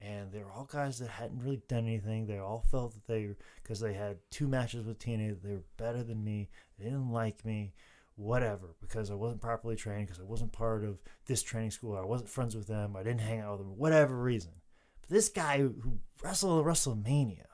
and 0.00 0.30
they 0.30 0.38
were 0.38 0.52
all 0.52 0.68
guys 0.70 0.98
that 0.98 1.08
hadn't 1.08 1.42
really 1.42 1.60
done 1.68 1.86
anything. 1.86 2.26
They 2.26 2.38
all 2.38 2.64
felt 2.70 2.94
that 2.94 3.06
they, 3.06 3.30
because 3.62 3.80
they 3.80 3.94
had 3.94 4.18
two 4.30 4.46
matches 4.46 4.86
with 4.86 4.98
TNA, 4.98 5.42
they 5.42 5.54
were 5.54 5.64
better 5.76 6.02
than 6.02 6.22
me. 6.22 6.48
They 6.78 6.84
didn't 6.84 7.10
like 7.10 7.44
me, 7.44 7.72
whatever, 8.14 8.76
because 8.80 9.10
I 9.10 9.14
wasn't 9.14 9.40
properly 9.40 9.74
trained, 9.74 10.06
because 10.06 10.20
I 10.20 10.24
wasn't 10.24 10.52
part 10.52 10.84
of 10.84 10.98
this 11.26 11.42
training 11.42 11.72
school, 11.72 11.96
I 11.96 12.04
wasn't 12.04 12.30
friends 12.30 12.54
with 12.54 12.68
them, 12.68 12.94
I 12.96 13.02
didn't 13.02 13.22
hang 13.22 13.40
out 13.40 13.58
with 13.58 13.66
them, 13.66 13.76
whatever 13.76 14.16
reason. 14.16 14.52
But 15.00 15.10
this 15.10 15.28
guy 15.28 15.58
who 15.58 15.98
wrestled 16.22 16.60
at 16.60 16.72
WrestleMania 16.72 17.46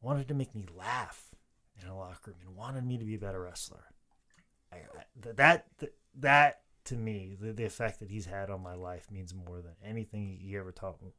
wanted 0.00 0.28
to 0.28 0.34
make 0.34 0.54
me 0.54 0.66
laugh 0.74 1.33
in 1.80 1.88
a 1.88 1.96
locker 1.96 2.30
room 2.30 2.40
and 2.46 2.56
wanted 2.56 2.84
me 2.84 2.98
to 2.98 3.04
be 3.04 3.14
a 3.14 3.18
better 3.18 3.42
wrestler. 3.42 3.84
I, 4.72 4.78
that 5.36 5.66
that 6.20 6.60
to 6.84 6.94
me, 6.96 7.36
the, 7.40 7.52
the 7.52 7.64
effect 7.64 8.00
that 8.00 8.10
he's 8.10 8.26
had 8.26 8.50
on 8.50 8.62
my 8.62 8.74
life 8.74 9.10
means 9.10 9.34
more 9.34 9.62
than 9.62 9.74
anything 9.84 10.38
he 10.40 10.56
ever 10.56 10.72
taught 10.72 11.02
me 11.02 11.14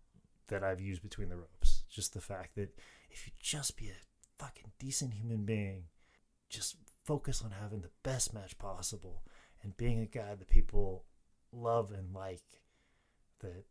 that 0.48 0.64
I've 0.64 0.82
used 0.82 1.02
between 1.02 1.30
the 1.30 1.38
ropes. 1.38 1.84
Just 1.90 2.14
the 2.14 2.22
fact 2.22 2.56
that 2.56 2.78
if 3.10 3.26
you 3.26 3.34
just 3.42 3.78
be 3.78 3.90
a 3.90 4.44
fucking 4.44 4.72
decent 4.80 5.14
human 5.14 5.44
being, 5.44 5.86
just 6.50 6.76
focus 7.04 7.42
on 7.44 7.52
having 7.52 7.82
the 7.82 7.90
best 8.04 8.34
match 8.34 8.58
possible 8.58 9.24
and 9.64 9.78
being 9.78 10.00
a 10.00 10.06
guy 10.06 10.36
that 10.36 10.50
people 10.50 11.06
love 11.52 11.92
and 11.92 12.14
like, 12.14 12.44
that 13.40 13.66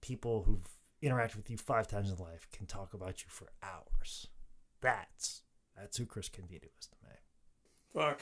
people 0.00 0.42
who've 0.42 0.68
interacted 1.02 1.36
with 1.36 1.50
you 1.50 1.56
five 1.56 1.86
times 1.86 2.10
in 2.10 2.16
life 2.16 2.48
can 2.52 2.66
talk 2.66 2.94
about 2.94 3.22
you 3.22 3.28
for 3.28 3.48
hours. 3.62 4.26
That's 4.80 5.42
that's 5.78 5.96
who 5.96 6.06
Chris 6.06 6.28
Candido 6.28 6.68
is 6.78 6.88
to 6.88 6.96
me. 7.04 8.16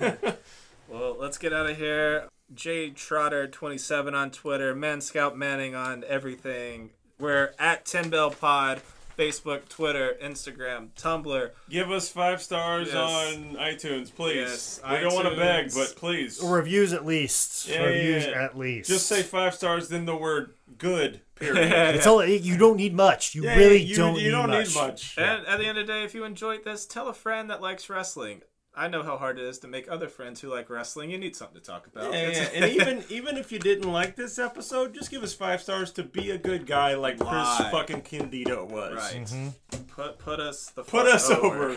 Fuck. 0.00 0.38
Well, 0.88 1.16
let's 1.18 1.36
get 1.36 1.52
out 1.52 1.68
of 1.68 1.76
here. 1.76 2.28
J 2.54 2.88
Trotter 2.88 3.46
twenty 3.46 3.76
seven 3.76 4.14
on 4.14 4.30
Twitter, 4.30 4.74
Man 4.74 5.02
Scout 5.02 5.36
Manning 5.36 5.74
on 5.74 6.02
everything. 6.08 6.90
We're 7.18 7.52
at 7.58 7.84
Tin 7.84 8.08
Bell 8.08 8.30
Pod, 8.30 8.80
Facebook, 9.18 9.68
Twitter, 9.68 10.16
Instagram, 10.22 10.90
Tumblr. 10.98 11.50
Give 11.68 11.90
us 11.90 12.08
five 12.08 12.40
stars 12.40 12.88
Yes. 12.88 12.96
on 12.96 13.56
iTunes, 13.56 14.14
please. 14.14 14.36
Yes, 14.36 14.80
we 14.88 15.00
don't 15.00 15.12
want 15.14 15.28
to 15.28 15.34
beg, 15.36 15.74
but 15.74 15.94
please. 15.96 16.40
Reviews 16.42 16.92
at 16.92 17.04
least. 17.04 17.68
Yeah, 17.68 17.82
Reviews 17.82 18.24
yeah, 18.26 18.30
yeah. 18.30 18.44
at 18.44 18.56
least. 18.56 18.88
Just 18.88 19.06
say 19.06 19.22
five 19.22 19.54
stars, 19.54 19.88
then 19.88 20.04
the 20.04 20.14
word 20.16 20.54
good. 20.78 21.20
Period. 21.34 21.72
It's 21.96 22.06
all 22.06 22.24
you 22.24 22.56
don't 22.56 22.76
need 22.76 22.94
much. 22.94 23.34
You 23.34 23.44
Yeah, 23.44 23.56
really 23.56 23.82
you, 23.82 23.96
don't. 23.96 24.16
you 24.16 24.24
need 24.24 24.30
don't 24.30 24.50
much. 24.50 24.68
need 24.68 24.74
much. 24.76 25.18
And 25.18 25.46
at 25.46 25.58
the 25.58 25.66
end 25.66 25.78
of 25.78 25.86
the 25.86 25.92
day, 25.92 26.04
if 26.04 26.14
you 26.14 26.24
enjoyed 26.24 26.64
this, 26.64 26.86
tell 26.86 27.08
a 27.08 27.14
friend 27.14 27.50
that 27.50 27.60
likes 27.60 27.88
wrestling. 27.90 28.42
I 28.78 28.86
know 28.86 29.02
how 29.02 29.16
hard 29.18 29.40
it 29.40 29.44
is 29.44 29.58
to 29.60 29.68
make 29.68 29.90
other 29.90 30.08
friends 30.08 30.40
who 30.40 30.48
like 30.48 30.70
wrestling. 30.70 31.10
You 31.10 31.18
need 31.18 31.34
something 31.34 31.60
to 31.60 31.66
talk 31.66 31.88
about. 31.88 32.12
Yeah, 32.12 32.28
yeah. 32.28 32.48
and 32.54 32.64
even 32.72 33.04
even 33.10 33.36
if 33.36 33.50
you 33.50 33.58
didn't 33.58 33.90
like 33.90 34.14
this 34.14 34.38
episode, 34.38 34.94
just 34.94 35.10
give 35.10 35.24
us 35.24 35.34
five 35.34 35.60
stars 35.60 35.90
to 35.92 36.04
be 36.04 36.30
a 36.30 36.38
good 36.38 36.64
guy 36.64 36.94
like 36.94 37.18
Chris 37.18 37.28
Why? 37.30 37.68
fucking 37.72 38.02
Candido 38.02 38.64
was. 38.64 38.94
Right. 38.96 39.26
Mm-hmm. 39.26 39.78
Put 39.88 40.18
put 40.18 40.38
us 40.38 40.70
the 40.70 40.84
Put 40.84 41.06
fuck 41.06 41.14
us 41.14 41.30
over. 41.30 41.76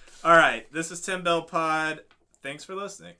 All 0.24 0.36
right. 0.36 0.72
This 0.72 0.92
is 0.92 1.00
Tin 1.00 1.24
Bell 1.24 1.42
Pod. 1.42 2.02
Thanks 2.40 2.64
for 2.64 2.76
listening. 2.76 3.14